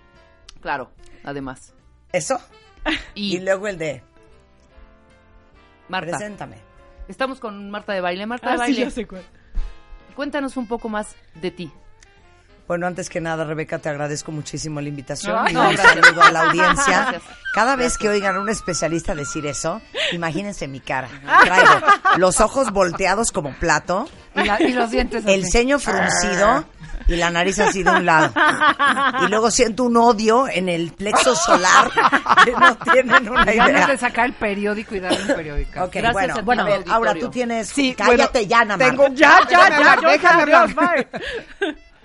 Claro, 0.60 0.90
además. 1.24 1.74
Eso. 2.12 2.40
Y, 3.14 3.36
Y 3.36 3.40
luego 3.40 3.68
el 3.68 3.78
de, 3.78 4.02
Marta, 5.88 6.10
preséntame. 6.10 6.56
estamos 7.08 7.40
con 7.40 7.70
Marta 7.70 7.92
de 7.92 8.00
Baile. 8.00 8.26
Marta 8.26 8.48
Ah, 8.48 8.52
de 8.52 8.56
sí, 8.56 8.60
Baile, 8.62 8.80
ya 8.84 8.90
sé 8.90 9.06
cuál. 9.06 9.22
cuéntanos 10.14 10.56
un 10.56 10.66
poco 10.66 10.88
más 10.88 11.16
de 11.34 11.50
ti. 11.50 11.72
Bueno, 12.68 12.86
antes 12.86 13.08
que 13.08 13.20
nada, 13.20 13.44
Rebeca, 13.44 13.78
te 13.78 13.88
agradezco 13.88 14.30
muchísimo 14.30 14.80
la 14.80 14.88
invitación 14.90 15.48
y 15.48 15.54
no, 15.54 15.70
un 15.70 15.76
saludo 15.78 16.22
a 16.22 16.30
la 16.30 16.40
audiencia. 16.42 17.00
Gracias. 17.10 17.22
Cada 17.54 17.76
vez 17.76 17.96
que 17.96 18.08
oigan 18.10 18.36
a 18.36 18.40
un 18.40 18.48
especialista 18.50 19.14
decir 19.14 19.46
eso, 19.46 19.80
imagínense 20.12 20.68
mi 20.68 20.80
cara. 20.80 21.08
Traigo 21.42 21.70
los 22.18 22.40
ojos 22.42 22.70
volteados 22.70 23.32
como 23.32 23.54
plato, 23.54 24.06
Y, 24.36 24.44
la- 24.44 24.60
y 24.62 24.74
los 24.74 24.90
dientes 24.90 25.24
el 25.26 25.42
así. 25.44 25.50
ceño 25.50 25.78
fruncido 25.78 26.66
y 27.06 27.16
la 27.16 27.30
nariz 27.30 27.58
así 27.58 27.82
de 27.82 27.90
un 27.90 28.04
lado. 28.04 28.34
Y 29.24 29.28
luego 29.28 29.50
siento 29.50 29.84
un 29.84 29.96
odio 29.96 30.46
en 30.46 30.68
el 30.68 30.92
plexo 30.92 31.34
solar 31.34 31.90
que 32.44 32.52
no 32.52 32.76
tienen 32.92 33.30
una 33.30 33.50
Y 33.50 33.56
ganas 33.56 33.72
idea. 33.72 33.86
de 33.86 33.96
sacar 33.98 34.26
el 34.26 34.34
periódico 34.34 34.94
y 34.94 35.00
darle 35.00 35.22
un 35.22 35.28
periódico. 35.28 35.84
Ok, 35.84 35.94
Gracias 35.94 36.12
bueno, 36.12 36.34
a 36.34 36.36
ti, 36.36 36.42
bueno, 36.42 36.66
ahora 36.90 37.14
tú 37.14 37.30
tienes... 37.30 37.68
Sí, 37.70 37.94
cállate 37.96 38.40
bueno, 38.40 38.48
ya, 38.50 38.64
Namar. 38.66 38.88
Tengo, 38.90 39.08
ya, 39.14 39.40
ya, 39.48 39.70
ya, 39.70 40.00
yo 40.02 40.08
déjame 40.10 40.50
ya, 40.52 40.60
hablar. 40.60 41.08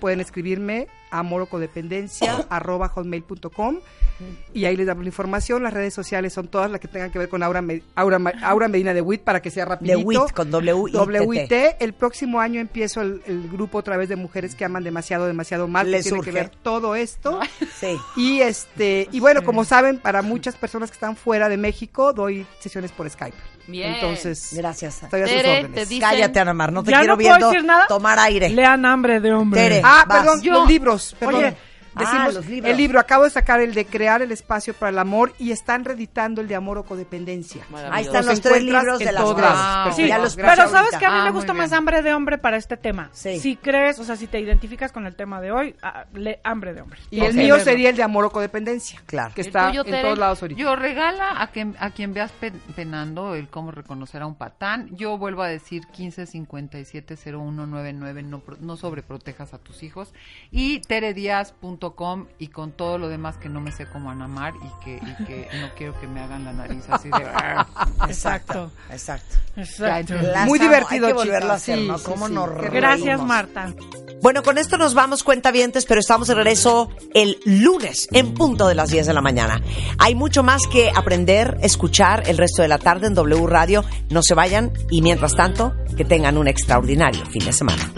Pueden 0.04 0.20
escribirme 0.20 0.86
a 1.18 1.22
morocodependencia 1.22 2.46
arroba 2.50 2.88
hotmail.com 2.88 3.78
y 4.52 4.64
ahí 4.64 4.76
les 4.76 4.86
damos 4.86 5.02
la 5.02 5.08
información. 5.08 5.62
Las 5.64 5.74
redes 5.74 5.92
sociales 5.92 6.32
son 6.32 6.46
todas 6.46 6.70
las 6.70 6.80
que 6.80 6.86
tengan 6.86 7.10
que 7.10 7.18
ver 7.18 7.28
con 7.28 7.42
Aura, 7.42 7.62
Aura, 7.96 8.20
Aura 8.42 8.68
Medina 8.68 8.94
de 8.94 9.00
WIT 9.00 9.22
para 9.22 9.42
que 9.42 9.50
sea 9.50 9.64
rapidito. 9.64 9.98
WIT, 9.98 10.30
con 10.32 10.50
W-I-T-T. 10.52 11.24
WIT. 11.26 11.52
El 11.82 11.94
próximo 11.94 12.40
año 12.40 12.60
empiezo 12.60 13.00
el, 13.00 13.22
el 13.26 13.48
grupo 13.48 13.78
otra 13.78 13.96
vez 13.96 14.08
de 14.08 14.14
mujeres 14.16 14.54
que 14.54 14.64
aman 14.64 14.84
demasiado, 14.84 15.26
demasiado 15.26 15.66
mal. 15.66 15.90
Les 15.90 16.04
que 16.04 16.10
tiene 16.10 16.18
urge. 16.20 16.30
que 16.30 16.34
ver 16.36 16.50
todo 16.62 16.94
esto. 16.94 17.40
Sí. 17.78 17.96
Y 18.16 18.40
este 18.40 19.08
y 19.10 19.18
bueno, 19.20 19.42
como 19.42 19.64
saben, 19.64 19.98
para 19.98 20.22
muchas 20.22 20.54
personas 20.54 20.90
que 20.90 20.94
están 20.94 21.16
fuera 21.16 21.48
de 21.48 21.56
México, 21.56 22.12
doy 22.12 22.46
sesiones 22.60 22.92
por 22.92 23.10
Skype. 23.10 23.36
Bien. 23.66 23.94
Entonces, 23.94 24.50
Gracias. 24.54 25.02
estoy 25.02 25.22
a 25.22 25.26
sus 25.26 25.36
Tere, 25.36 25.58
órdenes. 25.60 25.74
te 25.74 25.86
di- 25.94 25.98
Cállate, 25.98 26.38
Anamar, 26.38 26.70
no 26.70 26.84
te 26.84 26.92
quiero 26.92 27.06
no 27.06 27.16
viendo 27.16 27.48
decir 27.48 27.64
nada. 27.64 27.86
tomar 27.88 28.18
aire. 28.18 28.50
Lean 28.50 28.84
hambre 28.84 29.20
de 29.20 29.32
hombre. 29.32 29.60
Tere. 29.62 29.80
Ah, 29.82 30.04
Vas. 30.06 30.18
perdón, 30.22 30.42
Yo- 30.42 30.52
los 30.52 30.68
libros. 30.68 31.03
Perdón. 31.12 31.34
Oye, 31.44 31.56
Ah, 31.96 32.28
los 32.32 32.46
libros. 32.46 32.70
el 32.70 32.76
libro, 32.76 33.00
acabo 33.00 33.24
de 33.24 33.30
sacar 33.30 33.60
el 33.60 33.74
de 33.74 33.86
crear 33.86 34.22
el 34.22 34.32
espacio 34.32 34.74
para 34.74 34.90
el 34.90 34.98
amor 34.98 35.32
y 35.38 35.50
están 35.52 35.84
reeditando 35.84 36.40
el 36.40 36.48
de 36.48 36.54
amor 36.54 36.78
o 36.78 36.84
codependencia. 36.84 37.64
Ahí 37.90 38.04
están 38.04 38.24
Los 38.26 38.34
los 38.34 38.40
tres 38.40 38.62
libros 38.62 38.98
de 38.98 39.12
las. 39.12 39.96
Sí, 39.96 40.06
Ya 40.08 40.18
los 40.18 40.36
pero 40.36 40.48
sabes 40.56 40.74
ahorita. 40.74 40.98
que 40.98 41.06
a 41.06 41.10
mí 41.10 41.18
Ah, 41.20 41.24
me 41.24 41.30
gusta 41.30 41.52
más 41.52 41.72
hambre 41.72 42.02
de 42.02 42.14
hombre 42.14 42.38
para 42.38 42.56
este 42.56 42.76
tema. 42.76 43.10
Sí. 43.12 43.38
Si 43.38 43.56
crees, 43.56 43.98
o 43.98 44.04
sea, 44.04 44.16
si 44.16 44.26
te 44.26 44.40
identificas 44.40 44.92
con 44.92 45.06
el 45.06 45.14
tema 45.16 45.40
de 45.40 45.52
hoy, 45.52 45.74
ah, 45.82 46.04
lee 46.14 46.36
hambre 46.44 46.74
de 46.74 46.82
hombre. 46.82 46.98
Y 47.10 47.20
el 47.20 47.34
mío 47.34 47.58
sería 47.60 47.90
el 47.90 47.96
de 47.96 48.02
amor 48.02 48.24
o 48.24 48.30
codependencia. 48.30 49.00
Claro. 49.06 49.32
Que 49.34 49.42
está 49.42 49.68
tuyo, 49.68 49.84
en 49.86 50.02
todos 50.02 50.18
lados 50.18 50.42
ahorita. 50.42 50.60
Yo 50.60 50.76
regala 50.76 51.40
a 51.40 51.48
quien, 51.48 51.76
a 51.78 51.90
quien 51.90 52.12
veas 52.14 52.32
pe- 52.32 52.52
penando 52.74 53.34
el 53.34 53.48
cómo 53.48 53.70
reconocer 53.70 54.22
a 54.22 54.26
un 54.26 54.34
patán. 54.34 54.88
Yo 54.96 55.16
vuelvo 55.18 55.42
a 55.42 55.48
decir 55.48 55.82
15570199, 55.96 58.22
no, 58.24 58.40
pro- 58.40 58.56
no 58.60 58.76
sobreprotejas 58.76 59.54
a 59.54 59.58
tus 59.58 59.82
hijos. 59.82 60.12
Y 60.50 60.80
y 62.38 62.48
con 62.48 62.72
todo 62.72 62.98
lo 62.98 63.08
demás 63.08 63.36
que 63.36 63.48
no 63.48 63.60
me 63.60 63.72
sé 63.72 63.86
cómo 63.86 64.10
anamar 64.10 64.54
y 64.56 64.84
que, 64.84 64.96
y 64.96 65.24
que 65.24 65.48
no 65.60 65.68
quiero 65.76 65.98
que 66.00 66.06
me 66.06 66.20
hagan 66.20 66.44
la 66.44 66.52
nariz 66.52 66.84
así 66.88 67.08
de... 67.08 68.06
Exacto. 68.08 68.70
Exacto. 68.90 69.36
Exacto. 69.56 70.14
Muy 70.46 70.58
divertido, 70.58 71.06
Hay 71.06 71.12
que 71.12 71.18
volverlo 71.18 71.52
a 71.52 71.56
hacer, 71.56 71.78
Sí, 71.78 71.86
¿no? 71.86 71.98
¿Cómo 71.98 72.28
sí. 72.28 72.34
nos 72.34 72.50
Gracias, 72.50 73.04
reímos. 73.04 73.26
Marta. 73.26 73.72
Bueno, 74.22 74.42
con 74.42 74.58
esto 74.58 74.78
nos 74.78 74.94
vamos 74.94 75.22
cuentavientes, 75.22 75.84
pero 75.84 76.00
estamos 76.00 76.28
de 76.28 76.34
regreso 76.34 76.88
el 77.12 77.38
lunes 77.44 78.08
en 78.12 78.34
punto 78.34 78.66
de 78.66 78.74
las 78.74 78.90
10 78.90 79.06
de 79.06 79.14
la 79.14 79.20
mañana. 79.20 79.60
Hay 79.98 80.14
mucho 80.14 80.42
más 80.42 80.62
que 80.66 80.90
aprender, 80.94 81.58
escuchar 81.62 82.22
el 82.26 82.38
resto 82.38 82.62
de 82.62 82.68
la 82.68 82.78
tarde 82.78 83.06
en 83.06 83.14
W 83.14 83.46
Radio. 83.46 83.84
No 84.10 84.22
se 84.22 84.34
vayan 84.34 84.72
y 84.90 85.02
mientras 85.02 85.34
tanto, 85.34 85.74
que 85.96 86.04
tengan 86.04 86.38
un 86.38 86.48
extraordinario 86.48 87.24
fin 87.26 87.44
de 87.44 87.52
semana. 87.52 87.92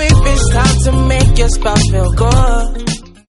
If 0.00 0.12
it's 0.12 0.48
time 0.52 0.76
to 0.84 0.92
make 1.08 1.38
your 1.38 1.48
spouse 1.48 1.82
feel 1.90 2.12
good. 2.12 2.95